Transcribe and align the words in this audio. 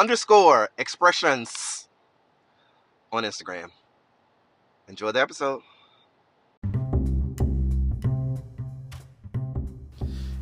underscore 0.00 0.70
expressions 0.78 1.86
on 3.12 3.22
Instagram. 3.22 3.66
Enjoy 4.88 5.12
the 5.12 5.20
episode. 5.20 5.60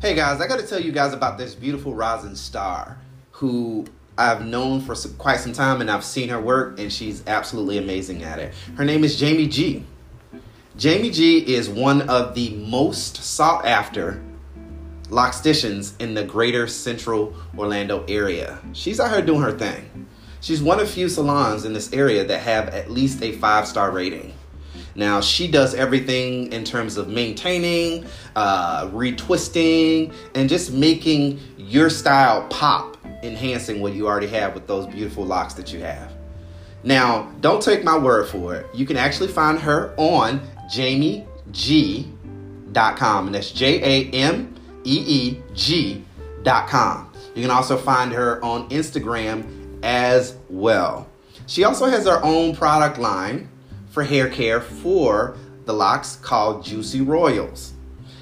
Hey 0.01 0.15
guys, 0.15 0.39
I 0.39 0.47
got 0.47 0.61
to 0.61 0.65
tell 0.65 0.79
you 0.79 0.93
guys 0.93 1.11
about 1.11 1.37
this 1.37 1.55
beautiful 1.55 1.93
rising 1.93 2.35
star 2.35 2.99
who 3.31 3.85
I've 4.17 4.45
known 4.45 4.79
for 4.79 4.95
some, 4.95 5.15
quite 5.17 5.41
some 5.41 5.51
time 5.51 5.81
and 5.81 5.91
I've 5.91 6.05
seen 6.05 6.29
her 6.29 6.39
work 6.39 6.79
and 6.79 6.91
she's 6.91 7.21
absolutely 7.27 7.79
amazing 7.79 8.23
at 8.23 8.39
it. 8.39 8.53
Her 8.77 8.85
name 8.85 9.03
is 9.03 9.19
Jamie 9.19 9.49
G. 9.49 9.83
Jamie 10.77 11.11
G 11.11 11.39
is 11.53 11.67
one 11.67 12.09
of 12.09 12.33
the 12.33 12.51
most 12.51 13.17
sought 13.17 13.65
after 13.65 14.23
locsticians 15.09 15.99
in 15.99 16.13
the 16.13 16.23
greater 16.23 16.67
central 16.67 17.33
Orlando 17.57 18.05
area. 18.07 18.59
She's 18.73 18.99
out 18.99 19.11
here 19.11 19.21
doing 19.21 19.41
her 19.41 19.57
thing. 19.57 20.07
She's 20.41 20.61
one 20.61 20.79
of 20.79 20.89
few 20.89 21.09
salons 21.09 21.65
in 21.65 21.73
this 21.73 21.91
area 21.91 22.23
that 22.25 22.39
have 22.41 22.69
at 22.69 22.89
least 22.89 23.21
a 23.21 23.33
five 23.33 23.67
star 23.67 23.91
rating. 23.91 24.33
Now, 24.95 25.21
she 25.21 25.47
does 25.47 25.75
everything 25.75 26.51
in 26.51 26.63
terms 26.63 26.97
of 26.97 27.07
maintaining, 27.07 28.05
uh, 28.35 28.87
retwisting, 28.87 30.13
and 30.35 30.49
just 30.49 30.71
making 30.73 31.39
your 31.57 31.89
style 31.89 32.47
pop, 32.49 32.97
enhancing 33.23 33.81
what 33.81 33.93
you 33.93 34.07
already 34.07 34.27
have 34.27 34.53
with 34.53 34.67
those 34.67 34.87
beautiful 34.87 35.25
locks 35.25 35.53
that 35.55 35.71
you 35.71 35.79
have. 35.81 36.11
Now, 36.83 37.31
don't 37.41 37.61
take 37.61 37.83
my 37.83 37.97
word 37.97 38.27
for 38.27 38.55
it. 38.55 38.65
You 38.73 38.85
can 38.85 38.97
actually 38.97 39.29
find 39.29 39.59
her 39.59 39.93
on 39.97 40.41
jamieg.com, 40.71 42.05
and 43.25 43.35
that's 43.35 43.51
J 43.51 43.81
A 43.83 44.09
M 44.11 44.55
E 44.83 45.03
E 45.07 45.41
G.com. 45.53 47.11
You 47.35 47.41
can 47.41 47.51
also 47.51 47.77
find 47.77 48.11
her 48.11 48.43
on 48.43 48.69
Instagram 48.69 49.79
as 49.83 50.35
well. 50.49 51.07
She 51.47 51.63
also 51.63 51.85
has 51.85 52.05
her 52.05 52.23
own 52.23 52.55
product 52.55 52.97
line 52.97 53.49
for 53.89 54.03
hair 54.03 54.29
care 54.29 54.61
for 54.61 55.35
the 55.65 55.73
locks 55.73 56.15
called 56.15 56.63
Juicy 56.63 57.01
Royals. 57.01 57.73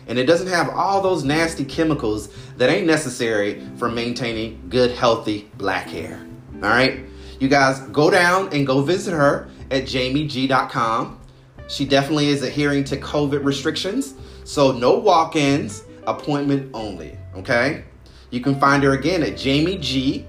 And 0.07 0.17
it 0.17 0.25
doesn't 0.25 0.47
have 0.47 0.69
all 0.69 1.01
those 1.01 1.23
nasty 1.23 1.65
chemicals 1.65 2.29
that 2.55 2.69
ain't 2.69 2.87
necessary 2.87 3.61
for 3.77 3.89
maintaining 3.89 4.61
good, 4.69 4.91
healthy 4.91 5.49
black 5.57 5.87
hair. 5.87 6.25
All 6.55 6.69
right? 6.69 7.01
You 7.39 7.49
guys 7.49 7.79
go 7.79 8.09
down 8.09 8.53
and 8.53 8.65
go 8.65 8.81
visit 8.81 9.11
her 9.11 9.49
at 9.69 9.83
jamieg.com. 9.83 11.19
She 11.67 11.85
definitely 11.85 12.29
is 12.29 12.43
adhering 12.43 12.85
to 12.85 12.97
COVID 12.97 13.43
restrictions, 13.43 14.13
so 14.45 14.71
no 14.71 14.97
walk 14.97 15.35
ins, 15.35 15.83
appointment 16.07 16.71
only. 16.73 17.15
Okay? 17.35 17.83
You 18.31 18.41
can 18.41 18.59
find 18.59 18.81
her 18.83 18.93
again 18.93 19.21
at 19.23 19.33
jamieg.com 19.33 20.23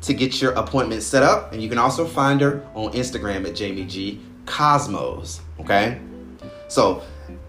to 0.00 0.14
get 0.14 0.40
your 0.40 0.52
appointment 0.52 1.02
set 1.02 1.24
up. 1.24 1.52
And 1.52 1.60
you 1.60 1.68
can 1.68 1.78
also 1.78 2.06
find 2.06 2.40
her 2.40 2.64
on 2.74 2.92
Instagram 2.92 3.48
at 3.48 3.56
Jamie 3.56 3.84
G 3.84 4.20
Cosmos. 4.46 5.40
Okay? 5.60 5.98
So 6.68 7.02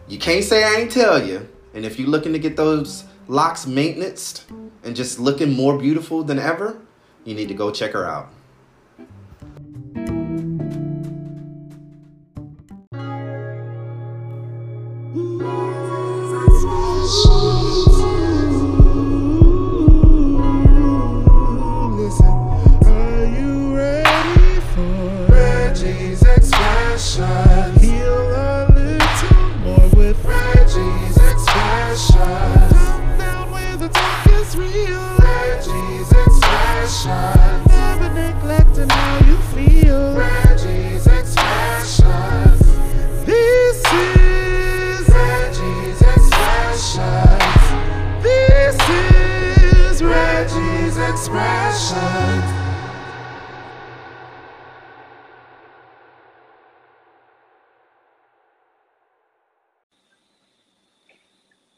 you 0.08 0.18
can't 0.18 0.44
say 0.44 0.64
I 0.64 0.82
ain't 0.82 0.92
tell 0.92 1.24
you. 1.24 1.48
And 1.74 1.86
if 1.86 2.00
you're 2.00 2.10
looking 2.10 2.34
to 2.34 2.40
get 2.40 2.56
those 2.56 3.04
locks 3.28 3.68
maintenance 3.68 4.46
and 4.84 4.96
just 4.96 5.20
looking 5.20 5.54
more 5.54 5.78
beautiful 5.78 6.24
than 6.24 6.40
ever, 6.40 6.82
you 7.26 7.36
need 7.36 7.50
to 7.50 7.54
go 7.54 7.70
check 7.70 7.92
her 7.92 8.08
out. 8.08 8.34
shine. 27.19 27.49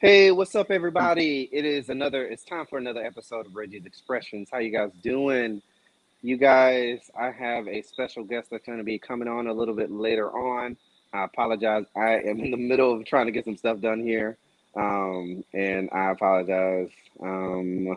Hey, 0.02 0.32
what's 0.32 0.56
up, 0.56 0.72
everybody? 0.72 1.48
It 1.52 1.64
is 1.64 1.90
another. 1.90 2.26
It's 2.26 2.44
time 2.44 2.66
for 2.66 2.80
another 2.80 3.06
episode 3.06 3.46
of 3.46 3.56
Reggie's 3.56 3.86
Expressions. 3.86 4.50
How 4.52 4.58
you 4.58 4.72
guys 4.72 4.90
doing? 5.04 5.62
You 6.24 6.38
guys, 6.38 7.12
I 7.16 7.30
have 7.30 7.68
a 7.68 7.84
special 7.84 8.24
guest 8.24 8.50
that's 8.50 8.66
going 8.66 8.80
to 8.80 8.84
be 8.84 8.98
coming 8.98 9.28
on 9.28 9.46
a 9.46 9.54
little 9.54 9.76
bit 9.76 9.92
later 9.92 10.32
on. 10.32 10.76
I 11.14 11.26
apologize. 11.26 11.86
I 11.96 12.14
am 12.14 12.40
in 12.40 12.50
the 12.50 12.58
middle 12.58 12.92
of 12.92 13.06
trying 13.06 13.28
to 13.28 13.32
get 13.32 13.46
some 13.46 13.56
stuff 13.56 13.80
done 13.80 14.00
here, 14.00 14.40
um, 14.76 15.44
and 15.54 15.88
I 15.92 16.10
apologize 16.10 16.90
um, 17.22 17.96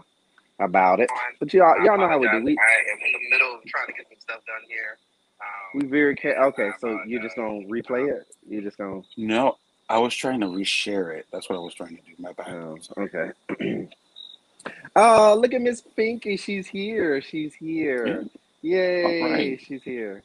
about 0.60 1.00
it. 1.00 1.08
But 1.40 1.54
y'all, 1.54 1.82
y'all 1.86 1.96
know 1.96 2.06
how 2.06 2.18
we 2.18 2.28
do. 2.28 2.44
We, 2.44 2.54
I 2.58 2.92
am 2.92 2.98
in 3.02 3.12
the 3.12 3.30
middle 3.30 3.54
of 3.54 3.64
trying 3.64 3.86
to 3.86 3.94
get 3.94 4.08
some 4.10 4.20
stuff 4.20 4.40
done 4.46 4.68
here. 4.68 4.98
Um, 5.40 5.80
we 5.80 5.86
very 5.86 6.16
ca- 6.16 6.48
okay. 6.48 6.68
So 6.82 7.00
you're 7.06 7.22
just 7.22 7.36
gonna 7.36 7.60
replay 7.60 8.14
it? 8.14 8.26
You're 8.46 8.60
just 8.60 8.76
gonna 8.76 9.00
no. 9.16 9.56
I 9.88 9.98
was 9.98 10.14
trying 10.14 10.40
to 10.40 10.46
reshare 10.46 11.16
it. 11.16 11.26
That's 11.32 11.48
what 11.48 11.56
I 11.56 11.60
was 11.60 11.74
trying 11.74 11.96
to 11.96 12.02
do. 12.02 12.12
My 12.18 12.32
bad. 12.32 12.48
Oh, 12.48 12.78
okay. 12.98 13.88
oh, 14.96 15.38
look 15.40 15.52
at 15.52 15.60
Miss 15.60 15.82
Pinky. 15.82 16.36
She's 16.36 16.66
here. 16.66 17.20
She's 17.20 17.54
here. 17.54 18.24
Yay! 18.62 19.22
Right. 19.22 19.60
She's 19.60 19.82
here. 19.82 20.22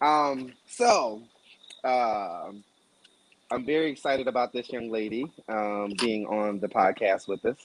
Um, 0.00 0.52
so, 0.66 1.22
uh, 1.84 2.52
I'm 3.50 3.66
very 3.66 3.90
excited 3.90 4.28
about 4.28 4.54
this 4.54 4.72
young 4.72 4.90
lady 4.90 5.30
um, 5.48 5.92
being 6.00 6.26
on 6.26 6.58
the 6.58 6.68
podcast 6.68 7.28
with 7.28 7.44
us. 7.44 7.58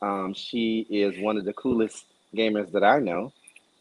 Um, 0.00 0.34
she 0.34 0.86
is 0.88 1.20
one 1.20 1.36
of 1.36 1.44
the 1.44 1.52
coolest 1.54 2.06
gamers 2.34 2.70
that 2.72 2.84
I 2.84 3.00
know, 3.00 3.32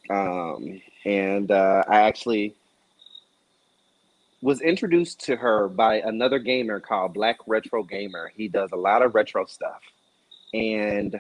um, 0.10 0.82
and 1.06 1.52
uh, 1.52 1.84
I 1.88 2.02
actually 2.02 2.56
was 4.42 4.62
introduced 4.62 5.20
to 5.26 5.36
her 5.36 5.68
by 5.68 5.98
another 5.98 6.40
gamer 6.40 6.80
called 6.80 7.14
Black 7.14 7.38
Retro 7.48 7.84
Gamer. 7.84 8.32
He 8.36 8.48
does 8.48 8.72
a 8.72 8.78
lot 8.78 9.02
of 9.04 9.16
retro 9.16 9.46
stuff. 9.46 9.82
And 10.54 11.20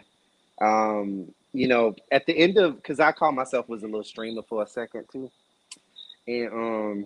um, 0.61 1.33
you 1.53 1.67
know, 1.67 1.95
at 2.11 2.25
the 2.25 2.37
end 2.37 2.57
of 2.57 2.75
because 2.77 2.99
I 2.99 3.11
call 3.11 3.31
myself 3.31 3.69
was 3.69 3.83
a 3.83 3.87
little 3.87 4.03
streamer 4.03 4.41
for 4.47 4.63
a 4.63 4.67
second 4.67 5.05
too. 5.11 5.31
And 6.27 6.53
um 6.53 7.05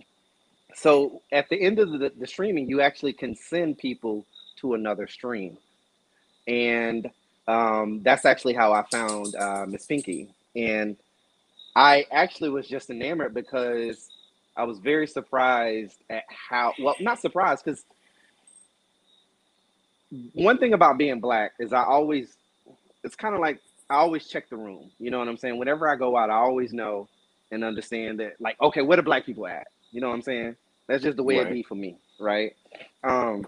so 0.75 1.21
at 1.31 1.50
the 1.50 1.59
end 1.62 1.79
of 1.79 1.91
the, 1.91 2.12
the 2.18 2.27
streaming, 2.27 2.69
you 2.69 2.81
actually 2.81 3.13
can 3.13 3.35
send 3.35 3.77
people 3.77 4.25
to 4.57 4.73
another 4.73 5.07
stream. 5.07 5.57
And 6.47 7.09
um, 7.47 8.01
that's 8.03 8.25
actually 8.25 8.53
how 8.53 8.73
I 8.73 8.83
found 8.91 9.35
uh, 9.35 9.65
Miss 9.68 9.85
Pinky. 9.85 10.33
And 10.56 10.97
I 11.75 12.06
actually 12.11 12.50
was 12.50 12.68
just 12.68 12.89
enamored 12.89 13.33
because 13.33 14.09
I 14.57 14.63
was 14.63 14.80
very 14.80 15.07
surprised 15.07 15.98
at 16.10 16.24
how 16.30 16.74
well, 16.80 16.96
not 17.00 17.19
surprised 17.19 17.63
because 17.66 17.84
one 20.34 20.57
thing 20.57 20.74
about 20.74 20.98
being 20.98 21.19
black 21.19 21.54
is 21.60 21.74
I 21.74 21.84
always, 21.84 22.38
it's 23.04 23.16
kind 23.16 23.36
of 23.36 23.42
like 23.42 23.60
I 23.90 23.96
always 23.96 24.28
check 24.28 24.50
the 24.50 24.56
room. 24.56 24.92
You 25.00 25.12
know 25.12 25.19
what 25.19 25.28
I'm 25.28 25.38
saying? 25.38 25.57
Whenever 25.57 25.90
I 25.90 25.96
go 25.96 26.16
out, 26.18 26.30
I 26.30 26.36
always 26.36 26.74
know 26.74 27.07
and 27.52 27.63
understand 27.63 28.19
that, 28.19 28.40
like, 28.40 28.60
okay, 28.62 28.81
where 28.81 28.98
the 28.98 29.04
black 29.04 29.25
people 29.25 29.48
at? 29.48 29.68
You 29.92 30.02
know 30.02 30.10
what 30.10 30.16
I'm 30.16 30.22
saying? 30.22 30.56
That's 30.88 31.04
just 31.04 31.18
the 31.18 31.24
way 31.24 31.38
right. 31.38 31.48
it 31.48 31.54
be 31.54 31.63
for 31.63 31.75
me, 31.75 31.98
right? 32.19 32.56
Um, 33.04 33.48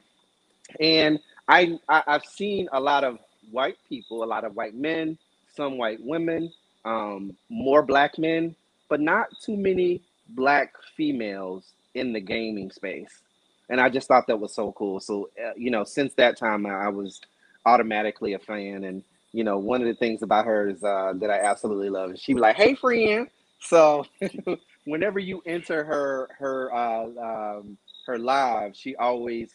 and 0.80 1.20
I, 1.48 1.80
I 1.88 2.04
I've 2.08 2.26
seen 2.26 2.68
a 2.72 2.80
lot 2.80 3.04
of 3.04 3.20
white 3.52 3.78
people, 3.88 4.24
a 4.24 4.26
lot 4.26 4.44
of 4.44 4.56
white 4.56 4.76
men, 4.76 5.18
some 5.56 5.78
white 5.78 6.00
women, 6.02 6.52
um, 6.86 7.36
more 7.50 7.82
black 7.82 8.18
men, 8.18 8.56
but 8.90 9.00
not 9.00 9.28
too 9.42 9.56
many 9.56 10.02
black 10.30 10.74
females 10.96 11.74
in 11.94 12.14
the 12.14 12.20
gaming 12.20 12.72
space. 12.72 13.22
And 13.70 13.82
I 13.82 13.90
just 13.90 14.08
thought 14.08 14.28
that 14.28 14.40
was 14.40 14.54
so 14.54 14.72
cool. 14.74 15.00
So, 15.00 15.30
uh, 15.44 15.52
you 15.58 15.72
know, 15.72 15.84
since 15.84 16.14
that 16.16 16.38
time, 16.38 16.66
I 16.66 16.90
was 16.90 17.20
automatically 17.66 18.34
a 18.34 18.40
fan. 18.40 18.86
And, 18.86 19.04
you 19.34 19.44
know, 19.44 19.58
one 19.58 19.82
of 19.82 19.88
the 19.88 19.94
things 19.94 20.22
about 20.22 20.46
her 20.46 20.70
is 20.70 20.84
uh, 20.84 21.14
that 21.18 21.30
I 21.30 21.42
absolutely 21.42 21.90
love 21.90 22.18
she 22.18 22.34
be 22.34 22.40
like, 22.40 22.56
hey, 22.56 22.76
friend. 22.76 23.28
So 23.60 24.06
whenever 24.86 25.20
you 25.20 25.42
enter 25.46 25.84
her, 25.84 26.30
her, 26.38 26.74
uh, 26.74 27.58
um, 27.58 27.78
her 28.06 28.18
live, 28.18 28.76
she 28.76 28.96
always 28.96 29.50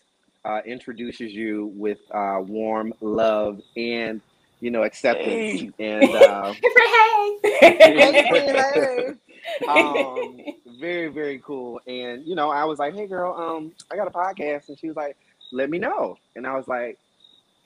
uh, 0.44 0.60
introduces 0.66 1.32
you 1.32 1.72
with 1.74 1.98
uh, 2.10 2.38
warm 2.40 2.92
love 3.00 3.60
and 3.76 4.20
you 4.60 4.70
know 4.70 4.82
acceptance 4.82 5.60
hey. 5.60 5.70
and 5.78 6.14
uh, 6.14 6.52
hey. 7.60 9.14
um, 9.68 10.40
very 10.80 11.08
very 11.08 11.38
cool 11.38 11.80
and 11.86 12.24
you 12.26 12.34
know 12.34 12.50
i 12.50 12.64
was 12.64 12.78
like 12.78 12.94
hey 12.94 13.06
girl 13.06 13.34
um 13.34 13.72
i 13.90 13.96
got 13.96 14.06
a 14.06 14.10
podcast 14.10 14.68
and 14.68 14.78
she 14.78 14.86
was 14.88 14.96
like 14.96 15.16
let 15.52 15.70
me 15.70 15.78
know 15.78 16.16
and 16.34 16.46
i 16.46 16.56
was 16.56 16.66
like 16.66 16.98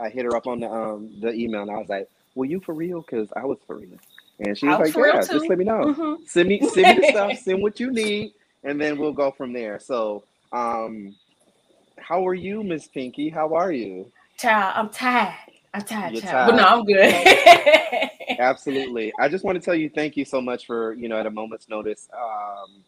i 0.01 0.09
hit 0.09 0.25
her 0.25 0.37
up 0.37 0.47
on 0.47 0.61
the 0.61 0.71
um 0.71 1.11
the 1.21 1.33
email 1.33 1.63
and 1.63 1.71
i 1.71 1.77
was 1.77 1.89
like 1.89 2.09
were 2.35 2.45
you 2.45 2.61
for 2.61 2.75
real 2.75 3.01
because 3.01 3.29
i 3.37 3.45
was 3.45 3.59
for 3.67 3.77
real 3.77 3.99
and 4.41 4.59
she 4.59 4.67
was 4.67 4.79
like 4.79 4.97
yeah 4.97 5.21
just 5.21 5.49
let 5.49 5.59
me 5.59 5.65
know 5.65 5.95
mm-hmm. 5.95 6.23
send 6.27 6.49
me 6.49 6.61
send 6.69 6.99
me 6.99 7.07
the 7.07 7.13
stuff 7.13 7.39
send 7.43 7.63
what 7.63 7.81
you 7.81 7.91
need 7.91 8.33
and 8.65 8.81
then 8.81 8.99
we'll 8.99 9.13
go 9.13 9.31
from 9.31 9.53
there 9.53 9.79
so 9.79 10.23
um 10.53 11.15
how 11.99 12.27
are 12.27 12.35
you, 12.35 12.63
Miss 12.63 12.87
Pinky? 12.87 13.29
How 13.29 13.55
are 13.55 13.73
you? 13.73 14.11
Child, 14.39 14.73
I'm 14.77 14.91
tired. 14.91 15.35
I'm 15.77 15.83
tired, 15.83 16.13
You're. 16.15 16.23
Tired. 16.23 16.51
But 16.51 16.57
no, 16.57 16.65
I'm 16.65 16.85
good. 16.85 18.11
Absolutely. 18.39 19.13
I 19.21 19.29
just 19.29 19.45
want 19.45 19.61
to 19.61 19.65
tell 19.65 19.75
you 19.75 19.91
thank 19.91 20.17
you 20.17 20.25
so 20.25 20.41
much 20.41 20.67
for, 20.67 20.95
you 20.95 21.07
know, 21.09 21.19
at 21.19 21.27
a 21.27 21.31
moment's 21.31 21.69
notice, 21.69 22.09
um, 22.17 22.83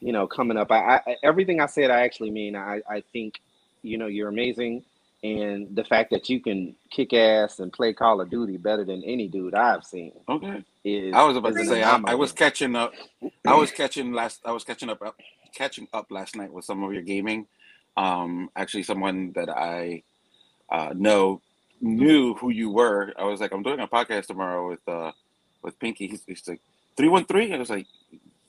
you 0.00 0.12
know, 0.12 0.28
coming 0.28 0.56
up. 0.56 0.70
I, 0.70 1.00
I 1.06 1.16
everything 1.24 1.60
I 1.60 1.66
said 1.66 1.90
I 1.90 2.02
actually 2.02 2.30
mean. 2.30 2.54
I, 2.54 2.80
I 2.88 3.02
think, 3.12 3.40
you 3.82 3.98
know, 3.98 4.06
you're 4.06 4.28
amazing. 4.28 4.84
And 5.24 5.74
the 5.74 5.82
fact 5.82 6.10
that 6.10 6.28
you 6.28 6.38
can 6.38 6.76
kick 6.90 7.12
ass 7.12 7.58
and 7.58 7.72
play 7.72 7.92
Call 7.92 8.20
of 8.20 8.30
Duty 8.30 8.56
better 8.56 8.84
than 8.84 9.02
any 9.02 9.26
dude 9.26 9.54
I've 9.54 9.84
seen. 9.84 10.12
Okay. 10.28 10.64
Is, 10.84 11.14
I 11.14 11.24
was 11.24 11.36
about 11.36 11.54
to 11.54 11.64
say 11.64 11.82
I, 11.82 12.00
I 12.06 12.14
was 12.14 12.30
catching 12.30 12.76
up. 12.76 12.92
I 13.44 13.54
was 13.54 13.72
catching 13.72 14.12
last. 14.12 14.40
I 14.44 14.52
was 14.52 14.62
catching 14.62 14.90
up, 14.90 15.02
up, 15.02 15.16
catching 15.54 15.88
up 15.92 16.06
last 16.10 16.36
night 16.36 16.52
with 16.52 16.64
some 16.64 16.84
of 16.84 16.92
your 16.92 17.02
gaming 17.02 17.46
um, 17.96 18.50
actually 18.56 18.82
someone 18.82 19.32
that 19.32 19.48
I 19.48 20.02
uh, 20.70 20.92
know 20.94 21.40
knew 21.82 22.34
who 22.34 22.50
you 22.50 22.70
were. 22.70 23.12
I 23.18 23.24
was 23.24 23.40
like, 23.40 23.52
I'm 23.52 23.62
doing 23.62 23.80
a 23.80 23.88
podcast 23.88 24.26
tomorrow 24.26 24.68
with 24.68 24.88
uh, 24.88 25.12
with 25.62 25.78
Pinky. 25.78 26.06
He's, 26.06 26.22
he's 26.26 26.46
like 26.48 26.60
three 26.96 27.08
one 27.08 27.24
three. 27.24 27.52
I 27.52 27.58
was 27.58 27.70
like, 27.70 27.86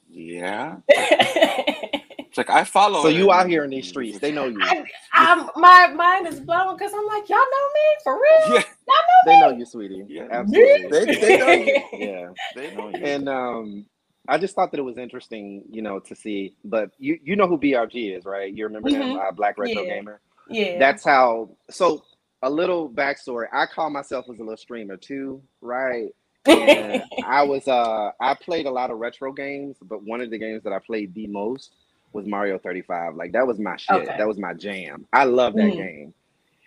yeah. 0.10 0.78
it's 0.88 2.38
like 2.38 2.50
I 2.50 2.64
follow. 2.64 3.02
So 3.02 3.10
you 3.10 3.32
out 3.32 3.50
here 3.50 3.64
in 3.64 3.72
these 3.72 3.88
streets? 3.88 4.20
They 4.20 4.32
know 4.32 4.46
you. 4.46 4.60
I, 4.62 4.86
I'm, 5.14 5.50
my 5.56 5.88
mind 5.88 6.28
is 6.28 6.40
blown 6.40 6.76
because 6.78 6.94
I'm 6.94 7.06
like, 7.08 7.28
y'all 7.28 7.38
know 7.40 7.68
me 7.74 7.82
for 8.04 8.14
real. 8.16 8.56
Yeah. 8.56 8.64
Y'all 8.88 8.96
know 8.98 9.22
they 9.26 9.34
me. 9.34 9.40
know 9.42 9.50
you, 9.58 9.66
sweetie. 9.66 10.06
Yeah, 10.08 10.28
absolutely. 10.30 11.06
they, 11.06 11.16
they 11.16 11.38
know 11.38 11.52
you. 11.52 11.84
Yeah, 11.94 12.30
they 12.56 12.76
know 12.76 12.90
you. 12.90 13.04
And 13.04 13.28
um, 13.28 13.86
I 14.28 14.38
just 14.38 14.56
thought 14.56 14.72
that 14.72 14.80
it 14.80 14.84
was 14.84 14.98
interesting, 14.98 15.64
you 15.70 15.82
know, 15.82 16.00
to 16.00 16.16
see. 16.16 16.56
But 16.64 16.92
you 17.00 17.20
you 17.24 17.36
know 17.36 17.48
who 17.48 17.58
BRG 17.58 18.16
is, 18.16 18.26
right? 18.26 18.54
You 18.54 18.66
remember 18.66 18.90
mm-hmm. 18.90 19.02
him, 19.02 19.20
uh, 19.20 19.32
Black 19.32 19.58
Retro 19.58 19.82
yeah. 19.82 19.96
Gamer. 19.96 20.20
Yeah. 20.50 20.78
That's 20.78 21.04
how. 21.04 21.50
So 21.70 22.04
a 22.44 22.50
little 22.50 22.90
backstory. 22.90 23.48
I 23.52 23.66
call 23.66 23.90
myself 23.90 24.26
as 24.30 24.38
a 24.38 24.44
little 24.44 24.58
streamer 24.58 24.98
too, 24.98 25.42
right? 25.62 26.10
And 26.46 27.02
I 27.26 27.44
was 27.44 27.70
uh 27.70 28.12
I 28.20 28.34
played 28.34 28.66
a 28.66 28.70
lot 28.70 28.92
of 28.92 28.98
retro 28.98 29.32
games, 29.32 29.78
but 29.82 30.04
one 30.04 30.20
of 30.20 30.30
the 30.30 30.38
games 30.38 30.62
that 30.64 30.74
I 30.74 30.80
played 30.80 31.14
the 31.14 31.26
most 31.28 31.72
was 32.12 32.28
Mario 32.28 32.60
35. 32.60 33.16
Like 33.16 33.32
that 33.32 33.48
was 33.48 33.60
my 33.60 33.78
shit. 33.78 33.96
Okay. 33.96 34.18
That 34.18 34.28
was 34.28 34.38
my 34.38 34.54
jam. 34.54 35.08
I 35.14 35.24
love 35.24 35.54
that 35.54 35.62
mm-hmm. 35.62 35.78
game. 35.78 36.14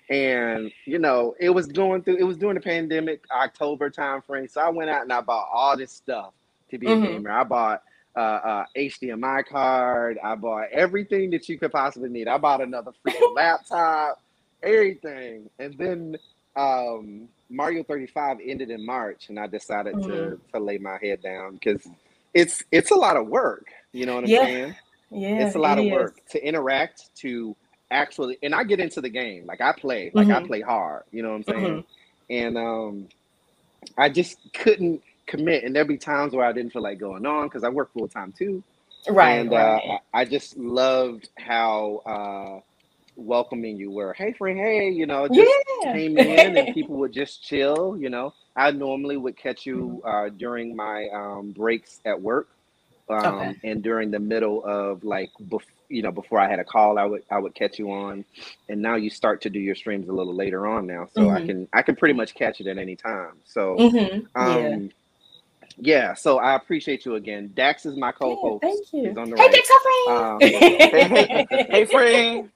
And 0.09 0.73
you 0.87 0.99
know, 0.99 1.35
it 1.39 1.51
was 1.51 1.67
going 1.67 2.03
through 2.03 2.17
it 2.17 2.23
was 2.23 2.39
during 2.39 2.55
the 2.55 2.61
pandemic, 2.63 3.25
October 3.31 3.91
time 3.91 4.23
frame. 4.23 4.49
So 4.49 4.63
I 4.63 4.71
went 4.71 4.89
out 4.89 5.03
and 5.03 5.13
I 5.13 5.21
bought 5.21 5.49
all 5.53 5.77
this 5.77 5.93
stuff 5.93 6.33
to 6.71 6.79
be 6.79 6.87
mm-hmm. 6.87 7.05
a 7.05 7.07
gamer. 7.09 7.31
I 7.31 7.45
bought 7.45 7.83
uh, 8.17 8.19
uh, 8.19 8.65
HDMI 8.77 9.45
card. 9.47 10.19
I 10.25 10.35
bought 10.37 10.71
everything 10.73 11.31
that 11.31 11.49
you 11.49 11.59
could 11.59 11.71
possibly 11.71 12.09
need. 12.09 12.29
I 12.29 12.39
bought 12.39 12.63
another 12.63 12.93
freaking 13.07 13.35
laptop, 13.35 14.23
everything. 14.63 15.51
And 15.59 15.77
then 15.79 16.17
um, 16.57 17.29
Mario 17.49 17.83
35 17.83 18.39
ended 18.45 18.71
in 18.71 18.85
March, 18.85 19.29
and 19.29 19.39
I 19.39 19.47
decided 19.47 19.95
mm-hmm. 19.95 20.11
to 20.11 20.41
to 20.53 20.59
lay 20.59 20.79
my 20.79 20.99
head 21.01 21.23
down 21.23 21.55
because 21.55 21.87
it's 22.35 22.63
it's 22.73 22.91
a 22.91 22.97
lot 22.97 23.17
of 23.17 23.27
work. 23.27 23.67
You 23.93 24.07
know 24.07 24.17
what 24.17 24.25
I'm 24.25 24.31
yeah. 24.31 24.45
saying? 24.45 24.75
Yeah, 25.11 25.47
it's 25.47 25.55
a 25.55 25.59
lot 25.59 25.79
of 25.79 25.87
work 25.87 26.21
to 26.31 26.45
interact 26.45 27.15
to 27.17 27.55
actually. 27.91 28.39
And 28.43 28.55
I 28.55 28.65
get 28.65 28.81
into 28.81 29.01
the 29.01 29.09
game 29.09 29.47
like 29.47 29.61
I 29.61 29.73
play, 29.73 30.11
like 30.15 30.29
mm-hmm. 30.29 30.45
I 30.45 30.47
play 30.47 30.61
hard. 30.61 31.05
You 31.13 31.23
know 31.23 31.31
what 31.31 31.37
I'm 31.37 31.45
saying? 31.45 31.65
Mm-hmm. 31.65 31.81
And 32.29 32.59
um, 32.59 33.09
I 33.97 34.09
just 34.09 34.39
couldn't 34.53 35.03
commit. 35.27 35.65
And 35.65 35.75
there'll 35.75 35.89
be 35.89 35.97
times 35.97 36.35
where 36.35 36.47
I 36.47 36.53
didn't 36.53 36.73
feel 36.73 36.83
like 36.83 36.99
going 36.99 37.25
on 37.25 37.47
because 37.47 37.63
I 37.63 37.69
work 37.69 37.93
full 37.93 38.09
time 38.09 38.33
too. 38.37 38.63
Right. 39.09 39.39
And 39.39 39.51
right. 39.51 39.79
Uh, 39.79 39.99
I 40.13 40.25
just 40.25 40.57
loved 40.57 41.29
how 41.39 42.03
uh, 42.05 42.61
welcoming 43.17 43.77
you 43.77 43.91
were. 43.91 44.13
Hey, 44.13 44.33
friend. 44.33 44.59
Hey, 44.59 44.91
you 44.91 45.07
know, 45.07 45.27
just 45.29 45.51
yeah. 45.83 45.93
came 45.93 46.19
in 46.19 46.57
and 46.57 46.75
people 46.75 46.97
would 46.97 47.13
just 47.13 47.43
chill. 47.43 47.97
You 47.99 48.11
know, 48.11 48.35
I 48.55 48.71
normally 48.71 49.17
would 49.17 49.37
catch 49.37 49.67
you 49.67 50.03
mm-hmm. 50.05 50.09
uh, 50.09 50.29
during 50.37 50.77
my 50.77 51.09
um, 51.13 51.53
breaks 51.53 52.01
at 52.05 52.21
work. 52.21 52.49
Um, 53.09 53.25
okay. 53.25 53.55
and 53.63 53.85
during 53.85 54.11
the 54.11 54.19
middle 54.19 54.65
of 54.65 55.05
like 55.05 55.31
bef- 55.41 55.61
you 55.89 56.03
know 56.03 56.11
before 56.11 56.41
I 56.41 56.51
had 56.51 56.59
a 56.59 56.65
call 56.65 56.99
I 56.99 57.05
would 57.05 57.23
I 57.31 57.39
would 57.39 57.55
catch 57.55 57.79
you 57.79 57.93
on 57.93 58.25
and 58.69 58.83
now 58.83 58.97
you 58.97 59.11
start 59.11 59.43
to 59.43 59.49
do 59.49 59.61
your 59.61 59.77
streams 59.77 60.09
a 60.09 60.13
little 60.13 60.35
later 60.35 60.67
on 60.67 60.89
now 60.89 61.09
so 61.15 61.21
mm-hmm. 61.21 61.37
I 61.37 61.47
can 61.47 61.69
I 61.73 61.83
can 61.83 61.95
pretty 61.95 62.15
much 62.15 62.35
catch 62.35 62.61
it 62.61 62.67
at 62.67 62.79
any 62.79 62.97
time 62.97 63.35
so 63.45 63.77
mm-hmm. 63.77 64.27
um 64.35 64.83
yeah, 64.83 64.89
so 66.15 66.39
I 66.39 66.55
appreciate 66.55 67.05
you 67.05 67.17
again. 67.17 67.53
Dax 67.55 67.85
is 67.87 67.97
my 67.97 68.13
co-host. 68.13 68.61
Yeah, 68.63 68.71
thank 68.71 68.93
you. 68.93 69.09
He's 69.09 69.19
on 69.19 69.31
the 69.31 69.37
hey, 69.37 69.43
right. 69.43 70.39
Dax, 70.41 71.51
um, 71.53 71.67
hey, 71.71 71.85
friend. 71.85 72.51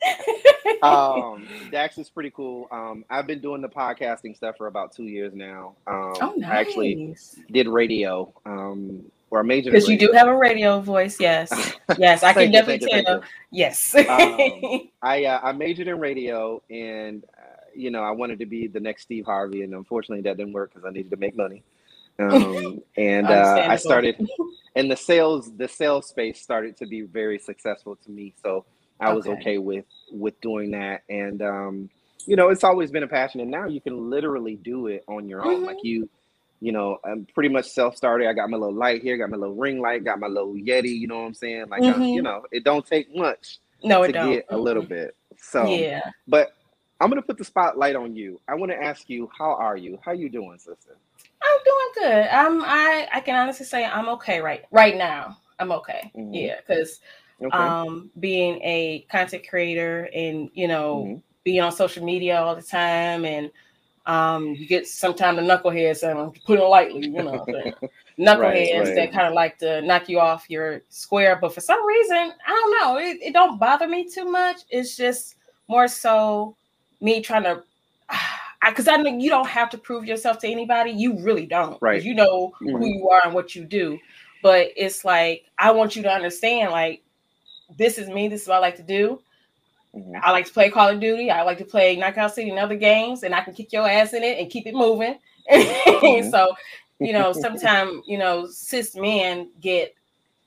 Um, 0.82 1.46
Dax 1.70 1.98
is 1.98 2.08
pretty 2.08 2.30
cool. 2.30 2.68
Um, 2.70 3.04
I've 3.10 3.26
been 3.26 3.40
doing 3.40 3.60
the 3.60 3.68
podcasting 3.68 4.36
stuff 4.36 4.56
for 4.56 4.66
about 4.66 4.92
two 4.92 5.04
years 5.04 5.34
now. 5.34 5.74
Um, 5.86 6.14
oh, 6.20 6.34
nice. 6.36 6.50
I 6.50 6.60
actually 6.60 7.16
did 7.50 7.68
radio. 7.68 8.32
Um, 8.46 9.04
or 9.30 9.44
major 9.44 9.70
because 9.70 9.88
you 9.88 9.98
do 9.98 10.10
have 10.12 10.26
a 10.26 10.36
radio 10.36 10.80
voice. 10.80 11.20
Yes, 11.20 11.50
yes, 11.98 12.22
I 12.22 12.32
can 12.32 12.50
definitely 12.50 12.88
you, 12.90 13.02
tell. 13.02 13.16
You. 13.18 13.22
Yes, 13.52 13.94
um, 13.94 14.04
I 15.02 15.24
uh, 15.24 15.40
I 15.42 15.52
majored 15.52 15.88
in 15.88 16.00
radio, 16.00 16.60
and 16.68 17.24
uh, 17.38 17.60
you 17.74 17.90
know 17.90 18.02
I 18.02 18.10
wanted 18.10 18.40
to 18.40 18.46
be 18.46 18.66
the 18.66 18.80
next 18.80 19.02
Steve 19.02 19.24
Harvey, 19.24 19.62
and 19.62 19.72
unfortunately 19.72 20.22
that 20.22 20.36
didn't 20.36 20.52
work 20.52 20.72
because 20.74 20.84
I 20.84 20.90
needed 20.90 21.10
to 21.10 21.16
make 21.16 21.36
money. 21.36 21.62
Um, 22.20 22.82
and 22.96 23.26
uh, 23.26 23.66
I 23.68 23.76
started, 23.76 24.16
and 24.76 24.90
the 24.90 24.96
sales, 24.96 25.50
the 25.56 25.68
sales 25.68 26.08
space 26.08 26.40
started 26.40 26.76
to 26.78 26.86
be 26.86 27.02
very 27.02 27.38
successful 27.38 27.96
to 27.96 28.10
me. 28.10 28.34
So 28.42 28.64
I 29.00 29.12
was 29.12 29.26
okay, 29.26 29.40
okay 29.40 29.58
with 29.58 29.84
with 30.12 30.40
doing 30.40 30.72
that, 30.72 31.02
and 31.08 31.42
um, 31.42 31.90
you 32.26 32.36
know, 32.36 32.48
it's 32.50 32.64
always 32.64 32.90
been 32.90 33.02
a 33.02 33.08
passion. 33.08 33.40
And 33.40 33.50
now 33.50 33.66
you 33.66 33.80
can 33.80 34.10
literally 34.10 34.56
do 34.56 34.86
it 34.88 35.04
on 35.08 35.28
your 35.28 35.44
own. 35.44 35.56
Mm-hmm. 35.56 35.64
Like 35.64 35.78
you, 35.82 36.08
you 36.60 36.72
know, 36.72 36.98
I'm 37.04 37.26
pretty 37.34 37.48
much 37.48 37.70
self 37.70 37.96
started. 37.96 38.28
I 38.28 38.32
got 38.34 38.50
my 38.50 38.56
little 38.58 38.74
light 38.74 39.02
here, 39.02 39.16
got 39.16 39.30
my 39.30 39.36
little 39.36 39.54
ring 39.54 39.80
light, 39.80 40.04
got 40.04 40.20
my 40.20 40.26
little 40.26 40.54
Yeti. 40.54 40.98
You 40.98 41.08
know 41.08 41.20
what 41.20 41.26
I'm 41.26 41.34
saying? 41.34 41.66
Like, 41.70 41.82
mm-hmm. 41.82 42.02
I, 42.02 42.06
you 42.06 42.22
know, 42.22 42.44
it 42.52 42.64
don't 42.64 42.86
take 42.86 43.14
much 43.16 43.58
No, 43.82 44.02
it 44.02 44.12
don't. 44.12 44.30
get 44.30 44.46
a 44.50 44.58
little 44.58 44.82
bit. 44.82 45.16
So 45.38 45.66
Yeah. 45.66 46.02
but 46.28 46.54
I'm 47.00 47.08
gonna 47.08 47.22
put 47.22 47.38
the 47.38 47.44
spotlight 47.44 47.96
on 47.96 48.14
you. 48.14 48.40
I 48.46 48.54
want 48.56 48.70
to 48.72 48.76
ask 48.76 49.08
you, 49.08 49.30
how 49.36 49.54
are 49.54 49.76
you? 49.76 49.98
How 50.04 50.12
you 50.12 50.28
doing, 50.28 50.58
sister? 50.58 50.98
I'm 51.42 51.58
doing 51.64 52.12
good. 52.12 52.28
I'm 52.28 52.62
I 52.64 53.08
I 53.12 53.20
can 53.20 53.34
honestly 53.34 53.66
say 53.66 53.84
I'm 53.84 54.08
okay 54.10 54.40
right 54.40 54.64
right 54.70 54.96
now. 54.96 55.38
I'm 55.58 55.72
okay. 55.72 56.12
Mhm. 56.16 56.34
Yeah, 56.34 56.56
because 56.66 57.00
Okay. 57.42 57.56
um 57.56 58.10
being 58.20 58.60
a 58.62 59.06
content 59.10 59.44
creator 59.48 60.08
and 60.14 60.50
you 60.54 60.68
know 60.68 61.04
Mhm. 61.06 61.22
being 61.44 61.60
on 61.62 61.72
social 61.72 62.04
media 62.04 62.40
all 62.40 62.54
the 62.54 62.62
time 62.62 63.24
and 63.24 63.50
um 64.06 64.48
you 64.48 64.66
get 64.66 64.86
sometimes 64.86 65.38
the 65.38 65.42
knuckleheads 65.42 66.08
and 66.08 66.18
I'm 66.18 66.30
putting 66.46 66.64
it 66.64 66.68
lightly, 66.68 67.06
you 67.06 67.22
know, 67.24 67.44
knuckleheads 68.18 68.38
right. 68.40 68.94
that 68.94 69.12
kind 69.12 69.26
of 69.26 69.34
like 69.34 69.58
to 69.58 69.80
knock 69.82 70.08
you 70.08 70.20
off 70.20 70.48
your 70.50 70.82
square. 70.88 71.38
But 71.40 71.54
for 71.54 71.60
some 71.60 71.84
reason, 71.86 72.32
I 72.46 72.50
don't 72.50 72.70
know, 72.80 72.96
it, 72.98 73.18
it 73.22 73.32
don't 73.32 73.58
bother 73.58 73.88
me 73.88 74.08
too 74.08 74.24
much. 74.26 74.60
It's 74.70 74.96
just 74.96 75.36
more 75.68 75.88
so 75.88 76.56
me 77.00 77.20
trying 77.22 77.44
to 77.44 77.62
because 78.68 78.88
I, 78.88 78.96
know 78.96 79.16
you 79.18 79.30
don't 79.30 79.46
have 79.48 79.70
to 79.70 79.78
prove 79.78 80.04
yourself 80.04 80.38
to 80.40 80.48
anybody. 80.48 80.90
You 80.90 81.18
really 81.20 81.46
don't. 81.46 81.80
Right. 81.80 82.02
You 82.02 82.14
know 82.14 82.52
who 82.58 82.78
Mhm. 82.78 82.94
you 82.94 83.08
are 83.08 83.22
and 83.24 83.34
what 83.34 83.54
you 83.54 83.64
do. 83.64 83.98
But 84.42 84.68
it's 84.76 85.04
like 85.04 85.44
I 85.58 85.70
want 85.70 85.96
you 85.96 86.02
to 86.02 86.10
understand, 86.10 86.70
like, 86.70 87.02
this 87.78 87.98
is 87.98 88.08
me. 88.08 88.28
This 88.28 88.42
is 88.42 88.48
what 88.48 88.56
I 88.56 88.60
like 88.60 88.76
to 88.76 88.82
do. 88.82 89.20
Mhm. 89.94 90.20
I 90.22 90.30
like 90.30 90.46
to 90.46 90.52
play 90.52 90.70
Call 90.70 90.88
of 90.88 91.00
Duty. 91.00 91.30
I 91.30 91.42
like 91.42 91.58
to 91.58 91.64
play 91.64 91.96
Knockout 91.96 92.34
City 92.34 92.50
and 92.50 92.58
other 92.58 92.76
games, 92.76 93.22
and 93.22 93.34
I 93.34 93.40
can 93.42 93.54
kick 93.54 93.72
your 93.72 93.88
ass 93.88 94.12
in 94.12 94.22
it 94.22 94.38
and 94.38 94.50
keep 94.50 94.66
it 94.66 94.74
moving. 94.74 95.18
Mhm. 95.50 96.30
so, 96.30 96.52
you 97.00 97.12
know, 97.12 97.32
sometimes 97.32 98.02
you 98.06 98.18
know, 98.18 98.46
cis 98.46 98.94
men 98.94 99.50
get 99.60 99.94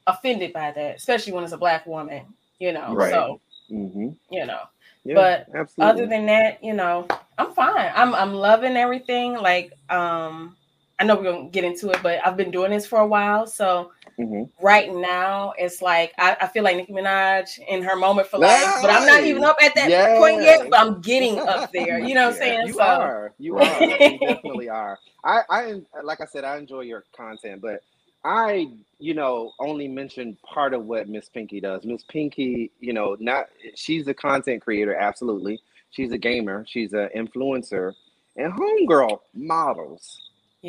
offended 0.07 0.53
by 0.53 0.71
that, 0.71 0.95
especially 0.97 1.33
when 1.33 1.43
it's 1.43 1.53
a 1.53 1.57
black 1.57 1.85
woman. 1.85 2.25
You 2.59 2.71
know, 2.73 2.93
Right. 2.93 3.11
so 3.11 3.41
Mhm. 3.71 4.15
you 4.29 4.45
know. 4.45 4.61
Yeah, 5.03 5.15
But 5.15 5.47
absolutely. 5.55 5.91
Other 5.91 6.05
than 6.07 6.25
that, 6.27 6.63
you 6.63 6.73
know, 6.73 7.07
I'm 7.37 7.53
fine. 7.53 7.91
I'm 7.95 8.13
I'm 8.13 8.33
loving 8.33 8.77
everything. 8.77 9.33
Like, 9.35 9.73
um, 9.89 10.55
I 10.99 11.03
know 11.05 11.15
we're 11.15 11.23
gonna 11.31 11.49
get 11.49 11.63
into 11.63 11.89
it, 11.89 11.99
but 12.03 12.19
I've 12.25 12.37
been 12.37 12.51
doing 12.51 12.71
this 12.71 12.85
for 12.85 12.99
a 12.99 13.07
while, 13.07 13.47
so 13.47 13.91
Mhm. 14.19 14.49
right 14.61 14.93
now 14.93 15.53
it's 15.57 15.81
like 15.81 16.13
I, 16.19 16.37
I 16.41 16.47
feel 16.47 16.63
like 16.63 16.77
Nicki 16.77 16.93
Minaj 16.93 17.59
in 17.67 17.81
her 17.83 17.95
moment 17.95 18.27
for 18.27 18.37
life, 18.39 18.77
but 18.81 18.91
I'm 18.91 19.05
not 19.05 19.23
even 19.23 19.43
up 19.43 19.57
at 19.61 19.75
that 19.75 19.89
point 20.17 20.41
yet, 20.41 20.69
but 20.69 20.79
I'm 20.79 21.01
getting 21.01 21.39
up 21.39 21.69
there. 21.73 21.99
You 21.99 22.13
know 22.15 22.27
what 22.27 22.35
I'm 22.35 22.47
Yeah, 22.47 22.55
saying? 22.55 22.67
You 22.67 22.73
so 22.73 22.83
are. 22.83 23.33
You 23.39 23.57
are. 23.57 23.81
You 23.81 24.19
definitely 24.23 24.69
are. 24.69 24.99
I, 25.23 25.41
I, 25.49 25.81
like 26.03 26.21
I 26.21 26.25
said, 26.25 26.43
I 26.43 26.57
enjoy 26.57 26.81
your 26.81 27.03
content, 27.15 27.61
but 27.61 27.81
I, 28.25 28.67
you 28.99 29.13
know, 29.13 29.51
only 29.59 29.87
mentioned 29.87 30.37
part 30.43 30.73
of 30.73 30.85
what 30.85 31.09
Miss 31.09 31.27
Pinky 31.29 31.59
does. 31.59 31.83
Miss 31.85 32.03
Pinky, 32.03 32.71
you 32.79 32.93
know, 32.93 33.17
not 33.19 33.47
she's 33.75 34.07
a 34.07 34.13
content 34.13 34.61
creator, 34.61 34.95
absolutely. 34.95 35.59
She's 35.93 36.11
a 36.11 36.17
gamer. 36.17 36.65
She's 36.67 36.91
an 36.93 37.09
influencer, 37.15 37.93
and 38.35 38.51
homegirl 38.51 39.19
models. 39.33 40.19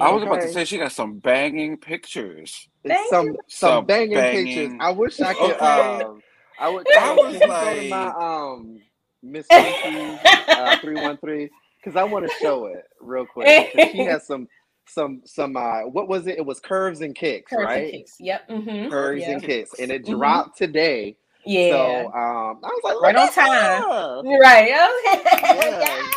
I 0.00 0.10
was 0.10 0.22
yeah. 0.22 0.28
about 0.28 0.42
to 0.42 0.52
say 0.52 0.64
she 0.64 0.76
got 0.78 0.92
some 0.92 1.18
banging 1.18 1.76
pictures. 1.78 2.68
Thank 2.86 3.08
some 3.10 3.36
some 3.48 3.68
Some 3.70 3.86
banging, 3.86 4.14
banging- 4.18 4.46
pictures. 4.56 4.78
I 4.80 4.90
wish 4.90 5.20
I 5.20 5.32
could. 5.34 5.52
Okay. 5.52 5.64
Um, 6.04 6.20
I 6.60 6.68
would. 6.68 6.86
I 6.96 7.14
was 7.14 7.24
can 7.24 7.32
you 7.34 7.38
go 7.40 7.46
to 7.46 7.46
my 7.48 7.88
like- 7.88 8.14
um 8.16 8.80
Miss 9.22 9.46
uh, 9.50 10.76
three 10.82 10.94
one 11.00 11.16
three 11.16 11.48
because 11.82 11.96
I 11.96 12.04
want 12.04 12.26
to 12.28 12.32
show 12.42 12.66
it 12.66 12.84
real 13.00 13.24
quick. 13.24 13.70
she 13.92 13.98
has 14.04 14.26
some 14.26 14.46
some 14.86 15.22
some 15.24 15.56
uh 15.56 15.82
what 15.82 16.08
was 16.08 16.26
it? 16.26 16.36
It 16.36 16.44
was 16.44 16.60
curves 16.60 17.00
and 17.00 17.14
kicks, 17.14 17.48
Curves 17.50 17.60
and 17.62 17.66
right? 17.70 17.92
kicks. 17.92 18.16
Yep. 18.20 18.48
Mm-hmm. 18.50 18.90
Curves 18.90 19.22
Yeah. 19.22 19.30
and 19.30 19.42
kicks, 19.42 19.70
and 19.78 19.90
it 19.90 20.04
Mhm. 20.04 20.10
dropped 20.18 20.58
today. 20.58 21.16
Yeah. 21.46 21.70
So 21.70 22.06
um, 22.08 22.60
I 22.64 22.68
was 22.68 22.80
like, 22.84 23.00
Right 23.00 23.16
on 23.16 23.32
time. 23.32 24.24
right. 24.40 24.68
Yeah, 24.68 24.88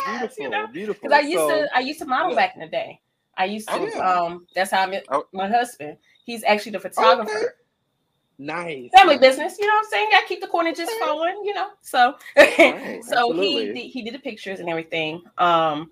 yes, 0.06 0.36
beautiful, 0.36 0.44
you 0.44 0.50
know? 0.50 0.66
beautiful. 0.68 1.08
Because 1.08 1.18
I 1.24 1.26
used 1.28 1.38
So, 1.44 1.48
to 1.48 1.68
I 1.76 1.80
used 1.80 1.98
to 2.00 2.06
model 2.06 2.30
Yeah. 2.30 2.36
back 2.36 2.54
in 2.54 2.60
the 2.60 2.68
day. 2.68 3.00
I 3.36 3.44
used 3.44 3.68
to 3.68 3.74
Oh, 3.74 3.86
yeah. 3.86 4.10
um 4.24 4.46
that's 4.54 4.70
how 4.70 4.82
I 4.82 4.86
met 4.86 5.04
Oh. 5.10 5.24
my 5.32 5.48
husband. 5.48 5.98
He's 6.24 6.44
actually 6.44 6.72
the 6.72 6.80
photographer. 6.80 7.54
nice. 8.38 8.90
Family 8.94 9.18
business, 9.18 9.58
you 9.58 9.66
know 9.66 9.74
what 9.74 9.84
I'm 9.86 9.90
saying? 9.90 10.08
Gotta 10.12 10.26
keep 10.26 10.40
the 10.40 10.46
corner 10.46 10.72
just 10.72 10.90
Okay. 10.92 11.04
flowing, 11.04 11.42
you 11.44 11.54
know. 11.54 11.68
So 11.82 12.14
Right, 12.36 13.00
so 13.04 13.32
he 13.32 13.68
absolutely. 13.68 13.72
did, 13.72 13.90
he 13.90 14.02
did 14.02 14.14
the 14.14 14.18
pictures 14.18 14.60
and 14.60 14.68
everything. 14.68 15.22
Um 15.38 15.90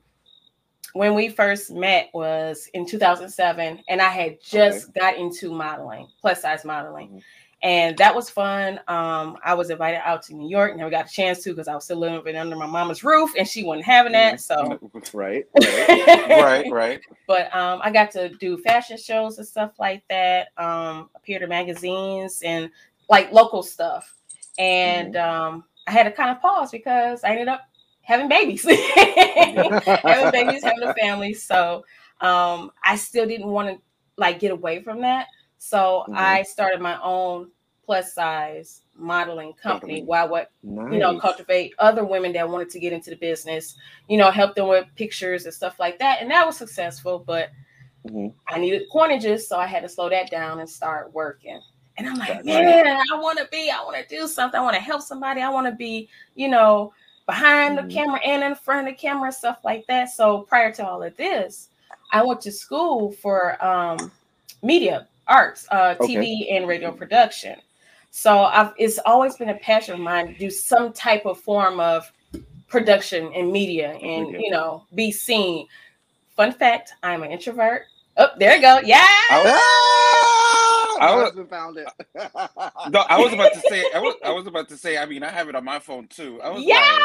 when 0.92 1.14
we 1.14 1.28
first 1.28 1.70
met 1.72 2.08
was 2.14 2.68
in 2.72 2.86
2007 2.86 3.82
and 3.88 4.00
I 4.00 4.08
had 4.08 4.40
just 4.40 4.94
got 4.94 5.16
into 5.16 5.52
modeling, 5.52 6.08
plus 6.22 6.40
size 6.42 6.64
modeling. 6.64 7.08
Mhm. 7.08 7.22
And 7.62 7.96
that 7.98 8.14
was 8.14 8.30
fun. 8.30 8.78
Um, 8.86 9.38
I 9.44 9.54
was 9.54 9.70
invited 9.70 10.00
out 10.04 10.22
to 10.24 10.34
New 10.34 10.48
York, 10.48 10.76
never 10.76 10.90
got 10.90 11.06
a 11.06 11.12
chance 11.12 11.42
to 11.44 11.50
because 11.50 11.68
I 11.68 11.74
was 11.74 11.84
still 11.84 11.98
living 11.98 12.36
under 12.36 12.54
my 12.56 12.66
mama's 12.66 13.02
roof 13.02 13.32
and 13.36 13.48
she 13.48 13.64
wasn't 13.64 13.86
having 13.86 14.12
that. 14.12 14.40
So 14.40 14.78
Right. 15.12 15.46
right. 15.54 16.26
right, 16.28 16.66
right. 16.70 17.00
but 17.26 17.54
um, 17.56 17.80
I 17.82 17.90
got 17.90 18.10
to 18.12 18.28
do 18.28 18.58
fashion 18.58 18.98
shows 18.98 19.38
and 19.38 19.46
stuff 19.46 19.72
like 19.78 20.04
that. 20.08 20.48
Um, 20.58 21.10
appeared 21.14 21.42
in 21.42 21.48
magazines 21.48 22.42
and 22.44 22.70
like 23.08 23.32
local 23.32 23.62
stuff. 23.62 24.14
And 24.58 25.14
Mm-hmm. 25.14 25.16
um, 25.16 25.64
I 25.86 25.92
had 25.92 26.04
to 26.04 26.12
kind 26.12 26.30
of 26.30 26.40
pause 26.40 26.70
because 26.70 27.24
I 27.24 27.30
ended 27.30 27.48
up 27.48 27.62
having 28.02 28.28
babies, 28.28 28.64
having 30.04 30.30
babies, 30.30 30.62
having 30.64 30.82
a 30.84 30.94
family. 30.94 31.34
So 31.34 31.84
um, 32.20 32.70
I 32.84 32.96
still 32.96 33.26
didn't 33.26 33.48
want 33.48 33.68
to 33.76 33.82
like 34.16 34.38
get 34.40 34.50
away 34.52 34.82
from 34.82 35.00
that. 35.02 35.26
So 35.58 36.04
Mhm. 36.08 36.14
I 36.16 36.42
started 36.42 36.80
my 36.80 37.00
own 37.02 37.50
plus 37.84 38.12
size 38.14 38.82
modeling 38.96 39.52
company 39.54 40.04
I 40.12 40.24
would 40.24 40.46
Nice. 40.62 40.92
you 40.92 40.98
know, 40.98 41.18
cultivate 41.20 41.74
other 41.78 42.04
women 42.04 42.32
that 42.32 42.48
wanted 42.48 42.70
to 42.70 42.78
get 42.80 42.92
into 42.92 43.10
the 43.10 43.16
business, 43.16 43.76
you 44.08 44.16
know, 44.16 44.30
help 44.30 44.54
them 44.54 44.68
with 44.68 44.86
pictures 44.96 45.44
and 45.44 45.54
stuff 45.54 45.78
like 45.78 45.98
that. 45.98 46.20
And 46.20 46.30
that 46.30 46.46
was 46.46 46.56
successful, 46.56 47.18
but 47.18 47.50
Mhm. 48.04 48.32
I 48.48 48.58
needed 48.58 48.88
coinages, 48.92 49.42
so 49.42 49.58
I 49.58 49.66
had 49.66 49.82
to 49.82 49.88
slow 49.88 50.08
that 50.08 50.30
down 50.30 50.60
and 50.60 50.68
start 50.68 51.12
working. 51.12 51.60
And 51.98 52.06
I'm 52.08 52.18
like, 52.18 52.44
Gotcha. 52.44 52.44
man, 52.44 52.86
I 52.86 53.16
want 53.18 53.38
to 53.38 53.46
be, 53.50 53.70
I 53.70 53.82
want 53.82 53.96
to 53.96 54.14
do 54.14 54.26
something. 54.26 54.60
I 54.60 54.62
want 54.62 54.74
to 54.76 54.82
help 54.82 55.02
somebody. 55.02 55.40
I 55.40 55.48
want 55.48 55.66
to 55.66 55.72
be, 55.72 56.08
you 56.34 56.48
know, 56.48 56.92
behind 57.26 57.78
Mhm. 57.78 57.88
the 57.88 57.94
camera 57.94 58.20
and 58.24 58.44
in 58.44 58.54
front 58.54 58.86
of 58.86 58.92
the 58.94 58.98
camera, 58.98 59.32
stuff 59.32 59.60
like 59.64 59.86
that. 59.88 60.10
So 60.10 60.42
prior 60.42 60.72
to 60.72 60.86
all 60.86 61.02
of 61.02 61.16
this, 61.16 61.70
I 62.12 62.22
went 62.22 62.40
to 62.42 62.52
school 62.52 63.12
for 63.12 63.62
um, 63.64 64.12
media 64.62 65.08
arts, 65.28 65.66
uh, 65.70 65.94
Okay. 66.00 66.14
TV 66.14 66.56
and 66.56 66.66
radio 66.68 66.90
production. 66.92 67.56
So 68.10 68.44
I've, 68.44 68.72
it's 68.78 68.98
always 69.04 69.36
been 69.36 69.50
a 69.50 69.54
passion 69.58 69.94
of 69.94 70.00
mine 70.00 70.28
to 70.28 70.34
do 70.34 70.48
some 70.50 70.92
type 70.92 71.26
of 71.26 71.38
form 71.38 71.80
of 71.80 72.10
production 72.68 73.32
and 73.34 73.52
media 73.52 73.90
and 74.02 74.26
Media. 74.26 74.40
you 74.42 74.50
know 74.50 74.84
be 74.94 75.10
seen. 75.12 75.66
Fun 76.36 76.52
fact: 76.52 76.92
I'm 77.02 77.22
an 77.22 77.30
introvert. 77.30 77.82
Oh, 78.16 78.28
there 78.38 78.56
you 78.56 78.62
go. 78.62 78.80
Yeah. 78.84 79.06
I 79.30 79.42
was, 79.44 79.52
Ah, 80.98 80.98
I 81.00 81.14
was- 81.16 81.48
found 81.50 81.76
it. 81.76 81.86
no, 82.90 83.00
I 83.08 83.18
was 83.20 83.32
about 83.34 83.52
to 83.52 83.60
say. 83.68 83.84
I 83.94 83.98
was. 84.00 84.14
I 84.24 84.30
was 84.32 84.46
about 84.46 84.68
to 84.70 84.76
say. 84.78 84.96
I 84.96 85.04
mean, 85.06 85.22
I 85.22 85.28
have 85.30 85.48
it 85.50 85.54
on 85.54 85.64
my 85.64 85.78
phone 85.78 86.06
too. 86.08 86.40
I 86.42 86.48
was 86.50 86.62
Yes. 86.62 86.80
like, 86.80 87.00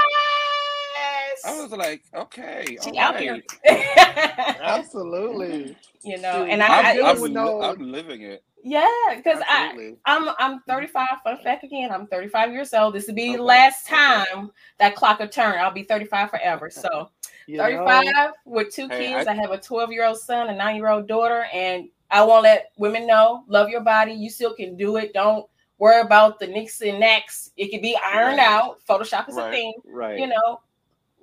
I 1.46 1.62
was 1.62 1.72
like, 1.72 2.04
okay, 2.14 2.78
She 2.84 2.92
all 2.92 3.00
out 3.00 3.16
right. 3.16 3.24
here. 3.24 3.42
Absolutely. 4.62 5.76
you 6.04 6.18
know, 6.20 6.46
and 6.46 6.62
I'm, 6.64 6.72
I, 6.86 6.92
really 6.94 7.04
I 7.04 7.12
I'm, 7.12 7.22
would 7.22 7.32
know- 7.32 7.62
I'm 7.62 7.92
living 7.92 8.22
it. 8.22 8.44
yeah, 8.64 8.88
because 9.16 9.42
I 9.48 9.94
I'm 10.06 10.30
I'm 10.40 10.60
35. 10.68 11.08
Fun 11.24 11.38
fact 11.44 11.64
again, 11.64 11.92
I'm 11.92 12.08
35 12.08 12.52
years 12.52 12.74
old. 12.74 12.94
This 12.96 13.08
will 13.08 13.16
be 13.16 13.28
the 13.28 13.34
Okay, 13.34 13.42
last 13.42 13.88
okay. 13.88 13.96
time 13.96 14.52
that 14.80 14.96
clock 14.96 15.20
will 15.20 15.28
turn. 15.28 15.60
I'll 15.60 15.72
be 15.72 15.84
35 15.84 16.30
forever. 16.30 16.70
So 16.70 17.10
You 17.48 17.58
know, 17.58 17.64
35 17.64 18.32
with 18.46 18.74
two 18.74 18.88
Hey, 18.88 19.14
kids. 19.14 19.28
I- 19.28 19.32
I, 19.32 19.36
have 19.36 19.52
a 19.52 19.58
12 19.58 19.92
year 19.92 20.06
old 20.06 20.20
son, 20.20 20.50
a 20.50 20.56
nine 20.56 20.76
year 20.76 20.90
old 20.90 21.08
daughter, 21.08 21.46
and 21.54 21.90
I 22.12 22.24
won't 22.24 22.44
let 22.44 22.72
women 22.78 23.08
know 23.08 23.44
love 23.48 23.70
your 23.70 23.82
body. 23.82 24.14
You 24.14 24.30
still 24.30 24.54
can 24.54 24.76
do 24.78 24.98
it. 24.98 25.14
Don't 25.14 25.46
worry 25.80 26.02
about 26.02 26.40
the 26.40 26.46
nicks 26.48 26.82
and 26.82 27.00
knacks. 27.00 27.52
It 27.58 27.70
can 27.72 27.82
be 27.82 27.98
ironed 28.06 28.38
Right. 28.38 28.48
out. 28.48 28.78
Photoshop 28.88 29.28
is 29.30 29.38
a 29.38 29.50
thing. 29.50 29.74
right. 29.86 30.20
You 30.20 30.28
know, 30.28 30.60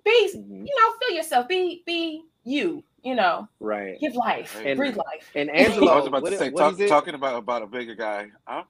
be 0.09 0.39
Mhm, 0.39 0.67
you 0.67 0.75
know, 0.81 0.93
feel 1.01 1.17
yourself. 1.17 1.49
Be 1.49 1.83
be 1.87 2.23
you. 2.45 2.83
You 3.05 3.15
know, 3.15 3.49
Right. 3.61 3.99
give 4.01 4.17
life, 4.17 4.61
And- 4.65 4.77
breathe 4.77 4.97
life. 4.97 5.31
And 5.37 5.49
I 5.51 5.55
Angelo, 5.55 5.97
was 5.97 6.07
about 6.09 6.23
what, 6.23 6.31
to 6.31 6.39
say, 6.39 6.51
talk, 6.51 6.77
talking 6.89 7.15
about 7.15 7.37
about 7.37 7.63
a 7.63 7.67
bigger 7.67 7.95
guy. 7.95 8.29
Huh? 8.47 8.65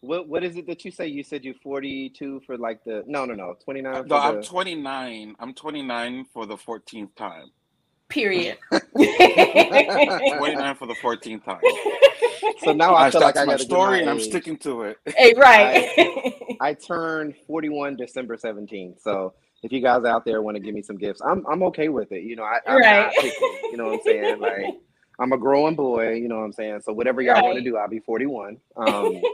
What 0.00 0.28
what 0.28 0.44
is 0.44 0.56
it 0.56 0.66
that 0.66 0.84
you 0.84 0.90
say? 0.90 1.08
You 1.08 1.22
said 1.22 1.44
you're 1.44 1.54
42 1.62 2.40
for 2.46 2.56
like 2.56 2.82
the 2.84 3.02
no 3.06 3.24
no 3.24 3.34
no 3.34 3.56
29 3.64 4.02
for 4.02 4.08
No, 4.08 4.16
I'm 4.16 4.36
the 4.36 4.42
29. 4.42 5.34
I'm 5.40 5.54
29 5.54 6.24
for 6.32 6.46
the 6.46 6.56
14th 6.56 7.14
time. 7.16 7.50
Period. 8.08 8.58
29 8.70 10.74
for 10.76 10.86
the 10.86 10.94
14th 11.02 11.44
time. 11.44 11.60
so 12.60 12.72
now 12.72 12.94
I, 12.94 13.06
I, 13.06 13.10
feel 13.10 13.20
like 13.20 13.34
that's 13.34 13.42
I 13.42 13.46
my 13.46 13.52
got 13.52 13.58
to 13.58 13.64
story, 13.64 14.00
and 14.00 14.08
I'm 14.08 14.20
sticking 14.20 14.56
to 14.58 14.82
it. 14.82 14.98
hey, 15.16 15.34
right. 15.36 16.56
I 16.60 16.74
turned 16.74 17.34
41 17.46 17.96
December 17.96 18.36
17th. 18.36 19.02
So 19.02 19.34
if 19.62 19.72
you 19.72 19.80
guys 19.80 20.04
out 20.04 20.24
there 20.24 20.42
want 20.42 20.56
to 20.56 20.60
give 20.62 20.74
me 20.74 20.82
some 20.82 20.96
gifts, 20.96 21.20
I'm 21.24 21.44
I'm 21.46 21.62
okay 21.64 21.88
with 21.88 22.12
it. 22.12 22.22
You 22.22 22.36
know, 22.36 22.44
I, 22.44 22.60
I'm 22.66 22.76
Right. 22.80 22.88
not 22.88 23.18
picky. 23.18 23.60
You 23.70 23.76
know 23.76 23.86
what 23.86 23.92
I'm 23.94 24.00
saying? 24.00 24.40
Like 24.40 24.72
I'm 25.20 25.32
a 25.32 25.38
growing 25.38 25.76
boy. 25.76 26.12
You 26.14 26.28
know 26.28 26.36
what 26.38 26.44
I'm 26.44 26.52
saying? 26.52 26.80
So 26.84 26.92
whatever 26.92 27.20
y'all 27.22 27.42
want 27.44 27.58
to 27.58 27.64
do, 27.64 27.76
I'll 27.76 27.88
be 27.88 28.00
41. 28.00 28.58
Um, 28.76 29.28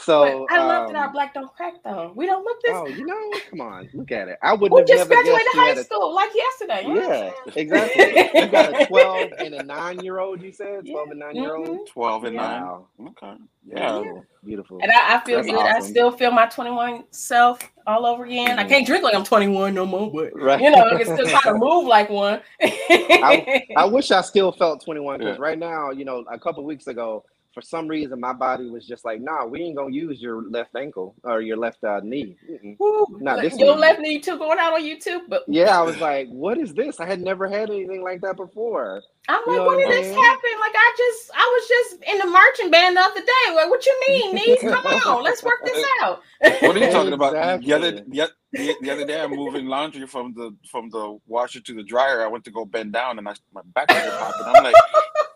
So 0.00 0.46
But 0.48 0.54
I 0.56 0.64
love 0.64 0.92
that 0.92 0.96
our 0.96 1.06
um, 1.06 1.12
black 1.12 1.34
don't 1.34 1.52
crack 1.54 1.74
though. 1.84 2.12
We 2.14 2.26
don't 2.26 2.44
look 2.44 2.60
this. 2.62 2.72
Oh, 2.74 2.88
you 2.88 3.04
know, 3.04 3.40
come 3.50 3.60
on, 3.60 3.88
look 3.92 4.12
at 4.12 4.28
it. 4.28 4.38
I 4.42 4.52
would 4.54 4.72
we 4.72 4.80
have 4.80 4.88
just 4.88 5.08
never 5.10 5.22
graduated 5.22 5.46
high 5.52 5.66
had 5.68 5.78
a 5.78 5.84
school 5.84 6.14
like 6.14 6.30
yesterday. 6.34 6.82
you 6.86 6.94
know 6.94 7.08
what 7.08 7.12
I'm 7.12 7.32
Yeah, 7.46 7.52
exactly. 7.62 8.30
You 8.34 8.46
got 8.48 8.80
a 8.80 8.84
12 8.86 9.32
and 9.40 9.54
a 9.56 9.62
9 9.64 10.00
year 10.04 10.20
old, 10.20 10.40
you 10.40 10.52
said? 10.52 10.86
12 10.86 10.86
Yeah. 10.86 11.02
and 11.10 11.18
9 11.18 11.34
year 11.36 11.54
old? 11.56 11.68
Mhm. 11.68 11.86
Twelve 11.88 12.24
and 12.24 12.34
Yeah. 12.36 12.42
nine. 12.42 12.62
Wow. 12.62 12.86
Okay. 13.08 13.32
Yeah. 13.66 13.92
Beautiful. 13.92 14.24
Beautiful. 14.44 14.78
And 14.82 14.92
I, 14.92 15.16
I 15.16 15.20
feel 15.24 15.38
That's 15.42 15.50
good. 15.50 15.66
I 15.66 15.80
still 15.80 16.10
feel 16.12 16.30
my 16.30 16.46
21 16.46 17.04
self 17.10 17.58
all 17.86 18.06
over 18.06 18.24
again. 18.24 18.58
I 18.58 18.64
Mhm. 18.64 18.68
can't 18.68 18.86
drink 18.86 19.02
like 19.02 19.14
I'm 19.14 19.24
21 19.24 19.74
no 19.74 19.84
more, 19.84 20.10
but 20.12 20.32
Right. 20.34 20.60
you 20.60 20.70
know, 20.70 20.84
I 20.84 21.02
can 21.02 21.16
still 21.16 21.28
try 21.28 21.40
to 21.52 21.54
move 21.58 21.86
like 21.86 22.08
one. 22.08 22.40
I 22.60 23.84
wish 23.90 24.10
I 24.12 24.20
still 24.20 24.52
felt 24.52 24.84
21 24.84 25.18
because 25.18 25.36
Yeah. 25.38 25.42
right 25.42 25.58
now, 25.58 25.90
you 25.90 26.04
know, 26.04 26.24
a 26.30 26.38
couple 26.38 26.62
weeks 26.64 26.86
ago, 26.86 27.24
for 27.58 27.62
some 27.62 27.88
reason, 27.88 28.20
my 28.20 28.32
body 28.32 28.70
was 28.70 28.86
just 28.86 29.04
like, 29.04 29.20
nah, 29.20 29.44
we 29.44 29.62
ain't 29.62 29.76
to 29.92 29.92
use 29.92 30.22
your 30.22 30.48
left 30.48 30.76
ankle 30.76 31.16
or 31.24 31.40
your 31.40 31.56
left 31.56 31.82
uh, 31.82 32.00
knee. 32.04 32.36
Woo. 32.78 33.06
Not 33.18 33.42
this 33.42 33.58
your 33.58 33.70
one. 33.72 33.80
left 33.80 33.98
knee 33.98 34.20
too 34.20 34.38
going 34.38 34.60
out 34.60 34.74
on 34.74 34.82
YouTube, 34.82 35.22
but 35.28 35.42
Yeah, 35.48 35.76
I 35.76 35.82
was 35.82 35.98
like, 36.00 36.28
what 36.28 36.56
is 36.56 36.72
this? 36.72 37.00
I 37.00 37.06
had 37.06 37.20
never 37.20 37.48
had 37.48 37.68
anything 37.70 38.04
like 38.04 38.20
that 38.20 38.36
before. 38.36 39.02
I'm 39.28 39.42
You 39.46 39.52
like, 39.52 39.56
know 39.58 39.66
when 39.66 39.76
what 39.76 39.78
did 39.78 39.88
I'm 39.88 40.04
this 40.04 40.08
happen? 40.16 40.50
Like, 40.60 40.72
I 40.74 40.94
just, 40.98 41.30
I 41.34 41.58
was 41.60 41.68
just 41.68 42.04
in 42.10 42.18
the 42.18 42.26
marching 42.26 42.70
band 42.70 42.96
the 42.96 43.00
other 43.02 43.20
day. 43.20 43.54
Like, 43.54 43.70
what 43.70 43.86
you 43.86 44.00
mean, 44.08 44.34
knees? 44.36 44.58
Come 44.62 44.86
on, 44.86 45.22
let's 45.24 45.42
work 45.44 45.64
this 45.64 45.84
out. 46.02 46.22
What 46.60 46.76
are 46.76 46.80
you 46.80 46.90
talking 46.90 47.12
about? 47.12 47.60
The 47.62 47.72
other 47.74 47.92
the, 47.92 48.30
the, 48.52 48.74
the 48.82 48.90
other 48.90 49.06
day, 49.06 49.20
I'm 49.20 49.32
moving 49.32 49.66
laundry 49.66 50.06
from 50.06 50.34
the 50.34 50.56
from 50.70 50.90
the 50.90 51.18
washer 51.26 51.60
to 51.60 51.74
the 51.74 51.82
dryer. 51.84 52.22
I 52.22 52.28
went 52.28 52.44
to 52.46 52.50
go 52.50 52.64
bend 52.64 52.92
down, 52.94 53.18
and 53.18 53.28
I 53.28 53.34
my 53.52 53.62
back 53.74 53.90
started 53.90 54.16
popping. 54.18 54.46
I'm 54.46 54.64
like, 54.64 54.80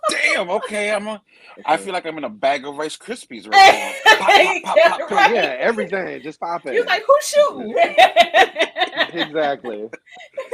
damn. 0.09 0.51
Okay, 0.51 0.93
I'm. 0.93 1.07
A, 1.09 1.23
I 1.67 1.77
feel 1.77 1.93
like 1.93 2.07
I'm 2.07 2.19
in 2.19 2.25
a 2.25 2.31
bag 2.31 2.67
of 2.67 2.77
Rice 2.77 2.97
Krispies 2.97 3.49
right 3.49 3.67
now. 3.67 3.93
Pop, 4.19 4.37
pop, 4.39 4.63
pop, 4.63 4.77
Yeah, 4.77 4.91
pop, 4.91 5.09
pop. 5.11 5.11
right. 5.11 5.35
Yeah, 5.35 5.57
everything 5.59 6.23
just 6.23 6.41
popping. 6.41 6.73
He 6.73 6.79
was 6.81 6.87
like, 6.89 7.05
who's 7.07 7.29
shooting? 7.29 7.75
exactly. 9.21 9.89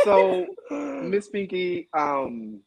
So, 0.04 0.46
Miss 0.70 1.28
Pinky, 1.28 1.88
um, 1.96 2.60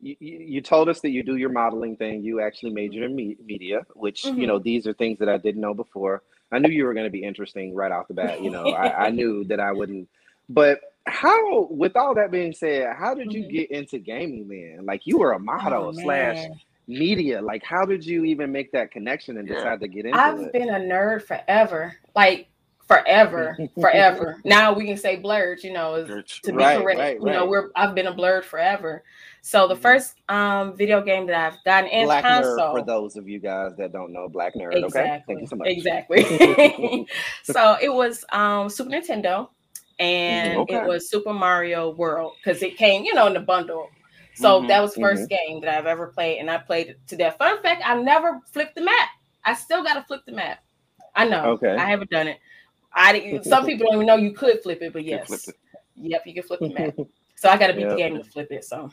you, 0.00 0.16
you 0.20 0.38
you 0.40 0.60
told 0.62 0.88
us 0.88 1.00
that 1.02 1.10
you 1.10 1.22
do 1.22 1.36
your 1.36 1.50
modeling 1.50 1.96
thing. 1.96 2.22
You 2.24 2.40
actually 2.40 2.72
majored 2.72 3.04
in 3.04 3.16
me- 3.16 3.36
media, 3.44 3.86
which 3.94 4.32
you 4.34 4.46
Mhm. 4.46 4.48
know 4.48 4.58
these 4.58 4.86
are 4.86 4.94
things 4.94 5.18
that 5.20 5.28
I 5.28 5.38
didn't 5.38 5.60
know 5.62 5.74
before. 5.74 6.22
I 6.52 6.58
knew 6.60 6.70
you 6.70 6.84
were 6.86 6.94
going 6.94 7.06
to 7.06 7.10
be 7.10 7.24
interesting 7.24 7.74
right 7.74 7.92
off 7.92 8.08
the 8.08 8.14
bat. 8.14 8.42
You 8.42 8.50
know, 8.50 8.70
I, 8.70 9.06
I 9.06 9.10
knew 9.10 9.44
that 9.48 9.60
I 9.60 9.72
wouldn't. 9.72 10.08
But 10.48 10.80
how, 11.06 11.68
with 11.70 11.96
all 11.96 12.14
that 12.16 12.30
being 12.32 12.52
said, 12.52 12.88
how 12.98 13.14
did 13.14 13.32
you 13.32 13.42
Mhm. 13.42 13.44
get 13.44 13.70
into 13.70 13.98
gaming 13.98 14.48
then? 14.48 14.86
Like 14.86 15.06
you 15.06 15.18
were 15.18 15.32
a 15.32 15.38
model 15.40 15.92
Oh, 15.92 15.94
slash 15.94 16.48
media. 16.88 17.42
Like 17.42 17.64
how 17.64 17.86
did 17.86 18.04
you 18.06 18.24
even 18.24 18.52
make 18.52 18.72
that 18.72 18.90
connection 18.92 19.38
and 19.38 19.48
decide 19.48 19.80
to 19.80 19.88
get 19.88 20.06
into 20.06 20.38
I've 20.38 20.44
it? 20.44 20.52
been 20.52 20.70
a 20.70 20.78
nerd 20.80 21.22
forever. 21.24 21.96
Like, 22.14 22.48
forever, 22.88 23.56
forever. 23.80 24.40
Now 24.44 24.72
we 24.72 24.86
can 24.86 24.96
say 24.96 25.16
blerd, 25.20 25.62
you 25.64 25.72
know, 25.72 25.94
is 25.94 26.08
to 26.42 26.52
be 26.52 26.54
Right, 26.58 26.78
correct. 26.82 26.98
right, 26.98 27.20
You 27.20 27.30
know, 27.32 27.46
we're 27.46 27.70
I've 27.76 27.94
been 27.94 28.06
a 28.06 28.12
blerd 28.14 28.44
forever. 28.44 29.02
So 29.42 29.66
the 29.68 29.74
Mhm. 29.74 29.82
first 29.82 30.14
um 30.28 30.76
video 30.76 31.00
game 31.02 31.26
that 31.26 31.36
I've 31.52 31.64
gotten 31.64 31.90
in 31.90 32.04
Black 32.04 32.24
console. 32.24 32.58
nerd 32.58 32.70
for 32.70 32.82
those 32.82 33.16
of 33.16 33.28
you 33.28 33.38
guys 33.40 33.72
that 33.78 33.92
don't 33.92 34.12
know 34.12 34.28
Black 34.28 34.54
nerd. 34.54 34.82
Okay, 34.84 35.22
thank 35.26 35.40
you 35.40 35.46
so 35.46 35.56
much. 35.56 35.68
Exactly. 35.68 37.06
so 37.42 37.76
it 37.80 37.92
was 37.92 38.24
um 38.32 38.68
Super 38.68 38.90
Nintendo 38.90 39.48
and 39.98 40.58
Okay. 40.58 40.74
it 40.76 40.86
was 40.86 41.08
Super 41.10 41.32
Mario 41.32 41.90
World 41.94 42.32
because 42.42 42.62
it 42.62 42.76
came, 42.76 43.04
you 43.04 43.14
know, 43.14 43.26
in 43.26 43.34
the 43.34 43.40
bundle. 43.40 43.88
So 44.34 44.60
Mhm, 44.60 44.68
that 44.68 44.82
was 44.82 44.94
the 44.94 45.00
1st 45.00 45.28
game 45.30 45.60
that 45.62 45.70
I've 45.78 45.86
ever 45.86 46.08
played, 46.08 46.38
and 46.40 46.50
I 46.50 46.58
played 46.58 46.88
it 46.88 47.00
to 47.08 47.16
death. 47.16 47.36
Fun 47.38 47.62
fact: 47.62 47.82
I 47.84 47.94
never 48.02 48.40
flipped 48.52 48.74
the 48.74 48.82
map. 48.82 49.08
I 49.44 49.54
still 49.54 49.82
got 49.82 49.94
to 49.94 50.02
flip 50.02 50.22
the 50.26 50.32
map. 50.32 50.58
I 51.14 51.26
know. 51.26 51.42
Okay. 51.52 51.74
I 51.76 51.86
haven't 51.88 52.10
done 52.10 52.28
it. 52.28 52.38
I 52.96 53.12
didn't- 53.12 53.44
some 53.44 53.64
people 53.70 53.86
don't 53.86 53.96
even 53.96 54.06
know 54.06 54.16
you 54.16 54.32
could 54.32 54.62
flip 54.62 54.80
it, 54.82 54.92
but 54.92 55.04
yes, 55.04 55.26
flipped 55.28 55.48
it. 55.48 55.54
yep, 55.96 56.22
you 56.26 56.34
can 56.34 56.42
flip 56.42 56.60
the 56.60 56.70
map. 56.72 56.94
So 57.38 57.50
I 57.50 57.58
got 57.58 57.66
to 57.66 57.74
beat 57.74 57.86
the 57.86 57.96
game 57.96 58.16
to 58.16 58.24
flip 58.24 58.50
it. 58.50 58.64
So 58.64 58.90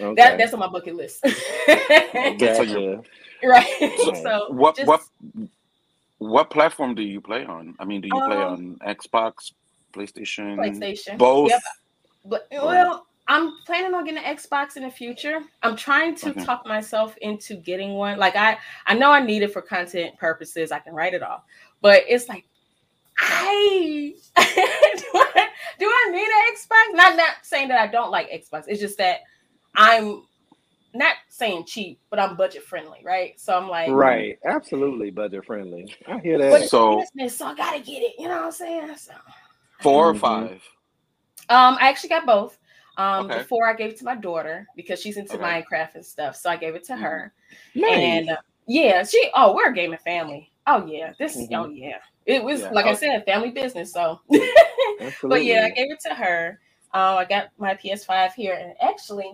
Okay. 0.00 0.14
that 0.20 0.38
that's 0.38 0.52
on 0.52 0.58
my 0.58 0.66
bucket 0.66 0.96
list. 0.96 1.24
Okay, 1.68 2.54
so 2.56 2.62
you're- 2.62 2.96
Gotcha. 2.96 3.48
right. 3.48 3.92
So 3.98 4.14
So 4.14 4.52
What 4.52 4.74
just- 4.76 4.88
what 4.88 5.00
what 6.18 6.50
platform 6.50 6.94
do 6.96 7.02
you 7.02 7.20
play 7.20 7.44
on? 7.44 7.74
I 7.78 7.84
mean, 7.84 8.00
do 8.00 8.08
you 8.08 8.20
play 8.26 8.36
Um, 8.36 8.76
on 8.84 8.94
Xbox, 8.96 9.52
PlayStation, 9.94 10.56
PlayStation. 10.56 11.16
both? 11.16 11.50
Yep. 11.50 11.62
But 12.26 12.48
well, 12.50 13.06
I'm 13.28 13.52
planning 13.64 13.94
on 13.94 14.04
getting 14.04 14.22
an 14.22 14.36
Xbox 14.36 14.76
in 14.76 14.82
the 14.82 14.90
future. 14.90 15.40
I'm 15.62 15.76
trying 15.76 16.14
to 16.16 16.30
Okay. 16.30 16.44
talk 16.44 16.66
myself 16.66 17.16
into 17.22 17.54
getting 17.54 17.94
one. 17.94 18.18
Like 18.18 18.34
I, 18.36 18.58
I 18.86 18.94
know 18.94 19.10
I 19.12 19.20
need 19.24 19.42
it 19.42 19.52
for 19.52 19.62
content 19.62 20.18
purposes. 20.18 20.72
I 20.72 20.80
can 20.80 20.92
write 20.92 21.14
it 21.14 21.22
off, 21.22 21.44
but 21.80 22.02
it's 22.08 22.28
like, 22.28 22.44
I 23.20 24.14
do, 24.36 24.44
I 25.14 25.48
do 25.78 25.86
I 25.86 26.08
need 26.10 26.26
an 26.26 26.54
Xbox? 26.54 26.96
Not 26.96 27.16
not 27.16 27.30
saying 27.42 27.68
that 27.68 27.80
I 27.80 27.86
don't 27.86 28.10
like 28.10 28.30
Xbox. 28.30 28.64
It's 28.68 28.80
just 28.80 28.98
that 28.98 29.20
I'm 29.76 30.22
not 30.94 31.14
saying 31.28 31.64
cheap, 31.66 32.00
but 32.10 32.18
I'm 32.18 32.36
budget 32.36 32.64
friendly, 32.64 33.00
right? 33.04 33.38
So 33.38 33.56
I'm 33.56 33.68
like, 33.68 33.90
Right, 33.90 34.38
absolutely 34.44 35.10
budget 35.10 35.44
friendly. 35.44 35.94
I 36.08 36.18
hear 36.18 36.38
that. 36.38 36.62
it's 36.62 36.70
So- 36.70 36.98
business, 37.00 37.36
so 37.36 37.46
I 37.46 37.54
gotta 37.54 37.78
get 37.80 38.02
it. 38.02 38.14
You 38.18 38.28
know 38.28 38.36
what 38.38 38.44
I'm 38.46 38.52
saying? 38.52 38.96
So, 38.96 39.12
Four 39.82 40.10
or 40.10 40.14
Mhm. 40.14 40.18
five? 40.18 40.62
Um, 41.48 41.76
I 41.80 41.88
actually 41.88 42.10
got 42.10 42.26
both. 42.26 42.58
Um, 42.96 43.26
Okay. 43.26 43.38
before 43.38 43.66
I 43.66 43.72
gave 43.74 43.90
it 43.90 43.98
to 43.98 44.04
my 44.04 44.14
daughter 44.16 44.66
because 44.76 45.00
she's 45.00 45.16
into 45.16 45.34
Okay. 45.34 45.42
Minecraft 45.42 45.94
and 45.94 46.04
stuff, 46.04 46.36
so 46.36 46.50
I 46.50 46.56
gave 46.56 46.74
it 46.74 46.84
to 46.84 46.92
Mhm. 46.94 47.00
her. 47.00 47.32
Nice. 47.74 47.92
And 47.98 48.30
uh, 48.30 48.36
yeah, 48.66 49.04
she. 49.04 49.30
Oh, 49.34 49.54
we're 49.54 49.70
a 49.70 49.74
gaming 49.74 49.98
family. 50.00 50.52
Oh 50.66 50.84
yeah, 50.86 51.12
this. 51.18 51.36
Mhm. 51.36 51.48
Oh 51.54 51.68
yeah, 51.70 51.98
it 52.26 52.42
was 52.42 52.60
Yeah. 52.60 52.70
like 52.70 52.86
I 52.86 52.90
Oh. 52.90 52.94
said, 52.94 53.24
family 53.24 53.50
business. 53.50 53.92
So, 53.92 54.20
but 55.22 55.44
yeah, 55.44 55.64
I 55.66 55.70
gave 55.70 55.90
it 55.90 56.00
to 56.06 56.14
her. 56.14 56.60
Um, 56.92 57.18
I 57.18 57.24
got 57.24 57.48
my 57.58 57.74
PS5 57.74 58.32
here, 58.34 58.54
and 58.54 58.74
actually, 58.82 59.32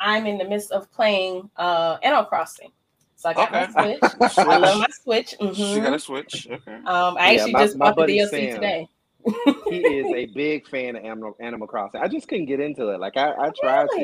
I'm 0.00 0.26
in 0.26 0.38
the 0.38 0.44
midst 0.44 0.70
of 0.72 0.90
playing 0.92 1.50
uh 1.56 1.98
Animal 2.02 2.24
Crossing. 2.26 2.70
So 3.16 3.30
I 3.30 3.34
got 3.34 3.48
Okay. 3.48 3.66
my 3.74 3.96
Switch. 3.98 4.38
I 4.38 4.56
love 4.58 4.78
my 4.78 4.86
Switch. 5.02 5.30
She 5.30 5.36
Mhm. 5.46 5.82
got 5.82 5.94
a 5.94 5.98
Switch. 5.98 6.46
Okay. 6.50 6.74
Um, 6.86 7.16
I 7.18 7.32
Yeah, 7.32 7.40
actually 7.40 7.52
my- 7.52 7.62
just 7.64 7.76
my 7.76 7.84
bought 7.92 8.06
the 8.06 8.18
DLC 8.18 8.28
Sam. 8.28 8.54
today. 8.54 8.88
he 9.68 9.98
is 9.98 10.06
a 10.12 10.26
big 10.26 10.66
fan 10.68 10.94
of 10.96 11.04
Animal, 11.04 11.36
Animal 11.40 11.66
Crossing. 11.66 12.00
I 12.00 12.06
just 12.08 12.28
couldn't 12.28 12.46
get 12.46 12.60
into 12.60 12.88
it. 12.90 13.00
Like 13.00 13.16
I, 13.16 13.32
I 13.32 13.50
tried 13.60 13.88
to, 13.90 14.00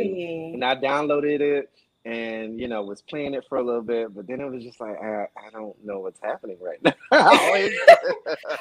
and 0.52 0.64
I 0.64 0.74
downloaded 0.74 1.40
it, 1.40 1.70
and 2.04 2.60
you 2.60 2.68
know 2.68 2.82
was 2.82 3.02
playing 3.02 3.34
it 3.34 3.44
for 3.48 3.58
a 3.58 3.64
little 3.64 3.82
bit, 3.82 4.14
but 4.14 4.26
then 4.26 4.40
it 4.40 4.50
was 4.50 4.62
just 4.62 4.80
like 4.80 4.96
I, 5.02 5.24
I 5.36 5.50
don't 5.52 5.74
know 5.84 6.00
what's 6.00 6.20
happening 6.20 6.58
right 6.60 6.82
now. 6.82 6.92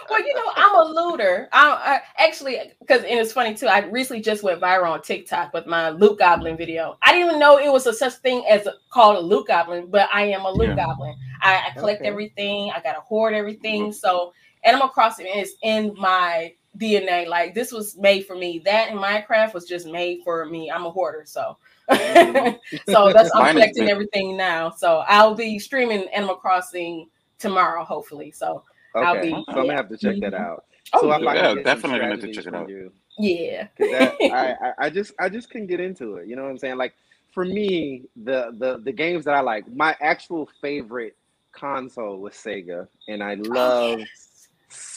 well, 0.09 0.25
you 0.25 0.35
know, 0.35 0.51
I'm 0.55 0.75
a 0.75 0.83
looter. 0.85 1.49
I, 1.51 1.99
I 2.17 2.23
actually, 2.23 2.59
because 2.79 3.03
and 3.03 3.19
it's 3.19 3.33
funny 3.33 3.53
too. 3.53 3.67
I 3.67 3.79
recently 3.85 4.21
just 4.21 4.43
went 4.43 4.61
viral 4.61 4.91
on 4.91 5.01
TikTok 5.01 5.53
with 5.53 5.65
my 5.65 5.89
loot 5.89 6.19
goblin 6.19 6.57
video. 6.57 6.97
I 7.01 7.11
didn't 7.13 7.27
even 7.27 7.39
know 7.39 7.57
it 7.57 7.71
was 7.71 7.87
a 7.87 7.93
such 7.93 8.13
thing 8.15 8.45
as 8.49 8.65
a, 8.67 8.73
called 8.91 9.17
a 9.17 9.21
loot 9.21 9.47
goblin, 9.47 9.87
but 9.89 10.09
I 10.13 10.25
am 10.25 10.45
a 10.45 10.51
loot 10.51 10.69
Yeah. 10.69 10.75
goblin. 10.75 11.15
I, 11.41 11.67
I 11.67 11.77
collect 11.77 12.01
Okay. 12.01 12.09
everything. 12.09 12.71
I 12.71 12.81
got 12.81 12.93
to 12.93 13.01
hoard 13.01 13.33
everything. 13.33 13.89
Mhm. 13.89 13.93
So 13.93 14.33
Animal 14.63 14.89
Crossing 14.89 15.27
is 15.27 15.55
in 15.63 15.93
my 15.97 16.53
DNA. 16.77 17.27
Like 17.27 17.53
this 17.55 17.71
was 17.71 17.97
made 17.97 18.25
for 18.25 18.35
me. 18.35 18.59
That 18.65 18.89
and 18.89 18.99
Minecraft 18.99 19.53
was 19.53 19.65
just 19.65 19.87
made 19.87 20.21
for 20.23 20.45
me. 20.45 20.69
I'm 20.71 20.85
a 20.85 20.91
hoarder, 20.91 21.23
so. 21.25 21.57
So 22.87 23.11
that's 23.13 23.33
I'm 23.35 23.53
collecting 23.55 23.89
everything 23.89 24.37
now. 24.37 24.69
So 24.71 25.03
I'll 25.07 25.35
be 25.35 25.59
streaming 25.59 26.07
Animal 26.09 26.35
Crossing 26.35 27.09
tomorrow, 27.39 27.83
hopefully. 27.83 28.31
So 28.31 28.63
I'll 28.95 29.21
be- 29.21 29.31
so 29.31 29.43
I'm 29.49 29.55
gonna 29.55 29.75
have 29.75 29.89
to 29.89 29.97
check 29.97 30.19
that 30.21 30.33
out. 30.33 30.65
Oh, 30.93 31.01
so 31.01 31.07
yeah. 31.07 31.15
I 31.15 31.19
can 31.19 31.57
Yeah, 31.57 31.63
definitely 31.63 31.99
gonna 31.99 32.11
have 32.11 32.19
to 32.21 32.33
check 32.33 32.45
it 32.45 32.53
out. 32.53 32.69
you. 32.69 32.91
yeah. 33.17 33.67
'Cause 33.77 33.89
that, 33.91 34.15
I, 34.21 34.55
I, 34.61 34.73
I 34.85 34.89
just 34.89 35.13
I 35.19 35.29
just 35.29 35.49
couldn't 35.49 35.67
get 35.67 35.79
into 35.79 36.15
it. 36.15 36.27
You 36.27 36.35
know 36.35 36.43
what 36.43 36.49
I'm 36.51 36.57
saying? 36.57 36.77
Like 36.77 36.93
for 37.31 37.45
me, 37.45 38.03
the 38.15 38.55
the 38.57 38.79
the 38.83 38.91
games 38.91 39.25
that 39.25 39.33
I 39.33 39.41
like, 39.41 39.67
my 39.73 39.95
actual 40.01 40.47
favorite 40.61 41.15
console 41.51 42.19
was 42.19 42.33
Sega, 42.33 42.87
and 43.07 43.23
I 43.23 43.35
oh, 43.35 43.49
love 43.49 43.99
yes. 43.99 44.22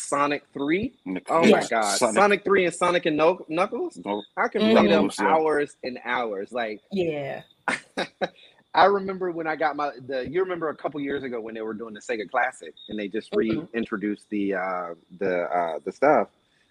Sonic 0.07 0.45
Three. 0.53 0.95
Oh 1.29 1.45
Yeah. 1.45 1.57
my 1.61 1.67
god, 1.67 1.97
Sonic. 1.99 2.15
Sonic, 2.15 2.45
Three 2.45 2.65
and 2.65 2.75
Sonic 2.75 3.07
and 3.07 3.19
Knuck- 3.19 3.49
Knuckles. 3.49 3.99
No, 4.05 4.23
I 4.37 4.49
can 4.49 4.61
play 4.73 4.87
them 4.89 5.11
yeah. 5.19 5.27
hours 5.27 5.77
and 5.83 5.99
hours. 6.05 6.53
Like 6.53 6.81
Yeah. 6.93 7.43
I 8.75 8.85
remember 8.85 9.31
when 9.31 9.47
I 9.47 9.57
got 9.57 9.75
my 9.77 9.91
the. 10.07 10.29
You 10.29 10.41
remember 10.43 10.69
a 10.69 10.77
couple 10.77 11.01
years 11.01 11.23
ago 11.23 11.41
when 11.41 11.55
they 11.55 11.63
were 11.63 11.73
doing 11.75 11.95
the 11.95 12.01
Sega 12.01 12.31
Classic 12.31 12.75
and 12.89 12.99
they 12.99 13.09
just 13.09 13.31
Mhm. 13.33 13.69
reintroduced 13.73 14.29
the 14.31 14.55
uh, 14.55 14.95
the 15.19 15.45
uh, 15.45 15.79
the 15.85 15.93
stuff 15.93 16.29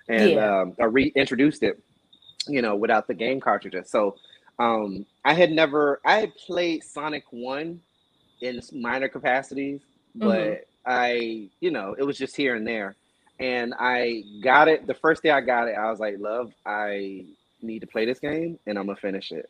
and 0.08 0.32
Yeah. 0.32 0.62
um, 0.62 0.76
or 0.78 0.90
reintroduced 0.90 1.64
it, 1.64 1.82
you 2.48 2.62
know, 2.62 2.76
without 2.76 3.08
the 3.08 3.14
game 3.16 3.40
cartridges. 3.40 3.90
So 3.90 4.16
um, 4.60 5.06
I 5.26 5.34
had 5.34 5.52
never 5.52 6.00
I 6.06 6.20
had 6.20 6.36
played 6.36 6.84
Sonic 6.84 7.24
One 7.32 7.82
in 8.42 8.62
minor 8.72 9.08
capacities, 9.10 9.82
but 10.14 10.38
Mhm. 10.48 10.60
I 10.86 11.50
you 11.60 11.72
know 11.72 11.96
it 11.98 12.04
was 12.04 12.20
just 12.20 12.36
here 12.36 12.54
and 12.56 12.68
there, 12.68 12.96
and 13.40 13.74
I 13.78 14.24
got 14.42 14.68
it 14.68 14.88
the 14.88 14.94
first 14.94 15.24
day 15.24 15.30
I 15.32 15.42
got 15.42 15.68
it. 15.68 15.76
I 15.76 15.90
was 15.90 16.00
like, 16.00 16.16
love, 16.20 16.54
I 16.66 17.26
need 17.62 17.80
to 17.80 17.88
play 17.88 18.06
this 18.06 18.20
game 18.20 18.60
and 18.68 18.78
I'm 18.78 18.86
gonna 18.86 18.96
finish 18.98 19.32
it. 19.32 19.50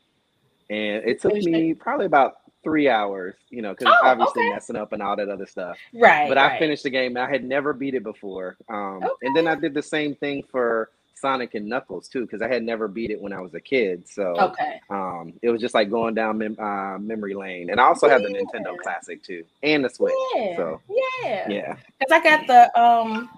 And 0.69 1.03
it 1.05 1.21
took 1.21 1.33
me 1.33 1.73
probably 1.73 2.05
about 2.07 2.37
three 2.63 2.89
hours, 2.89 3.35
you 3.51 3.61
know, 3.61 3.73
because 3.75 3.93
Oh, 4.01 4.07
obviously 4.07 4.41
okay. 4.43 4.53
messing 4.53 4.75
up 4.75 4.91
and 4.93 5.01
all 5.03 5.15
that 5.15 5.29
other 5.29 5.45
stuff. 5.45 5.77
Right. 5.93 6.27
But 6.27 6.39
I 6.39 6.57
finished 6.57 6.83
the 6.83 6.89
game. 6.89 7.15
I 7.17 7.29
had 7.29 7.43
never 7.43 7.73
beat 7.73 7.93
it 7.93 8.03
before. 8.03 8.57
Um, 8.69 9.03
And 9.21 9.35
then 9.35 9.47
I 9.47 9.53
did 9.55 9.73
the 9.75 9.83
same 9.83 10.15
thing 10.15 10.41
for 10.51 10.89
Sonic 11.13 11.53
and 11.53 11.67
Knuckles 11.67 12.07
too, 12.07 12.21
because 12.21 12.41
I 12.41 12.47
had 12.47 12.63
never 12.63 12.87
beat 12.87 13.11
it 13.11 13.21
when 13.21 13.31
I 13.33 13.39
was 13.39 13.53
a 13.53 13.59
kid. 13.61 14.07
So 14.09 14.35
Okay. 14.39 14.81
um, 14.89 15.33
it 15.43 15.49
was 15.51 15.61
just 15.61 15.75
like 15.75 15.89
going 15.91 16.15
down 16.15 16.39
mem- 16.39 16.57
uh, 16.59 16.97
memory 16.97 17.35
lane. 17.35 17.69
And 17.69 17.79
I 17.79 17.83
also 17.83 18.09
have 18.09 18.23
the 18.23 18.29
Nintendo 18.29 18.75
Classic 18.77 19.21
too, 19.23 19.43
and 19.61 19.85
the 19.85 19.89
Switch. 19.89 20.13
Yeah. 20.35 20.55
So 20.55 20.81
yeah. 21.23 21.49
yeah, 21.49 21.75
Because 21.99 22.11
I 22.11 22.23
got 22.23 22.47
the 22.47 22.79
um 22.81 23.29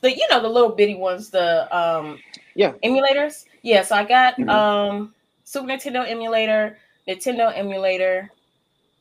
the 0.00 0.10
you 0.16 0.26
know 0.30 0.40
the 0.40 0.48
little 0.48 0.70
bitty 0.70 0.94
ones, 0.96 1.30
the 1.30 1.74
um 1.76 2.18
Yeah. 2.54 2.72
emulators. 2.84 3.44
Yeah, 3.62 3.82
so 3.82 3.96
I 3.96 4.04
got 4.04 4.36
Mhm. 4.36 4.48
um 4.48 5.14
Super 5.44 5.68
Nintendo 5.68 6.08
emulator, 6.08 6.78
Nintendo 7.08 7.56
emulator, 7.56 8.30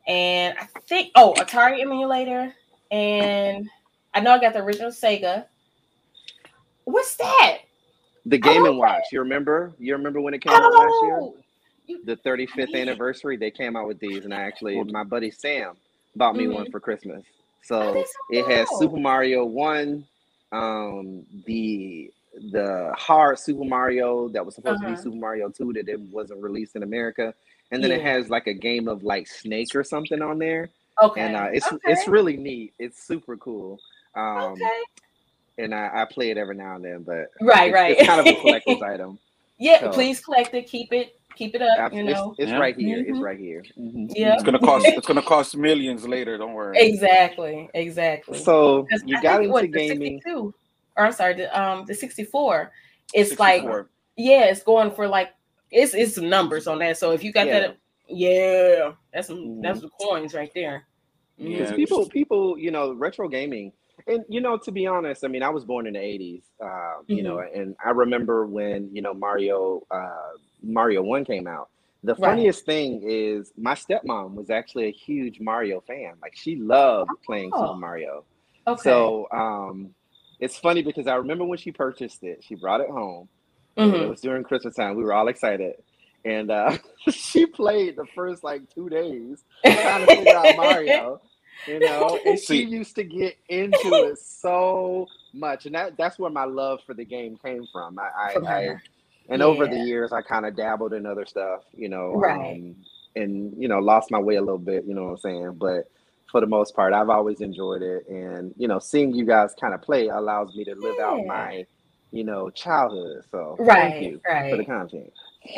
and 0.07 0.57
I 0.57 0.65
think 0.87 1.11
oh 1.15 1.33
Atari 1.37 1.81
emulator, 1.81 2.53
and 2.91 3.69
I 4.13 4.19
know 4.21 4.31
I 4.31 4.39
got 4.39 4.53
the 4.53 4.59
original 4.63 4.91
Sega. 4.91 5.47
What's 6.85 7.15
that? 7.17 7.59
the 8.27 8.37
Game 8.37 8.65
and 8.65 8.77
Watch. 8.77 9.03
You 9.11 9.19
remember? 9.19 9.73
You 9.77 9.93
remember 9.95 10.19
when 10.19 10.33
it 10.33 10.41
came 10.41 10.53
out 10.53 10.73
last 10.73 11.01
year? 11.03 11.19
Oh, 11.21 11.35
The 12.05 12.15
35th 12.17 12.69
Yeah. 12.73 12.81
anniversary. 12.81 13.37
They 13.37 13.51
came 13.51 13.75
out 13.75 13.87
with 13.87 13.99
these, 13.99 14.25
and 14.25 14.33
I 14.33 14.41
actually, 14.41 14.81
my 14.83 15.03
buddy 15.03 15.29
Sam 15.29 15.77
bought 16.15 16.35
me 16.35 16.47
one 16.47 16.69
for 16.71 16.79
Christmas. 16.79 17.23
Mm-hmm. 17.23 17.73
Oh, 17.73 17.91
So 17.91 17.93
that's 17.93 18.13
it 18.29 18.45
has. 18.47 18.79
Super 18.79 18.97
Mario 18.97 19.45
One, 19.45 20.07
um, 20.51 21.25
the 21.45 22.11
the 22.51 22.93
hard 22.97 23.39
Super 23.39 23.63
Mario 23.63 24.27
that 24.29 24.45
was 24.45 24.55
supposed 24.55 24.81
to 24.81 24.87
Uh-huh. 24.87 24.95
be 24.95 25.01
Super 25.01 25.15
Mario 25.15 25.49
Two 25.49 25.71
that 25.73 25.87
it 25.87 25.99
wasn't 25.99 26.41
released 26.41 26.75
in 26.75 26.83
America, 26.83 27.33
and 27.71 27.83
then 27.83 27.91
it 27.91 28.01
has 28.01 28.29
like 28.29 28.47
a 28.47 28.53
game 28.53 28.87
of 28.87 29.03
like 29.03 29.27
Snake 29.27 29.73
or 29.75 29.83
something 29.83 30.21
on 30.21 30.37
there, 30.39 30.69
okay. 31.01 31.21
and 31.21 31.35
uh, 31.35 31.47
it's 31.51 31.71
okay. 31.71 31.91
it's 31.91 32.07
really 32.07 32.37
neat. 32.37 32.73
It's 32.79 33.05
super 33.07 33.37
cool. 33.37 33.79
Um, 34.15 34.53
okay. 34.53 34.81
and 35.57 35.73
I, 35.75 35.89
I 36.01 36.05
play 36.05 36.29
it 36.31 36.37
every 36.37 36.55
now 36.55 36.75
and 36.75 36.85
then, 36.85 37.03
but 37.03 37.29
Right, 37.41 37.67
it's, 37.69 37.73
right. 37.73 37.97
it's 37.97 38.07
kind 38.07 38.19
of 38.21 38.27
a 38.27 38.39
collector's 38.41 38.81
item. 38.93 39.19
Yeah, 39.57 39.79
so- 39.81 39.91
please 39.91 40.19
collect 40.19 40.53
it. 40.53 40.67
Keep 40.67 40.93
it. 40.93 41.19
Keep 41.35 41.55
it 41.55 41.61
up. 41.61 41.77
Abs- 41.77 41.95
You 41.95 42.03
know. 42.03 42.33
it's 42.37 42.49
Yeah. 42.49 42.59
right 42.59 42.75
here. 42.77 42.99
It's 42.99 43.09
Mhm. 43.17 43.21
right 43.21 43.37
here. 43.37 43.61
Mhm. 43.77 44.09
Yeah. 44.15 44.35
It's 44.35 44.43
gonna 44.43 44.59
cost. 44.59 44.85
It's 44.87 45.05
gonna 45.05 45.21
cost 45.21 45.57
millions 45.57 46.07
later. 46.07 46.37
Don't 46.37 46.53
worry. 46.53 46.77
Exactly. 46.77 47.69
Exactly. 47.73 48.37
So 48.39 48.87
you 49.05 49.17
I 49.17 49.21
got 49.21 49.31
think, 49.33 49.41
into 49.43 49.51
what, 49.53 49.61
the 49.63 49.67
gaming. 49.67 50.21
62, 50.23 50.53
or 50.95 51.05
I'm 51.05 51.11
sorry, 51.11 51.33
the 51.33 51.59
um 51.61 51.83
the 51.85 51.93
64. 51.93 52.71
It's 53.13 53.37
like 53.37 53.63
yeah, 54.15 54.45
it's 54.45 54.63
going 54.63 54.91
for 54.91 55.07
like 55.09 55.31
it's 55.71 55.93
it's 55.93 56.15
some 56.15 56.29
numbers 56.29 56.67
on 56.67 56.79
that. 56.79 56.97
So 56.97 57.11
if 57.11 57.21
you 57.21 57.33
got 57.33 57.47
Yeah. 57.47 57.59
that, 57.59 57.77
yeah, 58.07 58.91
that's 59.13 59.27
some 59.27 59.37
Mhm. 59.39 59.61
that's 59.61 59.81
the 59.81 59.89
coins 59.99 60.33
right 60.33 60.51
there. 60.55 60.87
Yeah. 61.37 61.57
Because 61.59 61.75
people, 61.75 62.07
people, 62.07 62.57
you 62.57 62.71
know, 62.71 62.93
retro 62.93 63.27
gaming, 63.27 63.73
and 64.07 64.23
you 64.29 64.41
know, 64.41 64.57
to 64.57 64.71
be 64.71 64.87
honest, 64.87 65.23
I 65.23 65.27
mean, 65.27 65.43
I 65.43 65.49
was 65.49 65.65
born 65.65 65.87
in 65.87 65.93
the 65.93 65.99
'80s, 65.99 66.43
uh, 66.63 67.01
you 67.09 67.23
know, 67.23 67.39
Mm-hmm. 67.39 67.59
and 67.59 67.75
I 67.85 67.91
remember 67.91 68.45
when 68.45 68.89
you 68.93 69.01
know 69.01 69.13
Mario, 69.13 69.83
uh, 69.91 70.37
Mario 70.63 71.01
One 71.03 71.25
came 71.25 71.47
out. 71.47 71.69
The 72.03 72.15
Right. 72.17 72.29
funniest 72.29 72.65
thing 72.65 73.01
is 73.07 73.51
my 73.57 73.73
stepmom 73.73 74.33
was 74.35 74.49
actually 74.49 74.85
a 74.87 74.91
huge 74.91 75.39
Mario 75.39 75.81
fan. 75.81 76.13
Like 76.21 76.35
she 76.35 76.55
loved 76.55 77.11
playing 77.25 77.53
Oh. 77.53 77.59
Super 77.59 77.75
Mario. 77.75 78.25
Okay. 78.67 78.81
So 78.83 79.27
um, 79.31 79.91
it's 80.39 80.57
funny 80.57 80.81
because 80.83 81.07
I 81.07 81.15
remember 81.15 81.45
when 81.45 81.57
she 81.57 81.71
purchased 81.71 82.23
it, 82.23 82.43
she 82.43 82.55
brought 82.55 82.81
it 82.81 82.89
home. 82.89 83.29
and 83.91 84.01
It 84.01 84.07
was 84.09 84.21
during 84.21 84.43
Christmas 84.43 84.75
time. 84.75 84.95
We 84.95 85.03
were 85.03 85.13
all 85.13 85.27
excited. 85.27 85.75
And 86.25 86.51
uh, 86.51 86.77
she 87.09 87.45
played 87.45 87.95
the 87.95 88.05
first 88.15 88.43
like 88.43 88.63
two 88.73 88.89
days 88.89 89.43
trying 89.81 90.01
to 90.01 90.07
figure 90.07 90.35
out 90.35 90.51
Mario, 90.55 91.21
you 91.65 91.79
know, 91.81 92.19
and 92.25 92.39
she 92.39 92.63
used 92.63 92.95
to 92.95 93.03
get 93.03 93.37
into 93.49 94.03
it 94.03 94.19
so 94.19 95.07
much, 95.33 95.65
and 95.65 95.75
that 95.75 95.97
that's 95.97 96.19
where 96.19 96.31
my 96.31 96.45
love 96.45 96.79
for 96.85 96.93
the 96.93 97.05
game 97.05 97.37
came 97.43 97.67
from. 97.71 97.99
I, 97.99 98.09
I, 98.47 98.53
I 98.55 98.75
and 99.29 99.41
over 99.41 99.67
the 99.67 99.77
years, 99.77 100.11
I 100.13 100.21
kind 100.21 100.45
of 100.45 100.55
dabbled 100.55 100.93
in 100.93 101.05
other 101.05 101.25
stuff, 101.25 101.61
you 101.73 101.89
know, 101.89 102.21
Right. 102.21 102.57
um, 102.57 102.75
and 103.15 103.53
you 103.57 103.67
know, 103.67 103.79
lost 103.79 104.11
my 104.11 104.19
way 104.19 104.35
a 104.35 104.41
little 104.41 104.57
bit, 104.59 104.85
you 104.85 104.93
know 104.95 105.05
what 105.05 105.11
I'm 105.11 105.17
saying, 105.17 105.53
but. 105.59 105.85
For 106.31 106.41
the 106.41 106.47
most 106.47 106.75
part, 106.75 106.93
I've 106.93 107.09
always 107.09 107.41
enjoyed 107.41 107.81
it, 107.83 108.07
and 108.09 108.53
you 108.57 108.67
know, 108.67 108.79
seeing 108.79 109.13
you 109.15 109.25
guys 109.25 109.53
kind 109.61 109.73
of 109.73 109.81
play 109.81 110.09
allows 110.09 110.53
me 110.55 110.65
to 110.65 110.75
live 110.75 110.99
out 110.99 111.23
my, 111.25 111.65
you 112.11 112.25
know, 112.25 112.49
childhood. 112.49 113.23
So 113.31 113.59
Right, 113.59 113.69
thank 113.73 114.01
you 114.01 114.21
right. 114.27 114.49
for 114.49 114.57
the 114.57 114.65
content. 114.65 115.13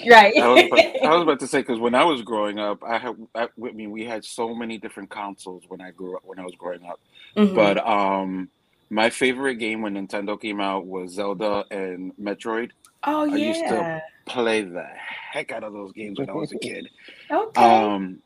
Right. 0.09 0.35
I 0.37 0.47
was, 0.47 0.63
about, 0.65 0.79
I 1.03 1.09
was 1.13 1.23
about 1.23 1.39
to 1.41 1.47
say 1.47 1.59
because 1.59 1.79
when 1.79 1.95
I 1.95 2.03
was 2.03 2.21
growing 2.21 2.59
up, 2.59 2.83
I 2.83 2.97
had 2.97 3.15
I, 3.35 3.43
I 3.43 3.71
mean 3.71 3.91
we 3.91 4.05
had 4.05 4.23
so 4.25 4.53
many 4.53 4.77
different 4.77 5.09
consoles 5.09 5.63
when 5.67 5.81
I 5.81 5.91
grew 5.91 6.15
up 6.15 6.23
when 6.25 6.39
I 6.39 6.43
was 6.43 6.55
growing 6.55 6.83
up. 6.85 6.99
Mhm. 7.35 7.55
But 7.55 7.85
um, 7.87 8.49
my 8.89 9.09
favorite 9.09 9.55
game 9.55 9.81
when 9.81 9.95
Nintendo 9.95 10.39
came 10.39 10.59
out 10.61 10.85
was 10.85 11.11
Zelda 11.13 11.65
and 11.71 12.13
Metroid. 12.17 12.71
oh 13.03 13.25
yeah. 13.25 13.33
I 13.33 13.37
used 13.37 13.67
to- 13.67 14.01
Play 14.25 14.61
the 14.63 14.83
heck 14.83 15.53
out 15.53 15.63
of 15.63 15.71
those 15.71 15.93
games 15.93 16.19
when 16.19 16.29
I 16.29 16.33
was 16.33 16.51
a 16.51 16.57
kid. 16.59 16.89
Okay. 17.31 17.61
Um, 17.63 18.21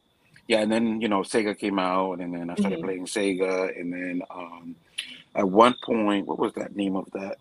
yeah, 0.47 0.61
and 0.61 0.71
then 0.71 0.99
you 0.99 1.07
know 1.07 1.19
Sega 1.21 1.55
came 1.55 1.77
out, 1.77 2.19
and 2.19 2.33
then 2.33 2.49
I 2.49 2.55
started 2.55 2.79
Mhm. 2.79 2.83
playing 2.85 3.05
Sega, 3.05 3.79
and 3.79 3.93
then 3.93 4.23
um, 4.31 4.75
at 5.35 5.47
one 5.47 5.75
point, 5.85 6.25
what 6.25 6.39
was 6.39 6.53
that 6.53 6.75
name 6.75 6.95
of 6.95 7.05
that? 7.11 7.37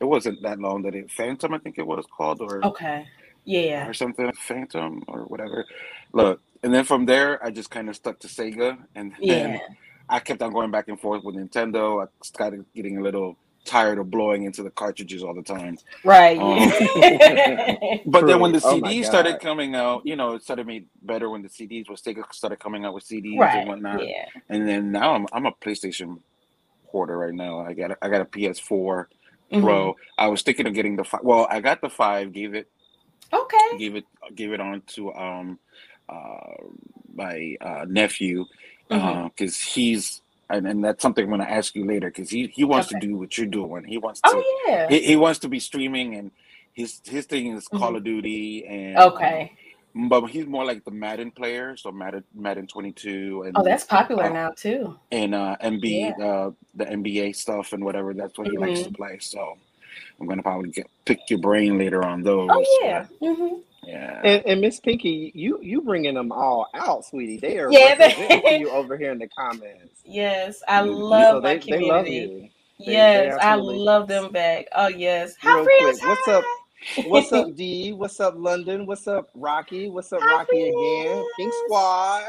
It 0.00 0.04
wasn't 0.06 0.40
that 0.44 0.58
long 0.60 0.80
that 0.84 0.94
it 0.94 1.10
Phantom, 1.10 1.52
I 1.52 1.58
think 1.58 1.76
it 1.76 1.86
was 1.86 2.06
called, 2.16 2.40
or 2.40 2.64
okay. 2.68 3.06
Yeah. 3.44 3.86
or 3.88 3.94
something, 3.94 4.30
Phantom 4.32 5.02
or 5.08 5.20
whatever. 5.22 5.66
Look, 6.12 6.40
and 6.62 6.72
then 6.74 6.84
from 6.84 7.06
there, 7.06 7.42
I 7.44 7.50
just 7.50 7.70
kind 7.70 7.88
of 7.88 7.96
stuck 7.96 8.18
to 8.20 8.28
Sega, 8.28 8.78
and 8.94 9.12
then 9.20 9.52
Yeah. 9.54 9.58
I 10.08 10.18
kept 10.20 10.42
on 10.42 10.52
going 10.52 10.70
back 10.70 10.88
and 10.88 11.00
forth 11.00 11.24
with 11.24 11.36
Nintendo. 11.36 12.04
I 12.04 12.08
started 12.22 12.64
getting 12.74 12.98
a 12.98 13.02
little 13.02 13.36
tired 13.64 13.98
of 13.98 14.10
blowing 14.10 14.44
into 14.44 14.62
the 14.62 14.70
cartridges 14.70 15.22
all 15.22 15.34
the 15.34 15.42
time. 15.42 15.78
Right. 16.02 16.38
Um, 16.38 16.58
yeah. 16.96 17.76
But 18.06 18.26
then 18.26 18.40
when 18.40 18.52
the 18.52 18.60
True. 18.60 18.70
Oh 18.70 18.80
CDs 18.80 19.04
started 19.04 19.38
coming 19.40 19.74
out, 19.74 20.04
you 20.04 20.16
know, 20.16 20.34
it 20.34 20.42
started 20.42 20.66
made 20.66 20.86
better 21.02 21.28
when 21.30 21.42
the 21.42 21.48
CDs 21.48 21.88
was 21.88 22.00
Sega 22.02 22.24
started 22.32 22.58
coming 22.58 22.84
out 22.84 22.94
with 22.94 23.04
CDs 23.04 23.38
and 23.40 23.68
whatnot. 23.68 24.06
Yeah. 24.06 24.24
And 24.48 24.66
then 24.66 24.90
now 24.92 25.14
I'm 25.14 25.26
I'm 25.32 25.46
a 25.46 25.52
PlayStation 25.52 26.18
hoarder 26.86 27.16
right 27.18 27.34
now. 27.34 27.60
I 27.60 27.74
got 27.74 27.92
a, 27.92 27.96
I 28.02 28.08
got 28.08 28.22
a 28.22 28.24
PS4 28.24 29.06
Mhm. 29.52 29.62
Pro. 29.62 29.96
I 30.16 30.28
was 30.28 30.42
thinking 30.42 30.66
of 30.66 30.74
getting 30.74 30.96
the 30.96 31.04
five. 31.04 31.20
Well, 31.22 31.46
I 31.50 31.60
got 31.60 31.80
the 31.80 31.90
five. 31.90 32.32
Gave 32.32 32.54
it 32.54 32.68
Okay. 33.32 33.78
gave 33.78 33.96
it 33.96 34.04
gave 34.34 34.52
it 34.52 34.60
on 34.60 34.82
to 34.88 35.12
um 35.14 35.58
uh 36.08 36.54
my 37.14 37.56
uh 37.60 37.84
nephew 37.88 38.44
because 38.88 39.60
he's 39.60 40.22
and, 40.48 40.66
and 40.66 40.84
that's 40.84 41.00
something 41.02 41.24
I'm 41.24 41.30
gonna 41.30 41.44
ask 41.44 41.74
you 41.76 41.84
later 41.86 42.08
because 42.08 42.30
he 42.30 42.48
he 42.48 42.64
wants 42.64 42.88
Okay. 42.88 42.98
to 43.00 43.06
do 43.06 43.16
what 43.16 43.38
you're 43.38 43.46
doing. 43.46 43.84
He 43.84 43.98
wants 43.98 44.20
to 44.22 44.28
Oh 44.32 44.64
yeah. 44.68 44.88
he, 44.88 45.00
he 45.02 45.16
wants 45.16 45.38
to 45.40 45.48
be 45.48 45.60
streaming 45.60 46.16
and 46.16 46.30
his 46.72 47.00
his 47.04 47.26
thing 47.26 47.56
is 47.56 47.68
Call 47.68 47.96
of 47.96 48.04
Duty 48.04 48.66
and 48.66 48.96
Mm-hmm. 48.96 49.16
Okay. 49.16 49.52
um, 49.94 50.08
but 50.08 50.26
he's 50.26 50.46
more 50.46 50.64
like 50.64 50.84
the 50.84 50.90
Madden 50.90 51.30
player, 51.30 51.76
so 51.76 51.90
Madden 51.92 52.24
Madden 52.34 52.66
22 52.66 53.44
and 53.46 53.56
Oh, 53.56 53.62
that's 53.62 53.84
popular 53.84 54.24
uh, 54.24 54.28
now 54.30 54.50
too. 54.56 54.96
and 55.12 55.34
uh 55.34 55.56
MB 55.62 56.20
uh 56.20 56.50
the 56.74 56.84
NBA 56.86 57.34
stuff 57.36 57.72
and 57.72 57.84
whatever. 57.84 58.14
That's 58.14 58.38
what 58.38 58.48
he 58.48 58.56
likes 58.58 58.80
Mm-hmm. 58.80 58.88
to 58.92 58.96
play. 58.96 59.18
So 59.20 59.58
I'm 60.20 60.28
gonna 60.28 60.42
probably 60.42 60.70
get 60.70 60.88
pick 61.06 61.20
your 61.30 61.40
brain 61.40 61.78
later 61.78 62.04
on 62.04 62.22
those. 62.24 62.78
Oh 62.80 62.80
yeah. 62.82 63.06
hmm 63.20 63.60
yeah. 63.84 64.24
And, 64.24 64.42
and 64.46 64.60
Miss 64.62 64.80
Pinky, 64.80 65.32
you 65.34 65.58
you 65.62 65.82
bringing 65.82 66.14
them 66.14 66.32
all 66.32 66.68
out, 66.74 67.04
sweetie. 67.06 67.38
They 67.38 67.58
are 67.58 67.72
Yeah, 67.72 67.94
they- 67.96 68.42
for 68.44 68.52
you 68.52 68.70
over 68.72 68.96
here 68.98 69.12
in 69.12 69.18
the 69.18 69.28
comments. 69.28 70.04
Yes, 70.04 70.62
I 70.68 70.82
You- 70.82 71.04
you- 71.08 71.24
love 71.24 71.26
so 71.26 71.40
my 71.40 71.56
they, 71.56 71.60
they 71.68 71.80
love 71.80 72.08
community. 72.08 72.10
you. 72.10 72.50
They- 72.86 73.08
they 73.12 73.28
yes, 73.28 73.36
I 73.40 73.56
love 73.56 74.08
them 74.08 74.32
back. 74.32 74.66
Oh 74.74 74.88
yes. 74.88 75.36
Real 75.42 75.58
Hi, 75.58 75.62
friends. 75.62 75.78
quick, 75.78 76.02
what's 76.04 76.28
up? 76.28 76.44
What's 77.02 77.32
up, 77.32 77.54
D? 77.56 77.92
What's 77.92 78.20
up, 78.20 78.34
London? 78.36 78.86
What's 78.86 79.08
up, 79.08 79.30
Rocky? 79.34 79.88
What's 79.88 80.12
up, 80.12 80.22
Hi, 80.22 80.26
Rocky 80.26 80.68
again? 80.68 81.24
Pink. 81.36 81.54
Squad. 81.54 82.24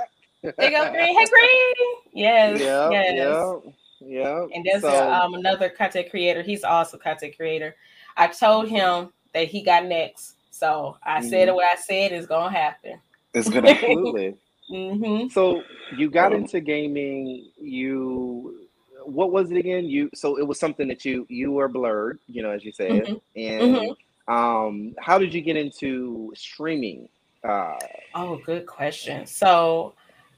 Big 0.60 0.74
up 0.76 0.92
green. 0.92 1.18
Hey 1.18 1.28
green. 1.30 1.74
Yes. 2.14 2.62
yeah, 2.86 3.04
yes. 3.08 3.08
yeah, 3.08 3.56
yeah. 4.06 4.46
And 4.54 4.66
there's 4.66 4.82
so, 4.82 5.08
a, 5.10 5.24
um, 5.24 5.34
another 5.36 5.70
content 5.70 6.10
creator. 6.10 6.42
He's 6.42 6.64
also 6.64 6.98
a 6.98 7.00
content 7.00 7.36
creator. 7.36 7.76
I 8.18 8.28
told 8.28 8.68
him 8.70 9.12
that 9.34 9.48
he 9.48 9.62
got 9.64 9.86
next. 9.86 10.36
So 10.50 10.98
I 11.04 11.22
said 11.22 11.48
Mhm. 11.48 11.56
what 11.56 11.66
I 11.72 11.76
said 11.76 12.12
is 12.12 12.26
gonna 12.26 12.52
happen. 12.52 13.00
It's 13.34 13.50
gonna 13.54 13.70
absolutely. 13.70 14.36
hmm 14.70 15.28
So 15.30 15.64
you 15.98 16.10
got 16.10 16.34
into 16.34 16.60
gaming. 16.60 17.50
You, 17.60 18.68
what 19.06 19.32
was 19.32 19.52
it 19.52 19.58
again? 19.58 19.86
You 19.86 20.10
so 20.14 20.38
it 20.38 20.46
was 20.48 20.60
something 20.60 20.88
that 20.90 21.06
you 21.06 21.26
you 21.30 21.52
were 21.52 21.70
blerd, 21.70 22.20
you 22.28 22.44
know, 22.44 22.52
as 22.52 22.64
you 22.64 22.72
said. 22.72 23.08
Mhm. 23.08 23.22
And 23.36 23.96
um, 24.28 24.94
how 25.00 25.18
did 25.18 25.34
you 25.34 25.42
get 25.42 25.56
into 25.58 26.32
streaming? 26.36 27.08
Uh, 27.48 27.78
Oh, 28.14 28.38
good 28.46 28.66
question. 28.68 29.26
So 29.26 29.94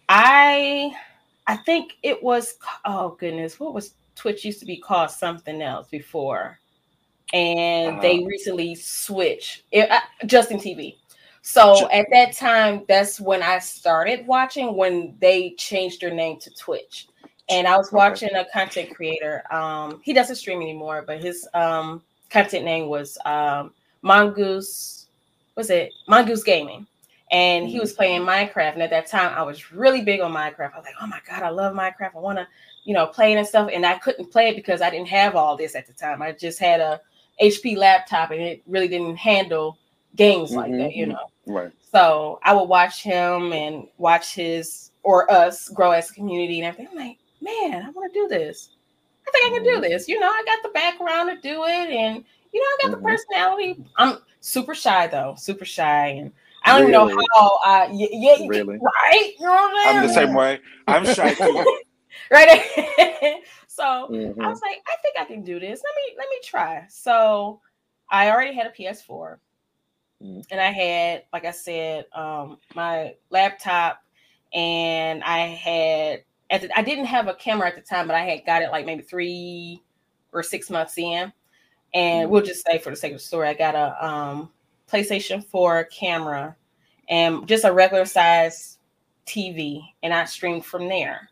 I 0.07 0.93
I 1.47 1.57
think 1.57 1.93
it 2.03 2.21
was 2.23 2.55
oh 2.85 3.15
goodness, 3.19 3.59
what 3.59 3.73
was 3.73 3.95
Twitch 4.15 4.45
used 4.45 4.59
to 4.59 4.65
be 4.65 4.77
called 4.77 5.11
something 5.11 5.61
else 5.61 5.87
before. 5.89 6.59
And 7.33 7.99
they 8.01 8.19
Uh. 8.19 8.25
recently 8.25 8.75
switched 8.75 9.63
it, 9.71 9.89
uh, 9.91 10.01
Justin 10.25 10.59
TV. 10.59 10.97
So 11.41 11.75
Sure. 11.79 11.89
at 11.91 12.07
that 12.11 12.33
time, 12.33 12.85
that's 12.87 13.19
when 13.19 13.41
I 13.43 13.59
started 13.59 14.25
watching 14.27 14.75
when 14.75 15.17
they 15.19 15.51
changed 15.57 16.01
their 16.01 16.13
name 16.13 16.39
to 16.39 16.51
Twitch. 16.51 17.09
And 17.49 17.67
I 17.67 17.75
was 17.77 17.91
Okay. 17.93 17.97
watching 17.97 18.29
a 18.35 18.45
content 18.53 18.89
creator. 18.95 19.43
Um, 19.51 19.99
he 20.03 20.13
doesn't 20.13 20.37
stream 20.37 20.61
anymore, 20.61 21.03
but 21.05 21.21
his 21.21 21.47
um 21.53 22.03
content 22.29 22.65
name 22.65 22.87
was 22.87 23.17
um 23.25 23.73
Mongoose, 24.01 25.07
was 25.55 25.69
it 25.69 25.95
Mongoose 26.07 26.43
Gaming? 26.43 26.87
And 27.33 27.67
he 27.67 27.79
was 27.79 27.93
playing 27.93 28.21
Minecraft. 28.21 28.73
And 28.73 28.83
at 28.83 28.91
that 28.91 29.07
time, 29.07 29.33
I 29.35 29.41
was 29.41 29.71
really 29.71 30.03
big 30.03 30.21
on 30.21 30.31
Minecraft. 30.31 30.73
I 30.73 30.77
was 30.77 30.85
like, 30.85 30.93
oh 31.01 31.07
my 31.07 31.19
God, 31.27 31.41
I 31.41 31.49
love 31.49 31.75
Minecraft. 31.75 32.15
I 32.15 32.19
want 32.19 32.37
to, 32.37 32.47
you 32.83 32.93
know, 32.93 33.07
play 33.07 33.33
it 33.33 33.37
and 33.37 33.47
stuff. 33.47 33.69
And 33.73 33.85
I 33.85 33.97
couldn't 33.97 34.31
play 34.31 34.49
it 34.49 34.55
because 34.55 34.81
I 34.81 34.91
didn't 34.91 35.07
have 35.07 35.35
all 35.35 35.57
this 35.57 35.75
at 35.75 35.87
the 35.87 35.93
time. 35.93 36.21
I 36.21 36.31
just 36.31 36.59
had 36.59 36.79
a 36.79 37.01
HP 37.41 37.75
laptop 37.75 38.29
and 38.29 38.39
it 38.39 38.61
really 38.67 38.87
didn't 38.87 39.15
handle 39.15 39.79
games 40.15 40.51
like 40.51 40.71
that, 40.73 40.93
you 40.95 41.07
Mhm. 41.07 41.09
know. 41.09 41.31
Right. 41.47 41.71
So 41.91 42.39
I 42.43 42.53
would 42.53 42.69
watch 42.69 43.01
him 43.01 43.51
and 43.51 43.87
watch 43.97 44.35
his 44.35 44.91
or 45.01 45.29
us 45.31 45.69
grow 45.69 45.91
as 45.91 46.11
a 46.11 46.13
community 46.13 46.59
and 46.59 46.67
everything. 46.67 46.87
I'm 46.91 47.07
like, 47.07 47.17
man, 47.41 47.83
I 47.83 47.89
want 47.89 48.13
to 48.13 48.19
do 48.19 48.27
this. 48.27 48.69
I 49.27 49.31
think 49.31 49.45
I 49.45 49.55
can 49.55 49.63
do 49.63 49.79
Mhm. 49.79 49.89
this. 49.89 50.07
You 50.07 50.19
know, 50.19 50.29
I 50.29 50.43
got 50.45 50.61
the 50.61 50.69
background 50.69 51.29
to 51.29 51.37
do 51.37 51.63
it, 51.63 51.89
and 51.89 52.23
you 52.53 52.59
know, 52.61 52.65
I 52.65 52.77
got 52.83 52.91
Mhm. 52.91 52.97
the 52.97 53.09
personality. 53.09 53.83
I'm 53.95 54.19
super 54.39 54.75
shy 54.75 55.07
though, 55.07 55.33
super 55.35 55.65
shy, 55.65 56.07
and 56.09 56.31
I 56.63 56.71
don't 56.71 56.81
even 56.81 56.91
know 56.91 57.07
how. 57.35 57.59
I 57.65 57.89
yeah, 57.93 58.07
yeah 58.11 58.35
you- 58.35 58.49
Really? 58.49 58.77
right? 58.81 59.33
You 59.39 59.45
know 59.45 59.51
what 59.51 59.87
I'm 59.87 59.97
I'm 59.97 60.07
the 60.07 60.13
same 60.13 60.33
way. 60.33 60.59
I'm 60.87 61.05
shy 61.05 61.33
too. 61.33 61.63
right? 62.31 62.47
so 63.67 63.83
I 63.83 64.07
Mhm. 64.09 64.37
was 64.37 64.61
like, 64.61 64.81
I 64.87 64.95
think 65.01 65.15
I 65.19 65.25
can 65.25 65.43
do 65.43 65.59
this. 65.59 65.81
Let 65.83 65.95
me 65.95 66.15
let 66.17 66.29
me 66.29 66.37
try. 66.43 66.85
So 66.89 67.61
I 68.09 68.29
already 68.31 68.53
had 68.53 68.67
a 68.67 68.69
PS4, 68.69 69.39
Mhm. 70.21 70.45
and 70.51 70.61
I 70.61 70.71
had, 70.71 71.23
like 71.33 71.45
I 71.45 71.51
said, 71.51 72.05
um, 72.13 72.57
my 72.75 73.15
laptop, 73.29 74.01
and 74.53 75.23
I 75.23 75.39
had 75.47 76.23
at 76.49 76.61
the, 76.61 76.77
I 76.77 76.81
didn't 76.83 77.05
have 77.05 77.27
a 77.27 77.33
camera 77.33 77.67
at 77.67 77.75
the 77.75 77.81
time, 77.81 78.07
but 78.07 78.15
I 78.15 78.21
had 78.23 78.45
got 78.45 78.61
it 78.61 78.71
like 78.71 78.85
maybe 78.85 79.01
three 79.01 79.81
or 80.31 80.43
six 80.43 80.69
months 80.69 80.97
in, 80.97 81.33
and 81.93 82.27
Mhm. 82.27 82.31
we'll 82.31 82.43
just 82.43 82.65
say 82.65 82.77
for 82.77 82.89
the 82.89 82.95
sake 82.95 83.11
of 83.13 83.19
the 83.19 83.23
story, 83.23 83.49
I 83.49 83.53
got 83.53 83.75
a 83.75 84.05
um, 84.05 84.51
PlayStation 84.93 85.43
4 85.43 85.85
camera 85.85 86.55
and 87.09 87.47
just 87.47 87.65
a 87.65 87.73
regular 87.73 88.05
size 88.05 88.77
TV, 89.25 89.81
and 90.03 90.13
I 90.13 90.25
streamed 90.25 90.65
from 90.65 90.87
there 90.87 91.29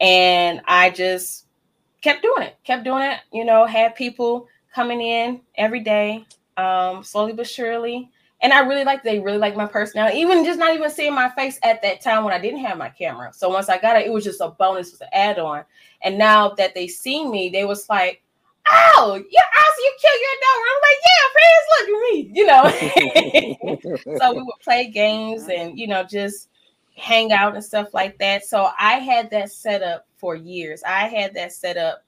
and 0.00 0.60
I 0.66 0.90
just 0.90 1.46
kept 2.02 2.22
doing 2.22 2.42
it, 2.42 2.56
kept 2.64 2.84
doing 2.84 3.02
it. 3.02 3.20
You 3.32 3.44
know, 3.44 3.64
had 3.64 3.94
people 3.94 4.48
coming 4.74 5.00
in 5.00 5.40
every 5.56 5.80
day, 5.80 6.26
um, 6.56 7.02
slowly 7.02 7.32
but 7.32 7.46
surely. 7.46 8.10
And 8.42 8.52
I 8.52 8.60
really 8.60 8.84
like 8.84 9.02
they 9.02 9.18
really 9.18 9.38
like 9.38 9.56
my 9.56 9.66
personality, 9.66 10.18
even 10.18 10.44
just 10.44 10.58
not 10.58 10.74
even 10.74 10.90
seeing 10.90 11.14
my 11.14 11.30
face 11.30 11.58
at 11.62 11.80
that 11.82 12.02
time 12.02 12.22
when 12.22 12.34
I 12.34 12.38
didn't 12.38 12.60
have 12.60 12.76
my 12.76 12.90
camera. 12.90 13.32
So 13.32 13.48
once 13.48 13.70
I 13.70 13.78
got 13.78 13.96
it, 13.96 14.06
it 14.06 14.12
was 14.12 14.24
just 14.24 14.42
a 14.42 14.48
bonus, 14.48 14.88
it 14.88 14.94
was 14.94 15.00
an 15.00 15.08
add-on. 15.12 15.64
And 16.02 16.18
now 16.18 16.50
that 16.50 16.74
they 16.74 16.86
see 16.86 17.26
me, 17.26 17.48
they 17.48 17.64
was 17.64 17.88
like, 17.88 18.22
"Oh, 18.70 19.22
yeah, 19.30 19.42
Ozzy, 19.42 19.78
you 19.78 19.96
killed 20.00 20.20
your 20.22 20.38
dog." 20.44 20.60
I'm 20.70 20.80
like, 20.82 21.00
"Yeah, 21.06 21.26
friends, 21.36 21.66
look 21.72 21.88
at 21.88 22.00
me," 22.02 22.14
you 22.34 22.46
know. 22.46 23.96
so 24.18 24.32
we 24.34 24.42
would 24.42 24.60
play 24.62 24.90
games 24.90 25.48
and 25.48 25.78
you 25.78 25.86
know 25.86 26.02
just 26.02 26.48
hang 26.96 27.32
out 27.32 27.54
and 27.54 27.64
stuff 27.64 27.92
like 27.92 28.18
that. 28.18 28.44
So 28.44 28.70
I 28.78 28.94
had 28.94 29.30
that 29.30 29.50
set 29.50 29.82
up 29.82 30.06
for 30.16 30.34
years. 30.34 30.82
I 30.86 31.08
had 31.08 31.34
that 31.34 31.52
set 31.52 31.76
up 31.76 32.04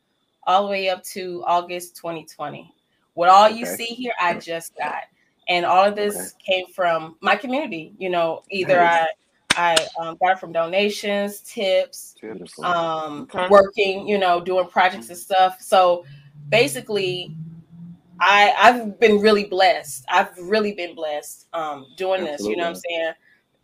all 0.46 0.64
the 0.64 0.70
way 0.70 0.88
up 0.88 1.02
to 1.04 1.44
August 1.46 1.96
2020. 1.96 2.74
What 3.14 3.28
all 3.28 3.48
you 3.50 3.66
see 3.66 3.86
here, 3.86 4.12
I 4.20 4.34
just 4.38 4.76
got, 4.78 5.02
and 5.48 5.66
all 5.66 5.84
of 5.84 5.96
this 5.96 6.34
came 6.44 6.66
from 6.74 7.16
my 7.20 7.36
community. 7.36 7.92
You 7.98 8.10
know, 8.10 8.44
either 8.50 8.78
Nice. 8.78 8.94
I 8.94 9.08
I 9.56 9.88
um, 10.00 10.16
got 10.22 10.32
it 10.32 10.38
from 10.38 10.52
donations, 10.52 11.40
tips, 11.40 12.14
um 12.62 13.22
Okay. 13.22 13.48
working 13.48 14.06
you 14.08 14.18
know 14.18 14.40
doing 14.40 14.66
projects 14.68 15.08
and 15.08 15.18
stuff 15.18 15.60
so 15.60 16.04
basically 16.50 17.34
i 18.20 18.52
i've 18.60 18.98
been 19.00 19.20
really 19.20 19.44
blessed. 19.44 20.04
I've 20.08 20.36
really 20.38 20.72
been 20.72 20.94
blessed 20.94 21.48
um 21.52 21.86
doing 21.96 22.24
this 22.24 22.42
you 22.42 22.56
know 22.56 22.64
what 22.64 22.70
i'm 22.70 22.74
saying? 22.76 23.12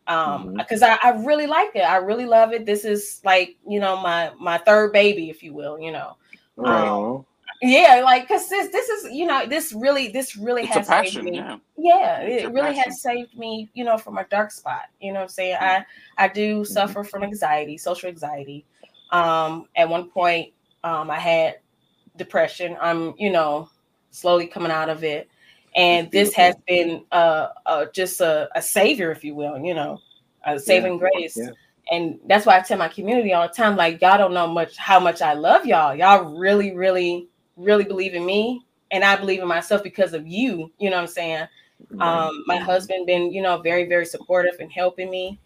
Um 0.06 0.54
because 0.58 0.82
I, 0.82 0.98
I 1.02 1.10
really 1.24 1.46
like 1.46 1.70
it. 1.74 1.80
I 1.82 1.96
really 1.96 2.26
love 2.26 2.52
it. 2.52 2.66
This 2.66 2.84
is 2.84 3.20
like 3.24 3.56
you 3.66 3.80
know 3.80 3.96
my 4.00 4.32
my 4.38 4.58
third 4.58 4.92
baby 4.92 5.30
if 5.30 5.42
you 5.42 5.54
will 5.54 5.78
you 5.80 5.92
know? 5.92 6.16
Aw. 6.58 7.22
yeah 7.62 8.02
like 8.04 8.28
because 8.28 8.48
this 8.48 8.68
this 8.70 8.88
is 8.88 9.12
you 9.12 9.26
know 9.26 9.46
this 9.46 9.72
really 9.72 10.08
this 10.08 10.36
really 10.36 10.62
It's 10.64 10.76
a 10.76 10.80
has 10.80 10.88
saved 11.12 11.24
me. 11.24 11.36
Yeah. 11.38 11.58
yeah 11.76 12.20
it 12.20 12.52
really 12.52 12.74
passion. 12.74 12.82
has 12.84 13.02
saved 13.02 13.36
me 13.38 13.70
you 13.74 13.84
know 13.84 13.96
from 13.98 14.18
a 14.18 14.24
dark 14.24 14.50
spot 14.52 14.82
you 15.00 15.12
know 15.12 15.20
what 15.20 15.22
i'm 15.24 15.28
saying? 15.28 15.56
I 15.60 15.84
i 16.18 16.28
do 16.28 16.60
Mm-hmm. 16.60 16.64
suffer 16.64 17.02
from 17.04 17.22
anxiety 17.24 17.78
social 17.78 18.08
anxiety. 18.08 18.64
Um 19.10 19.66
at 19.74 19.88
one 19.88 20.10
point 20.10 20.52
um 20.84 21.10
i 21.10 21.18
had 21.18 21.56
depression. 22.16 22.76
I'm 22.80 23.14
you 23.18 23.30
know 23.30 23.68
slowly 24.10 24.46
coming 24.46 24.70
out 24.70 24.88
of 24.88 25.04
it. 25.04 25.28
And 25.76 26.10
this 26.10 26.32
has 26.34 26.54
been 26.68 27.04
uh, 27.10 27.48
uh 27.66 27.86
just 27.92 28.20
a, 28.20 28.48
a 28.54 28.62
savior 28.62 29.10
if 29.10 29.24
you 29.24 29.34
will 29.34 29.58
you 29.58 29.74
know 29.74 30.00
a 30.46 30.58
saving 30.58 30.98
grace. 30.98 31.36
Yeah. 31.36 31.50
and 31.90 32.18
that's 32.26 32.46
why 32.46 32.56
i 32.56 32.60
tell 32.60 32.78
my 32.78 32.88
community 32.88 33.32
all 33.32 33.46
the 33.48 33.52
time 33.52 33.76
like 33.76 34.00
y'all 34.00 34.16
don't 34.16 34.32
know 34.32 34.46
much 34.46 34.76
how 34.76 35.00
much 35.00 35.20
i 35.20 35.32
love 35.32 35.66
y'all. 35.66 35.94
Y'all 35.94 36.38
really 36.38 36.74
really 36.74 37.28
really 37.56 37.84
believe 37.84 38.14
in 38.14 38.24
me. 38.24 38.64
And 38.90 39.04
i 39.04 39.16
believe 39.16 39.40
in 39.40 39.48
myself 39.48 39.82
because 39.82 40.12
of 40.14 40.26
you 40.26 40.70
you 40.78 40.90
know 40.90 40.96
what 40.96 41.02
i'm 41.02 41.08
saying? 41.08 41.46
Um 41.98 42.44
my 42.46 42.56
husband 42.56 43.06
been 43.06 43.32
you 43.32 43.42
know 43.42 43.58
very 43.58 43.88
very 43.88 44.06
supportive 44.06 44.54
and 44.60 44.70
helping 44.70 45.10
me 45.10 45.40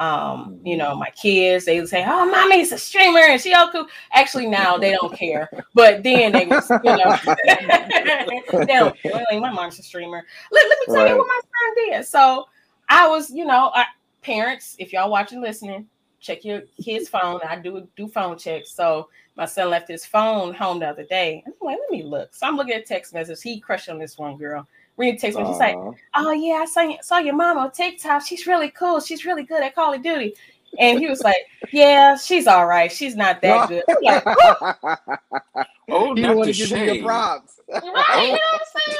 um 0.00 0.58
you 0.64 0.78
know 0.78 0.96
my 0.96 1.10
kids 1.10 1.66
they 1.66 1.78
would 1.78 1.88
say 1.88 2.02
oh 2.06 2.24
mommy's 2.30 2.72
a 2.72 2.78
streamer 2.78 3.20
and 3.20 3.40
she 3.40 3.52
all 3.52 3.70
cool 3.70 3.86
actually 4.14 4.46
now 4.46 4.78
they 4.78 4.92
don't 4.92 5.14
care 5.14 5.50
but 5.74 6.02
then 6.02 6.32
they 6.32 6.46
was 6.46 6.74
you 6.82 6.96
know 6.96 7.14
they 7.46 8.66
don't 8.66 9.00
care. 9.02 9.12
like 9.30 9.40
my 9.40 9.50
mom's 9.52 9.78
a 9.78 9.82
streamer. 9.82 10.24
Let, 10.50 10.68
let 10.68 10.78
me 10.80 10.86
tell 10.86 11.04
Right. 11.04 11.10
you 11.10 11.18
what 11.18 11.26
my 11.28 11.40
son 11.40 11.90
did. 11.90 12.06
So 12.06 12.46
i 12.88 13.06
was 13.06 13.30
you 13.30 13.44
know 13.44 13.70
I, 13.74 13.84
parents 14.22 14.74
if 14.78 14.92
y'all 14.92 15.10
watching 15.10 15.40
listening 15.40 15.86
check 16.18 16.44
your 16.44 16.62
kid's 16.82 17.08
phone. 17.08 17.40
I 17.48 17.56
do 17.56 17.86
do 17.96 18.08
phone 18.08 18.36
checks. 18.36 18.70
So 18.72 19.08
my 19.36 19.46
son 19.46 19.70
left 19.70 19.88
his 19.88 20.04
phone 20.04 20.52
home 20.54 20.78
the 20.80 20.86
other 20.88 21.04
day. 21.04 21.42
And 21.44 21.54
i'm 21.60 21.66
like 21.66 21.78
let 21.78 21.90
me 21.90 22.02
look. 22.02 22.34
So 22.34 22.46
i'm 22.46 22.56
looking 22.56 22.74
at 22.74 22.86
text 22.86 23.12
messages. 23.12 23.42
He 23.42 23.60
crushed 23.60 23.90
on 23.90 23.98
this 23.98 24.16
one 24.16 24.38
girl 24.38 24.66
reading 24.96 25.18
text 25.18 25.38
me. 25.38 25.44
She's 25.46 25.58
like 25.58 25.76
oh 26.14 26.32
yeah, 26.32 26.54
I 26.56 26.64
saw, 26.66 27.00
saw 27.02 27.18
your 27.18 27.34
mom 27.34 27.58
on 27.58 27.70
TikTok. 27.72 28.26
She's 28.26 28.46
really 28.46 28.70
cool. 28.70 29.00
She's 29.00 29.24
really 29.24 29.42
good 29.44 29.62
at 29.62 29.74
Call 29.74 29.94
of 29.94 30.02
Duty. 30.02 30.34
And 30.78 30.98
he 31.00 31.08
was 31.08 31.20
like, 31.22 31.38
yeah, 31.72 32.16
she's 32.16 32.46
all 32.46 32.66
right. 32.66 32.90
She's 32.92 33.16
not 33.16 33.40
that 33.42 33.68
good. 33.68 33.82
I'm 33.88 33.96
like, 34.02 34.24
Oh, 35.88 36.14
he 36.14 36.22
not 36.22 36.28
don't 36.28 36.36
want 36.36 36.46
to 36.46 36.52
to 36.52 36.58
give 36.58 36.70
you 36.70 36.76
shade. 36.76 36.94
your 36.96 37.04
props. 37.04 37.60
right, 37.68 37.82
you 37.82 37.92
know 37.92 38.32
what 38.32 38.60
I'm 38.62 38.82
saying? 38.86 38.98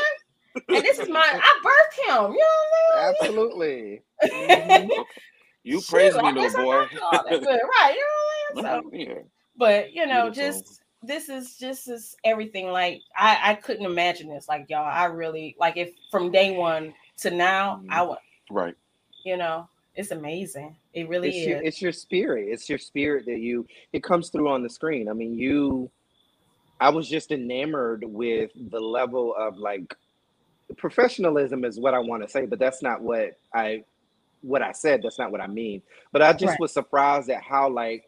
And 0.68 0.84
this 0.84 0.98
is 0.98 1.08
my, 1.08 1.20
I 1.22 1.60
birthed 1.64 2.24
him. 2.26 2.32
You 2.32 2.38
know 2.38 3.12
Absolutely. 3.20 4.02
what 4.18 4.32
I'm 4.32 4.48
saying? 4.48 4.88
Mm-hmm. 4.88 5.02
You 5.62 5.80
praise 5.88 6.16
I 6.16 6.22
me, 6.22 6.28
little 6.28 6.42
guess 6.42 6.54
I'm 6.56 6.64
boy. 6.64 6.74
not 6.74 6.90
doing 6.90 7.02
all 7.02 7.24
that 7.24 7.40
good. 7.40 7.60
Right, 7.80 7.94
you 7.94 8.00
know 8.56 8.62
what 8.62 8.66
I'm 8.66 8.90
saying? 8.90 9.06
So, 9.06 9.12
yeah. 9.12 9.18
but 9.56 9.92
you 9.92 10.06
know, 10.06 10.30
Beautiful. 10.30 10.60
just 10.62 10.79
this 11.02 11.28
is 11.28 11.56
just 11.56 11.88
is 11.88 12.16
everything. 12.24 12.68
Like 12.68 13.02
I, 13.16 13.52
I 13.52 13.54
couldn't 13.54 13.86
imagine 13.86 14.28
this. 14.28 14.48
Like 14.48 14.66
y'all, 14.68 14.84
I 14.84 15.04
really 15.06 15.56
like 15.58 15.76
if 15.76 15.92
from 16.10 16.30
day 16.30 16.56
one 16.56 16.94
to 17.18 17.30
now, 17.30 17.82
I 17.88 18.00
mm-hmm. 18.00 18.08
would, 18.10 18.18
Right. 18.50 18.74
you 19.24 19.36
know, 19.36 19.68
it's 19.94 20.10
amazing. 20.10 20.76
It 20.94 21.08
really 21.08 21.30
it's 21.30 21.38
is. 21.38 21.46
your, 21.46 21.62
it's 21.62 21.82
your 21.82 21.92
spirit. 21.92 22.48
It's 22.50 22.68
your 22.68 22.78
spirit 22.78 23.26
that 23.26 23.40
you 23.40 23.66
it 23.92 24.02
comes 24.02 24.30
through 24.30 24.48
on 24.48 24.62
the 24.62 24.70
screen. 24.70 25.08
I 25.08 25.12
mean, 25.12 25.34
you 25.34 25.90
I 26.80 26.90
was 26.90 27.08
just 27.08 27.30
enamored 27.32 28.04
with 28.04 28.50
the 28.70 28.80
level 28.80 29.34
of 29.36 29.56
like 29.58 29.94
professionalism 30.76 31.64
is 31.64 31.78
what 31.80 31.94
I 31.94 31.98
want 31.98 32.22
to 32.22 32.28
say, 32.28 32.46
but 32.46 32.58
that's 32.58 32.82
not 32.82 33.02
what 33.02 33.38
I 33.54 33.84
what 34.42 34.62
I 34.62 34.72
said. 34.72 35.02
That's 35.02 35.18
not 35.18 35.32
what 35.32 35.40
I 35.40 35.46
mean. 35.46 35.82
But 36.12 36.22
I 36.22 36.32
just 36.32 36.52
Right. 36.52 36.60
was 36.60 36.72
surprised 36.72 37.30
at 37.30 37.42
how 37.42 37.68
like 37.70 38.04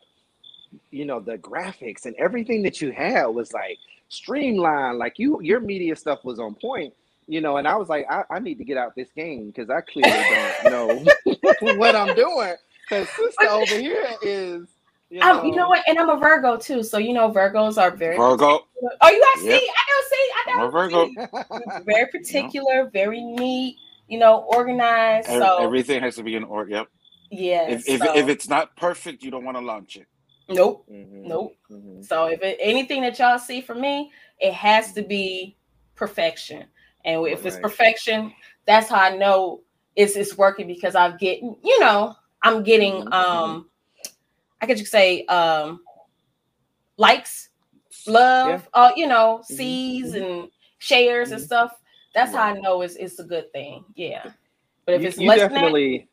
you 0.91 1.05
know 1.05 1.21
the 1.21 1.39
graphics 1.39 2.07
and 2.07 2.15
everything 2.17 2.63
that 2.63 2.81
you 2.81 2.93
had 2.93 3.27
was 3.27 3.53
like 3.53 3.79
streamlined. 4.09 4.99
Like 4.99 5.19
you 5.19 5.41
your 5.43 5.61
media 5.61 5.97
stuff 5.97 6.25
was 6.25 6.39
on 6.39 6.55
point. 6.55 6.95
You 7.29 7.41
know, 7.41 7.57
and 7.57 7.69
I 7.69 7.77
was 7.77 7.89
like, 7.89 8.05
I, 8.11 8.25
I 8.31 8.39
need 8.41 8.59
to 8.59 8.65
get 8.65 8.77
out 8.77 8.95
this 8.97 9.09
game 9.15 9.47
because 9.51 9.71
I 9.71 9.81
clearly 9.81 10.11
don't 10.11 10.65
know 11.65 11.75
what 11.79 11.95
I'm 11.95 12.15
doing. 12.17 12.55
Because 12.89 13.09
sister 13.11 13.47
over 13.49 13.77
here 13.79 14.05
is, 14.23 14.67
you 15.09 15.21
know, 15.21 15.45
you 15.45 15.55
know 15.55 15.69
what? 15.69 15.85
And 15.87 15.99
I'm 16.01 16.09
a 16.11 16.17
Virgo 16.19 16.57
too, 16.57 16.83
so 16.83 16.99
you 16.99 17.13
know 17.13 17.31
Virgos 17.31 17.81
are 17.81 17.93
very. 17.93 18.17
Virgo. 18.17 18.67
Oh, 19.01 19.09
you 19.09 19.25
guys 19.37 19.45
Yep. 19.45 19.61
see? 19.61 19.71
I 19.71 19.85
know. 19.89 20.09
See, 20.11 20.31
I 20.35 20.53
I'm 20.59 20.67
a 20.67 20.71
Virgo. 20.71 21.07
see. 21.07 21.83
Very 21.87 22.07
particular, 22.11 22.91
very 22.93 23.21
neat. 23.23 23.77
You 24.09 24.19
know, 24.19 24.45
organized. 24.49 25.29
Ev- 25.29 25.41
So 25.43 25.59
Everything 25.63 26.03
has 26.03 26.17
to 26.17 26.23
be 26.25 26.35
in 26.35 26.43
order. 26.45 26.71
Yep. 26.71 26.89
yeah. 27.31 27.69
If 27.69 27.89
if, 27.89 28.01
so- 28.03 28.17
if 28.17 28.29
it's 28.29 28.49
not 28.49 28.75
perfect, 28.77 29.23
you 29.23 29.31
don't 29.31 29.45
want 29.45 29.57
to 29.57 29.63
launch 29.63 29.97
it. 29.97 30.07
Nope, 30.49 30.87
Mhm, 30.89 31.27
nope. 31.27 31.57
mhm. 31.71 32.05
So 32.05 32.27
if 32.27 32.43
it, 32.43 32.59
anything 32.61 33.03
that 33.03 33.19
y'all 33.19 33.39
see 33.39 33.61
from 33.61 33.81
me, 33.81 34.11
it 34.41 34.53
has 34.55 34.93
to 34.95 35.03
be 35.03 35.57
perfection. 35.95 36.65
And 37.05 37.27
if 37.27 37.45
it's 37.47 37.57
perfection, 37.59 38.33
that's 38.67 38.89
how 38.89 38.97
I 39.01 39.17
know 39.17 39.63
it's 39.97 40.17
it's 40.17 40.37
working 40.37 40.67
because 40.67 40.95
I'm 40.95 41.17
getting, 41.17 41.57
you 41.63 41.81
know, 41.81 42.15
I'm 42.43 42.63
getting 42.63 43.03
Mhm, 43.03 43.13
um 43.13 43.71
I 44.61 44.67
could 44.67 44.79
just 44.79 44.93
say 44.93 45.25
um 45.27 45.81
likes, 46.97 47.51
love, 48.07 48.69
uh, 48.75 48.93
you 48.97 49.07
know, 49.07 49.43
Mhm, 49.51 49.79
sees 49.79 50.15
and 50.15 50.49
shares 50.79 51.33
and 51.33 51.41
stuff. 51.41 51.73
That's 52.15 52.33
how 52.33 52.43
I 52.45 52.61
know 52.61 52.83
it's 52.83 52.97
it's 52.97 53.19
a 53.19 53.25
good 53.25 53.53
thing. 53.53 53.85
Yeah. 53.95 54.31
But 54.87 54.95
if 54.95 55.03
you, 55.03 55.09
it's 55.09 55.19
you 55.19 55.29
less 55.29 55.49
definitely. 55.49 56.09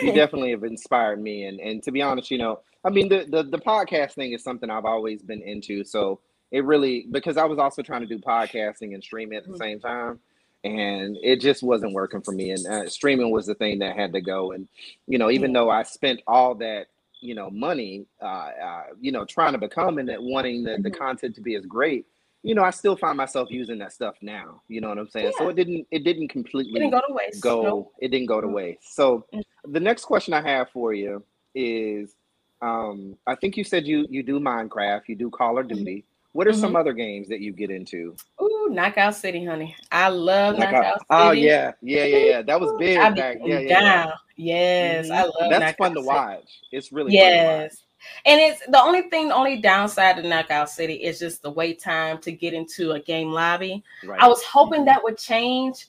You 0.00 0.12
definitely 0.12 0.50
have 0.50 0.64
inspired 0.64 1.20
me 1.22 1.44
and 1.44 1.60
and 1.60 1.82
to 1.82 1.92
be 1.92 2.02
honest 2.02 2.30
you 2.30 2.38
know 2.38 2.60
i 2.84 2.90
mean 2.90 3.08
the, 3.08 3.26
the 3.30 3.42
the 3.44 3.58
podcast 3.58 4.12
thing 4.12 4.32
is 4.32 4.42
something 4.42 4.70
i've 4.70 4.84
always 4.84 5.22
been 5.22 5.42
into 5.42 5.84
so 5.84 6.20
it 6.50 6.64
really 6.64 7.06
because 7.10 7.36
i 7.36 7.44
was 7.44 7.58
also 7.58 7.82
trying 7.82 8.00
to 8.00 8.06
do 8.06 8.18
podcasting 8.18 8.94
and 8.94 9.02
streaming 9.02 9.38
at 9.38 9.44
the 9.46 9.52
Mhm. 9.52 9.58
same 9.58 9.80
time 9.80 10.20
and 10.64 11.16
it 11.22 11.40
just 11.40 11.62
wasn't 11.62 11.92
working 11.92 12.22
for 12.22 12.32
me 12.32 12.50
and 12.50 12.66
uh, 12.66 12.88
streaming 12.88 13.30
was 13.30 13.46
the 13.46 13.54
thing 13.54 13.80
that 13.80 13.96
had 13.96 14.12
to 14.12 14.20
go 14.20 14.52
and 14.52 14.68
you 15.06 15.18
know 15.18 15.30
even 15.30 15.52
though 15.52 15.70
i 15.70 15.82
spent 15.82 16.20
all 16.26 16.54
that 16.54 16.86
you 17.20 17.34
know 17.34 17.50
money 17.50 18.06
uh, 18.22 18.50
uh 18.64 18.82
you 19.00 19.12
know 19.12 19.24
trying 19.24 19.52
to 19.52 19.58
become 19.58 19.98
and 19.98 20.08
that 20.08 20.22
wanting 20.22 20.62
the, 20.64 20.78
the 20.82 20.90
Mhm. 20.90 20.98
content 20.98 21.34
to 21.34 21.40
be 21.40 21.54
as 21.56 21.66
great 21.66 22.06
you 22.42 22.54
know 22.54 22.62
i 22.62 22.70
still 22.70 22.96
find 22.96 23.16
myself 23.16 23.50
using 23.50 23.78
that 23.78 23.92
stuff 23.92 24.14
now 24.20 24.60
you 24.68 24.80
know 24.80 24.88
what 24.88 24.98
i'm 24.98 25.08
saying 25.08 25.32
so 25.38 25.48
it 25.48 25.56
didn't 25.56 25.86
it 25.90 26.04
didn't 26.04 26.28
completely 26.28 26.72
it 26.76 26.80
didn't 26.80 26.90
go 26.92 27.00
to 27.06 27.12
waste. 27.14 27.40
go 27.40 27.62
Nope. 27.62 27.92
it 28.00 28.08
didn't 28.08 28.26
go 28.26 28.40
to 28.40 28.46
Mhm. 28.48 28.52
waste 28.54 28.94
so 28.96 29.26
Mm. 29.32 29.42
the 29.66 29.80
next 29.80 30.04
question 30.04 30.34
i 30.34 30.40
have 30.42 30.68
for 30.70 30.92
you 30.92 31.22
is 31.54 32.16
um 32.60 33.16
i 33.26 33.34
think 33.34 33.56
you 33.56 33.64
said 33.64 33.86
you 33.86 34.06
you 34.10 34.22
do 34.22 34.40
minecraft 34.40 35.02
you 35.08 35.14
do 35.16 35.30
call 35.30 35.58
of 35.58 35.66
Mhm. 35.66 35.76
duty 35.76 36.04
what 36.32 36.46
are 36.48 36.52
some 36.52 36.72
Mhm. 36.72 36.80
other 36.80 36.92
games 36.94 37.28
that 37.28 37.40
you 37.40 37.52
get 37.52 37.70
into 37.70 38.16
Ooh, 38.40 38.68
Knockout 38.70 39.14
City, 39.14 39.44
honey. 39.44 39.76
I 39.92 40.08
love 40.08 40.56
like 40.56 40.72
Knockout 40.72 40.96
uh, 41.10 41.28
oh 41.28 41.30
yeah 41.32 41.72
yeah 41.82 42.04
yeah 42.06 42.16
yeah 42.16 42.42
that 42.42 42.60
was 42.60 42.72
big 42.78 42.96
back 43.14 43.38
yeah 43.44 43.58
yeah 43.58 43.68
yeah. 43.68 44.06
Yes, 44.36 45.10
I 45.10 45.22
love 45.24 45.32
that's 45.50 45.60
Knockout 45.60 45.76
fun 45.76 45.94
to 45.94 46.00
City. 46.00 46.06
watch 46.08 46.60
it's 46.72 46.90
really 46.90 47.12
fun 47.18 47.32
to 47.32 47.44
watch 47.44 47.62
Yes. 47.70 47.82
And 48.24 48.40
it's 48.40 48.64
the 48.66 48.80
only 48.80 49.02
thing, 49.02 49.28
the 49.28 49.34
only 49.34 49.60
downside 49.60 50.16
to 50.16 50.22
Knockout 50.22 50.70
City 50.70 50.94
is 50.94 51.18
just 51.18 51.42
the 51.42 51.50
wait 51.50 51.80
time 51.80 52.18
to 52.18 52.32
get 52.32 52.54
into 52.54 52.92
a 52.92 53.00
game 53.00 53.30
lobby. 53.30 53.82
I 54.18 54.28
was 54.28 54.42
hoping 54.44 54.82
Mhm. 54.82 54.86
that 54.86 55.02
would 55.04 55.18
change. 55.18 55.86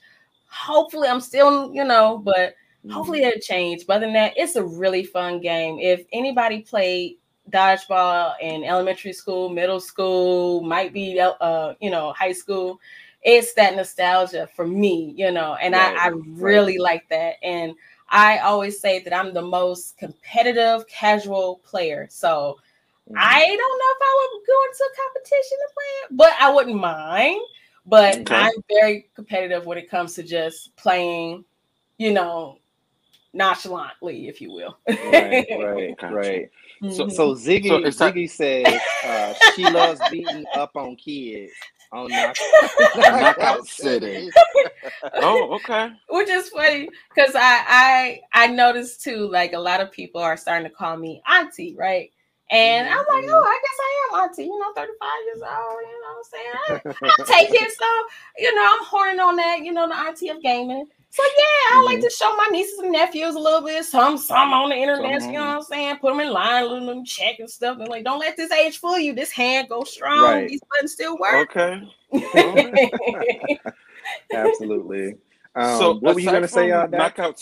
Hopefully, 0.50 1.08
I'm 1.08 1.22
still, 1.22 1.74
you 1.74 1.84
know, 1.84 2.20
but 2.24 2.56
hopefully 2.92 3.22
Mhm. 3.22 3.28
it'll 3.28 3.40
change. 3.42 3.86
But 3.88 3.98
other 3.98 4.06
than 4.06 4.14
that, 4.14 4.34
it's 4.36 4.56
a 4.56 4.64
really 4.64 5.04
fun 5.04 5.40
game. 5.40 5.80
If 5.80 6.06
anybody 6.12 6.62
played 6.62 7.18
dodgeball 7.50 8.36
in 8.42 8.64
elementary 8.64 9.14
school, 9.14 9.50
middle 9.50 9.80
school, 9.80 10.62
might 10.62 10.94
be 10.94 11.20
uh, 11.20 11.74
you 11.82 11.90
know, 11.90 12.14
high 12.14 12.32
school, 12.32 12.80
it's 13.24 13.54
that 13.54 13.76
nostalgia 13.76 14.48
for 14.56 14.68
me, 14.68 15.14
you 15.16 15.32
know, 15.32 15.56
and 15.56 15.74
right 15.74 15.96
I, 15.98 16.08
I 16.08 16.10
right 16.10 16.24
really 16.28 16.78
like 16.78 17.08
that. 17.10 17.36
And 17.44 17.74
I 18.14 18.38
always 18.38 18.80
say 18.80 19.00
that 19.00 19.14
I'm 19.14 19.34
the 19.34 19.42
most 19.42 19.98
competitive 19.98 20.88
casual 20.88 21.58
player. 21.66 22.08
So 22.10 22.60
Mhm. 23.10 23.16
I 23.18 23.40
don't 23.46 23.58
know 23.58 23.92
if 23.92 24.02
I 24.02 24.30
would 24.32 24.48
go 24.48 24.64
into 24.70 24.84
a 24.86 24.96
competition 25.04 25.58
to 25.58 25.74
play 25.74 25.92
it, 26.04 26.18
but 26.18 26.34
I 26.40 26.50
wouldn't 26.54 26.78
mind. 26.80 27.42
But. 27.86 28.20
Okay. 28.20 28.36
I'm 28.36 28.52
very 28.70 29.10
competitive 29.16 29.66
when 29.66 29.78
it 29.78 29.90
comes 29.90 30.14
to 30.14 30.24
just 30.24 30.74
playing, 30.78 31.44
you 31.98 32.14
know, 32.14 32.60
nonchalantly, 33.34 34.28
if 34.28 34.40
you 34.40 34.52
will. 34.54 34.78
right 34.88 35.48
right 35.60 35.96
right 36.12 36.50
so 36.90 37.08
Mhm. 37.08 37.12
so 37.12 37.36
So 37.36 37.36
ziggy 37.36 37.86
is 37.86 37.98
that 37.98 38.14
ziggy 38.14 38.30
says 38.30 38.82
uh 39.04 39.34
she 39.56 39.66
loves 39.70 40.02
beating 40.10 40.46
up 40.56 40.72
on 40.76 40.96
kids 40.96 41.52
on 41.94 42.16
knock, 42.16 42.38
Knockout 42.96 43.68
City? 43.68 44.34
Oh, 45.20 45.54
okay. 45.56 45.92
Which 46.10 46.30
is 46.30 46.50
funny 46.50 46.90
because 47.14 47.36
I 47.36 47.64
I 47.68 48.22
I 48.34 48.48
noticed 48.48 49.02
too, 49.04 49.28
like 49.30 49.54
a 49.54 49.60
lot 49.60 49.82
of 49.82 49.92
people 49.92 50.22
are 50.22 50.38
starting 50.38 50.70
to 50.70 50.76
call 50.76 50.98
me 50.98 51.22
auntie, 51.28 51.76
right? 51.78 52.12
And 52.52 52.88
I'm 52.88 52.98
like, 52.98 53.06
Mhm, 53.08 53.30
oh, 53.30 53.46
I 53.48 53.60
guess 53.64 53.80
I 53.82 54.18
am 54.20 54.24
auntie, 54.30 54.44
you 54.44 54.60
know, 54.60 54.74
35 54.76 55.10
years 55.26 55.42
old, 55.42 55.82
you 55.82 56.02
know 56.02 56.10
what 56.10 56.18
I'm 56.18 56.24
saying? 56.32 56.48
I, 56.54 56.78
I'll 57.10 57.26
take 57.26 57.50
it. 57.54 57.72
So, 57.78 57.86
you 58.38 58.56
know, 58.56 58.64
I'm 58.64 58.86
horning 58.86 59.20
on 59.22 59.36
that, 59.38 59.60
you 59.64 59.72
know, 59.74 59.88
the 59.88 59.96
auntie 59.96 60.30
of 60.30 60.42
gaming. 60.42 60.86
So 61.14 61.22
yeah, 61.38 61.78
I 61.78 61.84
like 61.86 62.00
mhm. 62.00 62.06
to 62.06 62.10
show 62.10 62.36
my 62.36 62.48
nieces 62.52 62.80
and 62.80 62.92
nephews 62.92 63.36
a 63.36 63.40
little 63.40 63.62
bit, 63.62 63.86
some 63.86 64.18
some 64.18 64.52
on 64.52 64.70
the 64.70 64.76
internet, 64.76 65.22
Some 65.22 65.32
you 65.32 65.38
know 65.38 65.46
what 65.46 65.58
I'm 65.58 65.62
saying? 65.62 65.98
Put 65.98 66.10
them 66.10 66.20
in 66.22 66.34
line, 66.34 66.68
let 66.68 66.84
them 66.88 67.06
check 67.06 67.38
and 67.38 67.48
stuff. 67.48 67.78
And 67.78 67.88
like, 67.88 68.04
don't 68.04 68.18
let 68.18 68.36
this 68.36 68.52
age 68.52 68.80
fool 68.80 68.98
you. 68.98 69.14
This 69.14 69.30
hand 69.32 69.70
goes 69.70 69.92
strong. 69.94 70.24
Right. 70.24 70.50
These 70.50 70.62
buttons 70.72 70.94
still 70.94 71.16
work. 71.20 71.56
Okay. 71.56 71.88
Okay. 72.16 73.60
Absolutely. 74.34 75.18
So 75.56 75.92
Um, 75.92 76.00
what 76.00 76.16
were 76.16 76.20
you 76.20 76.32
gonna 76.32 76.48
say, 76.48 76.72
from 76.72 76.80
uh, 76.96 76.98
Knockout, 76.98 77.40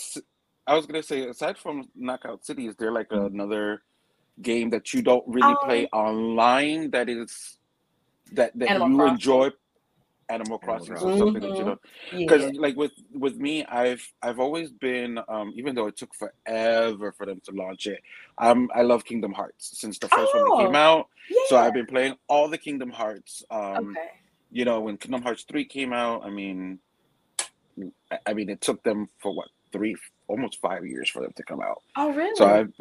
I 0.66 0.74
was 0.76 0.84
gonna 0.84 1.02
say 1.02 1.26
aside 1.26 1.56
from 1.56 1.88
Knockout 1.94 2.44
City, 2.44 2.66
is 2.66 2.76
there 2.76 2.92
like 2.92 3.06
another 3.10 3.84
game 4.42 4.68
that 4.68 4.92
you 4.92 5.00
don't 5.00 5.24
really 5.26 5.56
play 5.64 5.88
Um, 5.94 6.04
online 6.04 6.90
that 6.90 7.08
is 7.08 7.56
that 8.32 8.52
that 8.58 8.68
Animal 8.68 8.90
you 8.90 8.96
Crossing. 8.96 9.14
enjoy? 9.14 9.50
Animal 10.32 10.58
Animal 10.62 10.86
Crossing, 10.86 10.96
so 10.96 11.10
Crossing. 11.10 11.12
something 11.12 11.42
that 11.42 11.58
you 11.58 11.64
Mhm. 11.64 11.66
don't 11.66 11.80
Yeah. 12.12 12.28
because 12.28 12.52
like 12.54 12.76
with 12.76 12.92
with 13.12 13.36
me 13.36 13.64
i've 13.66 14.02
i've 14.22 14.40
always 14.40 14.72
been 14.72 15.18
um 15.28 15.52
even 15.56 15.74
though 15.76 15.88
it 15.88 15.96
took 15.98 16.10
forever 16.14 17.12
for 17.16 17.26
them 17.26 17.40
to 17.44 17.52
launch 17.52 17.86
it 17.86 18.00
um 18.38 18.70
i 18.74 18.82
love 18.82 19.04
kingdom 19.04 19.32
hearts 19.32 19.72
since 19.80 19.98
the 20.00 20.08
first 20.08 20.34
one 20.34 20.44
that 20.44 20.54
came 20.54 20.74
Oh, 20.74 20.76
out 20.76 21.06
so 21.42 21.58
i've 21.58 21.74
been 21.74 21.86
playing 21.86 22.16
all 22.28 22.48
the 22.48 22.58
kingdom 22.58 22.90
hearts 22.90 23.44
um 23.50 23.98
Okay. 23.98 24.08
you 24.50 24.64
know 24.64 24.80
when 24.80 24.98
kingdom 24.98 25.22
hearts 25.22 25.44
3 25.50 25.66
came 25.66 25.92
out 25.94 26.24
i 26.26 26.30
mean 26.30 26.80
I- 28.12 28.20
i 28.28 28.34
mean 28.34 28.50
it 28.50 28.62
took 28.62 28.82
them 28.84 29.08
for 29.20 29.34
what 29.34 29.48
three 29.72 29.96
almost 30.28 30.60
five 30.62 30.86
years 30.86 31.10
for 31.10 31.22
them 31.22 31.32
to 31.36 31.44
come 31.44 31.60
out 31.62 31.82
Oh, 31.96 32.12
really 32.12 32.30
so 32.34 32.46
i've 32.46 32.72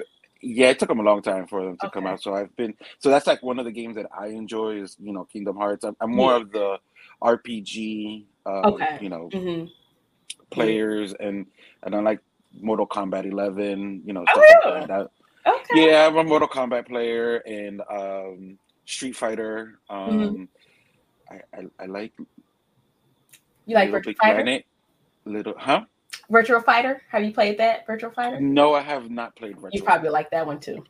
yeah 0.41 0.69
it 0.69 0.79
took 0.79 0.89
them 0.89 0.99
a 1.01 1.03
long 1.03 1.21
time 1.23 1.47
for 1.47 1.65
them 1.65 1.77
to 1.79 1.89
come 1.89 2.07
out 2.07 2.21
so 2.21 2.33
i've 2.35 2.55
been 2.57 2.75
so 2.99 3.09
that's 3.09 3.27
like 3.27 3.43
one 3.43 3.59
of 3.59 3.65
the 3.65 3.71
games 3.71 3.95
that 3.95 4.07
i 4.17 4.27
enjoy 4.27 4.81
is 4.81 4.95
you 4.99 5.13
know 5.13 5.25
kingdom 5.25 5.57
hearts 5.57 5.85
i'm, 5.85 5.95
I'm 6.01 6.11
more 6.15 6.33
Yeah. 6.33 6.37
of 6.37 6.51
the 6.51 6.77
rpg 7.23 8.25
um 8.45 8.65
Okay. 8.65 8.97
you 9.01 9.09
know 9.09 9.29
hmm 9.33 9.65
players 10.49 11.13
and 11.19 11.45
and 11.83 11.95
I 11.95 11.99
like 12.01 12.19
Mortal 12.59 12.85
Kombat 12.85 13.25
11, 13.25 14.01
you 14.05 14.11
know, 14.13 14.25
Oh, 14.35 14.41
stuff 14.41 14.73
like 14.75 14.87
that. 14.87 15.09
Okay. 15.47 15.89
yeah, 15.89 16.05
I'm 16.05 16.17
a 16.17 16.23
Mortal 16.23 16.49
Kombat 16.49 16.85
player 16.87 17.37
and 17.37 17.81
um, 17.89 18.57
Street 18.85 19.15
Fighter. 19.15 19.79
Um, 19.89 20.49
I, 21.31 21.39
I 21.57 21.63
I 21.79 21.85
like 21.85 22.11
You 23.65 23.75
like 23.75 23.91
Virtual 23.91 24.13
Fighter? 24.21 24.35
Planet. 24.43 24.65
Little, 25.23 25.53
huh? 25.57 25.85
Virtual 26.29 26.59
Fighter? 26.61 27.01
Have 27.09 27.23
you 27.23 27.31
played 27.33 27.57
that? 27.59 27.87
Virtual 27.87 28.11
Fighter? 28.11 28.39
No, 28.41 28.73
I 28.73 28.81
have 28.81 29.09
not 29.09 29.35
played 29.37 29.55
Virtual. 29.55 29.69
You 29.71 29.81
probably 29.83 30.07
Fighter. 30.09 30.11
like 30.11 30.31
that 30.31 30.45
one 30.45 30.59
too. 30.59 30.83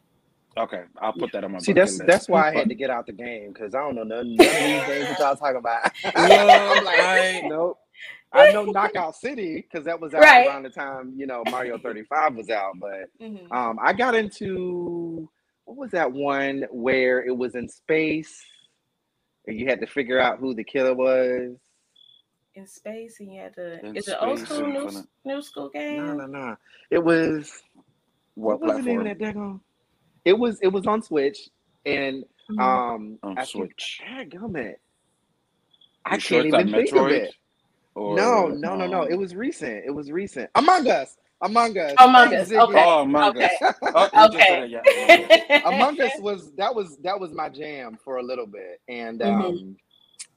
Okay, 0.57 0.83
I'll 1.01 1.13
put 1.13 1.31
that 1.33 1.43
on 1.45 1.53
my 1.53 1.59
See, 1.59 1.73
that's 1.73 1.97
list. 1.97 2.05
that's 2.05 2.27
why 2.29 2.49
I 2.49 2.51
had 2.51 2.69
to 2.69 2.75
get 2.75 2.89
out 2.89 3.07
the 3.07 3.13
game 3.13 3.53
because 3.53 3.73
I 3.73 3.79
don't 3.81 3.95
know 3.95 4.03
none, 4.03 4.35
none 4.37 4.63
of 4.63 4.63
these 4.63 4.83
games 4.83 5.07
that 5.09 5.19
y'all 5.19 5.35
talking 5.35 5.57
about. 5.57 5.91
I'm 6.15 6.83
like, 6.83 6.99
I 6.99 7.41
nope. 7.45 7.79
I 8.33 8.45
know 8.45 8.65
Knockout 8.65 9.15
City 9.15 9.55
because 9.69 9.85
that 9.85 9.99
was 9.99 10.13
out 10.13 10.21
Right. 10.21 10.45
around 10.45 10.63
the 10.63 10.69
time 10.69 11.13
you 11.17 11.27
know 11.27 11.45
Mario 11.45 11.77
35 11.79 12.35
was 12.35 12.49
out, 12.49 12.73
but 12.79 13.09
hmm 13.19 13.37
um, 13.55 13.79
I 13.81 13.93
got 13.93 14.15
into 14.15 15.29
what 15.65 15.77
was 15.77 15.91
that 15.91 16.11
one 16.11 16.65
where 16.71 17.23
it 17.25 17.35
was 17.35 17.55
in 17.55 17.69
space 17.69 18.43
and 19.47 19.59
you 19.59 19.67
had 19.67 19.79
to 19.81 19.87
figure 19.87 20.19
out 20.19 20.39
who 20.39 20.53
the 20.53 20.63
killer 20.63 20.93
was. 20.93 21.57
In 22.55 22.67
space, 22.67 23.19
and 23.19 23.31
you 23.33 23.41
had 23.41 23.53
to. 23.55 23.79
in 23.85 23.95
Is 23.95 24.07
it 24.07 24.17
old 24.21 24.39
school, 24.39 24.67
new, 24.67 24.89
new 25.25 25.41
school 25.41 25.69
game? 25.69 25.97
no, 25.97 26.13
no. 26.13 26.25
No. 26.25 26.55
It 26.89 27.03
was 27.03 27.63
What 28.35 28.59
what 28.59 28.75
was 28.75 28.75
the 28.77 28.81
name 28.83 28.99
of 29.01 29.05
that 29.05 29.19
daggone? 29.19 29.59
It 30.25 30.37
was 30.37 30.59
it 30.61 30.67
was 30.69 30.87
on 30.87 31.01
Switch 31.01 31.49
and 31.85 32.25
Mhm. 32.51 32.81
um 32.93 33.19
On 33.23 33.37
I 33.37 33.45
think 33.45 33.71
Switch. 33.73 34.01
dadgummit. 34.01 34.75
I 36.05 36.17
You 36.17 36.19
sure 36.19 36.39
can't 36.39 36.41
it's 36.41 36.51
not 36.51 36.67
even 36.67 36.73
think 36.73 36.95
of 36.95 37.09
it. 37.11 37.35
No, 38.05 38.47
or 38.47 38.49
no, 38.49 38.75
no, 38.75 38.87
no. 38.87 39.03
It 39.03 39.15
um? 39.15 39.17
was 39.17 39.35
recent. 39.35 39.83
It 39.85 39.91
was 39.91 40.11
recent. 40.11 40.49
Among 40.55 40.89
Us. 40.89 41.17
Among 41.41 41.77
Us. 41.77 41.99
Among 41.99 42.33
Us. 42.33 42.51
Ziggy. 42.51 42.59
Okay. 42.59 42.75
Oh, 42.75 43.01
Among 43.01 43.29
Okay. 43.29 43.39
Us. 43.39 43.61
Oh, 43.93 44.09
you 44.13 44.27
just 44.29 44.47
said 44.47 44.69
Okay. 44.69 44.71
Yeah, 44.71 44.83
Among 45.65 45.99
Us. 46.01 46.17
Was 46.19 46.51
that 46.57 46.73
was 46.75 46.97
that 47.03 47.19
was 47.19 47.33
my 47.33 47.49
jam 47.49 47.97
for 48.03 48.17
a 48.17 48.23
little 48.23 48.47
bit, 48.47 48.81
and 48.87 49.21
hmm 49.21 49.23
um, 49.23 49.77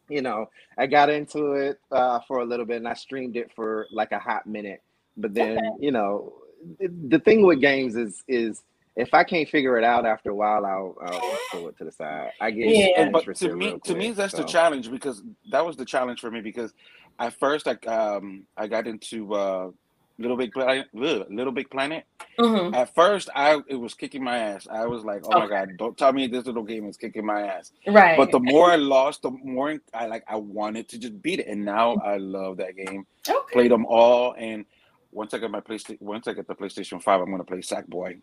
you 0.09 0.23
know, 0.23 0.47
I 0.79 0.87
got 0.87 1.11
into 1.11 1.53
it 1.55 1.79
uh, 1.93 2.21
for 2.29 2.41
a 2.41 2.45
little 2.45 2.67
bit, 2.67 2.79
and 2.79 2.89
I 2.89 2.95
streamed 2.95 3.37
it 3.37 3.51
for 3.55 3.89
like 3.93 4.13
a 4.13 4.19
hot 4.19 4.47
minute. 4.47 4.83
But 5.17 5.35
Okay. 5.41 5.61
then, 5.61 5.77
you 5.81 5.93
know, 5.93 6.35
the, 6.81 6.89
the 7.09 7.19
thing 7.21 7.43
with 7.47 7.61
games 7.61 7.97
is 7.97 8.23
is 8.29 8.63
if 8.97 9.13
I 9.13 9.25
can't 9.25 9.49
figure 9.49 9.77
it 9.77 9.85
out 9.85 10.07
after 10.07 10.31
a 10.31 10.35
while, 10.35 10.65
I'll 10.65 10.97
I'll 11.03 11.21
just 11.21 11.43
throw 11.51 11.67
it 11.69 11.79
to 11.79 11.85
the 11.85 11.93
side. 11.93 12.31
I 12.41 12.51
get 12.51 12.69
Yeah, 12.69 12.87
Yeah. 12.97 13.11
but 13.11 13.35
to 13.37 13.55
me, 13.57 13.67
real 13.67 13.79
to 13.81 13.95
me, 13.95 14.07
quick. 14.07 14.17
that's 14.17 14.35
the 14.35 14.45
challenge 14.45 14.91
because 14.91 15.23
that 15.51 15.65
was 15.67 15.77
the 15.77 15.85
challenge 15.85 16.21
for 16.21 16.31
me 16.31 16.41
because 16.41 16.73
at 17.19 17.33
first, 17.39 17.67
like, 17.67 17.87
um, 17.87 18.47
I 18.57 18.67
got 18.67 18.87
into 18.87 19.33
uh, 19.35 19.71
Little 20.19 20.37
Big 20.37 20.53
Planet, 20.53 20.87
Little 20.93 21.53
Big 21.53 21.71
Planet. 21.71 22.05
hmm 22.39 22.73
At 22.73 22.95
first, 22.95 23.29
I 23.35 23.61
it 23.69 23.75
was 23.77 23.95
kicking 23.95 24.23
my 24.23 24.39
ass. 24.39 24.67
I 24.71 24.87
was 24.87 25.05
like, 25.05 25.23
oh 25.25 25.33
my 25.39 25.49
god, 25.49 25.77
don't 25.77 25.97
tell 25.99 26.13
me 26.13 26.29
this 26.29 26.47
little 26.47 26.63
game 26.63 26.89
is 26.89 26.97
kicking 26.97 27.27
my 27.27 27.43
ass. 27.43 27.73
Right. 27.87 28.17
But 28.17 28.31
the 28.31 28.39
more 28.39 28.71
I 28.71 28.77
lost, 28.77 29.23
the 29.23 29.31
more 29.31 29.77
I 29.93 30.07
like 30.07 30.25
I 30.29 30.37
wanted 30.37 30.89
to 30.91 30.99
just 30.99 31.21
beat 31.21 31.41
it, 31.41 31.49
and 31.49 31.65
now 31.65 31.97
I 31.97 32.19
love 32.19 32.59
that 32.59 32.77
game. 32.77 33.07
Okay. 33.29 33.53
Played 33.53 33.73
them 33.73 33.87
all, 33.87 34.35
and 34.39 34.65
once 35.11 35.35
I 35.35 35.39
get 35.39 35.51
my 35.51 35.61
PlayStation, 35.61 36.01
once 36.01 36.29
I 36.29 36.33
get 36.33 36.47
the 36.47 36.55
PlayStation 36.55 37.03
Five, 37.03 37.21
I'm 37.21 37.31
gonna 37.31 37.45
play 37.45 37.59
Sackboy. 37.59 38.21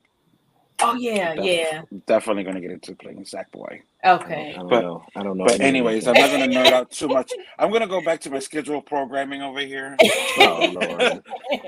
Oh 0.82 0.96
yeah, 0.96 1.36
Def- 1.36 1.46
yeah. 1.46 1.82
Definitely 2.08 2.44
gonna 2.44 2.62
get 2.62 2.72
into 2.72 2.96
playing 2.96 3.24
Sackboy. 3.24 3.82
Okay. 4.06 4.52
I 4.54 4.58
don't 4.58 4.70
But- 4.70 4.82
know. 4.82 5.04
I 5.16 5.24
don't 5.24 5.38
know. 5.38 5.46
But 5.46 5.60
anyways, 5.62 6.08
I'm 6.08 6.14
not 6.16 6.32
gonna 6.32 6.48
nerd 6.48 6.72
out 6.74 6.92
too 6.92 7.08
much. 7.08 7.32
I'm 7.60 7.72
gonna 7.72 7.88
go 7.88 8.02
back 8.04 8.20
to 8.22 8.30
my 8.30 8.40
schedule 8.40 8.82
programming 8.82 9.42
over 9.42 9.60
here. 9.60 9.96
Oh, 10.40 10.74
Lord. 10.74 11.24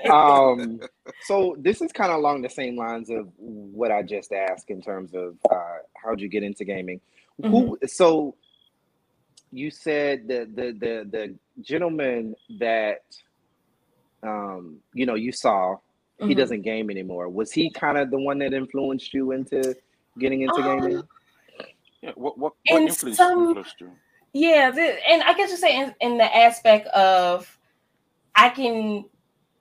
um 0.09 0.79
so 1.25 1.55
this 1.59 1.81
is 1.81 1.91
kind 1.91 2.11
of 2.11 2.17
along 2.17 2.41
the 2.41 2.49
same 2.49 2.77
lines 2.77 3.09
of 3.09 3.27
what 3.37 3.91
i 3.91 4.01
just 4.01 4.31
asked 4.33 4.69
in 4.69 4.81
terms 4.81 5.13
of 5.13 5.35
uh 5.51 5.77
how'd 6.01 6.19
you 6.19 6.27
get 6.27 6.43
into 6.43 6.63
gaming 6.65 6.99
who 7.41 7.77
so 7.87 8.35
you 9.51 9.69
said 9.71 10.27
the 10.27 10.47
the 10.53 10.71
the 10.73 11.07
the 11.09 11.35
gentleman 11.61 12.35
that 12.59 13.03
um 14.23 14.77
you 14.93 15.05
know 15.05 15.15
you 15.15 15.31
saw 15.31 15.75
he 16.19 16.33
Mhm. 16.33 16.37
doesn't 16.37 16.61
game 16.61 16.89
anymore 16.89 17.27
was 17.29 17.51
he 17.51 17.69
kind 17.71 17.97
of 17.97 18.11
the 18.11 18.19
one 18.19 18.37
that 18.39 18.53
influenced 18.53 19.13
you 19.13 19.31
into 19.31 19.75
getting 20.19 20.41
into 20.41 20.59
Um, 20.59 20.63
gaming 20.65 21.03
Yeah, 22.01 22.11
what 22.15 22.37
what, 22.37 22.53
what 22.67 22.79
And 22.81 22.89
influenced, 22.89 23.17
some- 23.17 23.47
influenced 23.47 23.81
you? 23.81 23.91
Yeah, 24.33 24.71
the, 24.71 25.09
and 25.09 25.23
I 25.23 25.33
guess 25.33 25.51
you 25.51 25.57
say 25.57 25.77
in, 25.79 25.95
in 26.01 26.17
the 26.17 26.35
aspect 26.35 26.87
of 26.87 27.57
I 28.35 28.49
can 28.49 29.05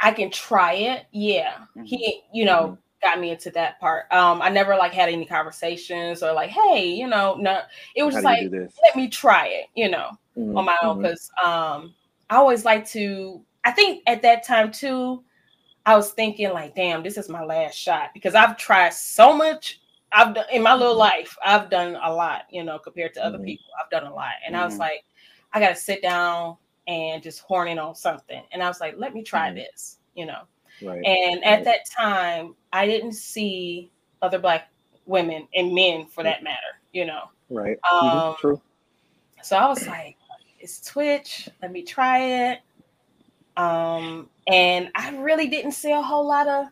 I 0.01 0.13
can 0.13 0.31
try 0.31 0.73
it. 0.75 1.07
Yeah, 1.13 1.59
Mm-hmm. 1.77 1.85
he 1.85 2.23
you 2.33 2.45
know 2.45 2.79
got 3.03 3.19
me 3.21 3.31
into 3.31 3.51
that 3.51 3.81
part. 3.81 4.07
Um, 4.13 4.41
I 4.43 4.49
never 4.49 4.77
like 4.77 4.93
had 4.93 5.09
any 5.09 5.25
conversations 5.27 6.23
or 6.23 6.33
like, 6.33 6.51
hey, 6.51 6.87
you 6.87 7.07
know, 7.09 7.35
no, 7.39 7.61
it 7.97 8.03
was 8.05 8.15
how 8.15 8.21
just 8.21 8.25
like 8.25 8.43
you 8.43 8.51
do 8.51 8.61
this 8.61 8.75
let 8.85 8.95
me 8.97 9.09
try 9.09 9.47
it, 9.49 9.67
you 9.75 9.89
know, 9.91 10.11
Mhm, 10.37 10.57
on 10.57 10.65
my 10.65 10.79
own 10.83 10.99
because 11.03 11.31
um 11.45 11.95
I 12.31 12.37
always 12.37 12.65
like 12.65 12.87
to. 12.91 13.45
I 13.65 13.71
think 13.73 14.03
at 14.07 14.23
that 14.23 14.43
time 14.45 14.73
too, 14.73 15.23
I 15.85 15.97
was 15.97 16.13
thinking 16.13 16.51
like, 16.51 16.75
damn, 16.75 17.03
this 17.03 17.17
is 17.19 17.29
my 17.29 17.45
last 17.45 17.75
shot 17.77 18.11
because 18.15 18.35
I've 18.35 18.57
tried 18.57 18.93
so 18.93 19.37
much. 19.37 19.81
I've 20.13 20.35
done 20.35 20.45
in 20.53 20.63
my 20.63 20.75
little 20.75 20.97
life, 20.97 21.37
I've 21.45 21.71
done 21.71 21.97
a 22.03 22.13
lot, 22.13 22.43
you 22.51 22.63
know, 22.63 22.79
compared 22.79 23.15
to 23.15 23.25
other 23.25 23.39
Mhm. 23.39 23.45
people. 23.47 23.67
I've 23.83 23.91
done 23.91 24.05
a 24.11 24.15
lot. 24.15 24.35
And 24.47 24.57
I 24.57 24.65
was 24.65 24.75
Mhm. 24.75 24.81
like, 24.81 25.05
I 25.53 25.61
gotta 25.61 25.75
sit 25.75 26.03
down 26.03 26.57
and 26.87 27.23
just 27.23 27.41
horn 27.41 27.69
in 27.69 27.79
on 27.79 27.95
something. 27.95 28.43
And 28.53 28.63
I 28.63 28.69
was 28.69 28.81
like, 28.81 28.95
let 28.97 29.15
me 29.15 29.23
try 29.23 29.51
Mhm. 29.51 29.57
this, 29.57 29.99
you 30.15 30.27
know. 30.27 30.43
right 30.83 31.05
And 31.05 31.45
at 31.45 31.57
Right. 31.59 31.65
that 31.65 31.81
time, 31.91 32.57
I 32.73 32.87
didn't 32.87 33.13
see 33.13 33.91
other 34.21 34.39
black 34.39 34.69
women 35.07 35.49
and 35.55 35.73
men 35.75 36.07
for 36.07 36.23
that 36.25 36.43
matter, 36.43 36.81
you 36.93 37.05
know. 37.07 37.31
right 37.51 37.79
Mhm, 38.03 38.13
Um, 38.29 38.37
true 38.39 38.61
So 39.43 39.57
I 39.57 39.67
was 39.69 39.87
like, 39.89 40.17
it's 40.61 40.81
Twitch. 40.81 41.49
Let 41.63 41.73
me 41.73 41.83
try 41.83 42.19
it. 42.51 42.61
Um, 43.57 44.29
and 44.47 44.91
I 44.95 45.17
really 45.19 45.49
didn't 45.49 45.73
see 45.73 45.93
a 45.93 46.03
whole 46.03 46.27
lot 46.27 46.49
of 46.49 46.67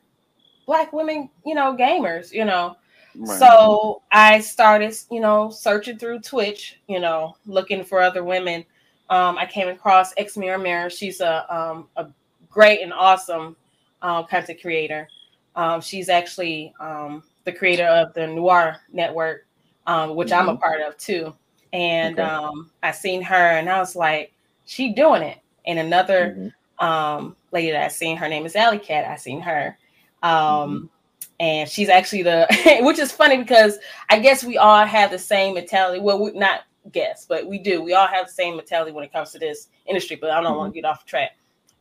black 0.66 0.92
women, 0.92 1.30
you 1.44 1.54
know, 1.54 1.76
gamers, 1.76 2.32
you 2.32 2.44
know. 2.44 2.76
Right. 3.14 3.38
So 3.38 4.02
I 4.12 4.40
started, 4.40 4.94
you 5.10 5.20
know, 5.20 5.50
searching 5.50 5.98
through 5.98 6.20
Twitch, 6.20 6.80
you 6.88 7.00
know, 7.00 7.36
looking 7.46 7.84
for 7.84 8.00
other 8.00 8.24
women. 8.24 8.64
Um, 9.08 9.36
I 9.38 9.46
came 9.46 9.68
across 9.68 10.12
X 10.16 10.36
Mirror 10.36 10.58
Mirror. 10.58 10.90
She's 10.90 11.20
a 11.20 11.52
um, 11.54 11.88
a 11.96 12.06
great 12.48 12.80
and 12.82 12.92
awesome 12.92 13.56
um, 14.02 14.26
content 14.26 14.60
creator. 14.60 15.08
Um, 15.56 15.80
she's 15.80 16.08
actually 16.08 16.72
um, 16.80 17.22
the 17.44 17.52
creator 17.52 17.86
of 17.86 18.14
the 18.14 18.26
Noir 18.26 18.76
Network, 18.92 19.46
um, 19.86 20.14
which 20.14 20.32
I'm 20.32 20.48
a 20.48 20.56
part 20.56 20.80
of 20.80 20.96
too. 20.96 21.34
And 21.72 22.18
Okay. 22.18 22.22
um, 22.22 22.70
I 22.82 22.92
seen 22.92 23.22
her, 23.22 23.34
and 23.58 23.68
I 23.68 23.78
was 23.78 23.96
like, 23.96 24.32
she 24.66 24.92
doing 24.92 25.22
it. 25.22 25.38
And 25.66 25.78
another 25.78 26.36
Mhm. 26.36 26.52
Um, 26.80 27.36
lady 27.52 27.70
that 27.70 27.84
I 27.84 27.88
seen, 27.88 28.16
her 28.16 28.28
name 28.28 28.46
is 28.46 28.56
Alley 28.56 28.78
Cat. 28.78 29.04
I 29.08 29.16
seen 29.16 29.40
her. 29.40 29.76
Um, 30.22 30.90
and 31.38 31.68
she's 31.68 31.88
actually 31.88 32.22
the 32.22 32.46
which 32.82 32.98
is 32.98 33.12
funny 33.12 33.38
because 33.38 33.78
I 34.10 34.18
guess 34.18 34.44
we 34.44 34.58
all 34.58 34.84
have 34.84 35.10
the 35.10 35.18
same 35.18 35.54
mentality. 35.54 36.00
Well, 36.00 36.22
we 36.22 36.32
not 36.32 36.62
guess, 36.92 37.26
but 37.28 37.46
we 37.46 37.58
do. 37.58 37.82
We 37.82 37.94
all 37.94 38.06
have 38.06 38.26
the 38.26 38.32
same 38.32 38.56
mentality 38.56 38.92
when 38.92 39.04
it 39.04 39.12
comes 39.12 39.30
to 39.32 39.38
this 39.38 39.68
industry. 39.86 40.16
But 40.16 40.30
I 40.30 40.42
don't 40.42 40.56
want 40.56 40.74
to 40.74 40.80
get 40.80 40.86
off 40.86 41.06
track. 41.06 41.36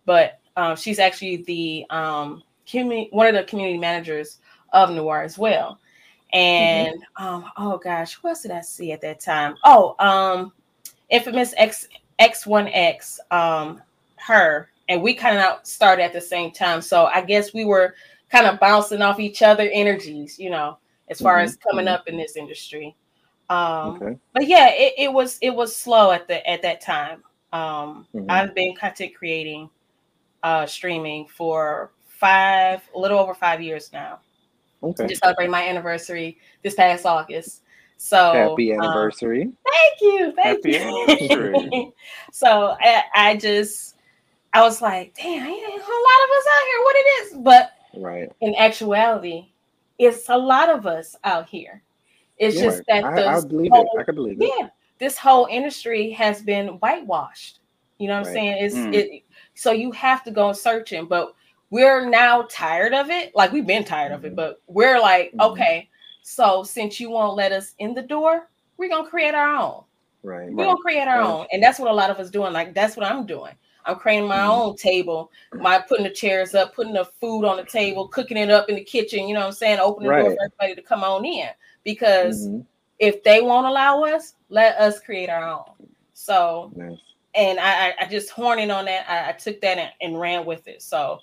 But 0.06 0.40
um, 0.56 0.76
she's 0.76 1.00
actually 1.00 1.38
the 1.44 1.86
um, 1.90 2.44
community, 2.68 3.10
one 3.12 3.28
of 3.28 3.34
the 3.34 3.44
community 3.44 3.78
managers 3.78 4.40
of 4.74 4.92
Noir 4.92 5.24
as 5.24 5.38
well. 5.38 5.80
And 6.32 7.04
um, 7.18 7.46
oh 7.58 7.78
gosh, 7.78 8.14
who 8.14 8.28
else 8.28 8.44
did 8.44 8.52
I 8.52 8.62
see 8.62 8.92
at 8.92 9.02
that 9.02 9.20
time? 9.20 9.56
Oh, 9.64 9.96
um, 10.00 10.54
infamous 11.10 11.54
X 11.58 11.88
X 12.20 12.46
one 12.46 12.68
X, 12.68 13.20
um, 13.32 13.82
her, 14.18 14.70
and 14.90 15.02
we 15.02 15.14
kind 15.14 15.38
of 15.38 15.66
started 15.66 16.04
at 16.04 16.14
the 16.14 16.20
same 16.22 16.52
time. 16.52 16.82
So 16.82 17.06
I 17.06 17.22
guess 17.22 17.54
we 17.54 17.64
were 17.64 17.96
kind 18.30 18.48
of 18.48 18.60
bouncing 18.60 19.02
off 19.02 19.20
each 19.20 19.42
other 19.42 19.70
energies, 19.72 20.38
you 20.38 20.50
know, 20.50 20.78
as 21.10 21.22
far 21.22 21.38
Mhm, 21.38 21.44
as 21.44 21.56
coming 21.56 21.86
mhm. 21.86 21.94
up 21.94 22.08
in 22.08 22.18
this 22.18 22.36
industry. 22.36 22.96
Um, 23.50 23.96
okay 23.96 24.18
but 24.34 24.48
yeah, 24.48 24.70
it, 24.72 24.94
it 24.98 25.14
was 25.14 25.38
it 25.42 25.50
was 25.50 25.76
slow 25.76 26.12
at 26.12 26.28
the 26.28 26.48
at 26.48 26.62
that 26.62 26.82
time. 26.82 27.24
Um, 27.52 28.08
Mhm. 28.14 28.26
I've 28.30 28.54
been 28.54 28.76
content 28.76 29.16
creating, 29.16 29.70
uh, 30.44 30.66
streaming 30.68 31.28
for 31.28 31.92
five, 32.06 32.82
a 32.94 33.00
little 33.00 33.18
over 33.18 33.34
five 33.34 33.62
years 33.62 33.92
now. 33.92 34.20
okay 34.84 35.08
Just 35.08 35.22
celebrating 35.22 35.52
my 35.52 35.68
anniversary 35.68 36.38
this 36.64 36.76
past 36.76 37.06
August. 37.06 37.64
So 37.98 38.34
happy 38.34 38.72
um, 38.74 38.84
anniversary 38.84 39.50
thank 39.66 40.02
you, 40.02 40.32
thank 40.34 40.64
Happy 40.64 40.76
you. 40.76 40.80
anniversary. 41.30 41.94
so 42.32 42.76
I, 42.80 43.04
I 43.16 43.38
just 43.38 43.96
I 44.54 44.62
was 44.62 44.82
like, 44.82 45.14
damn, 45.16 45.46
ain't 45.46 45.68
a 45.68 45.82
whole 45.84 46.04
lot 46.04 46.24
of 46.26 46.38
us 46.38 46.46
out 46.56 46.66
here. 46.66 46.84
What 46.84 46.96
it 46.96 47.00
is, 47.00 47.38
but 47.38 47.72
right 47.98 48.32
in 48.42 48.56
actuality, 48.56 49.52
it's 49.98 50.30
a 50.30 50.38
lot 50.38 50.70
of 50.70 50.86
us 50.88 51.16
out 51.24 51.48
here. 51.48 51.84
It's 52.38 52.56
Yeah, 52.56 52.64
just 52.64 52.84
that 52.88 53.04
I, 53.04 53.16
the 53.16 53.28
I 53.28 53.42
believe 53.42 53.72
whole- 53.72 53.90
it. 53.96 54.00
I 54.00 54.04
can 54.04 54.16
believe 54.16 54.42
it. 54.42 54.52
yeah, 54.60 54.70
this 54.98 55.18
whole 55.18 55.46
industry 55.52 56.10
has 56.12 56.42
been 56.42 56.68
whitewashed. 56.80 57.60
You 58.00 58.08
know 58.08 58.20
what 58.20 58.28
I'm 58.28 58.34
saying? 58.34 58.64
It's 58.66 58.76
Mm. 58.76 58.94
it 58.96 59.24
so 59.56 59.72
you 59.72 59.92
have 59.92 60.24
to 60.24 60.32
go 60.32 60.54
searching, 60.54 61.06
but 61.06 61.34
we're 61.70 62.10
now 62.10 62.44
tired 62.50 62.94
of 62.94 63.10
it. 63.10 63.36
Like 63.36 63.52
we've 63.52 63.68
been 63.68 63.84
tired 63.84 64.14
of 64.14 64.24
it, 64.26 64.32
Mhm. 64.32 64.38
but 64.38 64.62
we're 64.68 65.00
like, 65.00 65.34
Mhm. 65.34 65.52
okay, 65.52 65.90
so 66.24 66.64
since 66.64 67.00
you 67.00 67.10
won't 67.10 67.36
let 67.36 67.52
us 67.52 67.76
in 67.80 67.94
the 67.94 68.02
door, 68.02 68.50
we're 68.78 68.90
gonna 68.90 69.08
create 69.10 69.36
our 69.36 69.50
own. 69.56 69.84
Right. 70.24 70.50
We're 70.52 70.66
gonna 70.66 70.78
create 70.82 71.08
our 71.08 71.20
Right. 71.20 71.28
own, 71.28 71.48
and 71.52 71.62
that's 71.62 71.78
what 71.78 71.92
a 71.92 71.94
lot 71.94 72.10
of 72.10 72.18
us 72.20 72.30
doing. 72.30 72.54
Like 72.54 72.74
that's 72.74 72.96
what 72.96 73.06
I'm 73.06 73.26
doing. 73.26 73.54
I'm 73.86 73.96
creating 73.98 74.28
my 74.28 74.38
Mhm. 74.40 74.50
own 74.50 74.76
table, 74.76 75.32
my 75.54 75.80
putting 75.80 76.04
the 76.04 76.12
chairs 76.12 76.54
up, 76.56 76.74
putting 76.76 76.94
the 76.94 77.06
food 77.06 77.46
on 77.46 77.58
the 77.58 77.64
table, 77.64 78.08
cooking 78.08 78.38
it 78.38 78.50
up 78.50 78.70
in 78.70 78.76
the 78.76 78.84
kitchen. 78.84 79.28
You 79.28 79.34
know 79.34 79.42
what 79.42 79.48
I'm 79.48 79.52
saying? 79.54 79.80
Open 79.80 80.04
the 80.04 80.10
door 80.22 80.32
for 80.32 80.44
everybody 80.44 80.76
to 80.76 80.82
come 80.82 81.04
on 81.04 81.26
in 81.26 81.50
because 81.84 82.48
Mhm. 82.48 82.66
if 83.00 83.24
they 83.24 83.42
won't 83.42 83.66
allow 83.68 84.04
us, 84.04 84.36
let 84.50 84.78
us 84.78 85.00
create 85.00 85.30
our 85.30 85.48
own. 85.48 85.88
So, 86.14 86.72
Nice. 86.76 86.98
and 87.36 87.60
I, 87.60 87.90
I- 87.90 87.96
I 88.02 88.06
just 88.06 88.30
horning 88.30 88.72
on 88.72 88.86
that. 88.86 89.10
I, 89.10 89.30
I 89.30 89.32
took 89.34 89.62
that 89.62 89.78
and, 89.78 89.92
and 90.02 90.20
ran 90.20 90.46
with 90.46 90.68
it. 90.68 90.82
So, 90.82 91.20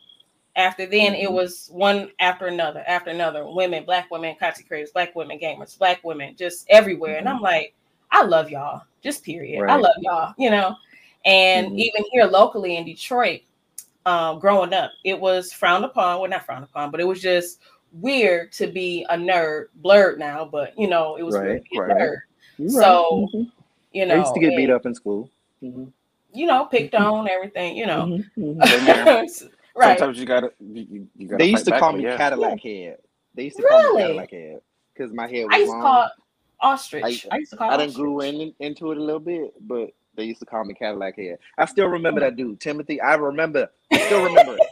after 0.57 0.87
then, 0.87 1.15
it 1.15 1.29
Mhm. 1.29 1.33
was 1.35 1.69
one 1.71 2.11
after 2.19 2.47
another, 2.47 2.83
after 2.87 3.11
another. 3.11 3.47
Women, 3.47 3.85
black 3.85 4.11
women, 4.11 4.35
content 4.37 4.67
creators, 4.67 4.91
black 4.91 5.15
women, 5.15 5.39
gamers, 5.39 5.79
black 5.79 6.03
women, 6.03 6.35
just 6.35 6.67
everywhere. 6.71 7.19
And 7.19 7.29
I'm 7.29 7.43
like, 7.43 7.75
I 8.11 8.23
love 8.23 8.51
y'all. 8.51 8.81
Just 9.03 9.23
period. 9.23 9.69
I 9.69 9.77
love 9.77 9.97
y'all. 10.01 10.33
You 10.39 10.49
know. 10.51 10.75
And 11.27 11.73
Mhm. 11.73 11.79
even 11.79 12.05
here 12.13 12.25
locally 12.25 12.77
in 12.77 12.85
Detroit, 12.85 13.41
um, 14.07 14.39
growing 14.39 14.73
up, 14.73 14.93
it 15.05 15.19
was 15.19 15.53
frowned 15.53 15.85
upon. 15.85 16.21
Well, 16.21 16.31
not 16.31 16.47
frowned 16.47 16.65
upon, 16.65 16.91
but 16.93 17.01
it 17.01 17.05
was 17.05 17.21
just 17.21 17.59
weird 17.93 18.53
to 18.53 18.69
be 18.69 19.05
a 19.11 19.17
nerd. 19.17 19.67
Blerd 19.83 20.19
now, 20.19 20.45
but 20.45 20.79
you 20.79 20.87
know, 20.89 21.17
it 21.17 21.25
was 21.25 21.35
weird 21.35 21.49
Right, 21.49 21.65
to 21.65 21.71
be 21.71 21.77
a 21.79 21.83
right. 21.83 21.97
nerd. 21.97 22.17
You're 22.59 22.71
So, 22.71 23.21
right. 23.21 23.29
Mhm. 23.35 23.53
You 23.93 24.07
know, 24.07 24.15
I 24.15 24.19
used 24.19 24.35
to 24.35 24.41
get 24.41 24.57
beat 24.57 24.71
up 24.71 24.87
in 24.87 24.95
school. 24.95 25.29
Mhm. 25.63 25.91
You 26.33 26.47
know, 26.47 26.67
picked 26.67 26.95
on 26.95 27.29
everything. 27.29 27.77
You 27.77 27.87
know, 27.87 28.05
Mhm. 28.37 28.59
Mhm. 28.61 29.51
right? 29.75 29.99
Sometimes 29.99 30.21
you 30.21 30.27
gotta 30.27 30.53
you, 30.61 30.87
you- 30.91 31.09
you 31.17 31.27
gotta. 31.29 31.43
They 31.43 31.51
used 31.51 31.65
to 31.65 31.79
call 31.79 31.93
me 31.93 32.05
yeah. 32.05 32.17
Cadillac 32.17 32.61
head. 32.61 32.99
They 33.35 33.45
used 33.45 33.57
to 33.57 33.65
call 33.65 33.95
me 33.95 34.01
Cadillac 34.03 34.31
head 34.31 34.61
because 34.95 35.13
my 35.13 35.27
head 35.27 35.47
was 35.47 35.55
I 35.55 35.59
used 35.59 35.73
to 35.73 35.81
call 35.81 36.11
ostrich. 36.61 37.27
I- 37.31 37.35
I, 37.35 37.39
used 37.39 37.51
to 37.51 37.57
call 37.57 37.71
I 37.71 37.77
didn't 37.79 37.95
grew 37.95 38.21
in, 38.21 38.55
into 38.61 38.93
it 38.93 38.99
a 38.99 39.03
little 39.03 39.21
bit, 39.21 39.55
but 39.67 39.91
they 40.17 40.25
used 40.25 40.41
to 40.41 40.47
call 40.47 40.65
me 40.65 40.75
Cadillac 40.75 41.17
head. 41.17 41.39
I 41.59 41.65
still 41.67 41.87
remember 41.87 42.21
that 42.21 42.37
dude, 42.37 42.61
Timothy. 42.61 43.01
I 43.01 43.15
remember. 43.15 43.69
I 43.93 43.99
still 43.99 44.25
remember. 44.25 44.59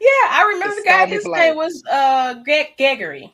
Yeah, 0.00 0.08
I 0.30 0.50
remember 0.54 0.74
the 0.74 0.82
guy. 0.82 1.06
His 1.06 1.24
name 1.24 1.54
was 1.54 1.84
uh 1.88 2.34
Greg 2.42 2.76
Gregory. 2.76 3.32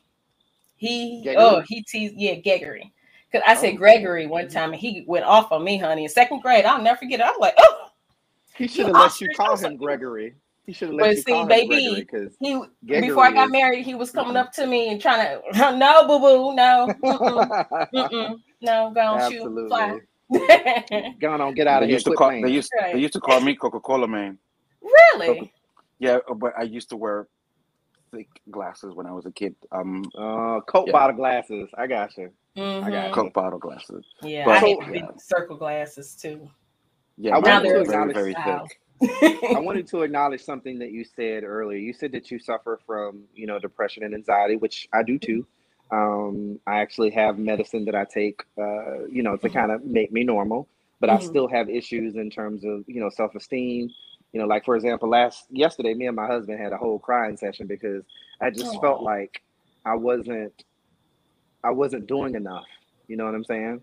He 0.75 1.21
Gregory? 1.23 1.43
oh 1.43 1.63
he 1.67 1.81
teased 1.81 2.13
yeah 2.17 2.35
Gregory. 2.35 2.93
Cause 3.31 3.41
I 3.47 3.55
said 3.55 3.73
Oh. 3.73 3.77
Gregory 3.77 4.27
one 4.27 4.47
time 4.47 4.71
and 4.71 4.79
he 4.79 5.03
went 5.07 5.25
off 5.25 5.51
on 5.51 5.63
me, 5.63 5.79
honey. 5.79 6.03
In 6.03 6.09
second 6.09 6.41
grade, 6.41 6.65
I'll 6.65 6.81
never 6.81 6.97
forget 6.99 7.19
it. 7.19 7.25
I'm 7.25 7.39
like, 7.39 7.55
oh, 7.57 7.87
He 8.55 8.67
should 8.67 8.85
have 8.87 8.95
let 8.95 9.19
you 9.19 9.29
call 9.35 9.57
him. 9.57 9.75
Gregory. 9.75 10.35
He 10.67 10.73
should 10.73 10.89
have 10.89 10.97
But 10.97 11.07
let 11.07 11.15
you 11.15 11.21
see, 11.23 11.31
call 11.31 11.41
him 11.43 11.47
baby, 11.47 11.67
Gregory 11.67 12.01
because 12.01 12.37
he 12.39 12.61
Gregory 12.85 13.07
before 13.09 13.25
I 13.25 13.31
got 13.33 13.45
is- 13.47 13.51
married, 13.51 13.85
he 13.85 13.95
was 13.95 14.11
coming 14.11 14.35
up 14.35 14.51
to 14.53 14.67
me 14.67 14.89
and 14.89 15.01
trying 15.01 15.39
to 15.53 15.77
no 15.77 16.07
boo 16.07 16.19
boo, 16.19 16.53
no, 16.55 16.87
mm-mm, 17.03 17.65
mm-mm, 17.93 18.35
no, 18.61 18.91
go 18.93 19.01
on, 19.01 19.31
shoot, 19.31 19.67
fly. 19.67 19.99
Absolutely. 20.33 21.15
Go 21.19 21.31
on, 21.33 21.53
get 21.53 21.67
out 21.67 21.79
They 21.81 21.85
of 21.85 21.89
here. 21.89 21.99
to 21.99 22.11
call 22.13 22.29
they 22.31 22.49
used 22.49 22.71
Right. 22.79 22.93
they 22.93 22.99
used 22.99 23.13
to 23.13 23.19
call 23.19 23.39
me 23.41 23.55
Coca 23.55 23.79
Cola 23.79 24.07
man. 24.07 24.37
really? 24.81 25.53
Yeah, 25.99 26.19
uh, 26.29 26.33
but 26.33 26.53
I 26.57 26.63
used 26.63 26.89
to 26.89 26.97
wear 26.97 27.27
thick 28.11 28.27
glasses 28.51 28.93
when 28.95 29.05
I 29.05 29.11
was 29.11 29.25
a 29.25 29.31
kid. 29.31 29.55
Um, 29.71 30.03
Uh, 30.17 30.61
Coke 30.61 30.87
Yeah. 30.87 30.93
bottle 30.93 31.15
glasses. 31.15 31.69
I 31.77 31.87
got 31.87 32.15
you. 32.17 32.31
Mhm. 32.57 32.91
got 32.91 33.11
Coke 33.13 33.33
bottle 33.33 33.59
glasses. 33.59 34.05
Yeah, 34.21 34.45
But- 34.45 34.57
I 34.57 34.59
hate 34.59 34.77
So- 34.85 34.91
big 34.91 35.05
circle 35.19 35.57
glasses 35.57 36.15
too. 36.15 36.49
Yeah, 37.17 37.37
I 37.37 37.39
mine 37.39 37.43
wanted 37.43 37.67
to 37.69 37.73
were 37.79 37.85
very 37.85 38.01
acknowledge 38.11 38.15
very 38.15 38.33
thick. 38.33 39.53
I 39.55 39.59
wanted 39.59 39.87
to 39.87 40.01
acknowledge 40.03 40.41
something 40.43 40.79
that 40.79 40.91
you 40.91 41.03
said 41.03 41.43
earlier. 41.43 41.77
You 41.77 41.93
said 41.93 42.11
that 42.13 42.31
you 42.31 42.39
suffer 42.39 42.79
from, 42.85 43.23
you 43.33 43.45
know, 43.45 43.59
depression 43.59 44.03
and 44.03 44.13
anxiety, 44.13 44.55
which 44.55 44.87
I 44.93 45.03
do 45.03 45.17
too. 45.19 45.45
Um, 45.91 46.59
I 46.67 46.79
actually 46.79 47.11
have 47.11 47.37
medicine 47.37 47.85
that 47.85 47.95
I 47.95 48.05
take, 48.05 48.41
uh, 48.59 49.05
you 49.07 49.23
know, 49.23 49.37
to 49.37 49.49
Mhm. 49.49 49.49
kind 49.49 49.71
of 49.71 49.83
make 49.85 50.11
me 50.11 50.23
normal, 50.23 50.67
but 50.99 51.09
I 51.09 51.17
Mhm. 51.17 51.19
still 51.19 51.47
have 51.47 51.69
issues 51.69 52.15
in 52.15 52.29
terms 52.29 52.63
of, 52.65 52.83
you 52.87 52.99
know, 53.01 53.09
self-esteem. 53.09 53.89
You 54.33 54.41
know, 54.41 54.47
like 54.47 54.65
for 54.65 54.75
example, 54.75 55.09
last 55.09 55.45
yesterday, 55.49 55.93
me 55.93 56.07
and 56.07 56.15
my 56.15 56.27
husband 56.27 56.59
had 56.59 56.73
a 56.73 56.77
whole 56.77 56.99
crying 56.99 57.37
session 57.37 57.67
because 57.67 58.03
I 58.41 58.49
just 58.51 58.79
felt 58.79 59.01
like 59.01 59.41
I 59.85 59.95
wasn't, 59.95 60.53
I 61.63 61.71
wasn't 61.71 62.07
doing 62.07 62.35
enough. 62.35 62.67
You 63.07 63.17
know 63.17 63.25
what 63.25 63.35
I'm 63.35 63.43
saying? 63.43 63.81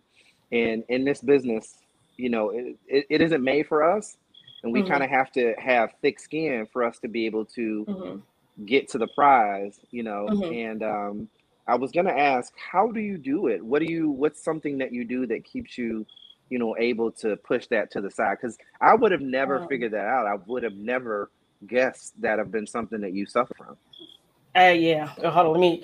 And 0.53 0.85
in 0.89 1.05
this 1.05 1.21
business, 1.21 1.75
you 2.17 2.31
know, 2.31 2.51
it, 2.51 2.77
it, 2.87 3.07
it 3.11 3.21
isn't 3.23 3.43
made 3.43 3.67
for 3.67 3.83
us, 3.83 4.17
and 4.63 4.73
we 4.73 4.83
Mhm. 4.83 4.83
kind 4.83 5.03
of 5.03 5.11
have 5.11 5.31
to 5.33 5.55
have 5.59 5.93
thick 6.03 6.19
skin 6.21 6.67
for 6.73 6.85
us 6.85 6.99
to 7.01 7.09
be 7.09 7.27
able 7.27 7.45
to 7.47 7.89
Mhm. 7.89 8.23
get 8.65 8.89
to 8.91 8.99
the 8.99 9.09
prize, 9.09 9.79
you 9.91 10.03
know. 10.03 10.33
Mhm. 10.33 10.51
And 10.51 10.83
um, 10.83 11.29
I 11.73 11.77
was 11.77 11.91
gonna 11.91 12.11
ask, 12.13 12.53
how 12.71 12.89
do 12.93 13.01
you 13.01 13.17
do 13.17 13.47
it? 13.47 13.65
What 13.65 13.79
do 13.79 13.87
you? 13.91 14.11
What's 14.11 14.45
something 14.45 14.77
that 14.79 14.93
you 14.93 15.05
do 15.07 15.27
that 15.29 15.43
keeps 15.43 15.79
you, 15.79 16.05
you 16.51 16.59
know, 16.59 16.77
able 16.79 17.11
to 17.13 17.35
push 17.39 17.67
that 17.69 17.91
to 17.93 18.03
the 18.03 18.11
side? 18.11 18.37
Because 18.41 18.59
I 18.83 18.95
would 18.95 19.11
have 19.11 19.23
never 19.23 19.61
Um, 19.61 19.69
figured 19.69 19.93
that 19.93 20.05
out. 20.05 20.27
I 20.27 20.35
would 20.47 20.65
have 20.65 20.75
never 20.75 21.31
guessed 21.67 22.21
that 22.21 22.39
have 22.39 22.51
been 22.53 22.67
something 22.67 23.01
that 23.01 23.15
you 23.15 23.25
suffer 23.25 23.55
from. 23.55 23.79
Uh, 24.55 24.75
yeah. 24.77 25.15
Uh, 25.23 25.31
Hold 25.31 25.47
on, 25.47 25.53
let 25.53 25.61
me. 25.61 25.83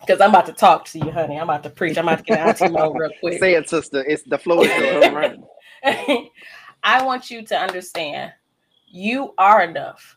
Because 0.00 0.18
I'm 0.22 0.30
about 0.30 0.46
to 0.46 0.54
talk 0.54 0.86
to 0.86 0.98
you, 0.98 1.10
honey. 1.10 1.36
I'm 1.36 1.44
about 1.50 1.62
to 1.64 1.70
preach. 1.70 1.98
I'm 1.98 2.08
about 2.08 2.18
to 2.18 2.24
get 2.24 2.38
out 2.38 2.56
to 2.58 2.70
mode 2.70 2.98
real 2.98 3.10
quick. 3.20 3.38
Say 3.38 3.52
it, 3.54 3.68
sister. 3.68 4.02
It's 4.08 4.22
the 4.22 4.38
flow 4.38 4.62
is. 4.62 5.12
Right. 5.12 5.38
I 6.82 7.04
want 7.04 7.30
you 7.30 7.42
to 7.42 7.54
understand 7.58 8.32
you 8.86 9.34
are 9.36 9.62
enough. 9.62 10.16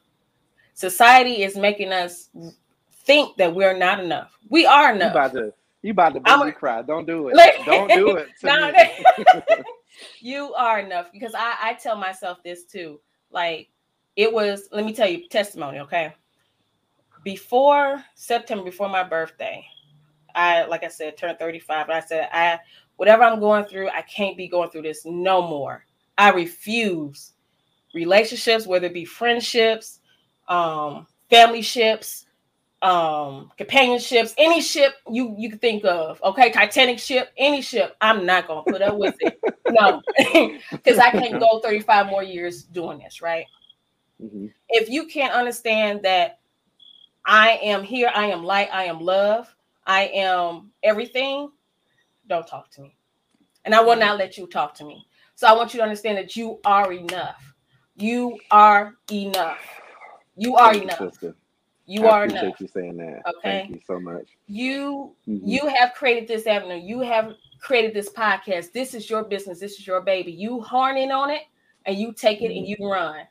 Society 0.73 1.43
is 1.43 1.57
making 1.57 1.91
us 1.91 2.29
think 3.07 3.37
that 3.37 3.55
we're 3.55 3.75
not 3.75 3.99
enough. 4.01 4.37
We 4.49 4.67
are 4.67 4.93
enough. 4.93 5.13
You 5.15 5.19
about 5.19 5.33
to 5.33 5.53
you 5.81 5.91
about 5.91 6.13
to 6.13 6.19
make 6.21 6.45
me 6.47 6.51
cry. 6.51 6.81
Don't 6.83 7.07
do 7.07 7.29
it. 7.29 7.35
Like- 7.35 7.65
Don't 7.65 7.87
do 7.89 8.09
it. 8.17 8.27
To 8.41 8.47
No, 8.47 8.71
me. 8.71 9.63
you 10.19 10.53
are 10.53 10.79
enough 10.79 11.07
because 11.11 11.33
I, 11.33 11.55
I 11.61 11.73
tell 11.73 11.95
myself 11.95 12.43
this 12.43 12.65
too. 12.65 12.99
Like 13.31 13.69
it 14.15 14.31
was, 14.31 14.67
let 14.71 14.85
me 14.85 14.93
tell 14.93 15.07
you 15.09 15.27
testimony, 15.29 15.79
okay? 15.79 16.13
Before 17.23 18.03
September, 18.15 18.63
before 18.63 18.89
my 18.89 19.03
birthday, 19.03 19.65
I 20.35 20.65
like 20.65 20.83
I 20.83 20.87
said, 20.89 21.17
turned 21.17 21.39
35. 21.39 21.85
And 21.87 21.93
I 21.97 21.99
said, 22.01 22.29
I 22.31 22.59
whatever 22.97 23.23
I'm 23.23 23.39
going 23.39 23.65
through, 23.65 23.89
I 23.89 24.01
can't 24.03 24.37
be 24.37 24.47
going 24.47 24.69
through 24.69 24.83
this 24.83 25.03
no 25.05 25.41
more. 25.41 25.83
I 26.17 26.31
refuse 26.31 27.33
relationships, 27.93 28.67
whether 28.67 28.87
it 28.87 28.93
be 28.93 29.05
friendships, 29.05 29.99
um, 30.47 31.07
family 31.29 31.61
ships, 31.61 32.26
um, 32.81 33.51
companionships, 33.57 34.33
any 34.37 34.61
ship 34.61 34.93
you 35.09 35.35
you 35.37 35.49
can 35.49 35.59
think 35.59 35.85
of. 35.85 36.21
Okay, 36.23 36.51
Titanic 36.51 36.99
ship, 36.99 37.29
any 37.37 37.61
ship. 37.61 37.95
I'm 38.01 38.25
not 38.25 38.47
gonna 38.47 38.63
put 38.63 38.81
up 38.81 38.97
with 38.97 39.15
it. 39.19 39.41
No, 39.67 40.01
because 40.71 40.97
I 40.99 41.11
can't 41.11 41.39
go 41.39 41.59
35 41.59 42.07
more 42.07 42.23
years 42.23 42.63
doing 42.63 42.99
this, 42.99 43.21
right? 43.21 43.45
Mhm. 44.21 44.53
If 44.69 44.89
you 44.89 45.07
can't 45.07 45.33
understand 45.33 46.03
that 46.03 46.39
I 47.25 47.59
am 47.63 47.83
here, 47.83 48.09
I 48.13 48.27
am 48.27 48.43
light, 48.43 48.69
I 48.71 48.85
am 48.85 49.01
love, 49.01 49.53
I 49.85 50.03
am 50.07 50.71
everything, 50.83 51.49
don't 52.27 52.47
talk 52.47 52.69
to 52.71 52.81
me. 52.81 52.95
And 53.65 53.75
I 53.75 53.81
will 53.81 53.97
not 53.97 54.17
let 54.17 54.37
you 54.37 54.47
talk 54.47 54.73
to 54.75 54.85
me. 54.85 55.05
So 55.35 55.45
I 55.47 55.51
want 55.51 55.73
you 55.73 55.79
to 55.79 55.83
understand 55.83 56.17
that 56.17 56.37
you 56.37 56.59
are 56.63 56.93
enough. 56.93 57.53
You 57.97 58.37
are 58.49 58.93
enough. 59.11 59.59
You 60.37 60.55
are 60.55 60.71
Thank 60.71 60.83
enough. 60.83 60.99
sister. 60.99 61.35
You 61.89 62.05
I 62.05 62.09
are 62.11 62.23
appreciate 62.25 62.43
enough. 62.43 62.61
you 62.61 62.67
saying 62.67 62.97
that. 62.97 63.21
Okay. 63.25 63.39
Thank 63.43 63.69
you 63.71 63.79
so 63.87 63.99
much. 63.99 64.27
You 64.47 65.15
Mhm. 65.27 65.41
you 65.43 65.67
have 65.67 65.93
created 65.93 66.27
this 66.27 66.45
avenue. 66.45 66.75
You 66.75 66.99
have 66.99 67.33
created 67.59 67.93
this 67.93 68.09
podcast. 68.09 68.73
This 68.73 68.93
is 68.93 69.09
your 69.09 69.23
business. 69.23 69.59
This 69.59 69.79
is 69.79 69.87
your 69.87 70.01
baby. 70.01 70.31
You 70.31 70.59
horn 70.61 70.97
in 70.97 71.11
on 71.11 71.29
it 71.29 71.43
and 71.85 71.97
you 71.97 72.11
take 72.13 72.41
it 72.41 72.55
and 72.55 72.67
you 72.67 72.75
run, 72.81 73.25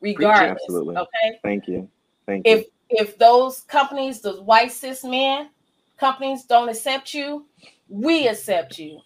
regardless. 0.00 0.62
Absolutely. 0.62 0.96
Okay. 0.96 1.38
Thank 1.42 1.66
you. 1.66 1.88
Thank 2.26 2.46
If 2.46 2.58
you. 2.60 2.64
If 2.90 3.08
if 3.08 3.18
those 3.18 3.62
companies, 3.62 4.20
those 4.20 4.40
white 4.40 4.70
cis 4.70 5.02
men 5.02 5.48
companies 5.96 6.44
don't 6.44 6.68
accept 6.68 7.14
you, 7.14 7.46
we 7.88 8.28
accept 8.28 8.78
you. 8.78 9.00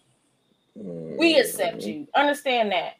We 0.74 1.38
accept 1.38 1.82
you. 1.84 2.06
Understand 2.14 2.72
that. 2.72 2.94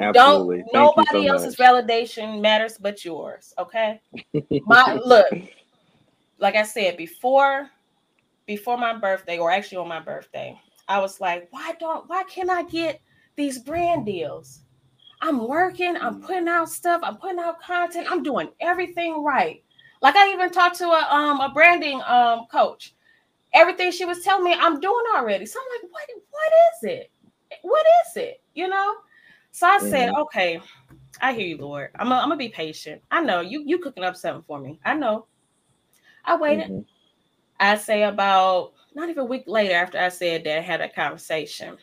Absolutely. 0.00 0.64
Don't 0.72 0.94
Thank 0.94 0.96
nobody 0.96 1.26
so 1.26 1.32
else's 1.32 1.58
much. 1.58 1.68
validation 1.68 2.40
matters 2.40 2.78
but 2.78 3.04
yours. 3.04 3.54
Okay. 3.58 4.00
My 4.66 5.00
look, 5.04 5.26
like 6.38 6.56
I 6.56 6.62
said 6.62 6.96
before, 6.96 7.70
before 8.46 8.76
my 8.76 8.94
birthday, 8.94 9.38
or 9.38 9.50
actually 9.50 9.78
on 9.78 9.88
my 9.88 10.00
birthday, 10.00 10.58
I 10.88 11.00
was 11.00 11.20
like, 11.20 11.48
why 11.50 11.74
don't 11.78 12.08
why 12.08 12.24
can't 12.24 12.50
I 12.50 12.64
get 12.64 13.00
these 13.36 13.58
brand 13.58 14.06
deals? 14.06 14.60
I'm 15.22 15.48
working, 15.48 15.96
I'm 15.96 16.20
putting 16.20 16.48
out 16.48 16.68
stuff, 16.68 17.00
I'm 17.02 17.16
putting 17.16 17.38
out 17.38 17.60
content, 17.60 18.08
I'm 18.10 18.22
doing 18.22 18.50
everything 18.60 19.22
right. 19.22 19.62
Like 20.02 20.16
I 20.16 20.32
even 20.32 20.50
talked 20.50 20.76
to 20.78 20.86
a 20.86 21.06
um 21.10 21.40
a 21.40 21.50
branding 21.52 22.02
um 22.06 22.46
coach. 22.50 22.94
Everything 23.54 23.92
she 23.92 24.04
was 24.04 24.22
telling 24.22 24.44
me, 24.44 24.52
I'm 24.52 24.80
doing 24.80 25.04
already. 25.14 25.46
So 25.46 25.60
I'm 25.60 25.82
like, 25.82 25.92
what 25.92 26.08
what 26.30 26.52
is 26.74 26.90
it? 26.90 27.10
What 27.62 27.86
is 28.06 28.16
it? 28.16 28.42
You 28.54 28.68
know? 28.68 28.94
So 29.54 29.68
I 29.68 29.78
said, 29.78 30.10
Mhm. 30.10 30.18
okay, 30.18 30.60
I 31.22 31.32
hear 31.32 31.46
you, 31.46 31.58
Lord. 31.58 31.90
I'm 32.00 32.08
gonna 32.08 32.32
I'm 32.32 32.36
be 32.38 32.48
patient. 32.48 33.00
I 33.12 33.22
know 33.22 33.40
you 33.40 33.62
you 33.64 33.78
cooking 33.78 34.02
up 34.02 34.16
something 34.16 34.42
for 34.42 34.58
me. 34.58 34.80
I 34.84 34.94
know. 34.94 35.26
I 36.24 36.36
waited. 36.36 36.68
Mhm. 36.68 36.84
I 37.60 37.76
say 37.76 38.04
about 38.04 38.72
not 38.94 39.08
even 39.10 39.22
a 39.22 39.26
week 39.26 39.44
later 39.46 39.74
after 39.74 39.98
I 39.98 40.08
said 40.10 40.44
that 40.44 40.58
I 40.58 40.62
had 40.62 40.80
a 40.80 40.88
conversation. 40.88 41.78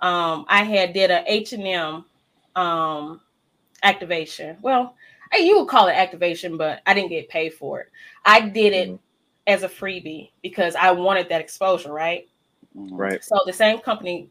Um, 0.00 0.46
I 0.48 0.64
had 0.64 0.92
did 0.94 1.10
a 1.10 1.24
H 1.26 1.52
and 1.52 1.66
M 1.66 2.04
um 2.56 3.20
activation. 3.82 4.58
Well, 4.62 4.96
I- 5.32 5.38
you 5.38 5.58
would 5.58 5.68
call 5.68 5.88
it 5.88 5.92
activation, 5.94 6.56
but 6.56 6.82
I 6.86 6.94
didn't 6.94 7.10
get 7.10 7.28
paid 7.28 7.54
for 7.54 7.80
it. 7.80 7.88
I 8.24 8.40
did 8.48 8.72
it 8.74 8.90
Mhm. 8.90 8.98
as 9.46 9.62
a 9.64 9.68
freebie 9.68 10.30
because 10.42 10.74
I 10.76 10.90
wanted 10.92 11.28
that 11.30 11.40
exposure, 11.42 11.92
right? 11.92 12.28
Mhm. 12.74 12.96
Right. 12.96 13.22
So 13.22 13.36
the 13.46 13.52
same 13.52 13.78
company, 13.80 14.30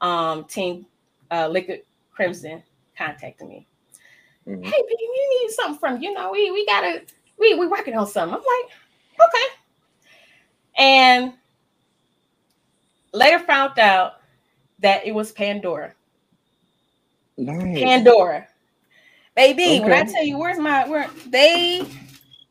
um, 0.00 0.44
team, 0.44 0.86
uh, 1.30 1.48
Liquid 1.48 1.82
Crimson, 2.20 2.62
contacted 2.98 3.48
me. 3.48 3.66
Mhm. 4.46 4.62
Hey, 4.62 4.82
baby, 4.82 4.96
you 5.00 5.40
need 5.40 5.50
something 5.54 5.78
from 5.78 6.02
you 6.02 6.12
know 6.12 6.30
we 6.30 6.50
we 6.50 6.66
gotta 6.66 7.00
we 7.38 7.54
we 7.54 7.66
working 7.66 7.96
on 7.96 8.06
something. 8.06 8.34
I'm 8.34 8.40
like, 8.40 8.70
okay. 9.26 9.46
And 10.76 11.32
later 13.14 13.38
found 13.38 13.78
out 13.78 14.20
that 14.80 15.06
it 15.06 15.12
was 15.12 15.32
Pandora. 15.32 15.94
Nice. 17.38 17.78
Pandora, 17.78 18.46
baby. 19.34 19.80
When 19.80 19.94
I 19.94 20.02
tell 20.02 20.22
you 20.22 20.36
where's 20.36 20.58
my 20.58 20.86
where 20.86 21.08
they 21.26 21.86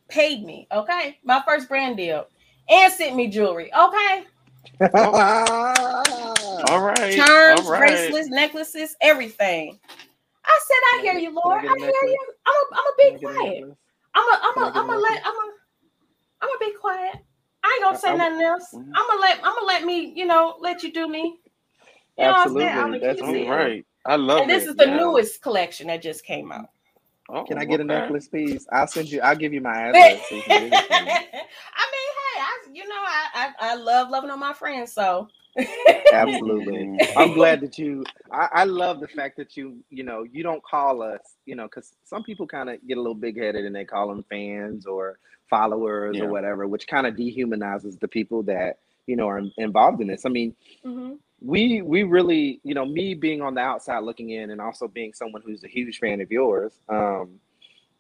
paid 0.07 0.43
me, 0.43 0.67
okay, 0.71 1.19
my 1.23 1.43
first 1.47 1.69
brand 1.69 1.95
deal, 1.95 2.25
and 2.67 2.91
sent 2.91 3.15
me 3.15 3.27
jewelry, 3.27 3.71
okay. 3.71 4.25
All 6.63 6.81
right. 6.81 7.27
charms, 7.27 7.39
all 7.45 7.63
right. 7.63 8.15
bracelets, 8.15 8.29
necklaces, 8.29 8.95
everything. 9.01 9.79
I 10.45 10.59
said, 10.67 10.75
I 10.75 10.99
hear 11.03 11.19
you, 11.19 11.35
Lord. 11.35 11.59
I, 11.59 11.67
I, 11.67 11.91
hear 11.91 12.11
you. 12.11 12.27
I'm 12.47 12.55
a, 12.55 12.65
I'm 12.75 12.85
a 12.87 12.97
Can 13.01 13.13
be 13.13 13.19
quiet. 13.21 13.65
I'm 14.15 14.23
a, 14.25 14.41
I'm 14.43 14.55
Can 14.55 14.63
I 14.63 14.71
a, 14.71 14.71
get 14.71 14.83
a 14.85 14.87
I'm 14.91 14.97
a 14.97 15.01
let, 15.03 15.21
I'm 15.25 15.35
a, 15.35 15.51
I'm 16.43 16.49
a 16.49 16.59
be 16.59 16.73
quiet. 16.79 17.15
I 17.63 17.73
ain't 17.75 17.83
gonna 17.83 17.97
say 17.97 18.13
I- 18.13 18.15
I- 18.15 18.17
nothing 18.17 18.41
else. 18.41 18.79
Mhm. 18.79 18.95
I'm 18.95 19.07
gonna 19.07 19.21
let, 19.21 19.37
I'm 19.39 19.55
gonna 19.55 19.67
let 19.67 19.85
me, 19.85 20.13
you 20.15 20.25
know, 20.25 20.57
let 20.61 20.83
you 20.83 20.93
do 20.93 21.07
me. 21.09 21.39
You 22.17 22.27
know 22.27 22.33
what 22.33 22.49
I'm 22.51 22.55
saying? 22.57 22.73
I'm 22.77 22.91
Absolutely. 22.91 22.91
gonna 22.91 23.01
That's 23.01 23.21
keep 23.21 23.27
All 23.27 23.33
it. 23.33 23.53
it. 23.53 23.57
right. 23.57 23.85
I 24.05 24.17
love 24.17 24.43
And 24.43 24.51
this 24.51 24.65
it. 24.65 24.67
is 24.67 24.75
the 24.75 24.85
yeah. 24.85 24.97
newest 24.97 25.41
collection 25.41 25.87
that 25.87 26.01
just 26.01 26.25
came 26.25 26.51
out. 26.51 26.69
Oh, 27.29 27.45
Can 27.45 27.57
I 27.59 27.65
get 27.65 27.81
a 27.81 27.85
necklace, 27.85 28.27
please? 28.29 28.67
I'll 28.71 28.87
send 28.87 29.09
you. 29.11 29.21
I'll 29.21 29.35
give 29.37 29.53
you 29.53 29.61
my 29.61 29.75
address. 29.89 30.27
so 30.29 30.35
you 30.35 30.43
mean, 30.47 30.53
can 30.53 30.57
give 30.57 30.73
it 30.73 30.85
to 30.87 30.95
me. 30.95 31.19
hey, 32.35 32.41
I, 32.41 32.59
you 32.73 32.87
know, 32.87 32.95
I, 32.95 33.25
I, 33.35 33.53
I 33.71 33.75
love 33.75 34.09
loving 34.09 34.31
on 34.31 34.39
my 34.39 34.53
friends, 34.53 34.93
so. 34.93 35.29
Absolutely. 36.13 36.97
I'm 37.15 37.33
glad 37.33 37.61
that 37.61 37.77
you. 37.77 38.03
I, 38.31 38.49
I 38.51 38.63
love 38.63 38.99
the 38.99 39.07
fact 39.07 39.37
that 39.37 39.55
you. 39.57 39.77
You 39.89 40.03
know, 40.03 40.23
you 40.23 40.43
don't 40.43 40.63
call 40.63 41.01
us. 41.01 41.21
You 41.45 41.55
know, 41.55 41.63
because 41.63 41.93
some 42.03 42.23
people 42.23 42.47
kind 42.47 42.69
of 42.69 42.85
get 42.87 42.97
a 42.97 43.01
little 43.01 43.15
big 43.15 43.37
headed 43.37 43.65
and 43.65 43.75
they 43.75 43.85
call 43.85 44.07
them 44.07 44.23
fans 44.29 44.85
or 44.85 45.19
followers 45.49 46.17
Yeah. 46.17 46.25
or 46.25 46.31
whatever, 46.31 46.67
which 46.67 46.87
kind 46.87 47.07
of 47.07 47.15
dehumanizes 47.15 47.99
the 47.99 48.07
people 48.07 48.43
that 48.43 48.79
you 49.07 49.15
know 49.15 49.27
are 49.27 49.41
involved 49.57 50.01
in 50.01 50.07
this. 50.07 50.25
I 50.25 50.29
mean, 50.29 50.55
Mhm. 50.85 51.17
we 51.41 51.81
we 51.81 52.03
really 52.03 52.59
you 52.63 52.73
know 52.73 52.85
me 52.85 53.13
being 53.13 53.41
on 53.41 53.53
the 53.55 53.61
outside 53.61 53.99
looking 54.03 54.29
in 54.31 54.51
and 54.51 54.61
also 54.61 54.87
being 54.87 55.13
someone 55.13 55.41
who's 55.41 55.63
a 55.63 55.67
huge 55.67 55.97
fan 55.99 56.19
of 56.21 56.29
yours 56.31 56.73
um 56.89 57.39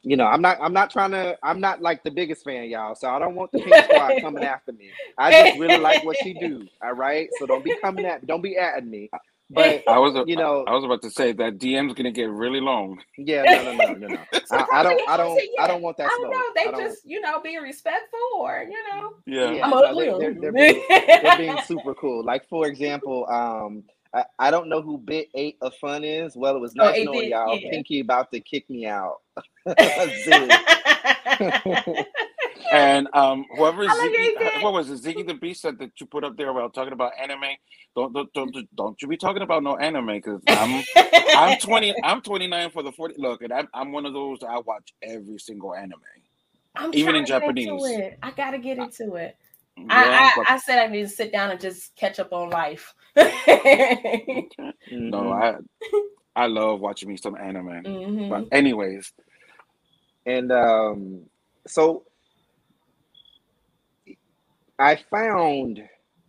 you 0.03 0.15
know, 0.17 0.25
I'm 0.25 0.41
not 0.41 0.57
I'm 0.61 0.73
not 0.73 0.89
trying 0.91 1.11
to 1.11 1.37
I'm 1.43 1.59
not 1.59 1.81
like 1.81 2.03
the 2.03 2.11
biggest 2.11 2.43
fan, 2.43 2.69
y'all. 2.69 2.95
So 2.95 3.09
I 3.09 3.19
don't 3.19 3.35
want 3.35 3.51
the 3.51 3.59
pink 3.59 3.75
squad 3.85 4.13
coming 4.21 4.43
after 4.43 4.71
me. 4.71 4.89
I 5.17 5.31
just 5.31 5.59
really 5.59 5.77
like 5.77 6.03
what 6.05 6.17
she 6.23 6.33
do. 6.33 6.67
All 6.83 6.93
right. 6.93 7.29
So 7.39 7.45
don't 7.45 7.63
be 7.63 7.75
coming 7.81 8.05
at 8.05 8.25
don't 8.25 8.41
be 8.41 8.57
at 8.57 8.85
me. 8.85 9.09
But 9.51 9.83
I 9.87 9.97
was, 9.97 10.13
you 10.27 10.35
know, 10.35 10.63
I 10.67 10.73
was 10.75 10.83
about 10.83 11.01
to 11.01 11.09
say 11.09 11.31
that 11.33 11.57
DM's 11.57 11.95
gonna 11.95 12.11
get 12.11 12.29
really 12.29 12.61
long. 12.61 12.99
yeah, 13.17 13.41
no, 13.43 13.63
no, 13.63 13.73
no, 13.73 13.93
no, 13.93 14.07
no. 14.09 14.17
I, 14.51 14.65
I 14.73 14.83
don't 14.83 15.09
I 15.09 15.17
don't 15.17 15.41
I 15.59 15.67
don't 15.67 15.81
want 15.81 15.97
that 15.97 16.05
I 16.05 16.09
don't 16.09 16.19
smoke. 16.21 16.31
know. 16.33 16.43
They 16.55 16.63
don't- 16.71 16.79
just, 16.81 17.01
you 17.03 17.19
know, 17.19 17.39
being 17.41 17.59
respectful 17.61 18.19
or, 18.37 18.63
you 18.69 18.77
know. 18.93 19.13
Yeah. 19.25 19.51
Yeah, 19.51 19.63
I'm 19.65 19.71
no, 19.71 19.77
ugly. 19.83 20.05
they're, 20.05 20.33
they're, 20.35 20.51
they're 20.51 20.53
being, 20.53 20.83
they're 20.89 21.37
being 21.37 21.57
super 21.65 21.95
cool. 21.95 22.23
Like 22.23 22.47
for 22.47 22.67
example, 22.67 23.25
um, 23.27 23.83
I, 24.13 24.25
I 24.39 24.51
don't 24.51 24.69
know 24.69 24.81
who 24.81 24.97
bit 24.97 25.29
eight 25.35 25.57
of 25.61 25.75
fun 25.75 26.03
is. 26.03 26.35
Well, 26.35 26.55
it 26.55 26.59
was 26.61 26.75
Oh, 26.79 26.89
nice 26.89 26.95
eight 26.95 27.05
knowing 27.05 27.29
bit, 27.29 27.29
y'all. 27.29 27.59
yeah. 27.61 27.69
Pinky 27.71 27.99
about 28.01 28.31
to 28.31 28.39
kick 28.39 28.69
me 28.69 28.85
out. 28.87 29.17
And 32.71 33.07
um, 33.13 33.45
whoever 33.55 33.83
I 33.87 33.93
Ziggy, 33.93 34.63
what 34.63 34.73
was 34.73 34.89
it? 34.89 35.01
Ziggy 35.01 35.25
the 35.25 35.33
Beast 35.33 35.61
said 35.61 35.79
that 35.79 35.99
you 35.99 36.05
put 36.05 36.23
up 36.23 36.37
there 36.37 36.49
about 36.49 36.73
talking 36.73 36.93
about 36.93 37.13
anime. 37.21 37.43
Don't 37.95 38.13
don't 38.13 38.31
don't, 38.33 38.75
don't 38.75 39.01
you 39.01 39.07
be 39.07 39.17
talking 39.17 39.41
about 39.41 39.63
no 39.63 39.77
anime 39.77 40.07
because 40.07 40.41
I'm 40.47 40.83
I'm 41.35 41.57
20 41.59 41.95
I'm 42.03 42.21
29 42.21 42.71
for 42.71 42.83
the 42.83 42.91
40 42.91 43.15
look 43.17 43.41
and 43.41 43.53
I'm 43.53 43.67
I'm 43.73 43.91
one 43.91 44.05
of 44.05 44.13
those 44.13 44.39
that 44.39 44.49
I 44.49 44.59
watch 44.59 44.93
every 45.01 45.39
single 45.39 45.73
anime. 45.73 46.01
I'm 46.75 46.93
Even 46.93 47.15
in 47.15 47.25
trying 47.25 47.27
to 47.27 47.33
get 47.39 47.57
into 47.57 47.85
Japanese. 47.85 47.85
it. 47.85 48.19
I 48.21 48.31
gotta 48.31 48.59
get 48.59 48.77
into 48.77 49.15
it. 49.15 49.37
Yeah, 49.87 50.31
I, 50.37 50.41
I, 50.41 50.55
I 50.55 50.57
said 50.57 50.79
I 50.79 50.87
need 50.87 51.03
to 51.03 51.09
sit 51.09 51.31
down 51.31 51.51
and 51.51 51.59
just 51.59 51.95
catch 51.95 52.19
up 52.19 52.33
on 52.33 52.49
life. 52.49 52.93
no. 54.91 55.31
I 55.31 55.55
I 56.35 56.45
love 56.47 56.79
watching 56.79 57.09
me 57.09 57.17
some 57.17 57.35
anime. 57.35 57.83
Mhm. 57.83 58.29
But 58.29 58.47
anyways, 58.51 59.11
And 60.25 60.51
um, 60.51 61.21
so 61.67 62.03
I 64.77 64.95
found, 64.95 65.81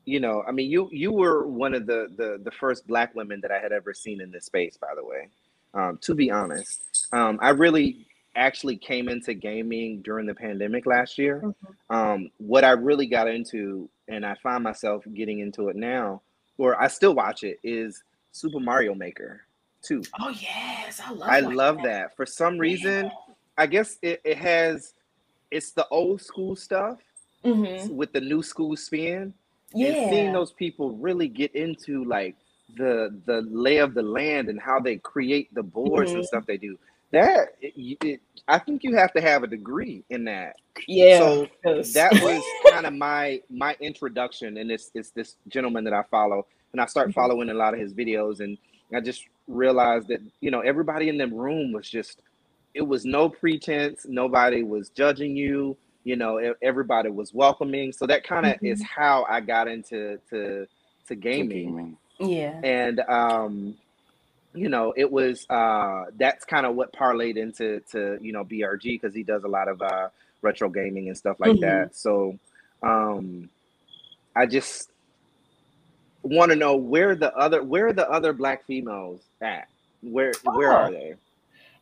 you 0.04 0.20
know, 0.20 0.42
I 0.46 0.52
mean, 0.52 0.70
you 0.70 0.88
you 0.92 1.12
were 1.12 1.46
one 1.46 1.74
of 1.74 1.86
the 1.86 2.08
the 2.16 2.40
the 2.42 2.50
first 2.50 2.86
black 2.86 3.14
women 3.14 3.40
that 3.42 3.52
I 3.52 3.58
had 3.58 3.72
ever 3.72 3.94
seen 3.94 4.20
in 4.20 4.30
this 4.30 4.46
space, 4.46 4.76
by 4.76 4.94
the 4.94 5.04
way. 5.04 5.28
Um, 5.74 5.98
to 6.02 6.14
be 6.14 6.30
honest, 6.30 7.08
um, 7.12 7.38
I 7.40 7.50
really 7.50 8.06
actually 8.36 8.76
came 8.76 9.08
into 9.08 9.34
gaming 9.34 10.02
during 10.02 10.26
the 10.26 10.34
pandemic 10.34 10.86
last 10.86 11.18
year. 11.18 11.40
Mhm. 11.42 11.54
Um, 11.90 12.30
what 12.38 12.64
I 12.64 12.70
really 12.72 13.06
got 13.06 13.28
into, 13.28 13.88
and 14.08 14.24
I 14.24 14.34
find 14.36 14.62
myself 14.62 15.04
getting 15.14 15.40
into 15.40 15.68
it 15.68 15.76
now, 15.76 16.22
or 16.58 16.80
I 16.80 16.86
still 16.88 17.14
watch 17.14 17.42
it, 17.42 17.58
is 17.62 18.02
Super 18.32 18.60
Mario 18.60 18.94
Maker 18.94 19.42
2. 19.82 20.02
Oh 20.20 20.28
yes, 20.28 21.00
I 21.04 21.10
love. 21.10 21.28
I 21.28 21.40
love 21.40 21.78
that. 21.84 22.14
For 22.16 22.26
some 22.26 22.58
reason, 22.58 23.10
I 23.58 23.66
guess 23.66 23.98
it, 24.02 24.20
it 24.24 24.36
has 24.38 24.94
it's 25.50 25.72
the 25.72 25.86
old 25.88 26.20
school 26.22 26.54
stuff 26.54 27.00
Mhm. 27.44 27.90
with 27.90 28.12
the 28.12 28.20
new 28.20 28.40
school 28.42 28.76
spin. 28.76 29.34
Yeah. 29.74 29.88
And 29.88 30.10
seeing 30.10 30.32
those 30.32 30.52
people 30.52 30.92
really 30.92 31.26
get 31.26 31.52
into 31.56 32.04
like 32.04 32.36
the 32.76 33.20
the 33.26 33.42
lay 33.42 33.78
of 33.78 33.94
the 33.94 34.02
land 34.02 34.48
and 34.48 34.60
how 34.60 34.78
they 34.78 34.98
create 34.98 35.52
the 35.54 35.62
boards 35.62 36.12
and 36.12 36.22
Mhm. 36.22 36.26
stuff 36.26 36.46
they 36.46 36.56
do. 36.56 36.78
That 37.12 37.54
it, 37.60 37.98
it, 38.04 38.20
I 38.46 38.58
think 38.58 38.84
you 38.84 38.94
have 38.96 39.12
to 39.14 39.20
have 39.20 39.42
a 39.42 39.46
degree 39.46 40.04
in 40.10 40.24
that. 40.24 40.56
yeah. 40.86 41.18
So 41.18 41.48
'cause- 41.64 41.92
that 41.94 42.12
was 42.12 42.42
kind 42.72 42.86
of 42.86 42.94
my 42.94 43.40
my 43.50 43.76
introduction 43.80 44.56
and 44.58 44.70
it's 44.70 44.90
it's 44.94 45.10
this 45.10 45.36
gentleman 45.48 45.84
that 45.84 45.92
I 45.92 46.02
follow 46.10 46.46
and 46.72 46.80
I 46.80 46.86
start 46.86 47.08
Mhm. 47.10 47.14
following 47.14 47.50
a 47.50 47.54
lot 47.54 47.74
of 47.74 47.80
his 47.80 47.92
videos 47.92 48.40
and 48.40 48.56
I 48.94 49.00
just 49.00 49.24
realized 49.48 50.08
that 50.08 50.20
you 50.40 50.50
know 50.50 50.60
everybody 50.60 51.08
in 51.08 51.18
the 51.18 51.26
room 51.26 51.72
was 51.72 51.88
just 51.90 52.20
it 52.74 52.82
was 52.82 53.04
no 53.04 53.28
pretense 53.28 54.06
nobody 54.08 54.62
was 54.62 54.90
judging 54.90 55.34
you 55.36 55.76
you 56.04 56.14
know 56.16 56.54
everybody 56.62 57.10
was 57.10 57.34
welcoming 57.34 57.92
so 57.92 58.06
that 58.06 58.22
kind 58.24 58.46
of 58.46 58.54
is 58.62 58.80
how 58.84 59.26
I 59.28 59.40
got 59.40 59.66
into 59.68 60.18
to 60.30 60.66
to 61.08 61.14
gaming 61.16 61.66
gaming. 61.66 61.96
yeah. 62.20 62.60
and 62.62 63.00
um 63.08 63.74
you 64.54 64.68
know 64.68 64.92
it 64.96 65.10
was 65.10 65.46
uh 65.50 66.06
that's 66.18 66.44
kind 66.44 66.66
of 66.66 66.74
what 66.74 66.92
parlayed 66.92 67.36
into 67.36 67.80
to 67.90 68.18
you 68.20 68.32
know 68.32 68.44
brg 68.44 68.82
because 68.82 69.14
he 69.14 69.22
does 69.22 69.44
a 69.44 69.48
lot 69.48 69.68
of 69.68 69.80
uh 69.82 70.08
retro 70.42 70.68
gaming 70.68 71.08
and 71.08 71.16
stuff 71.16 71.38
like 71.38 71.52
Mhm. 71.52 71.60
that 71.60 71.96
so 71.96 72.36
um 72.82 73.48
i 74.34 74.46
just 74.46 74.90
want 76.22 76.50
to 76.50 76.56
know 76.56 76.76
where 76.76 77.14
the 77.14 77.34
other 77.36 77.62
where 77.62 77.88
are 77.88 77.92
the 77.92 78.08
other 78.10 78.32
black 78.32 78.64
females 78.64 79.20
at 79.40 79.68
where 80.02 80.32
where 80.44 80.72
Oh. 80.72 80.76
are 80.76 80.90
they 80.90 81.14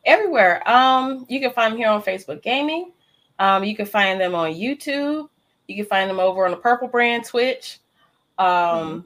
everywhere. 0.05 0.67
Um, 0.67 1.25
you 1.29 1.39
can 1.41 1.51
find 1.51 1.73
them 1.73 1.77
here 1.77 1.89
on 1.89 2.01
Facebook 2.01 2.41
Gaming. 2.41 2.93
Um, 3.37 3.65
you 3.65 3.75
can 3.75 3.85
find 3.85 4.19
them 4.19 4.33
on 4.33 4.53
YouTube. 4.53 5.27
You 5.67 5.75
can 5.75 5.85
find 5.85 6.09
them 6.09 6.19
over 6.21 6.45
on 6.45 6.51
the 6.51 6.57
Purple 6.57 6.87
Brand 6.87 7.25
Twitch. 7.25 7.79
Um, 8.37 8.47
Mm-hmm. 8.47 8.99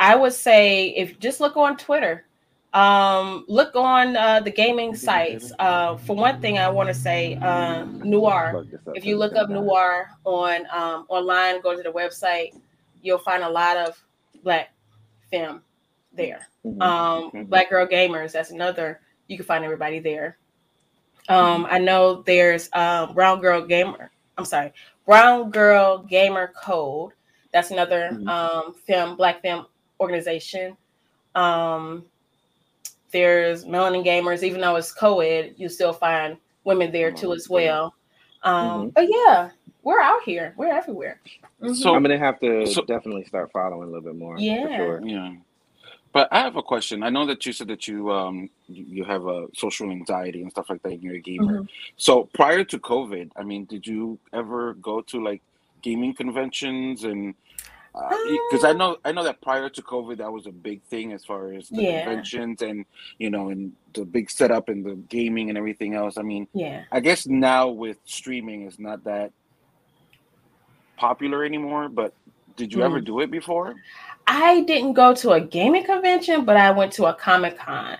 I 0.00 0.16
would 0.16 0.32
say 0.32 0.88
if 0.96 1.18
just 1.20 1.40
look 1.40 1.56
on 1.56 1.76
Twitter, 1.76 2.24
um, 2.72 3.44
look 3.48 3.74
on 3.76 4.16
uh, 4.16 4.40
the 4.40 4.50
gaming 4.50 4.94
sites. 4.94 5.52
Uh, 5.58 5.96
for 5.96 6.16
one 6.16 6.40
thing, 6.40 6.58
I 6.58 6.68
want 6.68 6.88
to 6.88 6.94
say 6.94 7.36
uh, 7.36 7.84
Noir. 7.84 8.50
Plug 8.52 8.70
this 8.70 8.80
up 8.86 8.96
If 8.96 9.04
you 9.04 9.16
look 9.18 9.34
up. 9.36 9.50
Noir 9.50 10.10
on 10.24 10.66
um, 10.72 11.04
online, 11.08 11.60
go 11.60 11.76
to 11.76 11.82
the 11.82 11.92
website, 11.92 12.54
you'll 13.02 13.18
find 13.18 13.42
a 13.42 13.48
lot 13.48 13.76
of 13.76 14.02
black 14.42 14.72
film 15.30 15.62
there. 16.12 16.48
Mhm. 16.64 16.82
Um, 16.82 17.30
Mhm. 17.32 17.48
Black 17.48 17.68
Girl 17.70 17.86
Gamers, 17.86 18.32
that's 18.32 18.50
another. 18.50 19.00
You 19.28 19.36
can 19.36 19.46
find 19.46 19.64
everybody 19.64 19.98
there. 19.98 20.38
Um, 21.28 21.66
I 21.70 21.78
know 21.78 22.22
there's 22.22 22.68
um, 22.72 23.14
Brown 23.14 23.40
Girl 23.40 23.64
Gamer. 23.64 24.10
I'm 24.38 24.44
sorry, 24.44 24.72
Brown 25.06 25.50
Girl 25.50 25.98
Gamer 25.98 26.52
Code. 26.60 27.12
That's 27.52 27.70
another 27.70 28.10
Mhm. 28.12 28.28
um, 28.28 28.74
film, 28.74 29.16
black 29.16 29.42
film 29.42 29.66
organization. 30.00 30.76
Um, 31.34 32.04
there's 33.12 33.64
Melanin 33.64 34.04
Gamers, 34.04 34.42
even 34.42 34.60
though 34.60 34.76
it's 34.76 34.92
co-ed, 34.92 35.54
you 35.56 35.68
still 35.68 35.92
find 35.92 36.36
women 36.64 36.90
there 36.90 37.12
too 37.12 37.32
as 37.32 37.48
well. 37.48 37.94
Um, 38.42 38.90
But 38.90 39.06
yeah, 39.08 39.50
we're 39.82 40.00
out 40.00 40.22
here. 40.24 40.54
We're 40.56 40.72
everywhere. 40.72 41.20
Mhm. 41.60 41.76
So 41.76 41.94
i'm 41.94 42.02
gonna 42.02 42.18
have 42.18 42.40
to 42.40 42.66
so- 42.66 42.82
definitely 42.82 43.24
start 43.24 43.52
following 43.52 43.84
a 43.84 43.86
little 43.86 44.00
bit 44.02 44.16
more 44.16 44.36
for 44.36 44.42
Yeah. 44.42 44.76
sure. 44.76 45.00
Yeah. 45.06 45.34
But 46.12 46.28
I 46.30 46.40
have 46.40 46.56
a 46.56 46.62
question. 46.62 47.02
I 47.02 47.08
know 47.08 47.24
that 47.26 47.46
you 47.46 47.52
said 47.52 47.68
that 47.68 47.86
you 47.88 48.10
um 48.10 48.50
you 48.68 48.84
you 48.96 49.04
have 49.04 49.26
a 49.26 49.46
social 49.54 49.90
anxiety 49.90 50.42
and 50.42 50.50
stuff 50.50 50.68
like 50.70 50.82
that 50.82 50.92
and 50.92 51.02
you're 51.02 51.14
a 51.14 51.20
gamer. 51.20 51.60
Mhm. 51.62 51.68
So 51.96 52.24
prior 52.34 52.64
to 52.64 52.78
COVID, 52.78 53.30
I 53.36 53.44
mean, 53.44 53.64
did 53.66 53.86
you 53.86 54.18
ever 54.32 54.74
go 54.74 55.00
to 55.02 55.22
like 55.22 55.40
gaming 55.82 56.14
conventions 56.14 57.04
and 57.04 57.34
because 58.50 58.64
I 58.64 58.72
know 58.72 58.96
I 59.04 59.12
know 59.12 59.24
that 59.24 59.40
prior 59.42 59.68
to 59.68 59.82
COVID 59.82 60.18
that 60.18 60.32
was 60.32 60.46
a 60.46 60.52
big 60.52 60.82
thing 60.84 61.12
as 61.12 61.24
far 61.24 61.52
as 61.52 61.68
the 61.68 61.82
Yeah. 61.82 62.04
conventions 62.04 62.62
and 62.62 62.86
you 63.18 63.30
know 63.30 63.50
and 63.50 63.72
the 63.94 64.04
big 64.04 64.30
setup 64.30 64.68
and 64.68 64.84
the 64.84 64.94
gaming 64.94 65.48
and 65.50 65.58
everything 65.58 65.94
else. 65.94 66.16
I 66.16 66.22
mean, 66.22 66.48
yeah. 66.54 66.84
I 66.90 67.00
guess 67.00 67.26
now 67.26 67.68
with 67.68 67.98
streaming 68.04 68.62
it's 68.62 68.78
not 68.78 69.04
that 69.04 69.32
popular 70.96 71.44
anymore, 71.44 71.88
but 71.88 72.14
did 72.56 72.72
you 72.72 72.82
ever 72.82 73.00
Mm. 73.00 73.04
do 73.04 73.20
it 73.20 73.30
before? 73.30 73.74
I 74.26 74.60
didn't 74.60 74.92
go 74.94 75.14
to 75.14 75.32
a 75.32 75.40
gaming 75.40 75.84
convention, 75.84 76.44
but 76.44 76.56
I 76.56 76.70
went 76.70 76.92
to 76.94 77.06
a 77.06 77.14
Comic 77.14 77.58
Con. 77.58 77.98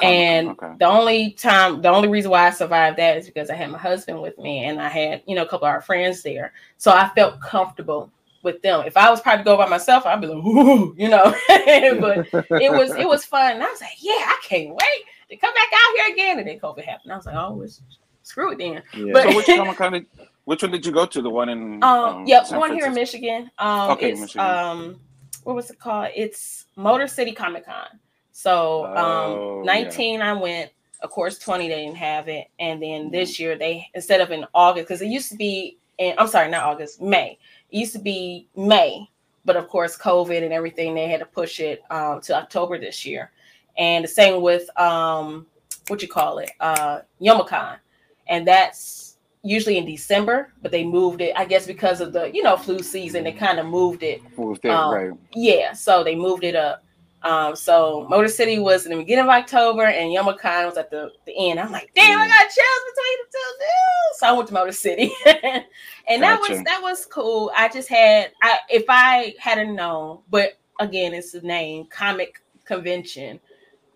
And 0.00 0.50
okay. 0.50 0.74
the 0.78 0.84
only 0.84 1.30
time, 1.32 1.80
the 1.80 1.88
only 1.88 2.08
reason 2.08 2.30
why 2.30 2.46
I 2.46 2.50
survived 2.50 2.98
that 2.98 3.16
is 3.16 3.26
because 3.26 3.48
I 3.48 3.54
had 3.54 3.70
my 3.70 3.78
husband 3.78 4.20
with 4.20 4.36
me 4.38 4.64
and 4.66 4.80
I 4.80 4.88
had, 4.88 5.22
you 5.26 5.34
know, 5.34 5.42
a 5.42 5.48
couple 5.48 5.66
of 5.66 5.72
our 5.72 5.80
friends 5.80 6.22
there. 6.22 6.52
So 6.76 6.90
I 6.92 7.08
felt 7.14 7.40
comfortable 7.40 8.10
with 8.46 8.62
them. 8.62 8.86
If 8.86 8.96
I 8.96 9.10
was 9.10 9.20
probably 9.20 9.44
go 9.44 9.58
by 9.58 9.66
myself, 9.68 10.06
I'd 10.06 10.20
be 10.22 10.28
like, 10.28 10.38
Ooh, 10.42 10.94
you 10.96 11.08
know, 11.08 11.24
but 11.48 12.26
it 12.62 12.72
was 12.72 12.92
it 12.94 13.06
was 13.06 13.26
fun. 13.26 13.52
And 13.56 13.62
I 13.62 13.66
was 13.66 13.80
like, 13.82 13.90
yeah, 14.00 14.14
I 14.14 14.38
can't 14.42 14.70
wait 14.70 15.04
to 15.28 15.36
come 15.36 15.52
back 15.52 15.68
out 15.74 15.96
here 15.96 16.14
again. 16.14 16.38
And 16.38 16.48
then 16.48 16.58
COVID 16.58 16.84
happened. 16.84 17.12
I 17.12 17.16
was 17.16 17.26
like, 17.26 17.34
oh, 17.34 17.60
it's, 17.60 17.82
screw 18.22 18.52
it 18.52 18.58
then. 18.58 18.82
Yeah. 18.94 19.12
But- 19.12 19.24
So 19.24 19.36
which 19.36 19.46
Comic 19.46 19.76
Con 19.76 19.92
did 19.92 20.06
which 20.46 20.62
one 20.62 20.70
did 20.70 20.86
you 20.86 20.92
go 20.92 21.04
to? 21.06 21.20
The 21.20 21.28
one 21.28 21.48
in 21.48 21.82
Um, 21.82 22.24
yep, 22.24 22.46
San 22.46 22.60
one 22.60 22.72
here 22.72 22.86
in 22.86 22.94
Michigan. 22.94 23.50
Um, 23.58 23.90
Okay, 23.90 24.12
it's 24.12 24.20
Michigan. 24.20 24.46
um, 24.46 25.00
what 25.42 25.56
was 25.56 25.70
it 25.70 25.78
called? 25.80 26.10
It's 26.14 26.66
Motor 26.76 27.08
City 27.08 27.32
Comic 27.32 27.66
Con. 27.66 27.98
So 28.30 28.86
Oh, 28.96 29.58
um, 29.60 29.64
yeah. 29.66 29.72
19 29.82 30.22
I 30.22 30.32
went. 30.32 30.70
Of 31.02 31.10
course, 31.10 31.38
20 31.38 31.68
they 31.68 31.84
didn't 31.84 31.96
have 31.96 32.26
it, 32.28 32.46
and 32.58 32.82
then 32.82 33.10
this 33.10 33.38
year 33.38 33.58
they 33.58 33.86
instead 33.94 34.20
of 34.22 34.30
in 34.30 34.46
August 34.54 34.86
because 34.86 35.02
it 35.02 35.08
used 35.08 35.28
to 35.30 35.36
be 35.36 35.76
in 35.98 36.14
I'm 36.18 36.28
sorry, 36.28 36.50
not 36.50 36.64
August, 36.64 37.00
May. 37.00 37.38
It 37.70 37.78
used 37.78 37.92
to 37.92 37.98
be 37.98 38.48
May, 38.56 39.08
but 39.44 39.56
of 39.56 39.68
course, 39.68 39.96
COVID 39.96 40.42
and 40.42 40.52
everything 40.52 40.94
they 40.94 41.08
had 41.08 41.20
to 41.20 41.26
push 41.26 41.60
it 41.60 41.82
um, 41.90 42.20
to 42.22 42.34
October 42.36 42.78
this 42.78 43.04
year. 43.04 43.30
And 43.78 44.04
the 44.04 44.08
same 44.08 44.42
with 44.42 44.68
um, 44.78 45.46
what 45.88 46.02
you 46.02 46.08
call 46.08 46.38
it, 46.38 46.50
uh, 46.60 47.00
Youmacon, 47.20 47.76
and 48.28 48.46
that's 48.46 49.18
usually 49.42 49.78
in 49.78 49.86
December, 49.86 50.52
but 50.62 50.72
they 50.72 50.82
moved 50.84 51.20
it, 51.20 51.32
I 51.36 51.44
guess, 51.44 51.66
because 51.66 52.00
of 52.00 52.12
the 52.12 52.30
you 52.34 52.42
know 52.42 52.56
flu 52.56 52.80
season. 52.80 53.24
They 53.24 53.32
kind 53.32 53.58
of 53.58 53.66
moved 53.66 54.02
it. 54.02 54.20
Moved 54.38 54.62
there, 54.62 54.72
Um, 54.72 54.94
right? 54.94 55.10
Yeah, 55.34 55.72
so 55.72 56.02
they 56.02 56.14
moved 56.16 56.44
it 56.44 56.56
up 56.56 56.82
Um, 57.22 57.56
so 57.56 58.06
Motor 58.08 58.28
City 58.28 58.58
was 58.58 58.86
in 58.86 58.92
the 58.92 58.98
beginning 58.98 59.24
of 59.24 59.30
October, 59.30 59.84
and 59.84 60.10
Youmacon 60.10 60.66
was 60.66 60.76
at 60.76 60.90
the, 60.90 61.10
the 61.24 61.32
end. 61.36 61.58
I'm 61.58 61.72
like, 61.72 61.90
damn, 61.94 62.20
I 62.20 62.26
got 62.26 62.42
chills 62.42 62.84
between 62.94 63.18
the 63.18 63.32
two 63.32 63.52
dudes. 63.58 64.18
So 64.18 64.26
I 64.26 64.32
went 64.32 64.48
to 64.48 64.54
Motor 64.54 64.72
City, 64.72 65.12
and 66.08 66.22
that 66.22 66.40
was 66.40 66.62
that 66.64 66.80
was 66.82 67.06
cool. 67.06 67.50
I 67.56 67.68
just 67.68 67.88
had, 67.88 68.32
I 68.42 68.58
if 68.68 68.84
I 68.88 69.34
hadn't 69.38 69.74
known, 69.74 70.20
but 70.30 70.58
again, 70.78 71.14
it's 71.14 71.32
the 71.32 71.40
name 71.40 71.86
comic 71.86 72.42
convention. 72.64 73.40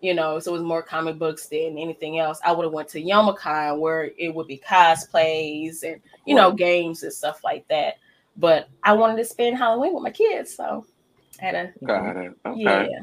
You 0.01 0.15
know, 0.15 0.39
so 0.39 0.49
it 0.51 0.53
was 0.53 0.63
more 0.63 0.81
comic 0.81 1.19
books 1.19 1.45
than 1.45 1.77
anything 1.77 2.17
else. 2.17 2.39
I 2.43 2.51
would 2.51 2.63
have 2.63 2.73
went 2.73 2.89
to 2.89 3.01
Youmacon 3.03 3.77
where 3.77 4.09
it 4.17 4.33
would 4.33 4.47
be 4.47 4.57
cosplays 4.57 5.83
and 5.83 6.01
you 6.25 6.35
know 6.35 6.51
games 6.51 7.03
and 7.03 7.13
stuff 7.13 7.43
like 7.43 7.67
that. 7.67 7.95
But 8.35 8.67
I 8.83 8.93
wanted 8.93 9.17
to 9.17 9.25
spend 9.25 9.57
Halloween 9.57 9.93
with 9.93 10.03
my 10.03 10.09
kids, 10.09 10.55
so 10.55 10.85
I 11.41 11.45
had 11.45 11.55
a 11.55 11.85
Got 11.85 12.17
it. 12.17 12.33
Okay. 12.45 12.89
yeah. 12.91 12.99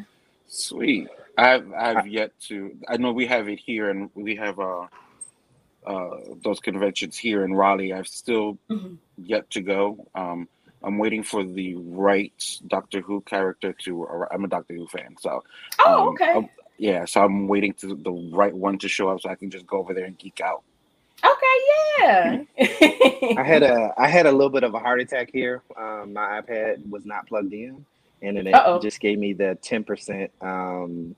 Sweet. 0.46 1.08
I've 1.36 1.72
I've 1.72 2.06
yet 2.06 2.32
to. 2.48 2.76
I 2.88 2.96
know 2.96 3.12
we 3.12 3.26
have 3.26 3.48
it 3.48 3.58
here, 3.58 3.90
and 3.90 4.10
we 4.14 4.36
have 4.36 4.58
uh 4.58 4.86
uh 5.86 6.10
those 6.44 6.60
conventions 6.60 7.16
here 7.16 7.44
in 7.44 7.54
Raleigh. 7.54 7.92
I've 7.92 8.08
still 8.08 8.58
Mhm. 8.70 8.98
yet 9.18 9.48
to 9.50 9.60
go. 9.60 10.06
Um, 10.14 10.48
I'm 10.82 10.98
waiting 10.98 11.22
for 11.22 11.44
the 11.44 11.74
right 11.76 12.32
Doctor 12.68 13.00
Who 13.00 13.20
character 13.22 13.72
to. 13.84 14.02
ar- 14.04 14.32
I'm 14.32 14.44
a 14.44 14.48
Doctor 14.48 14.74
Who 14.74 14.86
fan, 14.88 15.16
so 15.20 15.42
Oh, 15.84 16.02
um, 16.02 16.08
okay. 16.10 16.32
um, 16.32 16.48
yeah. 16.78 17.04
So 17.04 17.22
I'm 17.24 17.48
waiting 17.48 17.72
to 17.74 17.94
the 17.96 18.12
right 18.32 18.54
one 18.54 18.78
to 18.78 18.88
show 18.88 19.08
up, 19.08 19.20
so 19.20 19.28
I 19.30 19.34
can 19.34 19.50
just 19.50 19.66
go 19.66 19.78
over 19.78 19.94
there 19.94 20.04
and 20.06 20.18
geek 20.18 20.40
out. 20.40 20.62
Okay, 21.24 21.56
yeah. 22.00 22.42
I 23.38 23.42
had 23.44 23.62
a 23.64 23.92
I 23.98 24.08
had 24.08 24.26
a 24.26 24.32
little 24.32 24.50
bit 24.50 24.62
of 24.64 24.74
a 24.74 24.78
heart 24.78 25.00
attack 25.00 25.30
here. 25.32 25.62
Um, 25.76 26.12
my 26.14 26.40
iPad 26.40 26.88
was 26.88 27.04
not 27.04 27.26
plugged 27.26 27.52
in, 27.52 27.84
and 28.22 28.36
then 28.36 28.46
it 28.46 28.54
Uh-oh. 28.54 28.80
just 28.80 29.00
gave 29.00 29.18
me 29.18 29.32
the 29.32 29.56
ten 29.62 29.84
percent 29.84 30.30
um, 30.40 31.14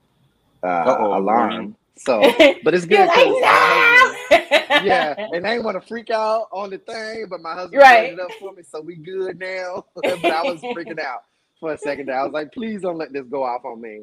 uh, 0.62 0.96
alarm. 0.98 1.24
warning. 1.24 1.76
So, 1.96 2.20
but 2.64 2.72
it's 2.74 2.86
good 2.86 3.06
like, 3.08 3.16
because 3.16 3.40
my 3.40 3.48
husband- 3.50 4.46
no! 4.50 4.84
yeah, 4.84 5.14
and 5.34 5.46
I 5.46 5.50
didn't 5.54 5.64
want 5.64 5.80
to 5.80 5.86
freak 5.86 6.08
out 6.10 6.48
on 6.52 6.70
the 6.70 6.78
thing, 6.78 7.26
but 7.28 7.40
my 7.42 7.52
husband 7.54 7.80
Right. 7.82 8.06
set 8.10 8.12
it 8.14 8.20
up 8.20 8.30
for 8.40 8.52
me, 8.54 8.62
so 8.62 8.80
we 8.80 8.96
good 8.96 9.38
now. 9.38 9.84
but 9.96 10.24
I 10.24 10.42
was 10.44 10.60
freaking 10.62 10.98
out 11.00 11.24
for 11.58 11.72
a 11.74 11.78
second. 11.78 12.06
There, 12.06 12.18
I 12.18 12.22
was 12.22 12.32
like, 12.32 12.52
please 12.52 12.80
don't 12.82 12.96
let 12.96 13.12
this 13.12 13.26
go 13.26 13.42
off 13.44 13.64
on 13.66 13.80
me. 13.82 14.02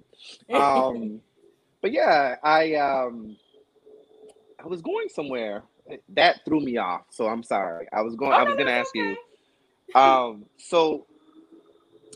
Um, 0.53 1.21
but 1.81 1.91
yeah, 1.91 2.35
I 2.43 2.75
um, 2.75 3.35
I 4.63 4.67
was 4.67 4.81
going 4.83 5.09
somewhere 5.09 5.63
that 6.09 6.41
threw 6.45 6.59
me 6.59 6.77
off. 6.77 7.01
So 7.09 7.27
I'm 7.27 7.41
sorry. 7.41 7.87
I 7.91 8.01
was 8.01 8.15
going. 8.15 8.33
I 8.33 8.41
Oh, 8.41 8.45
was 8.45 8.51
no, 8.51 8.55
going 8.57 8.67
to 8.67 8.73
that's 8.73 8.89
ask 8.89 8.95
you. 8.95 9.17
Um, 9.95 10.45
so 10.57 11.06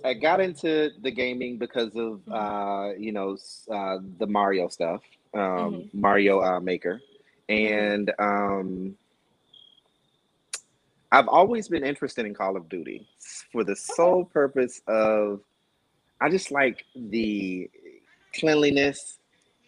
I 0.05 0.13
got 0.15 0.41
into 0.41 0.91
the 1.01 1.11
gaming 1.11 1.57
because 1.57 1.95
of 1.95 2.21
Mhm. 2.27 2.33
uh, 2.33 2.93
you 2.97 3.11
know, 3.11 3.37
uh, 3.71 3.99
the 4.19 4.27
Mario 4.27 4.67
stuff, 4.69 5.03
um, 5.33 5.41
Mhm. 5.41 5.93
Mario 5.93 6.41
uh, 6.41 6.59
Maker, 6.59 7.01
and 7.49 8.11
um, 8.19 8.97
I've 11.11 11.27
always 11.27 11.67
been 11.69 11.83
interested 11.85 12.25
in 12.25 12.33
Call 12.33 12.57
of 12.57 12.69
Duty 12.69 13.07
for 13.51 13.63
the 13.63 13.75
sole 13.75 14.25
purpose 14.25 14.81
of 14.87 15.41
I 16.21 16.29
just 16.29 16.51
like 16.51 16.85
the 16.95 17.69
cleanliness, 18.33 19.19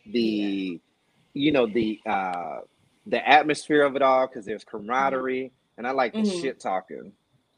the 0.05 0.79
you 1.33 1.51
know 1.51 1.67
the 1.67 1.99
uh, 2.05 2.61
the 3.07 3.27
atmosphere 3.27 3.83
of 3.83 3.95
it 3.95 4.01
all 4.01 4.27
because 4.27 4.45
there's 4.45 4.63
camaraderie, 4.63 5.51
and 5.77 5.87
I 5.87 5.91
like 5.91 6.13
the 6.13 6.19
shit 6.25 6.59
talking 6.59 7.13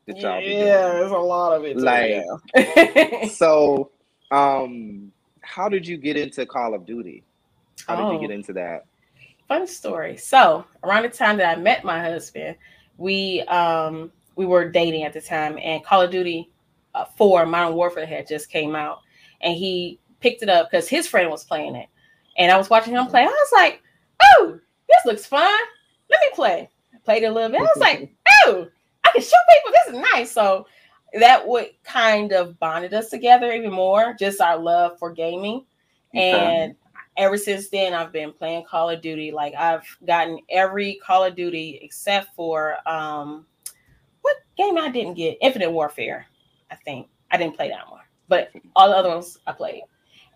that 0.07 0.17
y'all 0.17 0.39
be 0.39 0.47
yeah, 0.47 0.57
doing. 0.87 0.99
there's 0.99 1.11
a 1.11 1.17
lot 1.17 1.53
of 1.53 1.63
it. 1.65 1.77
Like- 1.77 3.29
So, 3.31 3.91
um, 4.31 5.11
how 5.41 5.69
did 5.69 5.87
you 5.87 5.97
get 5.97 6.17
into 6.17 6.45
Call 6.45 6.73
of 6.73 6.85
Duty? 6.85 7.23
How 7.87 7.95
did 7.95 8.03
Oh. 8.05 8.11
you 8.13 8.19
get 8.19 8.31
into 8.31 8.53
that? 8.53 8.85
Fun 9.47 9.67
story. 9.67 10.17
So 10.17 10.65
around 10.83 11.03
the 11.03 11.09
time 11.09 11.37
that 11.37 11.55
I 11.57 11.61
met 11.61 11.83
my 11.83 11.99
husband, 12.01 12.55
we 12.97 13.41
um 13.43 14.11
we 14.35 14.45
were 14.45 14.69
dating 14.69 15.03
at 15.03 15.13
the 15.13 15.21
time, 15.21 15.57
and 15.61 15.83
Call 15.83 16.01
of 16.01 16.09
Duty 16.11 16.49
uh, 16.95 17.05
Four 17.17 17.45
Modern 17.45 17.75
Warfare 17.75 18.05
had 18.07 18.27
just 18.27 18.49
came 18.49 18.75
out, 18.75 18.99
and 19.41 19.55
he 19.55 19.99
picked 20.19 20.41
it 20.41 20.49
up 20.49 20.69
because 20.71 20.87
his 20.89 21.07
friend 21.07 21.29
was 21.29 21.43
playing 21.43 21.75
it, 21.75 21.87
and 22.37 22.51
I 22.51 22.57
was 22.57 22.69
watching 22.71 22.93
him 22.93 23.05
play. 23.07 23.21
I 23.21 23.25
was 23.27 23.51
like, 23.53 23.83
"Oh, 24.37 24.59
this 24.89 25.05
looks 25.05 25.25
fun. 25.27 25.59
Let 26.09 26.19
me 26.21 26.27
play." 26.33 26.69
Played 27.03 27.21
it 27.23 27.27
a 27.27 27.31
little 27.31 27.49
bit. 27.51 27.59
I 27.59 27.63
was 27.63 27.77
like, 27.77 28.15
"Oh, 28.47 28.67
I 29.05 29.11
can 29.13 29.21
shoot 29.21 29.31
people. 29.53 29.71
This 29.71 29.95
is 29.95 30.05
nice." 30.13 30.31
So 30.31 30.67
that 31.19 31.47
would 31.47 31.69
kind 31.83 32.33
of 32.33 32.59
bonded 32.59 32.93
us 32.93 33.09
together 33.09 33.51
even 33.53 33.71
more. 33.71 34.15
Just 34.19 34.41
our 34.41 34.57
love 34.57 34.99
for 34.99 35.11
gaming, 35.11 35.65
Okay. 36.13 36.31
and 36.31 36.75
ever 37.17 37.37
since 37.37 37.69
then 37.69 37.93
I've 37.93 38.11
been 38.11 38.33
playing 38.33 38.65
Call 38.65 38.89
of 38.89 39.01
Duty. 39.01 39.31
Like 39.31 39.53
I've 39.55 39.85
gotten 40.05 40.39
every 40.49 40.95
Call 40.95 41.23
of 41.23 41.35
Duty 41.35 41.79
except 41.81 42.35
for 42.35 42.77
um 42.87 43.45
what 44.21 44.35
game 44.57 44.77
I 44.77 44.89
didn't 44.89 45.13
get? 45.13 45.37
Infinite 45.41 45.71
Warfare. 45.71 46.25
I 46.71 46.75
think. 46.75 47.07
I 47.31 47.37
didn't 47.37 47.55
play 47.55 47.69
that 47.69 47.89
one. 47.89 48.01
But 48.27 48.51
all 48.75 48.89
the 48.89 48.95
other 48.95 49.09
ones 49.09 49.37
I 49.47 49.51
played. 49.53 49.83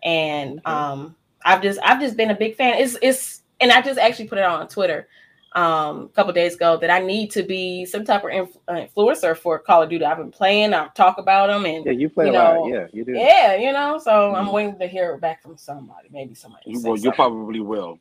And 0.02 0.64
um 0.66 1.16
I've 1.44 1.60
just 1.62 1.80
I've 1.82 2.00
just 2.00 2.16
been 2.16 2.30
a 2.30 2.36
big 2.36 2.56
fan. 2.56 2.78
It's 2.78 2.96
it's 3.02 3.42
and 3.60 3.70
I 3.70 3.82
just 3.82 3.98
actually 3.98 4.28
put 4.28 4.38
it 4.38 4.44
on 4.44 4.66
Twitter 4.68 5.08
um 5.56 6.02
a 6.04 6.08
couple 6.10 6.32
days 6.32 6.54
ago 6.54 6.76
that 6.76 6.90
I 6.90 7.00
need 7.00 7.30
to 7.32 7.42
be 7.42 7.84
some 7.84 8.04
type 8.04 8.22
of 8.24 8.30
inf- 8.30 8.56
uh, 8.68 8.74
influencer 8.86 9.36
for 9.36 9.58
Call 9.58 9.82
of 9.82 9.90
Duty. 9.90 10.04
I've 10.04 10.18
been 10.18 10.30
playing, 10.30 10.72
I've 10.74 10.94
talked 10.94 11.18
about 11.18 11.48
them 11.48 11.66
and 11.66 11.84
Yeah, 11.84 11.92
you 11.92 12.08
play 12.08 12.26
You 12.26 12.32
a 12.32 12.38
lot. 12.38 12.68
Yeah, 12.68 12.86
you 12.92 13.04
do. 13.04 13.12
yeah, 13.12 13.56
you 13.56 13.72
know, 13.72 13.98
so 13.98 14.32
I'm 14.34 14.46
Mhm. 14.46 14.52
waiting 14.52 14.78
to 14.78 14.86
hear 14.86 15.16
back 15.18 15.42
from 15.42 15.56
somebody. 15.56 16.08
Maybe 16.12 16.34
somebody. 16.34 16.70
will 16.70 16.80
say 16.80 16.88
Well, 16.88 16.96
you 16.96 17.02
something. 17.02 17.16
probably 17.16 17.60
will. 17.60 17.98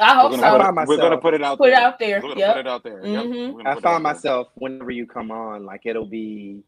I 0.00 0.14
hope 0.14 0.30
we're 0.30 0.38
so. 0.38 0.42
gonna, 0.44 0.54
I 0.64 0.66
put, 0.68 0.74
find 0.76 0.88
we're 0.88 0.96
gonna 0.96 1.18
put 1.18 1.34
it 1.34 1.42
out 1.42 1.58
Put 1.58 1.68
it 1.68 1.74
out 1.74 1.98
there. 1.98 2.16
We're 2.22 2.28
gonna 2.30 2.40
Yep. 2.40 2.54
put 2.54 2.60
it 2.60 2.66
out 2.68 2.82
there. 2.84 3.06
Yep. 3.06 3.24
Mhm. 3.26 3.52
We're 3.52 3.60
I 3.60 3.64
find 3.64 3.76
out 3.76 3.82
there. 3.82 3.98
myself 4.00 4.48
whenever 4.54 4.90
you 4.90 5.06
come 5.06 5.30
on, 5.30 5.66
like 5.66 5.82
it'll 5.84 6.06
be, 6.06 6.62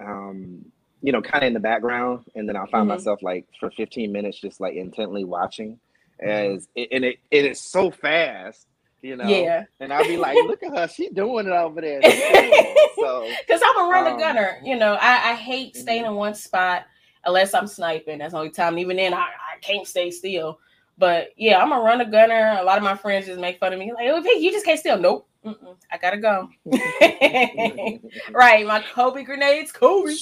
um, 0.00 0.64
you 1.02 1.12
know, 1.12 1.22
kind 1.22 1.44
of 1.44 1.48
in 1.48 1.54
the 1.54 1.60
background, 1.60 2.24
and 2.34 2.48
then 2.48 2.56
I'll 2.56 2.66
find 2.66 2.84
Mhm. 2.86 2.88
myself 2.88 3.22
like 3.22 3.46
for 3.60 3.70
15 3.70 4.10
minutes 4.10 4.40
just 4.40 4.60
like 4.60 4.74
intently 4.74 5.24
watching, 5.24 5.78
as 6.18 6.68
it, 6.74 6.88
and 6.90 7.04
it 7.04 7.18
it 7.30 7.44
is 7.44 7.60
so 7.60 7.90
fast, 7.92 8.66
you 9.02 9.16
know. 9.16 9.26
Yeah. 9.28 9.64
And 9.80 9.92
I'll 9.92 10.06
be 10.06 10.16
like, 10.16 10.36
look 10.46 10.62
at 10.62 10.76
her, 10.76 10.88
she 10.88 11.08
doing 11.10 11.46
it 11.46 11.52
over 11.52 11.80
there. 11.80 12.02
She's 12.02 12.12
doing 12.28 12.50
it. 12.52 12.92
so 12.98 13.26
Because 13.46 13.62
I'm 13.64 13.86
a 13.86 13.88
runner 13.90 14.10
Um, 14.10 14.18
gunner. 14.18 14.60
You 14.64 14.76
know, 14.76 14.94
I, 14.94 15.32
I 15.32 15.34
hate 15.34 15.76
staying 15.76 16.04
Mhm. 16.04 16.08
in 16.08 16.14
one 16.14 16.34
spot 16.34 16.84
unless 17.24 17.54
I'm 17.54 17.66
sniping. 17.66 18.18
That's 18.18 18.32
the 18.32 18.38
only 18.38 18.50
time. 18.50 18.78
Even 18.78 18.96
then, 18.96 19.14
I, 19.14 19.18
I 19.26 19.58
can't 19.60 19.86
stay 19.86 20.10
still. 20.10 20.58
But 20.98 21.30
yeah, 21.36 21.62
I'm 21.62 21.72
a 21.72 21.80
runner 21.80 22.04
gunner. 22.04 22.56
A 22.60 22.64
lot 22.64 22.76
of 22.78 22.84
my 22.84 22.94
friends 22.96 23.26
just 23.26 23.40
make 23.40 23.58
fun 23.58 23.72
of 23.72 23.78
me. 23.78 23.92
Like, 23.92 24.08
oh, 24.10 24.22
you 24.22 24.50
just 24.52 24.66
can't 24.66 24.78
steal. 24.78 24.98
Nope. 24.98 25.26
Mm-mm, 25.44 25.76
I 25.90 25.98
gotta 25.98 26.18
go. 26.18 26.48
right. 28.34 28.66
My 28.66 28.80
Kobe 28.82 29.24
grenades. 29.24 29.72
Kobe. 29.72 30.18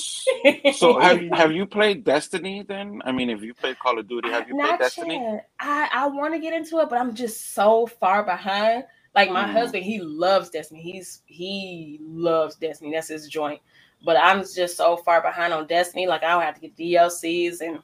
So 0.71 0.99
have 1.01 1.21
have 1.33 1.53
you 1.53 1.67
played 1.67 2.05
Destiny 2.05 2.65
then? 2.67 3.01
I 3.05 3.13
mean, 3.13 3.31
if 3.31 3.43
you 3.43 3.55
played 3.55 3.79
Call 3.79 3.99
of 3.99 4.09
Duty, 4.09 4.31
have 4.31 4.49
you 4.49 4.55
played 4.55 4.79
Destiny? 4.79 5.25
yet. 5.33 5.49
I 5.61 5.89
I 5.93 6.07
want 6.09 6.35
to 6.35 6.41
get 6.41 6.55
into 6.55 6.79
it, 6.81 6.89
but 6.91 6.99
I'm 6.99 7.15
just 7.15 7.55
so 7.55 7.87
far 7.87 8.25
behind. 8.25 8.85
Like 9.15 9.31
my 9.31 9.47
Mm. 9.47 9.53
husband, 9.53 9.85
he 9.85 10.01
loves 10.01 10.51
Destiny. 10.51 10.83
He's 10.83 11.23
he 11.27 11.99
loves 12.03 12.57
Destiny. 12.57 12.93
That's 12.95 13.09
his 13.09 13.29
joint. 13.29 13.61
But 14.05 14.17
I'm 14.19 14.41
just 14.45 14.77
so 14.77 14.97
far 14.99 15.23
behind 15.23 15.53
on 15.53 15.67
Destiny. 15.67 16.07
Like 16.07 16.23
I 16.23 16.29
don't 16.31 16.43
have 16.43 16.55
to 16.57 16.61
get 16.61 16.77
DLCs, 16.77 17.61
and 17.61 17.81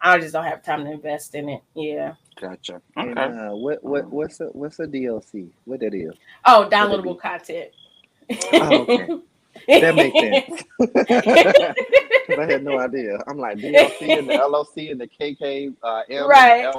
I 0.00 0.18
just 0.18 0.32
don't 0.32 0.44
have 0.44 0.62
time 0.62 0.84
to 0.84 0.90
invest 0.92 1.34
in 1.34 1.48
it. 1.48 1.62
Yeah. 1.74 2.14
Gotcha. 2.40 2.80
and, 2.96 3.18
Okay. 3.18 3.20
uh, 3.38 3.54
what 3.54 3.82
what 3.82 4.06
what's 4.10 4.40
a 4.40 4.46
what's 4.46 4.78
a 4.80 4.86
DLC? 4.86 5.48
What 5.64 5.80
that 5.80 5.94
is? 5.94 6.14
Oh, 6.44 6.68
downloadable 6.70 7.14
be- 7.14 7.20
content. 7.20 7.70
Oh, 8.52 8.82
okay. 8.82 9.80
That 9.80 9.94
makes 9.96 10.20
sense. 10.20 10.62
I 12.38 12.44
had 12.44 12.62
no 12.62 12.78
idea. 12.78 13.18
I'm 13.26 13.38
like 13.38 13.58
DLC 13.58 14.18
and 14.18 14.28
the 14.28 14.34
LOC 14.34 14.76
and 14.90 15.00
the 15.00 15.08
KK 15.08 15.74
uh, 15.82 16.02
M 16.08 16.28
Right. 16.28 16.64
and 16.66 16.74
the 16.74 16.78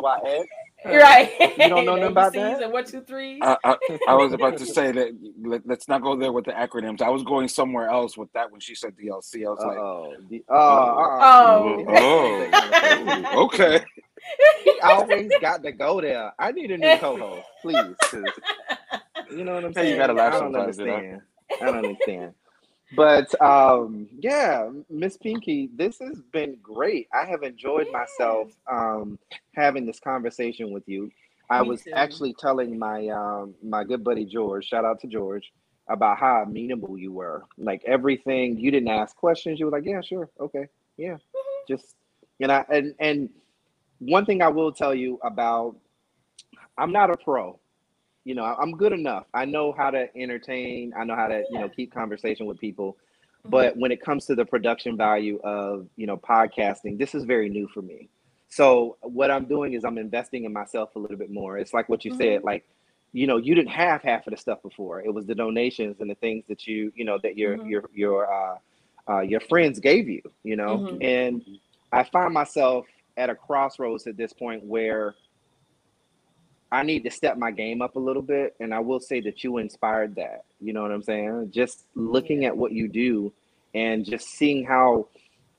LYX. 0.86 1.03
right. 1.03 1.57
You 1.57 1.69
don't 1.69 1.86
know 1.86 1.95
nothing 1.95 2.11
about 2.11 2.34
ABCs 2.34 2.36
that? 2.36 2.61
And 2.63 2.73
one, 2.73 2.86
two, 2.86 3.01
threes. 3.01 3.39
I, 3.41 3.57
I, 3.63 3.75
I 4.07 4.13
was 4.15 4.34
about 4.34 4.57
to 4.57 4.65
say 4.73 4.91
that 4.91 5.09
let, 5.41 5.61
let's 5.67 5.88
not 5.88 6.01
go 6.01 6.15
there 6.15 6.32
with 6.32 6.45
the 6.45 6.51
acronyms. 6.51 7.01
I 7.01 7.09
was 7.09 7.23
going 7.23 7.47
somewhere 7.47 7.89
else 7.89 8.17
with 8.17 8.32
that 8.34 8.51
when 8.51 8.61
she 8.61 8.75
said 8.75 8.95
DLC. 8.95 9.45
I 9.45 9.49
was 9.49 9.59
like, 9.59 9.77
Uh-oh. 9.77 10.15
The- 10.30 10.43
oh, 10.49 10.55
uh-uh. 10.55 11.25
Oh. 11.25 11.86
Oh, 11.89 13.23
oh, 13.34 13.45
okay. 13.45 13.84
He 14.63 14.80
always 14.84 15.32
got 15.41 15.63
to 15.63 15.71
go 15.71 16.01
there. 16.01 16.34
I 16.38 16.51
need 16.51 16.71
a 16.71 16.77
new 16.77 16.97
co-host, 16.99 17.47
please. 17.61 17.95
'cause 18.11 18.21
You 19.32 19.45
know 19.45 19.55
what 19.55 19.63
I'm 19.65 19.73
Hey, 19.73 19.82
saying? 19.82 19.91
you 19.93 19.97
gotta 19.97 20.13
laugh 20.13 20.34
I 20.36 20.39
don't 20.39 20.53
sometimes, 20.53 20.80
understand. 20.80 21.21
I 21.61 21.65
don't 21.65 21.77
understand. 21.77 22.34
But 22.95 23.39
um, 23.41 24.07
yeah, 24.19 24.69
Miss 24.89 25.17
Pinky, 25.17 25.69
this 25.75 25.99
has 25.99 26.21
been 26.31 26.57
great. 26.61 27.07
I 27.13 27.25
have 27.25 27.43
enjoyed 27.43 27.87
Yeah. 27.87 27.99
myself 27.99 28.51
um, 28.69 29.19
having 29.55 29.85
this 29.85 29.99
conversation 29.99 30.71
with 30.71 30.87
you. 30.87 31.11
I 31.51 31.61
Me 31.61 31.69
was 31.69 31.83
too. 31.83 31.91
actually 31.95 32.33
telling 32.39 32.77
my 32.77 33.07
um, 33.09 33.55
my 33.63 33.83
good 33.83 34.03
buddy 34.03 34.25
George, 34.25 34.65
shout 34.67 34.85
out 34.85 34.99
to 35.01 35.07
George, 35.07 35.51
about 35.89 36.17
how 36.17 36.43
amenable 36.43 36.97
you 36.97 37.11
were. 37.11 37.43
Like 37.57 37.83
everything, 37.85 38.57
you 38.57 38.71
didn't 38.71 38.89
ask 38.89 39.15
questions. 39.15 39.59
You 39.59 39.65
were 39.65 39.71
like, 39.71 39.85
yeah, 39.85 40.01
sure, 40.01 40.29
okay, 40.39 40.67
yeah, 40.97 41.13
Mm-hmm. 41.15 41.65
just 41.67 41.95
And 42.39 42.51
I 42.51 42.65
and 42.71 42.95
and 42.99 43.29
one 43.99 44.25
thing 44.25 44.41
I 44.41 44.47
will 44.49 44.71
tell 44.71 44.95
you 44.95 45.19
about 45.23 45.75
I'm 46.77 46.91
not 46.91 47.09
a 47.11 47.17
pro. 47.17 47.59
You 48.26 48.36
know, 48.36 48.43
I'm 48.43 48.72
good 48.74 48.91
enough. 48.91 49.26
I 49.34 49.45
know 49.45 49.72
how 49.72 49.89
to 49.91 50.07
entertain. 50.15 50.93
I 50.97 51.03
know 51.03 51.15
how 51.15 51.28
to, 51.28 51.43
you 51.49 51.59
know, 51.59 51.70
keep 51.70 51.93
conversation 51.93 52.45
with 52.45 52.59
people. 52.59 52.97
Mm-hmm. 53.39 53.49
But 53.49 53.78
when 53.78 53.91
it 53.91 54.01
comes 54.01 54.26
to 54.26 54.36
the 54.36 54.45
production 54.45 54.97
value 54.97 55.39
of, 55.43 55.88
you 55.95 56.05
know, 56.05 56.17
podcasting, 56.17 56.97
this 56.97 57.15
is 57.15 57.24
very 57.24 57.49
new 57.49 57.67
for 57.67 57.82
me. 57.82 58.09
So 58.49 58.97
what 59.01 59.32
I'm 59.32 59.45
doing 59.45 59.74
is 59.74 59.84
I'm 59.86 59.97
investing 59.97 60.43
in 60.43 60.51
myself 60.51 60.95
a 60.95 60.99
little 60.99 61.17
bit 61.17 61.32
more. 61.32 61.57
It's 61.57 61.74
like 61.74 61.88
what 61.88 62.03
you 62.03 62.13
said, 62.15 62.41
Mhm. 62.41 62.45
like, 62.45 62.67
you 63.13 63.26
know, 63.26 63.38
you 63.38 63.55
didn't 63.55 63.72
have 63.72 64.01
half 64.01 64.28
of 64.28 64.32
the 64.32 64.38
stuff 64.38 64.61
before. 64.61 65.01
It 65.01 65.13
was 65.13 65.26
the 65.26 65.36
donations 65.36 65.99
and 65.99 66.09
the 66.09 66.15
things 66.15 66.45
that 66.47 66.67
you, 66.67 66.91
you 66.95 67.05
know, 67.05 67.17
that 67.20 67.38
your 67.38 67.57
Mhm. 67.57 67.70
your 67.70 67.89
your 67.93 68.32
uh, 68.32 68.57
uh, 69.07 69.22
your 69.22 69.39
friends 69.39 69.80
gave 69.80 70.07
you, 70.07 70.22
you 70.43 70.55
know. 70.55 70.80
Mhm. 70.80 71.03
And 71.03 71.59
I 71.91 72.03
find 72.03 72.34
myself 72.34 72.86
at 73.17 73.30
a 73.30 73.36
crossroads 73.36 74.05
at 74.07 74.17
this 74.17 74.34
point 74.34 74.63
where 74.63 75.15
I 76.72 76.84
need 76.84 77.03
to 77.05 77.11
step 77.11 77.38
my 77.38 77.51
game 77.51 77.82
up 77.82 77.95
a 77.95 77.99
little 77.99 78.22
bit. 78.22 78.55
And 78.59 78.74
I 78.74 78.80
will 78.80 78.99
say 78.99 79.22
that 79.22 79.43
you 79.43 79.57
inspired 79.57 80.15
that. 80.15 80.45
You 80.61 80.74
know 80.74 80.82
what 80.84 80.91
I'm 80.91 81.01
saying? 81.03 81.51
Just 81.51 81.86
looking 81.95 82.45
at 82.45 82.55
what 82.55 82.72
you 82.72 82.88
do 82.88 83.34
and 83.74 84.05
just 84.05 84.28
seeing 84.30 84.65
how 84.65 85.07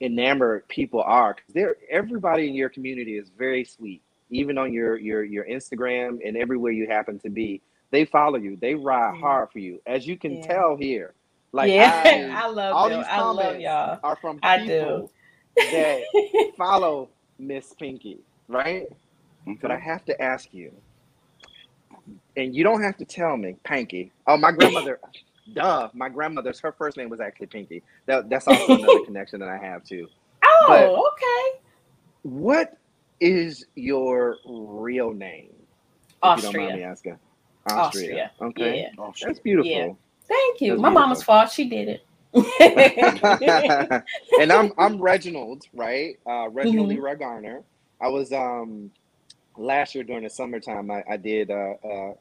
enamored 0.01 0.69
people 0.69 1.03
are. 1.03 1.35
Because 1.35 1.55
they're 1.55 1.77
everybody 1.91 2.49
in 2.49 2.55
your 2.55 2.69
community 2.69 3.17
is 3.17 3.31
very 3.37 3.65
sweet. 3.65 4.03
Even 4.31 4.59
on 4.59 4.73
your 4.73 4.97
your 4.97 5.25
your 5.25 5.45
Instagram 5.47 6.19
and 6.25 6.37
everywhere 6.37 6.73
you 6.73 6.87
happen 6.87 7.19
to 7.21 7.31
be, 7.31 7.61
they 7.91 8.05
follow 8.05 8.39
you. 8.39 8.57
They 8.61 8.75
ride 8.75 9.15
Yeah. 9.15 9.21
hard 9.21 9.51
for 9.53 9.59
you, 9.59 9.81
as 9.87 10.07
you 10.07 10.17
can 10.17 10.37
Yeah. 10.37 10.47
tell 10.47 10.77
here. 10.77 11.15
Like 11.53 11.71
yeah, 11.73 12.03
I, 12.05 12.29
I, 12.45 12.47
love 12.47 12.77
all 12.77 12.89
them. 12.89 12.99
these 13.01 13.09
I 13.11 13.19
love 13.23 13.37
comments 13.37 13.65
y'all. 13.65 13.99
are 14.05 14.17
from 14.17 14.39
I 14.43 14.59
do. 14.59 14.65
people 14.67 15.13
that 15.73 16.03
follow 16.57 17.09
Miss 17.41 17.73
Pinky, 17.75 18.21
right? 18.47 18.87
Mm-hmm. 19.49 19.55
But 19.61 19.73
I 19.73 19.79
have 19.79 20.05
to 20.05 20.23
ask 20.23 20.55
you, 20.55 20.73
and 22.37 22.55
you 22.55 22.65
don't 22.65 22.83
have 22.83 22.97
to 22.99 23.05
tell 23.05 23.37
me, 23.37 23.57
Pinky. 23.65 24.13
Oh, 24.27 24.37
my 24.37 24.53
grandmother, 24.53 24.99
duh, 25.55 25.89
my 25.95 26.09
grandmother's 26.09 26.61
her 26.61 26.73
first 26.73 26.97
name 26.97 27.09
was 27.09 27.21
actually 27.21 27.47
Pinky. 27.47 27.83
That, 28.07 28.29
that's 28.31 28.47
also 28.49 28.75
another 28.79 29.05
connection 29.05 29.41
that 29.41 29.49
I 29.49 29.57
have 29.59 29.85
too. 29.85 30.09
Oh, 30.45 30.65
But- 30.69 30.91
okay. 31.13 31.61
What 32.23 32.77
is 33.21 33.65
your 33.77 34.37
real 34.45 35.13
name? 35.13 35.51
If 36.23 36.37
you 36.37 36.43
don't 36.53 36.57
mind 36.57 36.77
me 36.77 36.85
Austria. 36.85 36.87
asking. 36.91 37.19
Austria. 37.71 38.31
Okay, 38.43 38.81
Yeah. 38.83 38.89
Oh, 38.99 39.13
that's 39.23 39.39
beautiful. 39.39 39.71
Yeah. 39.71 39.93
Thank 40.27 40.61
you. 40.61 40.73
That's 40.73 40.83
My 40.83 40.91
mama's 40.91 41.19
beautiful. 41.19 41.35
fault. 41.35 41.51
She 41.53 41.69
did 41.69 41.89
it. 41.89 42.05
and 44.41 44.53
I'm 44.53 44.73
I'm 44.79 45.01
Reginald, 45.01 45.65
right? 45.75 46.17
Uh, 46.27 46.49
Reginald 46.51 46.87
Mhm. 46.89 46.91
Leroy 46.97 47.17
Garner. 47.17 47.63
I 48.01 48.09
was 48.09 48.33
um 48.33 48.91
last 49.61 49.95
year 49.95 50.05
during 50.05 50.25
the 50.25 50.31
summertime. 50.31 50.91
I, 50.91 51.05
I 51.11 51.17
did 51.17 51.51
uh, 51.51 51.75
uh, 51.85 52.13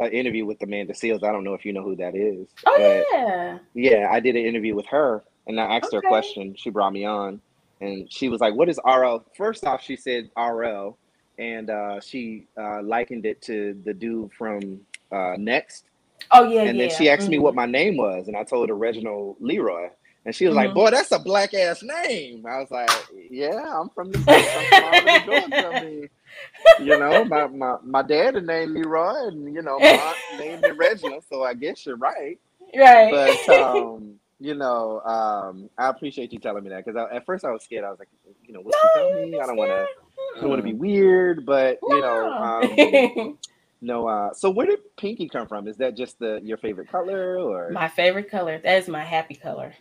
an 0.00 0.12
interview 0.12 0.46
with 0.46 0.62
Amanda 0.62 0.92
Seales. 0.94 1.22
I 1.22 1.32
don't 1.32 1.44
know 1.44 1.54
if 1.54 1.64
you 1.64 1.72
know 1.72 1.82
who 1.82 1.96
that 1.96 2.14
is. 2.16 2.48
oh 2.66 3.04
yeah. 3.12 3.58
yeah, 3.74 4.08
I 4.10 4.20
did 4.20 4.36
an 4.36 4.44
interview 4.44 4.74
with 4.74 4.86
her, 4.86 5.22
and 5.46 5.60
I 5.60 5.76
asked 5.76 5.92
her 5.92 5.98
a 5.98 6.02
question. 6.02 6.54
She 6.56 6.70
brought 6.70 6.92
me 6.92 7.04
on, 7.04 7.40
and 7.80 8.10
she 8.12 8.28
was 8.28 8.40
like, 8.40 8.54
"What 8.54 8.68
is 8.68 8.80
RL?" 8.84 9.24
First 9.36 9.64
off, 9.64 9.82
she 9.82 9.96
said 9.96 10.30
RL, 10.36 10.96
and 11.38 11.70
uh, 11.70 12.00
she 12.00 12.46
uh, 12.58 12.82
likened 12.82 13.26
it 13.26 13.42
to 13.42 13.80
the 13.84 13.92
dude 13.94 14.32
from 14.32 14.80
uh, 15.12 15.34
Next. 15.38 15.84
Oh 16.32 16.48
yeah. 16.48 16.62
And 16.62 16.76
yeah. 16.78 16.88
then 16.88 16.96
she 16.96 17.08
asked 17.08 17.28
me 17.28 17.38
what 17.38 17.52
Mhm. 17.54 17.56
my 17.56 17.66
name 17.66 17.96
was, 17.96 18.28
and 18.28 18.36
I 18.36 18.44
told 18.44 18.68
her 18.68 18.74
Reginald 18.74 19.36
Leroy. 19.40 19.88
And 20.26 20.34
she 20.34 20.46
was 20.46 20.54
like, 20.54 20.70
Mhm. 20.70 20.74
"Boy, 20.74 20.90
that's 20.90 21.12
a 21.12 21.18
black 21.18 21.54
ass 21.54 21.82
name." 21.82 22.44
I 22.46 22.58
was 22.60 22.70
like, 22.70 22.90
"Yeah, 23.30 23.62
I'm 23.80 23.88
from 23.90 24.12
the 24.12 24.18
I'm 24.28 24.66
from 24.66 25.24
Georgia. 25.26 25.72
I 25.74 25.80
mean, 25.80 26.08
you 26.80 26.98
know, 26.98 27.24
my, 27.24 27.46
my 27.46 27.76
my 27.82 28.02
dad 28.02 28.34
named 28.44 28.72
Leroy, 28.72 29.28
and 29.28 29.54
you 29.54 29.62
know, 29.62 29.78
my 29.80 29.86
aunt 29.86 30.18
named 30.38 30.62
me 30.62 30.70
Reginald. 30.72 31.24
So 31.28 31.42
I 31.42 31.54
guess 31.54 31.86
you're 31.86 31.96
right. 31.96 32.38
Right. 32.76 33.10
But 33.10 33.48
um, 33.62 34.16
you 34.38 34.54
know, 34.54 35.00
um, 35.00 35.70
I 35.78 35.88
appreciate 35.88 36.32
you 36.32 36.38
telling 36.38 36.64
me 36.64 36.70
that 36.70 36.84
because 36.84 37.08
at 37.12 37.24
first 37.26 37.44
I 37.44 37.50
was 37.50 37.62
scared. 37.64 37.84
I 37.84 37.90
was 37.90 37.98
like, 37.98 38.08
you 38.46 38.52
know, 38.52 38.60
what 38.60 38.74
you 38.82 38.88
tell 38.94 39.10
me? 39.10 39.38
I 39.40 39.46
don't 39.46 39.56
want 39.56 39.70
to. 39.70 39.86
I 40.36 40.40
don't 40.42 40.50
want 40.50 40.60
to 40.60 40.64
be 40.64 40.74
weird, 40.74 41.44
but 41.46 41.78
you 41.88 42.00
know, 42.00 42.32
um, 42.32 42.76
No. 42.76 43.38
no. 43.80 44.06
Uh, 44.06 44.32
so 44.34 44.50
where 44.50 44.66
did 44.66 44.78
Pinky 44.96 45.28
come 45.28 45.48
from? 45.48 45.66
Is 45.66 45.78
that 45.78 45.96
just 45.96 46.18
the 46.18 46.40
your 46.44 46.58
favorite 46.58 46.88
color, 46.88 47.38
or 47.38 47.70
my 47.70 47.88
favorite 47.88 48.30
color. 48.30 48.58
That 48.58 48.78
is 48.78 48.86
my 48.88 49.02
happy 49.04 49.34
color. 49.34 49.72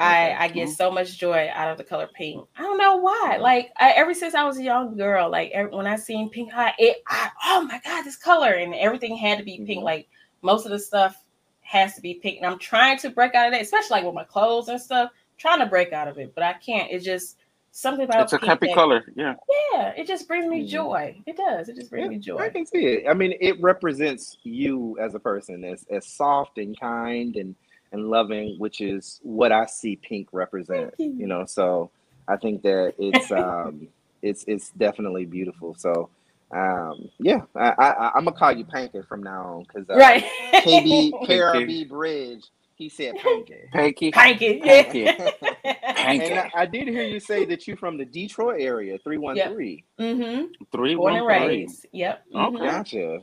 I 0.00 0.36
I 0.44 0.48
get 0.48 0.68
so 0.70 0.90
much 0.90 1.18
joy 1.18 1.50
out 1.54 1.70
of 1.70 1.78
the 1.78 1.84
color 1.84 2.08
pink. 2.14 2.44
I 2.56 2.62
don't 2.62 2.78
know 2.78 2.96
why. 2.96 3.36
Like 3.40 3.70
I, 3.78 3.90
ever 3.92 4.14
since 4.14 4.34
I 4.34 4.44
was 4.44 4.58
a 4.58 4.62
young 4.62 4.96
girl, 4.96 5.30
like 5.30 5.50
every, 5.52 5.74
when 5.76 5.86
I 5.86 5.96
seen 5.96 6.30
pink, 6.30 6.50
I, 6.54 6.72
it 6.78 7.02
I 7.06 7.30
oh 7.46 7.62
my 7.62 7.80
god, 7.84 8.02
this 8.04 8.16
color 8.16 8.52
and 8.54 8.74
everything 8.74 9.16
had 9.16 9.38
to 9.38 9.44
be 9.44 9.58
pink. 9.66 9.80
Mhm. 9.82 9.84
Like 9.84 10.08
most 10.42 10.64
of 10.64 10.70
the 10.72 10.78
stuff 10.78 11.22
has 11.60 11.94
to 11.94 12.00
be 12.00 12.14
pink, 12.14 12.38
and 12.38 12.46
I'm 12.46 12.58
trying 12.58 12.98
to 12.98 13.10
break 13.10 13.34
out 13.34 13.46
of 13.46 13.52
that, 13.52 13.62
especially 13.62 13.90
like 13.98 14.04
with 14.04 14.14
my 14.14 14.24
clothes 14.24 14.68
and 14.68 14.80
stuff. 14.80 15.10
trying 15.38 15.60
to 15.60 15.64
break 15.66 15.90
out 15.94 16.06
of 16.06 16.18
it, 16.18 16.34
but 16.34 16.44
I 16.44 16.52
can't. 16.52 16.90
It's 16.92 17.02
just 17.04 17.38
something 17.70 18.04
about 18.04 18.24
It's 18.24 18.34
a 18.34 18.44
happy 18.44 18.66
that- 18.66 18.74
color. 18.74 19.04
Yeah. 19.16 19.36
Yeah, 19.72 19.94
it 19.96 20.06
just 20.06 20.28
brings 20.28 20.46
me 20.46 20.64
Mhm. 20.64 20.68
joy. 20.68 21.16
It 21.24 21.36
does. 21.38 21.70
It 21.70 21.76
just 21.76 21.88
brings 21.90 22.04
Yeah, 22.04 22.10
me 22.10 22.18
joy. 22.18 22.36
I 22.36 22.50
can 22.50 22.66
see 22.66 22.84
it. 22.84 23.08
I 23.08 23.14
mean, 23.14 23.32
it 23.40 23.58
represents 23.62 24.36
you 24.42 24.98
as 25.00 25.14
a 25.14 25.18
person, 25.18 25.64
as 25.64 25.86
as 25.90 26.06
soft 26.06 26.58
and 26.58 26.78
kind 26.78 27.36
and 27.36 27.54
and 27.92 28.08
loving, 28.10 28.56
which 28.58 28.80
is 28.80 29.20
what 29.22 29.52
I 29.52 29.66
see 29.66 29.96
pink 29.96 30.28
represent. 30.32 30.94
You. 30.98 31.12
You 31.18 31.26
know, 31.26 31.44
so 31.46 31.90
I 32.28 32.36
think 32.36 32.62
that 32.62 32.94
it's 32.98 33.30
um 33.32 33.88
it's 34.22 34.44
it's 34.46 34.70
definitely 34.70 35.24
beautiful. 35.26 35.74
So 35.78 36.10
um 36.52 37.08
yeah, 37.18 37.42
I, 37.54 37.70
I 37.78 38.08
I'm 38.16 38.24
gonna 38.24 38.32
call 38.36 38.52
you 38.52 38.64
Panky 38.64 39.02
from 39.02 39.22
now 39.22 39.42
on 39.56 39.62
because 39.64 39.88
uh, 39.90 39.96
Right. 39.96 40.24
KB 40.54 41.12
KRB 41.26 41.88
Bridge, 41.88 42.44
he 42.76 42.88
said 42.88 43.14
Panky. 43.16 43.54
Panky. 43.72 44.10
Panky. 44.10 44.58
Panky. 44.60 45.00
Yeah. 45.00 45.30
Panky. 45.84 46.24
And 46.24 46.38
I, 46.40 46.50
I 46.62 46.66
did 46.66 46.88
hear 46.88 47.04
you 47.04 47.20
say 47.20 47.44
that 47.46 47.68
you're 47.68 47.76
from 47.76 47.98
the 47.98 48.04
Detroit 48.04 48.60
area, 48.60 48.98
three 48.98 49.18
one 49.18 49.36
three. 49.52 49.84
mm-hmm. 49.98 50.46
Three 50.72 50.94
Born 50.94 51.12
one 51.14 51.16
and 51.16 51.26
three. 51.26 51.46
raised. 51.58 51.86
Yep. 51.92 52.24
Okay. 52.34 52.56
mhm. 52.56 52.58
Gotcha. 52.70 53.18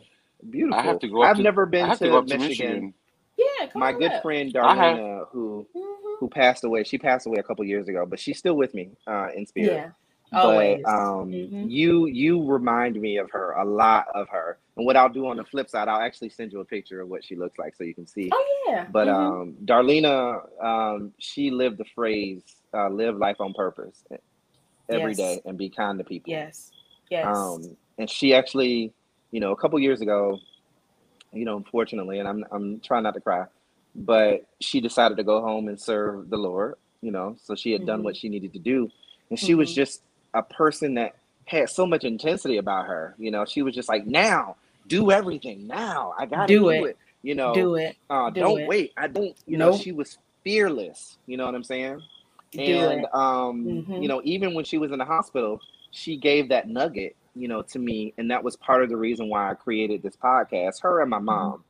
Beautiful. 0.50 0.80
I 0.80 0.84
have 0.84 1.00
to 1.00 1.08
go 1.08 1.24
up 1.24 1.30
I've 1.32 1.38
to- 1.38 1.44
never 1.44 1.66
been 1.66 1.90
to 1.90 1.96
to, 1.98 2.06
go 2.10 2.18
up 2.20 2.28
to 2.28 2.38
Michigan. 2.38 2.94
Michigan. 3.38 3.56
Yeah. 3.60 3.68
Come 3.68 3.80
My 3.80 3.94
on 3.94 4.00
good 4.00 4.12
up. 4.12 4.22
friend 4.24 4.56
I 4.58 4.76
have- 4.76 4.98
Darlena, 4.98 5.28
who 5.32 5.68
Mhm. 5.76 5.84
who 6.20 6.30
passed 6.30 6.64
away, 6.64 6.84
she 6.84 6.98
passed 6.98 7.28
away 7.28 7.38
a 7.38 7.44
couple 7.44 7.64
years 7.66 7.88
ago, 7.88 8.06
but 8.06 8.20
she's 8.20 8.38
still 8.40 8.56
with 8.56 8.74
me 8.74 8.92
uh, 9.06 9.30
in 9.36 9.46
spirit. 9.46 9.72
Yeah. 9.74 9.90
But 10.32 10.46
Always. 10.46 10.86
um, 10.86 11.32
Mhm. 11.32 11.70
you 11.70 12.06
you 12.08 12.44
remind 12.46 13.00
me 13.00 13.18
of 13.18 13.32
her 13.32 13.52
a 13.54 13.64
lot 13.64 14.08
of 14.14 14.28
her. 14.30 14.58
And 14.76 14.86
what 14.86 14.96
I'll 14.98 15.10
do 15.10 15.28
on 15.28 15.38
the 15.38 15.44
flip 15.46 15.70
side, 15.70 15.88
I'll 15.88 16.02
actually 16.02 16.30
send 16.30 16.52
you 16.52 16.60
a 16.60 16.66
picture 16.66 17.00
of 17.02 17.10
what 17.10 17.24
she 17.24 17.36
looks 17.36 17.58
like 17.58 17.76
so 17.76 17.84
you 17.86 17.94
can 17.96 18.06
see. 18.08 18.30
Oh 18.34 18.64
yeah. 18.68 18.88
But 18.92 19.08
Mhm. 19.08 19.14
um, 19.16 19.54
Darlena, 19.66 20.64
um, 20.64 21.14
she 21.18 21.50
lived 21.52 21.78
the 21.78 21.86
phrase 21.96 22.44
uh, 22.74 22.90
"live 22.90 23.18
life 23.18 23.40
on 23.40 23.54
purpose" 23.54 24.04
every 24.90 25.12
Yes. 25.12 25.18
day 25.18 25.42
and 25.46 25.58
be 25.58 25.70
kind 25.70 25.98
to 26.00 26.04
people. 26.04 26.30
yes. 26.32 26.72
Yes. 27.10 27.26
Um, 27.26 27.78
and 27.98 28.10
she 28.10 28.34
actually, 28.34 28.92
you 29.32 29.40
know, 29.40 29.52
a 29.52 29.56
couple 29.56 29.80
years 29.80 30.02
ago, 30.02 30.40
you 31.34 31.46
know, 31.46 31.58
unfortunately, 31.58 32.20
and 32.20 32.28
I'm 32.28 32.46
I'm 32.52 32.80
trying 32.82 33.04
not 33.04 33.16
to 33.16 33.22
cry, 33.22 33.46
but 33.96 34.46
she 34.62 34.82
decided 34.82 35.18
to 35.18 35.24
go 35.26 35.42
home 35.42 35.70
and 35.70 35.80
serve 35.82 36.30
the 36.30 36.38
Lord. 36.38 36.76
You 37.02 37.12
know, 37.12 37.38
so 37.44 37.56
she 37.56 37.72
had 37.74 37.86
done 37.86 38.04
Mhm. 38.04 38.04
what 38.04 38.18
she 38.18 38.30
needed 38.30 38.54
to 38.54 38.60
do, 38.60 38.90
and 39.30 39.40
she 39.40 39.56
was 39.56 39.72
Mhm. 39.72 39.76
just 39.76 40.04
a 40.34 40.44
person 40.44 40.96
that 40.96 41.16
had 41.46 41.70
so 41.70 41.86
much 41.88 42.06
intensity 42.06 42.58
about 42.58 42.88
her. 42.88 43.16
You 43.20 43.32
know, 43.32 43.46
she 43.46 43.64
was 43.64 43.76
just 43.76 43.90
like, 43.90 44.08
now 44.08 44.58
do 44.88 45.12
everything 45.12 45.68
now. 45.68 46.14
I 46.20 46.28
gotta 46.28 46.56
Do 46.56 46.58
do, 46.58 46.86
it. 46.86 46.86
it. 46.86 46.98
You 47.24 47.36
know, 47.36 47.54
do 47.54 47.76
it. 47.76 47.98
uh, 48.10 48.32
do 48.32 48.32
don't 48.32 48.58
it. 48.58 48.68
wait. 48.68 48.94
I 48.98 49.08
don't. 49.08 49.36
You 49.48 49.58
know, 49.58 49.72
she 49.72 49.94
was 49.94 50.18
fearless. 50.44 51.20
You 51.28 51.38
know 51.38 51.46
what 51.48 51.56
I'm 51.56 51.66
saying? 51.66 52.04
Do 52.52 52.60
and 52.60 52.90
it. 52.90 53.10
um 53.14 53.66
Mhm. 53.66 53.96
you 53.98 54.10
know 54.10 54.22
even 54.26 54.56
when 54.56 54.66
she 54.66 54.80
was 54.80 54.94
in 54.94 55.00
the 55.00 55.06
hospital 55.06 55.62
she 55.92 56.18
gave 56.18 56.50
that 56.50 56.70
nugget 56.70 57.17
you 57.38 57.48
know 57.48 57.62
to 57.62 57.80
me 57.80 58.14
and 58.18 58.32
that 58.32 58.44
was 58.44 58.56
part 58.58 58.84
of 58.84 58.90
the 58.90 58.98
reason 58.98 59.30
why 59.30 59.52
i 59.52 59.54
created 59.54 60.02
this 60.04 60.16
podcast 60.18 60.82
her 60.82 61.02
and 61.02 61.10
my 61.10 61.20
mom 61.20 61.64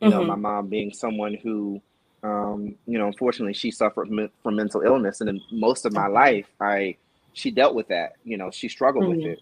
you 0.00 0.08
know 0.08 0.22
Mhm. 0.22 0.26
my 0.26 0.36
mom 0.36 0.68
being 0.68 0.92
someone 0.92 1.34
who 1.42 1.80
um 2.22 2.76
you 2.86 2.98
know 2.98 3.06
unfortunately 3.06 3.54
she 3.54 3.70
suffered 3.70 4.08
from, 4.08 4.28
from 4.42 4.56
mental 4.56 4.82
illness 4.82 5.20
and 5.20 5.30
in 5.30 5.40
most 5.52 5.84
of 5.86 5.92
my 5.92 6.06
Mhm. 6.06 6.12
life 6.12 6.46
i 6.60 6.96
she 7.32 7.50
dealt 7.50 7.74
with 7.74 7.88
that 7.88 8.12
you 8.24 8.36
know 8.36 8.50
she 8.50 8.68
struggled 8.68 9.06
with 9.06 9.18
Mhm. 9.18 9.26
it 9.26 9.40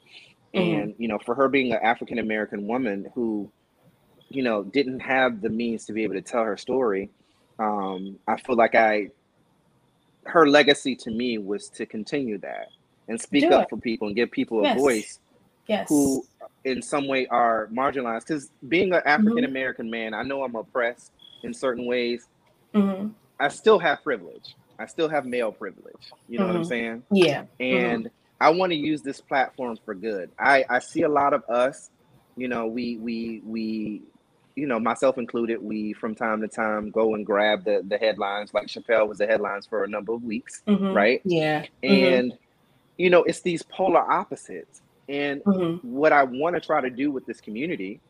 Mhm. 0.54 0.84
and 0.84 0.94
you 0.98 1.08
know 1.08 1.18
for 1.24 1.34
her 1.34 1.48
being 1.48 1.72
an 1.72 1.80
african 1.82 2.18
american 2.18 2.66
woman 2.66 3.06
who 3.14 3.50
you 4.30 4.42
know 4.42 4.64
didn't 4.64 5.00
have 5.00 5.40
the 5.40 5.50
means 5.50 5.84
to 5.86 5.92
be 5.92 6.04
able 6.04 6.14
to 6.14 6.22
tell 6.22 6.44
her 6.44 6.56
story 6.56 7.10
um 7.58 8.18
i 8.28 8.36
feel 8.40 8.56
like 8.56 8.74
i 8.74 9.08
her 10.24 10.48
legacy 10.48 10.94
to 10.94 11.10
me 11.10 11.38
was 11.38 11.68
to 11.70 11.86
continue 11.86 12.38
that 12.38 12.68
and 13.08 13.20
speak 13.20 13.50
Do 13.50 13.54
up 13.54 13.64
it. 13.64 13.70
for 13.70 13.76
people 13.76 14.06
and 14.08 14.16
give 14.16 14.30
people 14.30 14.62
a 14.62 14.66
voice 14.66 15.18
Yes. 15.68 15.88
who 15.88 16.24
in 16.64 16.82
some 16.82 17.06
way 17.08 17.26
are 17.28 17.68
marginalized 17.72 18.26
because 18.26 18.50
being 18.68 18.92
an 18.92 19.00
Mm-hmm. 19.00 19.08
african 19.08 19.44
american 19.44 19.90
man 19.90 20.14
i 20.14 20.22
know 20.22 20.42
i'm 20.44 20.56
oppressed 20.56 21.12
in 21.44 21.54
certain 21.54 21.86
ways 21.86 22.26
hmm 22.74 23.08
i 23.40 23.48
still 23.48 23.78
have 23.78 24.02
privilege 24.02 24.56
i 24.78 24.86
still 24.86 25.08
have 25.08 25.26
male 25.26 25.52
privilege 25.52 26.14
you 26.28 26.38
know 26.38 26.46
what 26.46 26.56
i'm 26.56 26.62
Mhm. 26.62 26.66
saying 26.66 27.02
Yeah. 27.12 27.44
and 27.60 28.10
I 28.40 28.50
want 28.50 28.72
to 28.72 28.76
use 28.76 29.02
this 29.02 29.20
platform 29.20 29.76
for 29.84 29.94
good. 29.94 30.30
I 30.38 30.64
I 30.68 30.80
see 30.80 31.02
a 31.02 31.08
lot 31.08 31.32
of 31.32 31.44
us, 31.48 31.90
you 32.36 32.48
know, 32.48 32.66
we 32.66 32.98
we 32.98 33.40
we 33.44 34.02
you 34.56 34.66
know, 34.66 34.80
myself 34.80 35.16
included, 35.16 35.62
we 35.62 35.92
from 35.94 36.14
time 36.14 36.40
to 36.42 36.48
time 36.48 36.90
go 36.90 37.14
and 37.14 37.24
grab 37.24 37.64
the 37.64 37.82
the 37.86 37.98
headlines. 37.98 38.52
Like 38.52 38.66
Chappelle 38.66 39.08
was 39.08 39.18
the 39.18 39.26
headlines 39.28 39.66
for 39.66 39.84
a 39.84 39.88
number 39.88 40.12
of 40.12 40.24
weeks, 40.24 40.62
Mhm. 40.68 40.92
right? 40.94 41.20
Yeah. 41.24 41.66
Mhm. 41.84 42.20
And 42.20 42.32
you 42.98 43.10
know, 43.10 43.22
it's 43.24 43.42
these 43.42 43.62
polar 43.62 44.10
opposites. 44.12 44.82
And 45.08 45.42
Mhm. 45.46 45.80
what 45.82 46.12
I 46.12 46.24
want 46.24 46.56
to 46.56 46.60
try 46.60 46.80
to 46.80 46.90
do 46.90 47.10
with 47.12 47.26
this 47.26 47.40
community 47.40 48.00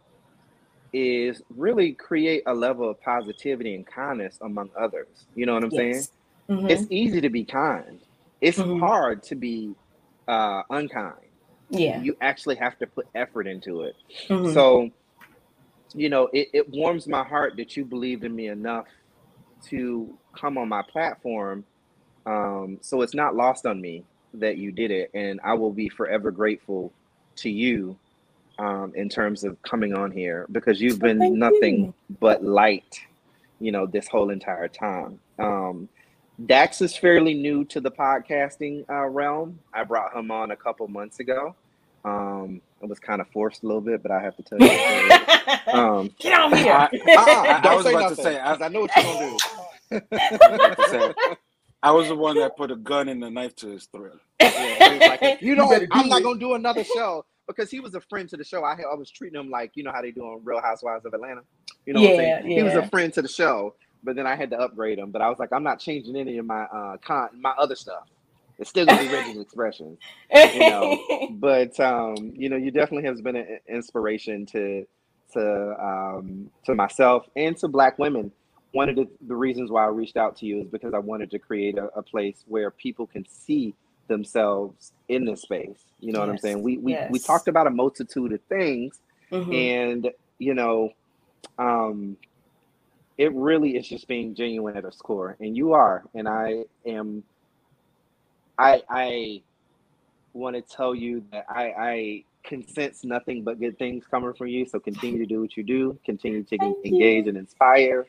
is 0.93 1.43
really 1.51 1.93
create 1.95 2.43
a 2.47 2.55
level 2.55 2.91
of 2.91 3.01
positivity 3.03 3.75
and 3.75 3.87
kindness 3.87 4.39
among 4.43 4.71
others. 4.79 5.27
You 5.35 5.47
know 5.47 5.55
what 5.55 5.65
I'm 5.65 5.71
saying? 5.73 5.95
Yes. 5.95 6.11
Mhm. 6.51 6.71
It's 6.71 6.87
easy 6.91 7.21
to 7.23 7.31
be 7.31 7.45
kind. 7.45 8.01
It's 8.41 8.59
Mhm. 8.59 8.81
hard 8.81 9.23
to 9.25 9.35
be 9.37 9.75
uh, 10.29 10.63
unkind. 10.71 11.17
yeah. 11.71 12.01
You 12.03 12.17
actually 12.21 12.57
have 12.57 12.79
to 12.79 12.87
put 12.87 13.09
effort 13.15 13.47
into 13.47 13.83
it. 13.83 13.97
Mhm. 14.31 14.55
So, 14.55 14.91
you 15.95 16.09
know, 16.11 16.29
it, 16.33 16.49
it 16.55 16.71
warms 16.71 17.09
my 17.09 17.25
heart 17.25 17.55
that 17.59 17.77
you 17.77 17.85
believed 17.85 18.25
in 18.25 18.35
me 18.35 18.49
enough 18.49 18.87
to 19.71 20.19
come 20.39 20.59
on 20.59 20.69
my 20.69 20.83
platform. 20.83 21.67
Um, 22.27 22.79
so 22.83 23.03
it's 23.03 23.15
not 23.15 23.37
lost 23.37 23.67
on 23.67 23.81
me 23.81 24.05
that 24.35 24.57
you 24.59 24.73
did 24.73 24.91
it, 24.91 25.11
and 25.15 25.41
I 25.45 25.55
will 25.55 25.73
be 25.73 25.89
forever 25.89 26.31
grateful 26.31 26.93
to 27.37 27.51
you 27.51 27.97
um, 28.59 28.93
in 28.95 29.09
terms 29.09 29.45
of 29.45 29.61
coming 29.63 29.95
on 29.95 30.11
here 30.11 30.47
because 30.53 30.81
you've 30.81 30.99
been 30.99 31.19
Thank 31.19 31.37
nothing 31.37 31.85
you. 31.87 31.95
but 32.21 32.45
light, 32.45 33.01
you 33.61 33.73
know, 33.73 33.87
this 33.87 34.09
whole 34.09 34.31
entire 34.31 34.69
time. 34.69 35.19
Um, 35.39 35.89
Dax 36.47 36.81
is 36.81 36.97
fairly 36.97 37.35
new 37.35 37.65
to 37.67 37.81
the 37.81 37.91
podcasting 37.91 38.85
uh, 38.91 39.07
realm. 39.07 39.59
I 39.73 39.85
brought 39.85 40.15
him 40.17 40.31
on 40.31 40.51
a 40.51 40.57
couple 40.57 40.89
months 40.89 41.21
ago. 41.21 41.55
Um, 42.05 42.61
it 42.83 42.89
was 42.89 42.99
kind 42.99 43.21
of 43.21 43.29
forced 43.29 43.63
a 43.63 43.67
little 43.67 43.81
bit, 43.83 44.03
but 44.03 44.11
I 44.11 44.21
have 44.21 44.35
to 44.37 44.43
tell 44.43 44.59
you. 44.59 45.73
um, 45.73 46.11
Get 46.19 46.39
on 46.39 46.57
here. 46.57 46.73
I- 46.73 46.85
uh-uh, 46.87 47.55
I 47.55 47.61
don't 47.63 47.77
was 47.77 47.85
say 47.85 47.91
about 47.95 48.09
to 48.09 48.17
say, 48.17 48.39
I- 48.41 48.55
I 48.55 48.69
know 48.69 48.81
what 48.81 48.91
you're 48.97 49.05
gonna 49.05 49.37
do. 49.91 50.01
about 50.57 50.77
to 50.79 50.89
say, 50.89 51.37
I 51.83 51.93
was 51.93 52.09
the 52.09 52.17
one 52.17 52.39
that 52.39 52.57
put 52.57 52.71
a 52.73 52.77
gun 52.77 53.09
and 53.09 53.25
a 53.25 53.31
knife 53.31 53.57
to 53.57 53.69
his 53.71 53.87
throat. 53.87 54.21
Yeah, 54.57 55.01
like, 55.05 55.23
you 55.41 55.57
know, 55.57 55.67
better 55.69 55.87
I'm 55.91 56.09
do 56.09 56.09
not 56.09 56.23
it. 56.23 56.25
gonna 56.25 56.41
do 56.41 56.55
another 56.55 56.85
show 56.85 57.25
because 57.49 57.71
he 57.71 57.81
was 57.81 57.95
a 57.95 58.01
friend 58.03 58.29
to 58.31 58.37
the 58.37 58.45
show. 58.45 58.65
I, 58.65 58.75
I 58.75 58.95
was 58.97 59.11
treating 59.11 59.41
him 59.41 59.51
like 59.51 59.73
you 59.77 59.85
know 59.85 59.93
how 59.93 60.03
they 60.03 60.13
do 60.13 60.23
on 60.23 60.43
Real 60.45 60.61
Housewives 60.61 61.07
of 61.07 61.15
Atlanta. 61.15 61.43
You 61.87 61.95
know 61.95 62.03
what 62.03 62.09
I'm 62.09 62.13
Yeah, 62.13 62.15
saying? 62.15 62.53
He 62.57 62.63
was 62.63 62.77
a 62.77 62.83
friend 62.85 63.13
to 63.15 63.23
the 63.23 63.29
show, 63.29 63.77
but 64.05 64.17
then 64.17 64.27
I 64.27 64.37
had 64.37 64.51
to 64.51 64.59
upgrade 64.61 64.99
him. 64.99 65.11
But 65.13 65.23
I 65.23 65.31
was 65.31 65.39
like, 65.39 65.53
I'm 65.53 65.65
not 65.65 65.81
changing 65.81 66.17
any 66.17 66.39
of 66.39 66.47
my 66.47 66.65
uh 66.65 66.99
con 67.05 67.31
my 67.41 67.53
other 67.59 67.77
stuff. 67.77 68.05
It's 68.59 68.71
still 68.71 68.87
gonna 68.87 68.99
be 68.99 69.09
Reggie's 69.09 69.39
expressions. 69.41 70.01
you 70.51 70.65
know 70.65 71.01
but 71.29 71.79
um 71.81 72.33
you 72.37 72.49
know 72.49 72.57
you 72.57 72.71
definitely 72.71 73.09
has 73.09 73.21
been 73.23 73.37
an 73.37 73.59
inspiration 73.69 74.47
to 74.47 74.87
to 75.33 75.75
um 75.83 76.51
to 76.65 76.75
myself 76.75 77.27
and 77.37 77.57
to 77.59 77.69
black 77.69 77.99
women 77.99 78.33
one 78.73 78.89
of 78.89 78.97
the, 78.97 79.07
the 79.27 79.35
reasons 79.37 79.71
why 79.71 79.85
i 79.85 79.89
reached 79.89 80.17
out 80.17 80.37
to 80.37 80.47
you 80.47 80.61
is 80.61 80.69
because 80.69 80.93
i 80.95 80.99
wanted 80.99 81.31
to 81.31 81.39
create 81.39 81.79
a, 81.79 81.87
a 81.97 82.03
place 82.03 82.45
where 82.47 82.71
people 82.71 83.07
can 83.07 83.25
see 83.29 83.75
themselves 84.09 84.93
in 85.09 85.25
this 85.25 85.43
space. 85.43 85.85
You 86.01 86.13
know 86.13 86.21
what 86.21 86.29
i'm 86.29 86.39
saying? 86.39 86.63
We 86.63 86.77
we, 86.79 86.99
we 87.11 87.19
talked 87.19 87.49
about 87.49 87.67
a 87.67 87.71
multitude 87.71 88.33
of 88.33 88.41
things 88.49 88.99
Mhm. 89.31 89.55
and 89.55 90.11
you 90.39 90.55
know 90.55 90.91
um 91.59 92.17
it 93.19 93.33
really 93.35 93.77
is 93.77 93.87
just 93.89 94.09
being 94.09 94.35
genuine 94.35 94.77
at 94.77 94.85
its 94.85 94.97
core. 94.97 95.37
And 95.41 95.57
you 95.57 95.73
are. 95.73 96.05
And 96.15 96.29
i 96.29 96.65
am 96.87 97.23
i 98.59 98.83
i 98.89 99.43
want 100.35 100.57
to 100.57 100.63
tell 100.63 100.95
you 100.95 101.25
that 101.31 101.45
i 101.49 101.65
i 101.93 102.25
can 102.43 102.67
sense 102.67 103.05
nothing 103.05 103.45
but 103.45 103.61
good 103.61 103.79
things 103.79 104.05
coming 104.11 104.33
from 104.35 104.49
you. 104.49 104.67
So 104.67 104.81
continue 104.81 105.19
to 105.21 105.27
do 105.27 105.41
what 105.41 105.57
you 105.57 105.63
do. 105.63 105.99
Continue 106.05 106.43
to 106.43 106.59
Thank 106.59 106.85
engage 106.85 107.25
you. 107.25 107.29
and 107.31 107.39
inspire 107.39 108.07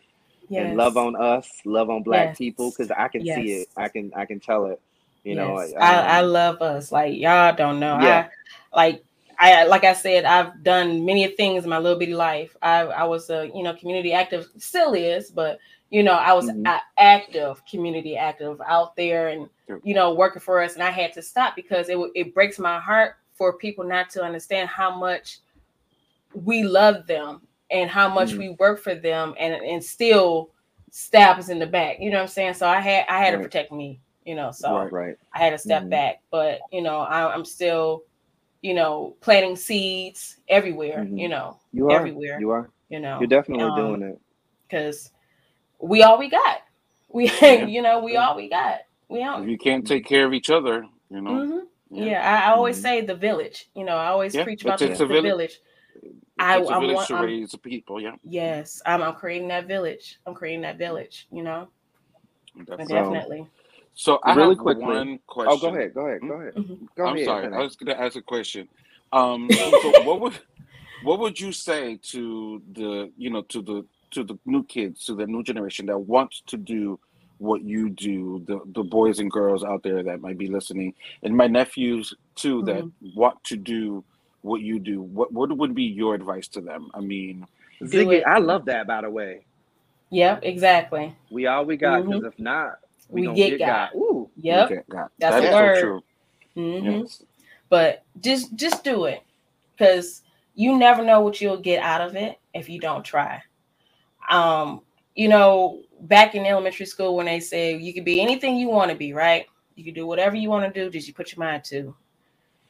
Yes. 0.50 0.68
and 0.68 0.78
love 0.78 0.98
on 0.98 1.16
us 1.16 1.50
love 1.66 1.90
on 1.90 2.04
black 2.04 2.28
Yes. 2.30 2.38
people 2.38 2.70
because 2.72 2.92
i 2.92 3.08
can 3.08 3.26
see 3.26 3.52
it 3.54 3.70
i 3.78 3.88
can 3.88 4.12
i 4.16 4.26
can 4.26 4.40
tell 4.40 4.66
it 4.66 4.80
you 5.24 5.36
know 5.36 5.58
Yes. 5.58 5.74
I, 5.80 6.00
I 6.02 6.22
um, 6.22 6.32
love 6.32 6.62
us. 6.62 6.92
Like 6.92 7.16
y'all 7.18 7.56
don't 7.56 7.80
know. 7.80 7.94
Yeah. 7.94 8.28
I 8.74 8.78
like 8.78 9.04
I 9.40 9.66
like 9.66 9.84
I 9.84 9.94
said, 9.94 10.26
I've 10.26 10.64
done 10.64 11.06
many 11.06 11.28
things 11.28 11.64
in 11.64 11.70
my 11.70 11.78
little 11.80 11.98
bitty 11.98 12.14
life. 12.14 12.56
I 12.62 12.82
I 12.82 13.04
was 13.06 13.30
a 13.30 13.50
you 13.54 13.64
know 13.64 13.74
community 13.74 14.14
active, 14.14 14.48
still 14.58 14.94
is, 14.94 15.32
but 15.32 15.60
you 15.90 16.04
know 16.04 16.14
I 16.14 16.34
was 16.34 16.50
Mhm. 16.50 16.66
a 16.68 16.80
active 16.98 17.62
community 17.66 18.16
active 18.18 18.62
out 18.66 18.96
there 18.96 19.30
and 19.30 19.50
you 19.84 19.94
know 19.96 20.14
working 20.14 20.42
for 20.42 20.62
us, 20.62 20.74
and 20.74 20.84
I 20.84 20.92
had 20.92 21.14
to 21.14 21.22
stop 21.22 21.56
because 21.56 21.90
it 21.90 21.98
it 22.16 22.34
breaks 22.34 22.60
my 22.60 22.80
heart 22.80 23.16
for 23.34 23.58
people 23.58 23.84
not 23.84 24.10
to 24.12 24.24
understand 24.24 24.70
how 24.70 24.96
much 24.96 25.40
we 26.34 26.64
love 26.64 27.08
them 27.08 27.42
and 27.74 27.90
how 27.90 28.08
much 28.08 28.34
Mhm. 28.34 28.38
we 28.38 28.50
work 28.52 28.80
for 28.80 28.96
them, 28.96 29.34
and 29.40 29.54
and 29.56 29.84
still 29.84 30.52
stab 30.92 31.40
us 31.40 31.50
in 31.50 31.60
the 31.60 31.68
back. 31.68 31.98
You 32.00 32.12
know 32.12 32.18
what 32.18 32.24
I'm 32.24 32.28
saying? 32.30 32.54
So 32.54 32.68
I 32.68 32.80
had 32.80 33.06
I 33.10 33.20
had 33.20 33.32
to 33.32 33.40
protect 33.40 33.72
me. 33.72 34.00
You 34.26 34.36
know, 34.36 34.52
so. 34.52 34.74
Right. 34.74 34.92
right 34.92 35.16
I 35.34 35.40
had 35.40 35.50
to 35.50 35.58
step 35.58 35.84
Mhm. 35.84 35.90
back, 35.90 36.22
but 36.32 36.60
you 36.72 36.82
know, 36.84 36.98
I, 37.00 37.34
I'm 37.34 37.44
still, 37.44 38.04
you 38.62 38.76
know, 38.76 39.16
planting 39.20 39.56
seeds 39.56 40.38
everywhere. 40.48 41.04
Mhm. 41.04 41.18
You 41.20 41.28
know, 41.28 41.60
you 41.74 41.90
are 41.90 41.98
everywhere. 41.98 42.40
you 42.40 42.52
are 42.52 42.70
you 42.90 43.00
know, 43.00 43.18
you're 43.20 43.28
definitely 43.28 43.66
um, 43.66 43.76
doing 43.76 44.02
it 44.04 44.20
because 44.70 45.12
we 45.80 46.04
all 46.04 46.20
we 46.20 46.30
got. 46.30 46.60
We, 47.14 47.32
Yeah. 47.42 47.66
you 47.66 47.82
know, 47.84 48.00
we 48.04 48.18
all 48.18 48.36
we 48.36 48.50
got. 48.50 48.80
We 49.08 49.20
If 49.20 49.26
don't. 49.26 49.50
you 49.50 49.58
can't 49.58 49.86
take 49.86 50.06
care 50.06 50.26
of 50.26 50.34
each 50.34 50.50
other, 50.50 50.86
you 51.10 51.22
know. 51.22 51.32
Mhm. 51.32 51.62
Yeah, 51.92 52.22
I, 52.22 52.50
I 52.50 52.54
always 52.54 52.78
Mhm. 52.78 52.82
say 52.82 53.02
the 53.02 53.16
village. 53.16 53.70
You 53.76 53.86
know, 53.86 53.96
I 53.98 54.08
always 54.08 54.34
Yeah, 54.34 54.44
preach 54.44 54.64
about 54.64 54.80
the, 54.80 54.88
the 54.88 55.06
village. 55.06 55.24
village. 55.24 55.60
It 56.40 56.44
I- 56.44 56.58
takes 56.58 56.70
a 56.70 56.74
I'm 56.74 56.82
village 56.82 56.96
one- 56.96 57.08
to 57.08 57.14
I'm- 57.16 57.26
raise 57.26 57.52
the 57.52 57.58
people. 57.58 58.02
Yeah, 58.02 58.16
Yes, 58.24 58.82
I'm, 58.86 59.02
I'm 59.04 59.14
creating 59.16 59.48
that 59.50 59.68
village. 59.68 60.20
I'm 60.26 60.34
creating 60.34 60.62
that 60.62 60.78
village. 60.78 61.28
You 61.32 61.44
know, 61.44 61.68
That's 62.68 62.88
So- 62.90 62.96
definitely. 62.96 63.48
So 63.96 64.20
I 64.24 64.34
Really 64.36 64.50
have 64.56 64.58
quickly- 64.58 64.84
one 64.86 65.20
question. 65.28 65.54
oh 65.54 65.58
go 65.72 65.76
ahead 65.76 65.94
go 65.94 66.08
ahead 66.08 66.22
go 66.22 66.34
ahead 66.34 66.54
Mhm. 66.56 66.88
go 66.96 67.06
I'm 67.06 67.16
ahead 67.16 67.26
sorry. 67.26 67.44
honey. 67.44 67.58
I 67.58 67.60
was 67.62 67.76
going 67.76 67.96
to 67.96 68.02
ask 68.04 68.16
a 68.16 68.22
question. 68.24 68.68
Um, 69.12 69.48
so 69.52 70.04
what 70.04 70.20
would 70.22 70.34
what 71.04 71.20
would 71.20 71.40
you 71.40 71.52
say 71.52 71.98
to 72.12 72.62
the 72.74 73.12
you 73.18 73.30
know 73.30 73.44
to 73.44 73.62
the 73.62 73.86
to 74.12 74.24
the 74.24 74.38
new 74.48 74.64
kids 74.64 75.06
to 75.06 75.14
the 75.16 75.28
new 75.28 75.44
generation 75.44 75.86
that 75.88 76.00
wants 76.00 76.42
to 76.48 76.58
do 76.58 77.00
what 77.38 77.62
you 77.64 77.90
do 77.90 78.42
the 78.48 78.62
the 78.74 78.84
boys 78.84 79.20
and 79.20 79.30
girls 79.30 79.64
out 79.64 79.84
there 79.84 80.02
that 80.02 80.22
might 80.22 80.38
be 80.40 80.48
listening 80.48 80.94
and 81.24 81.36
my 81.38 81.46
nephews 81.48 82.14
too 82.36 82.64
that 82.64 82.84
want 83.16 83.44
to 83.44 83.58
do 83.58 84.04
what 84.44 84.62
you 84.62 84.80
do 84.80 85.02
what 85.02 85.34
what 85.34 85.58
would 85.58 85.76
be 85.76 85.84
your 85.86 86.16
advice 86.16 86.48
to 86.50 86.62
them 86.62 86.90
i 86.96 87.02
mean 87.02 87.48
Ziggy. 87.84 88.24
I 88.26 88.40
love 88.40 88.66
that 88.66 88.88
by 88.88 89.02
the 89.02 89.10
way. 89.12 89.46
Yep, 90.12 90.42
exactly. 90.44 91.16
We 91.30 91.48
all 91.48 91.66
we 91.66 91.78
got 91.78 92.06
because 92.08 92.24
if 92.24 92.40
not, 92.40 92.76
we, 93.10 93.22
We 93.22 93.24
gonna 93.24 93.40
get 93.40 93.58
get 93.58 93.64
got. 93.66 93.66
got. 93.66 93.96
Ooh, 93.96 94.32
Yep. 94.38 94.76
okay, 94.76 94.82
God, 94.90 95.10
That's 95.20 95.40
that 95.40 95.42
a 95.42 95.46
is 95.46 95.52
word. 95.52 95.58
so 95.58 95.70
true 95.70 96.04
hmm 96.56 97.02
yes 97.02 97.24
but 97.70 98.06
just 98.22 98.56
just 98.56 98.84
do 98.86 99.06
it 99.06 99.24
because 99.78 100.24
you 100.56 100.78
never 100.78 101.04
know 101.04 101.22
what 101.22 101.42
you'll 101.42 101.58
get 101.62 101.82
out 101.84 102.02
of 102.02 102.16
it 102.16 102.40
if 102.54 102.70
you 102.70 102.80
don't 102.80 103.06
try 103.06 103.42
um 104.30 104.82
you 105.16 105.30
know 105.30 105.82
back 106.02 106.36
in 106.36 106.46
elementary 106.46 106.86
school 106.88 107.16
when 107.16 107.28
they 107.28 107.40
say 107.40 107.78
you 107.78 107.94
can 107.94 108.04
be 108.06 108.22
anything 108.22 108.58
you 108.58 108.70
want 108.70 108.92
to 108.92 108.98
be 108.98 109.14
right 109.14 109.48
you 109.76 109.84
can 109.86 109.94
do 109.96 110.08
whatever 110.08 110.36
you 110.36 110.50
want 110.50 110.72
to 110.74 110.82
do 110.86 110.90
just 110.92 111.08
you 111.08 111.14
put 111.16 111.34
your 111.36 111.46
mind 111.46 111.64
to 111.64 111.96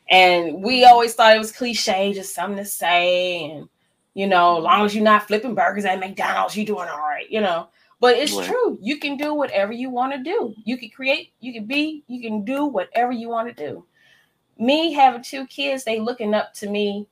and 0.09 0.63
we 0.63 0.85
always 0.85 1.13
thought 1.13 1.35
it 1.35 1.39
was 1.39 1.51
cliche 1.51 2.13
just 2.13 2.35
something 2.35 2.57
to 2.57 2.65
say 2.65 3.49
and 3.49 3.69
you 4.13 4.27
know 4.27 4.57
as 4.57 4.63
long 4.63 4.85
as 4.85 4.93
you're 4.95 5.03
not 5.03 5.27
flipping 5.27 5.55
burgers 5.55 5.85
at 5.85 5.99
mcdonald's 5.99 6.55
you're 6.55 6.65
doing 6.65 6.89
all 6.89 6.99
right 6.99 7.29
you 7.29 7.41
know 7.41 7.67
but 7.99 8.17
it's 8.17 8.33
Right. 8.33 8.47
true 8.47 8.77
you 8.81 8.97
can 8.97 9.15
do 9.17 9.33
whatever 9.33 9.71
you 9.71 9.89
want 9.89 10.13
to 10.13 10.19
do 10.21 10.53
you 10.65 10.77
can 10.77 10.89
create 10.89 11.33
you 11.39 11.53
can 11.53 11.65
be 11.65 12.03
you 12.07 12.21
can 12.21 12.43
do 12.43 12.65
whatever 12.65 13.11
you 13.11 13.29
want 13.29 13.47
to 13.47 13.53
do 13.53 13.85
me 14.57 14.93
having 14.93 15.23
two 15.23 15.45
kids, 15.47 15.83
they 15.83 15.99
looking 15.99 16.33
up 16.33 16.53
to 16.55 16.69
me 16.69 17.07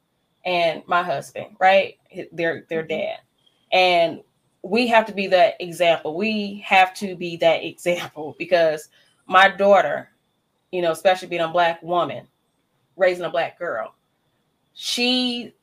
and 0.45 0.83
my 0.87 1.03
husband, 1.03 1.55
right? 1.59 1.97
Their 2.31 2.65
their 2.69 2.83
mm-hmm. 2.83 2.99
dad. 2.99 3.17
And 3.71 4.21
we 4.63 4.87
have 4.87 5.05
to 5.07 5.13
be 5.13 5.27
that 5.27 5.55
example. 5.59 6.15
We 6.15 6.63
have 6.65 6.93
to 6.95 7.15
be 7.15 7.37
that 7.37 7.63
example 7.63 8.35
because 8.37 8.89
my 9.27 9.49
daughter, 9.49 10.09
you 10.71 10.81
know, 10.81 10.91
especially 10.91 11.27
being 11.27 11.41
a 11.41 11.47
black 11.47 11.81
woman, 11.81 12.27
raising 13.01 13.25
a 13.25 13.29
black 13.29 13.59
girl, 13.59 13.93
she 14.73 15.53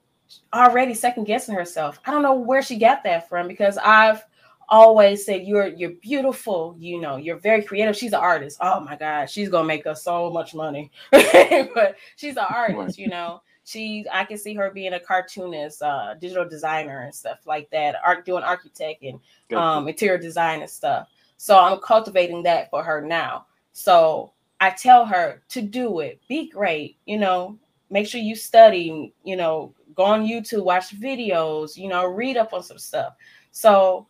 already 0.53 0.95
second 0.95 1.25
guessing 1.25 1.55
herself. 1.55 1.99
I 2.05 2.11
don't 2.11 2.23
know 2.23 2.35
where 2.35 2.63
she 2.63 2.77
got 2.77 3.03
that 3.05 3.29
from 3.29 3.49
because 3.49 3.79
I've 3.79 4.23
always 4.71 5.25
said 5.25 5.47
you're 5.47 5.69
you're 5.69 5.93
beautiful 6.03 6.77
you 6.79 7.01
know 7.01 7.17
you're 7.17 7.39
very 7.39 7.63
creative. 7.63 7.97
She's 7.97 8.13
an 8.13 8.21
artist. 8.21 8.59
Oh 8.61 8.81
my 8.81 8.97
god 8.97 9.31
she's 9.31 9.49
gonna 9.49 9.67
make 9.67 9.87
us 9.87 10.03
so 10.03 10.31
much 10.31 10.55
money. 10.55 10.91
But 11.13 11.97
she's 12.17 12.37
an 12.37 12.45
artist 12.49 12.99
you 12.99 13.09
know? 13.09 13.43
She 13.65 14.07
i 14.13 14.25
can 14.25 14.39
see 14.39 14.55
her 14.55 14.71
being 14.71 14.95
a 14.95 15.01
cartoonist 15.01 15.83
uh 15.83 16.15
digital 16.15 16.49
designer 16.49 17.01
and 17.01 17.15
stuff 17.15 17.39
like 17.47 17.71
that 17.71 17.97
art 18.05 18.25
doing 18.25 18.43
architect 18.43 19.03
and 19.03 19.21
um 19.57 19.89
interior 19.89 20.19
design 20.19 20.61
and 20.61 20.71
stuff. 20.71 21.09
So 21.39 21.59
i'm 21.59 21.79
cultivating 21.81 22.43
that 22.43 22.71
for 22.71 22.83
her 22.83 23.01
now. 23.01 23.47
So 23.73 24.33
I 24.61 24.71
tell 24.71 25.07
her 25.07 25.43
to 25.51 25.63
do 25.63 26.01
it, 26.01 26.21
be 26.29 26.49
great, 26.49 26.99
you 27.07 27.19
know, 27.19 27.59
make 27.91 28.09
sure 28.09 28.21
you 28.21 28.35
study, 28.35 29.13
you 29.25 29.37
know, 29.37 29.75
go 29.95 30.05
on 30.05 30.27
YouTube, 30.27 30.65
watch 30.65 30.99
videos, 30.99 31.77
you 31.77 31.89
know, 31.89 32.07
read 32.07 32.37
up 32.37 32.53
on 32.53 32.63
some 32.63 32.79
stuff. 32.79 33.15
So 33.51 34.07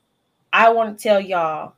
I 0.52 0.70
want 0.70 0.96
to 0.96 1.02
tell 1.02 1.20
y'all 1.20 1.74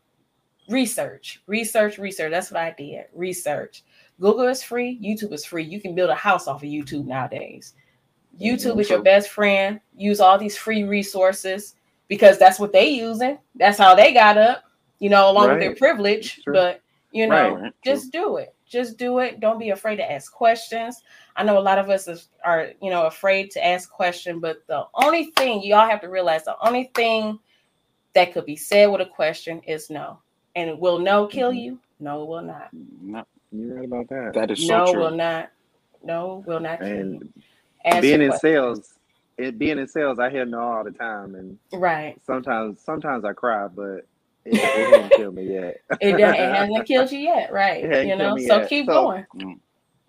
research, 0.68 1.42
research, 1.46 1.98
research. 1.98 2.30
That's 2.30 2.50
what 2.50 2.60
I 2.60 2.74
did. 2.76 3.06
Research. 3.12 3.82
Google 4.20 4.48
is 4.48 4.62
free, 4.62 4.98
YouTube 5.02 5.32
is 5.32 5.44
free. 5.44 5.64
You 5.64 5.80
can 5.80 5.94
build 5.94 6.10
a 6.10 6.14
house 6.14 6.46
off 6.46 6.62
of 6.62 6.68
YouTube 6.68 7.06
nowadays. 7.06 7.74
YouTube 8.40 8.72
mm-hmm. 8.72 8.80
is 8.80 8.90
your 8.90 9.02
best 9.02 9.30
friend. 9.30 9.80
Use 9.96 10.20
all 10.20 10.38
these 10.38 10.56
free 10.56 10.84
resources 10.84 11.74
because 12.08 12.38
that's 12.38 12.58
what 12.58 12.72
they 12.72 12.88
using. 12.88 13.38
That's 13.54 13.78
how 13.78 13.94
they 13.94 14.12
got 14.12 14.36
up, 14.36 14.64
you 14.98 15.08
know, 15.10 15.30
along 15.30 15.48
right. 15.48 15.54
with 15.54 15.62
their 15.62 15.76
privilege. 15.76 16.40
But 16.46 16.82
you 17.12 17.26
know, 17.26 17.56
right. 17.56 17.72
just 17.84 18.12
do 18.12 18.36
it. 18.36 18.54
Just 18.70 18.96
do 18.96 19.18
it. 19.18 19.40
Don't 19.40 19.58
be 19.58 19.70
afraid 19.70 19.96
to 19.96 20.10
ask 20.10 20.32
questions. 20.32 21.02
I 21.34 21.42
know 21.42 21.58
a 21.58 21.60
lot 21.60 21.78
of 21.78 21.90
us 21.90 22.06
is, 22.06 22.28
are, 22.44 22.70
you 22.80 22.88
know, 22.88 23.06
afraid 23.06 23.50
to 23.50 23.66
ask 23.66 23.90
questions, 23.90 24.38
but 24.40 24.64
the 24.68 24.86
only 24.94 25.32
thing 25.36 25.62
y'all 25.62 25.88
have 25.88 26.00
to 26.02 26.08
realize, 26.08 26.44
the 26.44 26.56
only 26.64 26.90
thing 26.94 27.38
that 28.14 28.32
could 28.32 28.46
be 28.46 28.56
said 28.56 28.86
with 28.86 29.00
a 29.00 29.06
question 29.06 29.60
is 29.66 29.90
no. 29.90 30.20
And 30.54 30.78
will 30.78 31.00
no 31.00 31.26
kill 31.26 31.50
mm-hmm. 31.50 31.58
you? 31.58 31.78
No, 31.98 32.22
it 32.22 32.28
will 32.28 32.42
not. 32.42 32.68
No, 32.72 33.24
you're 33.50 33.74
right 33.74 33.84
about 33.84 34.08
that. 34.08 34.32
That 34.34 34.50
is 34.52 34.66
so 34.66 34.84
no, 34.84 34.92
true. 34.92 35.02
will 35.02 35.16
not. 35.16 35.50
No, 36.02 36.44
will 36.46 36.60
not. 36.60 36.80
And 36.80 37.32
being 38.00 38.22
in 38.22 38.32
sales, 38.38 38.94
it 39.36 39.58
being 39.58 39.78
in 39.78 39.88
sales, 39.88 40.18
I 40.18 40.30
hear 40.30 40.44
no 40.44 40.60
all 40.60 40.84
the 40.84 40.92
time, 40.92 41.34
and 41.34 41.58
right. 41.72 42.20
Sometimes, 42.24 42.80
sometimes 42.80 43.24
I 43.24 43.32
cry, 43.32 43.68
but 43.68 44.06
it, 44.44 44.54
it 44.54 44.94
hasn't 44.94 45.12
killed 45.12 45.34
me 45.34 45.52
yet. 45.52 45.76
it, 46.00 46.20
it 46.20 46.20
hasn't 46.20 46.86
killed 46.86 47.12
you 47.12 47.18
yet, 47.18 47.52
right? 47.52 48.06
You 48.06 48.16
know, 48.16 48.36
so 48.36 48.58
yet. 48.58 48.68
keep 48.68 48.86
so, 48.86 48.92
going. 48.92 49.26
Mm. 49.36 49.60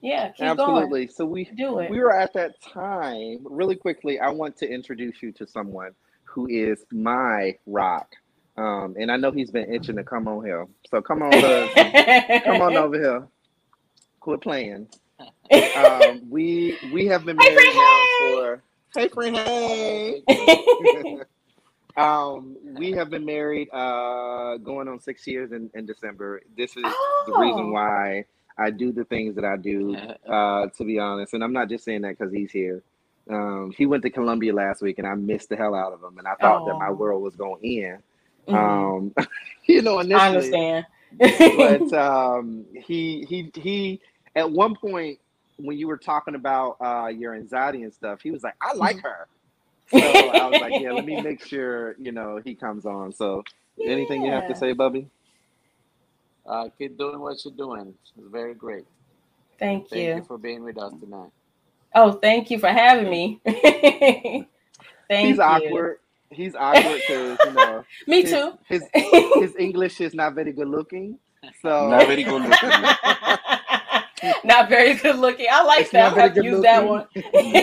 Yeah, 0.02 0.30
keep 0.30 0.48
absolutely. 0.48 1.06
Going. 1.06 1.10
So 1.10 1.26
we 1.26 1.46
do 1.46 1.80
it. 1.80 1.92
We 1.92 2.00
were 2.00 2.14
at 2.14 2.34
that 2.34 2.62
time. 2.62 3.40
Really 3.44 3.76
quickly, 3.76 4.20
I 4.20 4.30
want 4.30 4.58
to 4.58 4.70
introduce 4.70 5.22
you 5.22 5.32
to 5.34 5.48
someone 5.48 5.92
who 6.24 6.48
is 6.48 6.86
my 6.92 7.58
rock. 7.68 8.16
Um, 8.58 8.96
and 9.00 9.12
I 9.12 9.18
know 9.18 9.32
he's 9.32 9.52
been 9.52 9.74
itching 9.74 9.96
to 9.96 10.04
come 10.04 10.28
on 10.28 10.46
here. 10.46 10.68
So 10.90 11.02
come 11.02 11.22
on, 11.22 11.32
come 12.44 12.62
on 12.62 12.76
over 12.76 13.00
here. 13.00 13.28
Quit 14.20 14.42
playing. 14.42 14.88
Um, 15.76 16.22
we 16.30 16.78
we 16.94 17.06
have 17.08 17.26
been 17.26 17.38
married 17.38 17.60
hey, 17.60 17.74
now 17.76 18.04
for 18.20 18.64
hey 18.96 19.08
friend 19.10 19.36
hey. 19.36 20.24
um, 21.98 22.58
we 22.76 22.92
have 22.92 23.10
been 23.10 23.26
married 23.26 23.70
uh, 23.72 24.58
going 24.58 24.88
on 24.88 25.00
six 25.00 25.26
years 25.28 25.52
in, 25.52 25.70
in 25.74 25.86
December. 25.86 26.42
This 26.58 26.76
is 26.78 26.84
oh. 26.86 27.24
the 27.28 27.38
reason 27.38 27.68
oh. 27.68 27.72
why 27.72 28.26
I 28.58 28.70
do 28.70 28.92
the 28.92 29.04
things 29.06 29.36
that 29.36 29.46
I 29.46 29.58
do. 29.58 29.96
Uh, 30.28 30.68
to 30.78 30.84
be 30.84 31.00
honest, 31.00 31.34
and 31.34 31.44
I'm 31.44 31.54
not 31.54 31.70
just 31.70 31.84
saying 31.84 32.02
that 32.02 32.18
because 32.18 32.34
he's 32.34 32.52
here. 32.52 32.84
Um, 33.30 33.74
he 33.78 33.86
went 33.86 34.04
to 34.04 34.10
Columbia 34.10 34.54
last 34.54 34.82
week, 34.82 34.98
and 35.00 35.08
I 35.08 35.14
missed 35.16 35.50
the 35.50 35.56
hell 35.56 35.76
out 35.76 35.94
of 35.94 36.04
him. 36.04 36.18
And 36.18 36.28
I 36.28 36.36
thought 36.36 36.64
oh. 36.64 36.66
that 36.66 36.76
my 36.76 36.92
world 36.92 37.24
was 37.24 37.36
going 37.36 37.64
in. 37.64 37.98
Mm-hmm. 38.48 38.56
Um, 38.56 39.14
you 39.66 39.82
know, 39.82 40.00
initially, 40.00 40.22
I 40.22 40.28
understand. 40.28 40.86
but 41.20 41.94
um, 41.98 42.66
he 42.74 43.26
he 43.28 43.52
he 43.56 44.02
at 44.36 44.50
one 44.50 44.76
point 44.76 45.20
when 45.58 45.78
you 45.78 45.88
were 45.88 45.98
talking 45.98 46.36
about 46.36 46.78
uh, 46.82 47.08
your 47.08 47.36
anxiety 47.36 47.84
and 47.84 47.94
stuff, 47.94 48.22
he 48.22 48.32
was 48.32 48.44
like, 48.44 48.56
"I 48.62 48.74
like 48.74 48.98
mm-hmm. 48.98 49.08
her." 49.08 49.28
So 49.92 50.00
I 50.00 50.50
was 50.50 50.62
like, 50.62 50.74
"Yeah, 50.82 50.92
let 50.92 51.06
me 51.06 51.22
make 51.22 51.46
sure 51.46 51.96
you 52.00 52.12
know 52.12 52.40
he 52.44 52.56
comes 52.56 52.86
on." 52.86 53.14
So, 53.14 53.44
yeah. 53.78 53.92
anything 53.92 54.24
you 54.24 54.32
have 54.32 54.48
to 54.48 54.56
say, 54.56 54.74
Bubby? 54.74 55.08
Uh, 56.46 56.70
keep 56.78 56.98
doing 56.98 57.20
what 57.20 57.44
you're 57.46 57.54
doing. 57.54 57.94
It's 58.02 58.12
very 58.32 58.54
great. 58.54 58.86
Thank, 59.60 59.90
thank 59.90 60.02
you. 60.02 60.16
you 60.16 60.24
for 60.24 60.38
being 60.38 60.64
with 60.64 60.78
us 60.78 60.94
tonight. 61.00 61.30
Oh, 61.94 62.14
thank 62.14 62.50
you 62.50 62.58
for 62.58 62.70
having 62.70 63.10
me. 63.10 63.42
thank 63.46 64.48
He's 65.10 65.38
you. 65.38 65.42
awkward. 65.42 65.98
He's 66.30 66.56
awkward 66.56 67.02
because 67.08 67.38
you 67.46 67.52
know. 67.52 67.86
Me 68.08 68.22
his, 68.22 68.32
too. 68.32 68.58
His 68.68 68.84
his 68.94 69.56
English 69.60 70.00
is 70.02 70.14
not 70.14 70.34
very 70.34 70.54
good 70.54 70.70
looking. 70.70 71.20
So 71.62 71.90
not 71.90 72.08
very 72.08 72.24
good 72.24 72.42
looking. 72.42 73.58
Not 74.44 74.70
very 74.70 74.96
good 74.96 75.18
looking. 75.18 75.48
I 75.52 75.64
like 75.64 75.82
it's 75.82 75.92
that. 75.92 76.14
I 76.14 76.22
have 76.22 76.38
use 76.38 76.62
that 76.62 76.88
one. 76.88 77.06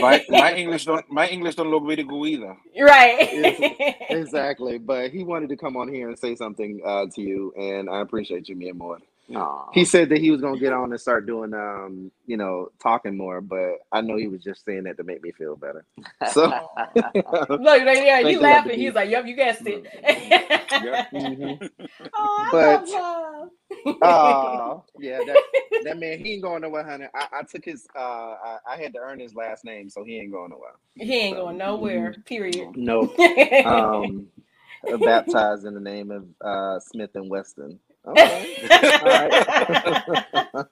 my, 0.00 0.24
my, 0.28 0.54
English 0.54 0.84
don't 0.84 1.10
my 1.10 1.28
English 1.28 1.54
don't 1.54 1.70
look 1.70 1.86
very 1.86 2.02
good 2.02 2.26
either. 2.26 2.56
Right. 2.80 3.96
exactly. 4.10 4.78
But 4.78 5.10
he 5.10 5.24
wanted 5.24 5.48
to 5.50 5.56
come 5.56 5.76
on 5.76 5.92
here 5.92 6.08
and 6.08 6.18
say 6.18 6.34
something 6.34 6.80
uh, 6.84 7.06
to 7.14 7.22
you, 7.22 7.52
and 7.56 7.88
I 7.88 8.00
appreciate 8.00 8.48
you, 8.48 8.56
me 8.56 8.68
and 8.68 8.78
more. 8.78 8.98
Aww. 9.30 9.68
He 9.74 9.84
said 9.84 10.08
that 10.08 10.18
he 10.18 10.30
was 10.30 10.40
gonna 10.40 10.58
get 10.58 10.72
on 10.72 10.90
and 10.90 11.00
start 11.00 11.26
doing, 11.26 11.52
um, 11.52 12.10
you 12.26 12.38
know, 12.38 12.70
talking 12.82 13.16
more, 13.16 13.42
but 13.42 13.74
I 13.92 14.00
know 14.00 14.16
he 14.16 14.26
was 14.26 14.42
just 14.42 14.64
saying 14.64 14.84
that 14.84 14.96
to 14.96 15.04
make 15.04 15.22
me 15.22 15.32
feel 15.32 15.54
better. 15.54 15.84
So, 16.32 16.46
look, 17.50 17.82
yeah, 17.84 18.20
you 18.20 18.40
laughing. 18.40 18.78
He's 18.78 18.94
like, 18.94 19.10
"Yep, 19.10 19.26
you 19.26 19.36
guessed 19.36 19.66
it." 19.66 19.84
yep. 20.02 21.10
mm-hmm. 21.12 21.66
oh, 22.14 22.48
but, 22.50 22.88
oh, 24.02 24.84
yeah, 24.98 25.18
that, 25.18 25.42
that 25.84 25.98
man, 25.98 26.20
he 26.20 26.34
ain't 26.34 26.42
going 26.42 26.62
nowhere, 26.62 26.84
honey. 26.84 27.06
I, 27.14 27.40
I 27.40 27.42
took 27.42 27.66
his, 27.66 27.86
uh, 27.94 27.98
I, 27.98 28.58
I, 28.66 28.76
had 28.76 28.94
to 28.94 28.98
earn 28.98 29.20
his 29.20 29.34
last 29.34 29.62
name, 29.62 29.90
so 29.90 30.04
he 30.04 30.18
ain't 30.18 30.32
going 30.32 30.50
nowhere. 30.50 30.76
He 30.94 31.14
ain't 31.14 31.36
so, 31.36 31.44
going 31.44 31.58
nowhere. 31.58 32.12
Mm-hmm. 32.12 32.20
Period. 32.22 32.76
No. 32.76 33.14
um, 33.66 34.28
baptized 35.04 35.66
in 35.66 35.74
the 35.74 35.80
name 35.80 36.10
of 36.10 36.26
uh, 36.40 36.80
Smith 36.80 37.10
and 37.14 37.28
Wesson. 37.28 37.78
Okay. 38.08 38.56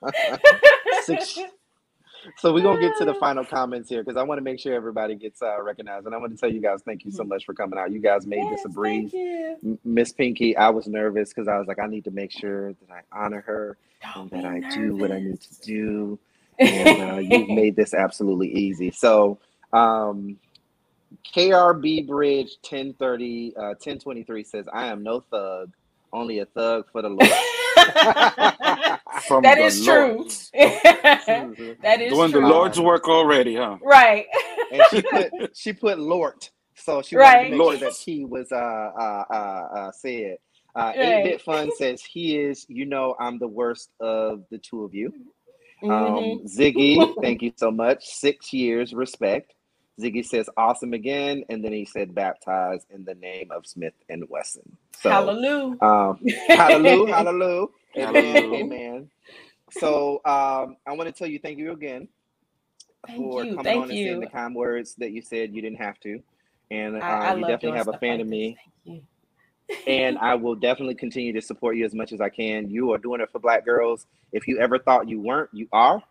Six. 1.02 1.38
So 2.38 2.52
we're 2.52 2.62
gonna 2.62 2.80
get 2.80 2.96
to 2.98 3.04
the 3.04 3.14
final 3.14 3.44
comments 3.44 3.88
here 3.88 4.02
because 4.02 4.16
I 4.16 4.22
want 4.22 4.38
to 4.38 4.42
make 4.42 4.58
sure 4.58 4.74
everybody 4.74 5.14
gets 5.14 5.42
uh, 5.42 5.62
recognized, 5.62 6.06
and 6.06 6.14
I 6.14 6.18
want 6.18 6.32
to 6.32 6.38
tell 6.38 6.50
you 6.50 6.60
guys 6.60 6.82
thank 6.84 7.04
you 7.04 7.12
so 7.12 7.24
much 7.24 7.44
for 7.44 7.54
coming 7.54 7.78
out. 7.78 7.92
You 7.92 8.00
guys 8.00 8.26
made 8.26 8.42
yes, 8.42 8.62
this 8.62 8.64
a 8.64 8.68
breeze. 8.68 9.12
Miss 9.84 10.12
Pinky, 10.12 10.56
I 10.56 10.70
was 10.70 10.86
nervous 10.86 11.30
because 11.30 11.48
I 11.48 11.58
was 11.58 11.68
like, 11.68 11.78
I 11.78 11.86
need 11.86 12.04
to 12.04 12.10
make 12.10 12.32
sure 12.32 12.72
that 12.72 12.90
I 12.90 13.00
honor 13.24 13.42
her 13.42 13.76
Don't 14.14 14.32
and 14.32 14.42
that 14.42 14.48
I 14.48 14.58
nervous. 14.58 14.74
do 14.74 14.96
what 14.96 15.12
I 15.12 15.20
need 15.20 15.40
to 15.40 15.60
do, 15.62 16.18
and 16.58 17.10
uh, 17.10 17.18
you've 17.18 17.48
made 17.48 17.76
this 17.76 17.94
absolutely 17.94 18.48
easy. 18.52 18.90
So. 18.90 19.38
Um, 19.72 20.38
KRB 21.34 22.06
Bridge 22.06 22.56
1030 22.62 23.56
uh, 23.56 23.60
1023 23.60 24.44
says, 24.44 24.66
I 24.72 24.86
am 24.86 25.02
no 25.02 25.20
thug 25.20 25.72
only 26.16 26.38
a 26.38 26.46
thug 26.46 26.86
for 26.90 27.02
the 27.02 27.08
Lord. 27.08 27.20
that 29.42 29.58
is 29.58 29.84
true. 29.84 30.26
that 30.54 31.98
is 32.00 32.12
doing 32.12 32.30
true. 32.30 32.40
the 32.40 32.46
Lord's 32.46 32.80
work 32.80 33.08
already, 33.08 33.56
huh? 33.56 33.76
Right. 33.82 34.26
and 34.72 34.82
she 34.90 35.02
put 35.02 35.56
she 35.56 35.72
put 35.72 35.98
Lord, 35.98 36.48
so 36.74 37.02
she 37.02 37.16
right. 37.16 37.36
wanted 37.36 37.50
to 37.50 37.56
make 37.56 37.78
sure 37.78 37.90
that 37.90 37.96
he 37.96 38.24
was 38.24 38.50
uh 38.50 38.56
uh 38.56 39.24
uh, 39.30 39.34
uh 39.34 39.92
said. 39.92 40.38
Uh, 40.74 40.92
right. 40.94 40.98
8 40.98 41.24
Bit 41.24 41.40
Fun 41.40 41.70
says 41.78 42.02
he 42.02 42.36
is, 42.36 42.66
you 42.68 42.84
know, 42.84 43.16
I'm 43.18 43.38
the 43.38 43.48
worst 43.48 43.88
of 43.98 44.44
the 44.50 44.58
two 44.58 44.84
of 44.84 44.92
you. 44.92 45.10
Um, 45.82 45.90
mm-hmm. 45.90 46.46
Ziggy, 46.46 47.14
thank 47.22 47.40
you 47.40 47.54
so 47.56 47.70
much. 47.70 48.04
Six 48.04 48.52
years, 48.52 48.92
respect. 48.92 49.54
Ziggy 50.00 50.24
says 50.24 50.48
awesome 50.56 50.92
again, 50.92 51.44
and 51.48 51.64
then 51.64 51.72
he 51.72 51.84
said 51.84 52.14
baptized 52.14 52.86
in 52.90 53.04
the 53.04 53.14
name 53.14 53.50
of 53.50 53.66
Smith 53.66 53.94
and 54.08 54.24
Wesson. 54.28 54.76
So, 55.00 55.10
hallelujah. 55.10 55.76
Um, 55.80 56.20
hallelujah, 56.48 57.14
hallelujah. 57.14 57.66
Amen. 57.98 58.54
Amen. 58.54 59.10
So 59.70 60.20
um, 60.24 60.76
I 60.86 60.92
want 60.92 61.08
to 61.08 61.12
tell 61.12 61.28
you 61.28 61.38
thank 61.38 61.58
you 61.58 61.72
again 61.72 62.08
thank 63.06 63.18
for 63.18 63.44
you. 63.44 63.56
coming 63.56 63.64
thank 63.64 63.82
on 63.84 63.90
you. 63.90 63.96
and 63.96 64.04
saying 64.04 64.20
the 64.20 64.26
kind 64.26 64.54
words 64.54 64.94
that 64.96 65.12
you 65.12 65.22
said 65.22 65.54
you 65.54 65.62
didn't 65.62 65.78
have 65.78 65.98
to. 66.00 66.20
And 66.70 66.96
I, 66.96 67.00
I 67.00 67.30
uh, 67.32 67.36
you 67.36 67.46
definitely 67.46 67.78
have 67.78 67.88
a 67.88 67.98
fan 67.98 68.12
like 68.18 68.20
of 68.22 68.28
me. 68.28 68.56
and 69.86 70.18
I 70.22 70.34
will 70.34 70.54
definitely 70.54 70.94
continue 70.94 71.32
to 71.34 71.42
support 71.42 71.76
you 71.76 71.84
as 71.84 71.94
much 71.94 72.12
as 72.12 72.20
I 72.20 72.28
can. 72.28 72.70
You 72.70 72.92
are 72.92 72.98
doing 72.98 73.20
it 73.20 73.30
for 73.30 73.38
black 73.38 73.64
girls. 73.64 74.06
If 74.32 74.48
you 74.48 74.58
ever 74.58 74.78
thought 74.78 75.08
you 75.08 75.20
weren't, 75.20 75.50
you 75.52 75.68
are. 75.72 76.02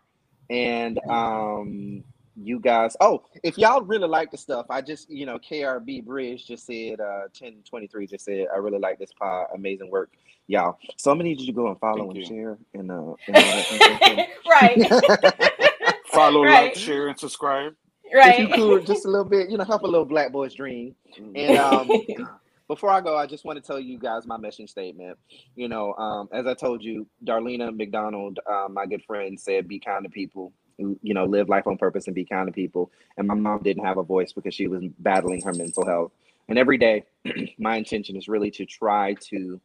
And 0.50 0.98
um 1.08 2.04
you 2.36 2.60
guys. 2.60 2.96
Oh, 3.00 3.24
if 3.42 3.58
y'all 3.58 3.82
really 3.82 4.08
like 4.08 4.30
the 4.30 4.36
stuff, 4.36 4.66
I 4.70 4.82
just 4.82 5.10
you 5.10 5.26
know 5.26 5.38
KRB 5.38 6.04
Bridge 6.04 6.46
just 6.46 6.66
said 6.66 7.00
uh 7.00 7.28
1023 7.38 8.06
just 8.06 8.24
said 8.24 8.46
I 8.52 8.58
really 8.58 8.78
like 8.78 8.98
this 8.98 9.12
pod. 9.18 9.46
Amazing 9.54 9.90
work, 9.90 10.12
y'all. 10.46 10.78
So 10.96 11.10
I'm 11.10 11.18
gonna 11.18 11.30
need 11.30 11.40
you 11.40 11.46
to 11.46 11.52
go 11.52 11.68
and 11.68 11.78
follow 11.80 12.12
Thank 12.12 12.16
and 12.16 12.18
you. 12.18 12.26
share 12.26 12.58
and 12.74 12.90
uh 12.90 13.14
and 13.28 14.26
right. 14.48 15.54
follow, 16.06 16.42
right. 16.44 16.64
like, 16.64 16.74
share, 16.74 17.08
and 17.08 17.18
subscribe. 17.18 17.74
Right. 18.14 18.38
If 18.38 18.48
you 18.48 18.54
could 18.54 18.86
just 18.86 19.04
a 19.04 19.08
little 19.08 19.28
bit, 19.28 19.50
you 19.50 19.58
know, 19.58 19.64
help 19.64 19.82
a 19.82 19.86
little 19.86 20.06
black 20.06 20.32
boy's 20.32 20.54
dream. 20.54 20.94
And 21.34 21.58
um 21.58 21.90
before 22.68 22.90
I 22.90 23.00
go, 23.00 23.16
I 23.16 23.26
just 23.26 23.44
want 23.44 23.62
to 23.62 23.66
tell 23.66 23.80
you 23.80 23.98
guys 23.98 24.26
my 24.26 24.36
mission 24.36 24.66
statement. 24.66 25.18
You 25.54 25.68
know, 25.68 25.94
um, 25.94 26.28
as 26.32 26.46
I 26.46 26.54
told 26.54 26.82
you, 26.82 27.06
Darlena 27.24 27.74
McDonald, 27.74 28.40
uh, 28.50 28.66
my 28.68 28.86
good 28.86 29.04
friend, 29.04 29.38
said, 29.38 29.68
"Be 29.68 29.78
kind 29.78 30.04
to 30.04 30.10
people." 30.10 30.52
You 30.78 31.14
know, 31.14 31.24
live 31.24 31.48
life 31.48 31.66
on 31.66 31.78
purpose 31.78 32.06
and 32.06 32.14
be 32.14 32.24
kind 32.24 32.46
to 32.46 32.52
people. 32.52 32.90
And 33.16 33.26
my 33.26 33.34
mom 33.34 33.62
didn't 33.62 33.84
have 33.84 33.98
a 33.98 34.02
voice 34.02 34.32
because 34.32 34.54
she 34.54 34.66
was 34.66 34.84
battling 34.98 35.42
her 35.42 35.52
mental 35.52 35.86
health. 35.86 36.12
And 36.48 36.58
every 36.58 36.78
day, 36.78 37.04
my 37.58 37.76
intention 37.76 38.16
is 38.16 38.28
really 38.28 38.50
to 38.52 38.66
try 38.66 39.14
to 39.30 39.60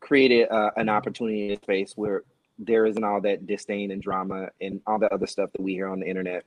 create 0.00 0.30
a, 0.30 0.52
uh, 0.52 0.70
an 0.76 0.88
opportunity 0.88 1.52
in 1.52 1.60
space 1.60 1.92
where 1.96 2.22
there 2.58 2.86
isn't 2.86 3.04
all 3.04 3.20
that 3.20 3.46
disdain 3.46 3.90
and 3.90 4.02
drama 4.02 4.48
and 4.60 4.80
all 4.86 4.98
the 4.98 5.12
other 5.12 5.26
stuff 5.26 5.50
that 5.52 5.60
we 5.60 5.74
hear 5.74 5.88
on 5.88 6.00
the 6.00 6.06
internet. 6.08 6.44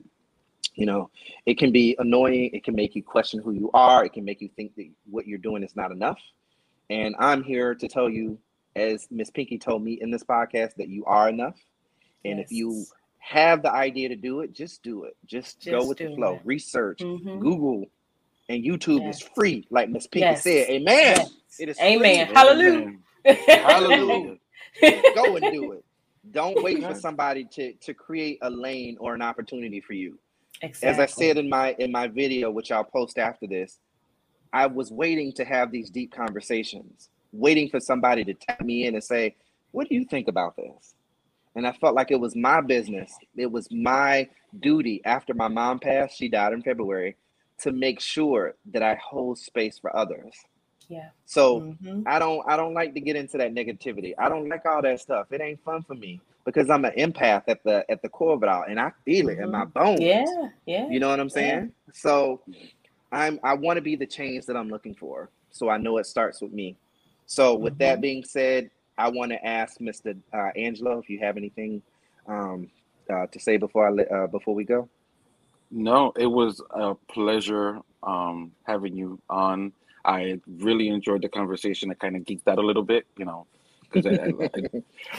You 0.76 0.86
know, 0.86 1.10
it 1.46 1.58
can 1.58 1.72
be 1.72 1.96
annoying. 2.00 2.52
It 2.54 2.64
can 2.64 2.76
make 2.76 2.96
you 2.96 3.04
question 3.04 3.42
who 3.42 3.52
you 3.52 3.70
are. 3.74 4.06
It 4.06 4.14
can 4.14 4.24
make 4.24 4.42
you 4.42 4.50
think 4.56 4.76
that 4.76 4.90
what 5.10 5.28
you're 5.28 5.38
doing 5.38 5.64
is 5.64 5.76
not 5.76 5.92
enough. 5.92 6.20
And 6.90 7.16
I'm 7.20 7.44
here 7.44 7.76
to 7.76 7.88
tell 7.88 8.10
you, 8.10 8.38
as 8.76 9.08
Miss 9.12 9.30
Pinky 9.30 9.58
told 9.58 9.84
me 9.84 9.94
in 10.02 10.12
this 10.12 10.24
podcast, 10.24 10.76
that 10.76 10.88
you 10.88 11.04
are 11.06 11.28
enough. 11.28 11.58
And 12.24 12.40
if 12.40 12.52
you 12.52 12.70
Yes. 12.70 12.94
Have 13.22 13.61
the 13.64 13.72
idea 13.72 14.10
to 14.10 14.15
do 14.15 14.41
it, 14.41 14.52
just 14.53 14.81
do 14.84 15.03
it. 15.06 15.15
Just, 15.26 15.64
go 15.65 15.88
with 15.88 15.99
the 15.99 16.14
flow. 16.15 16.35
it. 16.35 16.41
Research, 16.43 16.99
Mhm. 16.99 17.39
Google, 17.39 17.85
and 18.49 18.64
YouTube 18.64 19.07
is 19.10 19.22
free, 19.22 19.65
like 19.69 19.89
Miss 19.89 20.07
Pinky 20.07 20.26
Yes. 20.26 20.43
said. 20.43 20.69
Amen. 20.69 20.84
Yes. 21.18 21.31
It 21.60 21.69
is 21.69 21.80
Amen. 21.80 22.26
free. 22.27 22.35
Hallelujah. 22.35 22.98
Hallelujah. 23.26 24.38
Go 25.15 25.35
and 25.35 25.52
do 25.52 25.72
it. 25.73 25.85
Don't 26.31 26.61
wait 26.61 26.84
for 26.84 26.93
somebody 26.95 27.45
to 27.45 27.73
to 27.73 27.93
create 27.93 28.39
a 28.41 28.49
lane 28.49 28.98
or 28.99 29.14
an 29.15 29.22
opportunity 29.22 29.80
for 29.81 29.93
you. 29.93 30.18
Exactly. 30.61 30.89
As 30.89 30.99
I 30.99 31.06
said 31.07 31.38
in 31.38 31.49
my 31.49 31.73
in 31.80 31.91
my 31.91 32.07
video, 32.07 32.52
which 32.52 32.72
I'll 32.72 32.84
post 32.84 33.18
after 33.18 33.48
this, 33.48 33.80
I 34.53 34.68
was 34.68 34.91
waiting 34.91 35.31
to 35.34 35.45
have 35.45 35.72
these 35.72 35.89
deep 35.89 36.11
conversations, 36.11 37.10
waiting 37.31 37.69
for 37.69 37.80
somebody 37.80 38.23
to 38.26 38.34
tap 38.34 38.61
me 38.61 38.85
in 38.85 38.93
and 38.95 39.03
say, 39.03 39.35
"What 39.72 39.89
do 39.89 39.95
you 39.95 40.06
think 40.06 40.27
about 40.27 40.56
this?" 40.56 40.93
And 41.56 41.68
I 41.68 41.73
felt 41.73 41.95
like 41.95 42.11
it 42.11 42.19
was 42.19 42.36
my 42.36 42.61
business. 42.61 43.14
It 43.38 43.52
was 43.52 43.68
my 43.72 44.30
duty 44.60 45.02
after 45.06 45.34
my 45.34 45.49
mom 45.49 45.80
passed. 45.80 46.18
She 46.18 46.30
died 46.30 46.53
in 46.53 46.64
February 46.64 47.18
to 47.60 47.72
make 47.72 48.02
sure 48.02 48.56
that 48.73 48.84
I 48.84 48.95
hold 48.95 49.40
space 49.40 49.80
for 49.80 49.95
others. 49.95 50.34
Yeah. 50.90 51.10
So 51.26 51.61
Mhm. 51.61 52.03
I 52.07 52.19
don't 52.19 52.44
I 52.49 52.57
don't 52.57 52.73
like 52.76 52.94
to 52.95 53.02
get 53.02 53.15
into 53.18 53.38
that 53.40 53.53
negativity. 53.53 54.14
I 54.19 54.30
don't 54.30 54.49
like 54.49 54.65
all 54.65 54.82
that 54.84 54.99
stuff. 55.02 55.28
It 55.32 55.41
ain't 55.41 55.64
fun 55.64 55.84
for 55.84 55.95
me 55.95 56.22
because 56.45 56.69
I'm 56.69 56.86
an 56.86 56.94
empath 56.98 57.44
at 57.48 57.64
the 57.64 57.86
at 57.90 58.02
the 58.02 58.10
core 58.10 58.36
of 58.36 58.44
it 58.44 58.49
all, 58.49 58.64
and 58.68 58.80
I 58.80 58.91
feel 59.06 59.30
it 59.30 59.40
in 59.40 59.52
my 59.52 59.65
bones. 59.65 60.02
Yeah. 60.02 60.49
Yeah. 60.65 60.88
You 60.90 60.99
know 60.99 61.10
what 61.10 61.19
I'm 61.22 61.30
saying? 61.30 61.73
So 61.94 62.41
I'm 63.11 63.40
I 63.44 63.56
want 63.56 63.78
to 63.78 63.82
be 63.84 63.98
the 63.98 64.07
change 64.07 64.48
that 64.48 64.57
I'm 64.57 64.69
looking 64.69 64.95
for. 64.95 65.32
So 65.52 65.69
I 65.69 65.78
know 65.78 65.98
it 65.99 66.07
starts 66.07 66.41
with 66.41 66.53
me. 66.53 66.78
So 67.28 67.56
with 67.56 67.78
that 67.80 67.98
Mhm. 67.98 68.02
being 68.02 68.26
said, 68.26 68.72
I 68.98 69.10
want 69.10 69.32
to 69.32 69.46
ask 69.46 69.80
Mr. 69.80 70.18
Uh, 70.34 70.50
Angelo 70.56 71.00
if 71.00 71.10
you 71.10 71.20
have 71.20 71.38
anything 71.38 71.82
um, 72.28 72.70
uh, 73.12 73.28
to 73.28 73.40
say 73.40 73.58
before 73.58 73.88
I 73.88 73.92
let- 73.92 74.12
uh, 74.12 74.28
before 74.28 74.56
we 74.56 74.64
go. 74.64 74.90
No, 75.72 76.12
it 76.18 76.28
was 76.28 76.62
a 76.72 76.96
pleasure 77.10 77.80
um, 78.04 78.52
having 78.66 78.96
you 78.96 79.22
on. 79.30 79.72
I 80.04 80.40
really 80.48 80.90
enjoyed 80.90 81.22
the 81.22 81.30
conversation. 81.30 81.92
I 81.92 81.94
kind 81.94 82.16
of 82.16 82.24
geeked 82.24 82.48
out 82.48 82.58
a 82.58 82.62
little 82.62 82.84
bit, 82.84 83.06
you 83.18 83.26
know, 83.26 83.48
because 83.90 84.06
I, 84.06 84.34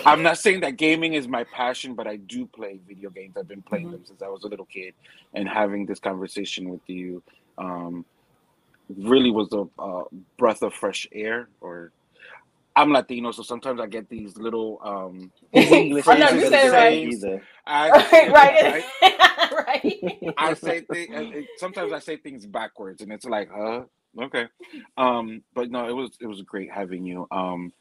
I, 0.04 0.12
am 0.12 0.22
not 0.22 0.38
saying 0.38 0.60
that 0.60 0.76
gaming 0.76 1.14
is 1.14 1.26
my 1.28 1.44
passion, 1.44 1.94
but 1.94 2.06
I 2.06 2.16
do 2.16 2.46
play 2.46 2.80
video 2.86 3.08
games. 3.10 3.36
I've 3.38 3.48
been 3.48 3.62
playing 3.62 3.88
Mhm. 3.88 3.92
them 3.92 4.04
since 4.04 4.22
I 4.22 4.28
was 4.28 4.44
a 4.44 4.48
little 4.48 4.66
kid, 4.66 4.94
and 5.34 5.48
having 5.48 5.86
this 5.86 6.00
conversation 6.00 6.68
with 6.68 6.82
you 6.86 7.22
um, 7.58 8.04
really 8.94 9.30
was 9.30 9.48
a, 9.52 9.66
a 9.82 10.04
breath 10.36 10.62
of 10.62 10.74
fresh 10.74 11.06
air. 11.12 11.48
Or 11.60 11.92
I'm 12.76 12.92
Latino, 12.92 13.32
so 13.32 13.42
sometimes 13.42 13.80
I 13.80 13.86
get 13.86 14.08
these 14.08 14.36
little 14.36 14.80
um, 14.84 15.30
English 15.52 16.06
I 16.08 16.18
know 16.18 16.30
you 16.30 16.40
said 16.48 16.72
right. 16.72 17.04
either. 17.04 17.42
I, 17.66 17.90
right. 18.30 18.84
I- 19.02 19.64
right. 19.66 20.34
I 20.38 20.54
say 20.54 20.80
things. 20.82 21.48
Sometimes 21.56 21.92
I 21.92 21.98
say 21.98 22.16
things 22.16 22.46
backwards, 22.46 23.02
and 23.02 23.12
it's 23.12 23.26
like, 23.26 23.50
huh? 23.54 23.82
Okay. 24.20 24.46
Um, 24.96 25.42
but 25.54 25.70
no, 25.70 25.88
it 25.88 25.92
was 25.92 26.10
it 26.20 26.26
was 26.26 26.42
great 26.42 26.70
having 26.72 27.04
you. 27.06 27.26
Um, 27.30 27.72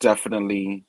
definitely. 0.00 0.84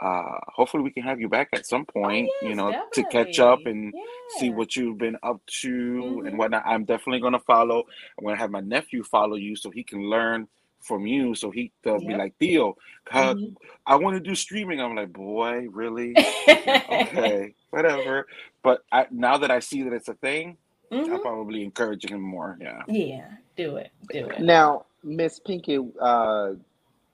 Uh, 0.00 0.38
hopefully 0.48 0.82
we 0.82 0.90
can 0.92 1.02
have 1.02 1.20
you 1.20 1.28
back 1.28 1.48
at 1.54 1.66
some 1.66 1.84
point. 1.86 2.30
you 2.42 2.54
Oh, 2.60 2.68
yes, 2.70 2.80
know, 2.80 2.84
to 2.92 3.04
catch 3.04 3.38
up 3.40 3.60
definitely. 3.60 3.72
and 3.90 3.94
see 4.38 4.50
what 4.50 4.76
you've 4.76 4.98
been 4.98 5.16
up 5.22 5.40
to 5.62 6.20
Mhm. 6.22 6.28
and 6.28 6.38
whatnot. 6.38 6.64
I'm 6.66 6.84
definitely 6.84 7.20
gonna 7.20 7.40
follow. 7.40 7.84
I'm 8.18 8.24
gonna 8.24 8.36
have 8.38 8.50
my 8.50 8.60
nephew 8.60 9.02
follow 9.04 9.36
you 9.36 9.56
so 9.56 9.70
he 9.70 9.82
can 9.84 10.02
learn 10.02 10.48
from 10.80 11.06
you. 11.06 11.34
So 11.34 11.50
he 11.50 11.72
they'll 11.82 11.98
be 12.00 12.14
like, 12.14 12.34
Theo, 12.38 12.76
uh, 13.10 13.34
Mhm. 13.34 13.54
I 13.86 13.96
want 13.96 14.14
to 14.16 14.20
do 14.20 14.34
streaming. 14.34 14.80
I'm 14.80 14.94
like, 14.94 15.12
boy, 15.12 15.66
really? 15.70 16.14
okay, 16.48 17.54
whatever. 17.70 18.26
But 18.62 18.84
I, 18.92 19.06
now 19.10 19.38
that 19.38 19.50
I 19.50 19.60
see 19.60 19.82
that 19.82 19.92
it's 19.92 20.08
a 20.08 20.14
thing, 20.14 20.56
I'll 20.92 21.00
Mhm. 21.00 21.22
probably 21.22 21.62
encourage 21.62 22.04
him 22.04 22.20
more. 22.20 22.58
Yeah. 22.60 22.82
Yeah. 22.88 23.30
Do 23.56 23.76
it. 23.76 23.90
Do 24.10 24.26
it. 24.26 24.40
Now, 24.40 24.86
Miss 25.02 25.38
Pinky, 25.40 25.78
uh, 26.00 26.52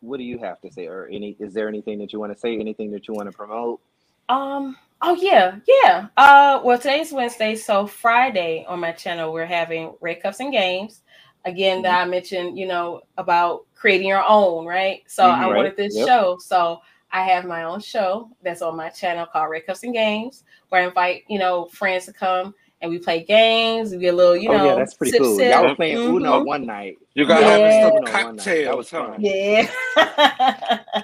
what 0.01 0.19
do 0.19 0.25
you 0.25 0.39
have 0.39 0.61
to 0.61 0.71
say, 0.71 0.87
or 0.87 1.07
any? 1.11 1.37
Is 1.39 1.55
there 1.55 1.69
anything 1.69 1.99
that 1.99 2.13
you 2.13 2.21
want 2.21 2.33
to 2.33 2.39
say? 2.39 2.59
Anything 2.59 2.91
that 2.93 3.09
you 3.09 3.15
want 3.15 3.31
to 3.31 3.37
promote? 3.37 3.81
Um. 4.29 4.77
Oh 5.03 5.15
yeah, 5.15 5.57
yeah. 5.67 6.07
Uh. 6.17 6.61
Well, 6.65 6.79
today's 6.79 7.13
Wednesday, 7.13 7.55
so 7.57 7.87
Friday 7.87 8.65
on 8.69 8.81
my 8.81 8.93
channel 8.93 9.33
we're 9.33 9.45
having 9.47 9.95
Red 10.01 10.23
Cups 10.23 10.41
and 10.41 10.53
Games. 10.53 11.03
Again, 11.45 11.83
that 11.83 12.01
I 12.01 12.05
mentioned, 12.07 12.59
you 12.59 12.67
know, 12.67 13.03
about 13.19 13.67
creating 13.75 14.09
your 14.09 14.25
own, 14.27 14.65
right? 14.65 15.03
So 15.07 15.25
I 15.25 15.45
Mhm. 15.45 15.51
Right. 15.51 15.57
wanted 15.57 15.77
this 15.77 15.95
Yep. 15.95 16.07
show, 16.07 16.39
so 16.39 16.81
I 17.13 17.23
have 17.23 17.45
my 17.45 17.65
own 17.65 17.81
show 17.81 18.31
that's 18.43 18.63
on 18.63 18.77
my 18.77 18.89
channel 18.89 19.27
called 19.27 19.51
Red 19.51 19.67
Cups 19.67 19.83
and 19.85 19.93
Games, 19.93 20.45
where 20.71 20.83
I 20.83 20.87
invite 20.87 21.25
you 21.29 21.39
know 21.39 21.67
friends 21.67 22.07
to 22.07 22.13
come 22.13 22.55
and 22.81 22.91
we 22.91 22.99
play 22.99 23.23
games. 23.25 23.93
We 23.93 23.99
get 23.99 24.15
a 24.15 24.17
little, 24.17 24.37
you 24.37 24.49
oh 24.51 24.57
know, 24.57 24.67
yeah, 24.67 24.75
that's 24.75 24.95
pretty 24.95 25.13
sip, 25.13 25.23
cool. 25.23 25.37
sip. 25.37 25.51
Y'all 25.51 25.63
were 25.69 25.75
playing 25.77 25.97
Uno 25.99 26.41
Mhm. 26.41 26.47
one 26.47 26.67
night. 26.67 26.99
You 27.15 27.27
gotta 27.27 27.45
Yeah. 27.45 27.51
have 27.59 27.61
Uno 27.63 27.81
some 28.07 28.25
one. 28.25 28.37
That 28.37 28.77
was 28.77 28.91
fun. 28.91 29.21
Yeah. 29.21 29.67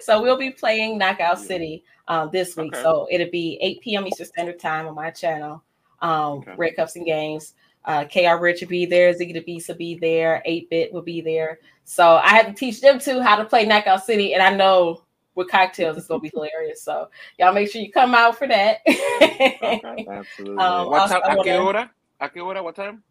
so 0.00 0.22
we'll 0.22 0.38
be 0.38 0.50
playing 0.50 0.98
Knockout 0.98 1.38
Yeah. 1.38 1.44
City 1.46 1.84
um, 2.08 2.30
this 2.32 2.56
week. 2.56 2.72
Okay. 2.74 2.82
So 2.82 3.06
it'll 3.10 3.30
be 3.30 3.58
8 3.60 3.80
p.m. 3.82 4.06
Eastern 4.06 4.26
Standard 4.26 4.58
Time 4.58 4.86
on 4.86 4.94
my 4.94 5.10
channel. 5.10 5.62
Um, 6.00 6.38
Okay. 6.38 6.54
Red 6.56 6.76
Cups 6.76 6.96
and 6.96 7.04
Games. 7.04 7.54
Uh, 7.88 8.04
KR 8.04 8.36
Rich 8.40 8.60
will 8.60 8.68
be 8.68 8.84
there. 8.86 9.12
Ziggy 9.14 9.32
the 9.32 9.40
Beast 9.40 9.66
will 9.68 9.74
be 9.76 9.96
there. 9.96 10.42
8 10.44 10.68
Bit 10.70 10.92
will 10.92 11.02
be 11.02 11.20
there. 11.22 11.58
So 11.84 12.16
I 12.16 12.28
had 12.28 12.46
to 12.48 12.52
teach 12.52 12.80
them 12.82 12.98
too 13.00 13.20
how 13.22 13.34
to 13.36 13.44
play 13.46 13.64
Knockout 13.66 14.04
City. 14.04 14.34
And 14.34 14.42
I 14.42 14.54
know 14.54 15.02
with 15.34 15.48
cocktails, 15.48 15.96
it's 15.96 16.06
going 16.06 16.20
to 16.20 16.22
be 16.22 16.28
hilarious. 16.34 16.82
So 16.82 17.08
y'all 17.38 17.52
make 17.54 17.70
sure 17.70 17.80
you 17.80 17.90
come 17.90 18.14
out 18.14 18.36
for 18.36 18.46
that. 18.46 18.78
Okay, 18.86 20.06
absolutely. 20.10 20.58
Um, 20.62 20.90
What 20.90 21.08
time? 21.10 21.20
I 21.24 21.32
A 21.32 21.36
qué 21.36 21.46
wanna- 21.58 21.62
hora? 21.62 21.90
A 22.20 22.28
hora? 22.38 22.62
What 22.62 22.76
time? 22.76 23.02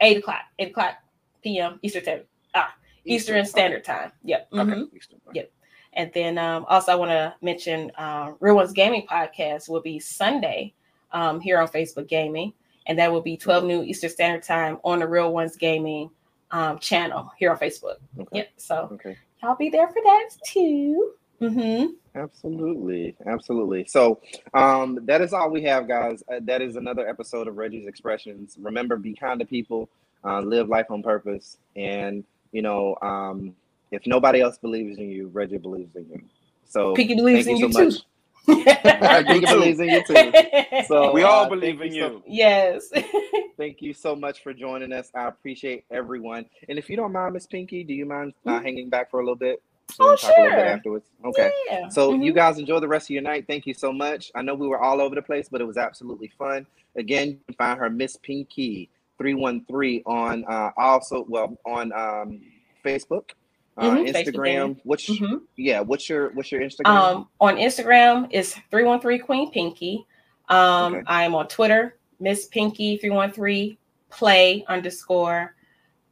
8 0.00 0.18
o'clock, 0.18 0.42
8 0.58 0.70
o'clock 0.70 0.94
p.m. 1.42 1.80
Eastern 1.82 2.04
time. 2.04 2.20
ah, 2.54 2.72
Eastern 3.04 3.38
Okay. 3.38 3.48
Standard 3.48 3.84
Time. 3.84 4.12
Yep. 4.22 4.48
Okay. 4.52 4.62
mhm. 4.62 4.94
Eastern. 4.94 5.18
Yep. 5.34 5.50
And 5.94 6.10
then 6.14 6.38
um, 6.38 6.64
also, 6.68 6.92
I 6.92 6.94
want 6.94 7.10
to 7.10 7.34
mention 7.42 7.90
uh, 7.98 8.32
Real 8.38 8.54
Ones 8.54 8.72
Gaming 8.72 9.04
Podcast 9.10 9.68
will 9.68 9.82
be 9.82 9.98
Sunday 9.98 10.74
um, 11.10 11.40
here 11.40 11.58
on 11.60 11.66
Facebook 11.68 12.06
Gaming, 12.06 12.52
and 12.86 12.98
that 12.98 13.10
will 13.12 13.22
be 13.22 13.36
12 13.36 13.64
noon 13.64 13.84
Eastern 13.84 14.10
Standard 14.10 14.42
Time 14.42 14.78
on 14.84 15.00
the 15.00 15.08
Real 15.08 15.32
Ones 15.32 15.56
Gaming 15.56 16.10
um, 16.50 16.78
channel 16.78 17.30
here 17.38 17.50
on 17.50 17.58
Facebook. 17.58 17.96
Okay. 18.18 18.38
Yep. 18.38 18.48
So 18.56 18.88
Okay. 18.92 19.16
I'll 19.42 19.56
be 19.56 19.70
there 19.70 19.88
for 19.88 20.00
that 20.02 20.30
too. 20.44 21.12
Mm-hmm. 21.40 21.94
Absolutely, 22.14 23.16
absolutely. 23.26 23.84
So, 23.86 24.20
um, 24.54 25.00
that 25.04 25.20
is 25.20 25.32
all 25.32 25.50
we 25.50 25.62
have, 25.62 25.88
guys. 25.88 26.22
Uh, 26.30 26.38
that 26.42 26.62
is 26.62 26.76
another 26.76 27.08
episode 27.08 27.48
of 27.48 27.56
Reggie's 27.56 27.86
Expressions. 27.88 28.56
Remember, 28.60 28.96
be 28.96 29.14
kind 29.14 29.40
to 29.40 29.46
people, 29.46 29.88
uh, 30.24 30.40
live 30.40 30.68
life 30.68 30.90
on 30.90 31.02
purpose, 31.02 31.56
and 31.74 32.22
you 32.52 32.62
know, 32.62 32.96
um, 33.02 33.56
if 33.90 34.06
nobody 34.06 34.40
else 34.40 34.58
believes 34.58 34.98
in 34.98 35.08
you, 35.10 35.28
Reggie 35.28 35.58
believes 35.58 35.96
in 35.96 36.06
you. 36.10 36.22
So, 36.64 36.94
Pinky 36.94 37.14
believes 37.16 37.46
thank 37.46 37.56
in 37.56 37.60
you 37.60 37.66
you, 37.66 37.72
so 37.72 37.90
too. 37.90 38.04
much. 38.48 39.26
Pinky 39.26 39.46
too. 39.46 39.52
believes 39.54 39.80
in 39.80 39.88
you 39.88 40.04
too. 40.06 40.84
So, 40.86 41.12
We 41.12 41.22
all 41.22 41.44
uh, 41.44 41.48
believe 41.48 41.80
in 41.80 41.92
you 41.94 42.02
so- 42.02 42.10
you. 42.10 42.22
yes. 42.26 42.88
Thank 43.56 43.82
you 43.82 43.92
so 43.94 44.16
much 44.16 44.42
for 44.42 44.52
joining 44.52 44.92
us. 44.92 45.10
I 45.14 45.28
appreciate 45.28 45.84
everyone. 45.90 46.46
And 46.68 46.78
if 46.78 46.88
you 46.90 46.96
don't 46.96 47.12
mind, 47.12 47.34
Miss 47.34 47.46
Pinky, 47.46 47.84
do 47.84 47.94
you 47.94 48.06
mind 48.06 48.32
uh, 48.46 48.60
hanging 48.60 48.88
back 48.88 49.10
for 49.10 49.20
a 49.20 49.22
little 49.22 49.36
bit? 49.36 49.62
So 49.90 50.04
Oh, 50.04 50.16
can 50.16 50.28
talk 50.30 50.38
a 50.38 50.40
little 50.40 50.56
bit 50.56 50.60
sure. 50.64 50.66
afterwards. 50.74 51.06
Okay. 51.24 51.50
Yeah. 51.68 51.88
So 51.88 52.12
Mhm. 52.12 52.24
you 52.24 52.32
guys 52.32 52.58
enjoy 52.58 52.80
the 52.80 52.88
rest 52.88 53.06
of 53.06 53.10
your 53.10 53.22
night. 53.22 53.46
Thank 53.46 53.66
you 53.66 53.74
so 53.74 53.92
much. 53.92 54.32
I 54.34 54.42
know 54.42 54.54
we 54.54 54.66
were 54.66 54.80
all 54.80 55.00
over 55.00 55.14
the 55.14 55.22
place, 55.22 55.48
but 55.50 55.60
it 55.60 55.64
was 55.64 55.76
absolutely 55.76 56.28
fun. 56.38 56.66
Again, 56.96 57.28
you 57.28 57.38
can 57.46 57.54
find 57.56 57.78
her 57.78 57.90
Miss 57.90 58.16
Pinky 58.16 58.88
three 59.18 59.34
one 59.34 59.64
three 59.66 60.02
on 60.06 60.44
uh, 60.48 60.70
also 60.76 61.24
well 61.28 61.56
on 61.66 61.92
um, 61.92 62.40
Facebook, 62.84 63.30
uh, 63.78 63.82
Mhm, 63.90 64.08
Instagram. 64.12 64.80
Which 64.84 65.06
Mhm. 65.08 65.42
yeah, 65.56 65.80
what's 65.80 66.08
your 66.08 66.30
what's 66.34 66.52
your 66.52 66.60
Instagram? 66.60 66.86
Um, 66.86 67.28
on 67.40 67.56
Instagram 67.56 68.28
is 68.32 68.54
313 68.70 69.20
Queen 69.22 69.50
Pinky. 69.50 70.06
Um, 70.48 70.94
Okay. 70.94 71.02
I 71.06 71.24
am 71.24 71.34
on 71.34 71.48
Twitter, 71.48 71.96
Miss 72.20 72.46
Pinky 72.46 72.96
313 72.98 73.76
play 74.10 74.64
underscore. 74.68 75.54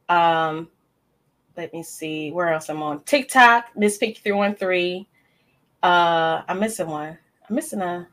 Um, 0.09 0.69
let 1.55 1.71
me 1.73 1.83
see 1.83 2.31
where 2.31 2.49
else 2.53 2.69
I'm 2.69 2.81
on 2.81 3.03
TikTok, 3.03 3.75
Miss 3.75 3.97
Pinky 3.97 4.19
313. 4.23 5.05
Uh, 5.83 6.41
I'm 6.47 6.59
missing 6.59 6.87
one. 6.87 7.17
I'm 7.49 7.55
missing 7.55 7.81
a. 7.81 8.07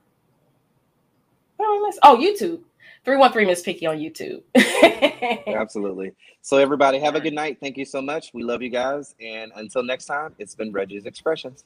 What 1.56 1.66
am 1.66 1.82
I 1.82 1.86
miss? 1.86 1.98
Oh, 2.02 2.16
YouTube. 2.16 2.62
313 3.08 3.46
Miss 3.46 3.62
Pinky 3.62 3.86
on 3.86 3.96
YouTube. 3.96 4.42
Absolutely. 5.46 6.12
So 6.42 6.58
everybody, 6.58 6.98
have 6.98 7.14
a 7.14 7.20
good 7.20 7.32
night. 7.32 7.56
Thank 7.58 7.78
you 7.78 7.86
so 7.86 8.02
much. 8.02 8.34
We 8.34 8.42
love 8.42 8.60
you 8.60 8.68
guys, 8.68 9.14
and 9.18 9.50
until 9.56 9.82
next 9.82 10.04
time, 10.04 10.34
it's 10.38 10.54
been 10.54 10.72
Reggie's 10.72 11.06
Expressions. 11.06 11.64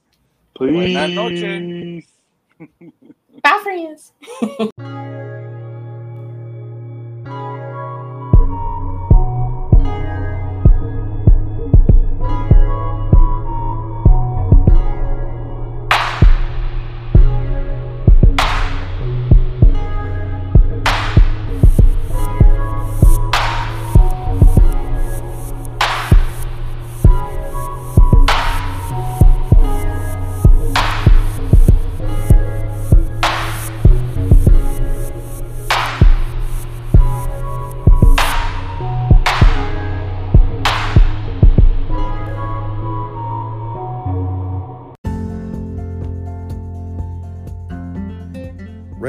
Buenas 0.54 1.10
noches. 1.10 2.04
Peace. 2.60 2.92
Bye, 3.42 3.60
friends. 3.64 4.12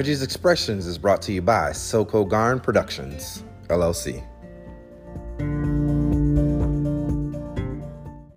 Reggie's 0.04 0.22
Expressions 0.22 0.86
is 0.86 0.98
brought 0.98 1.22
to 1.22 1.32
you 1.32 1.42
by 1.42 1.72
Soko 1.72 2.26
Garn 2.26 2.60
Productions, 2.60 3.42
LLC. 3.70 4.22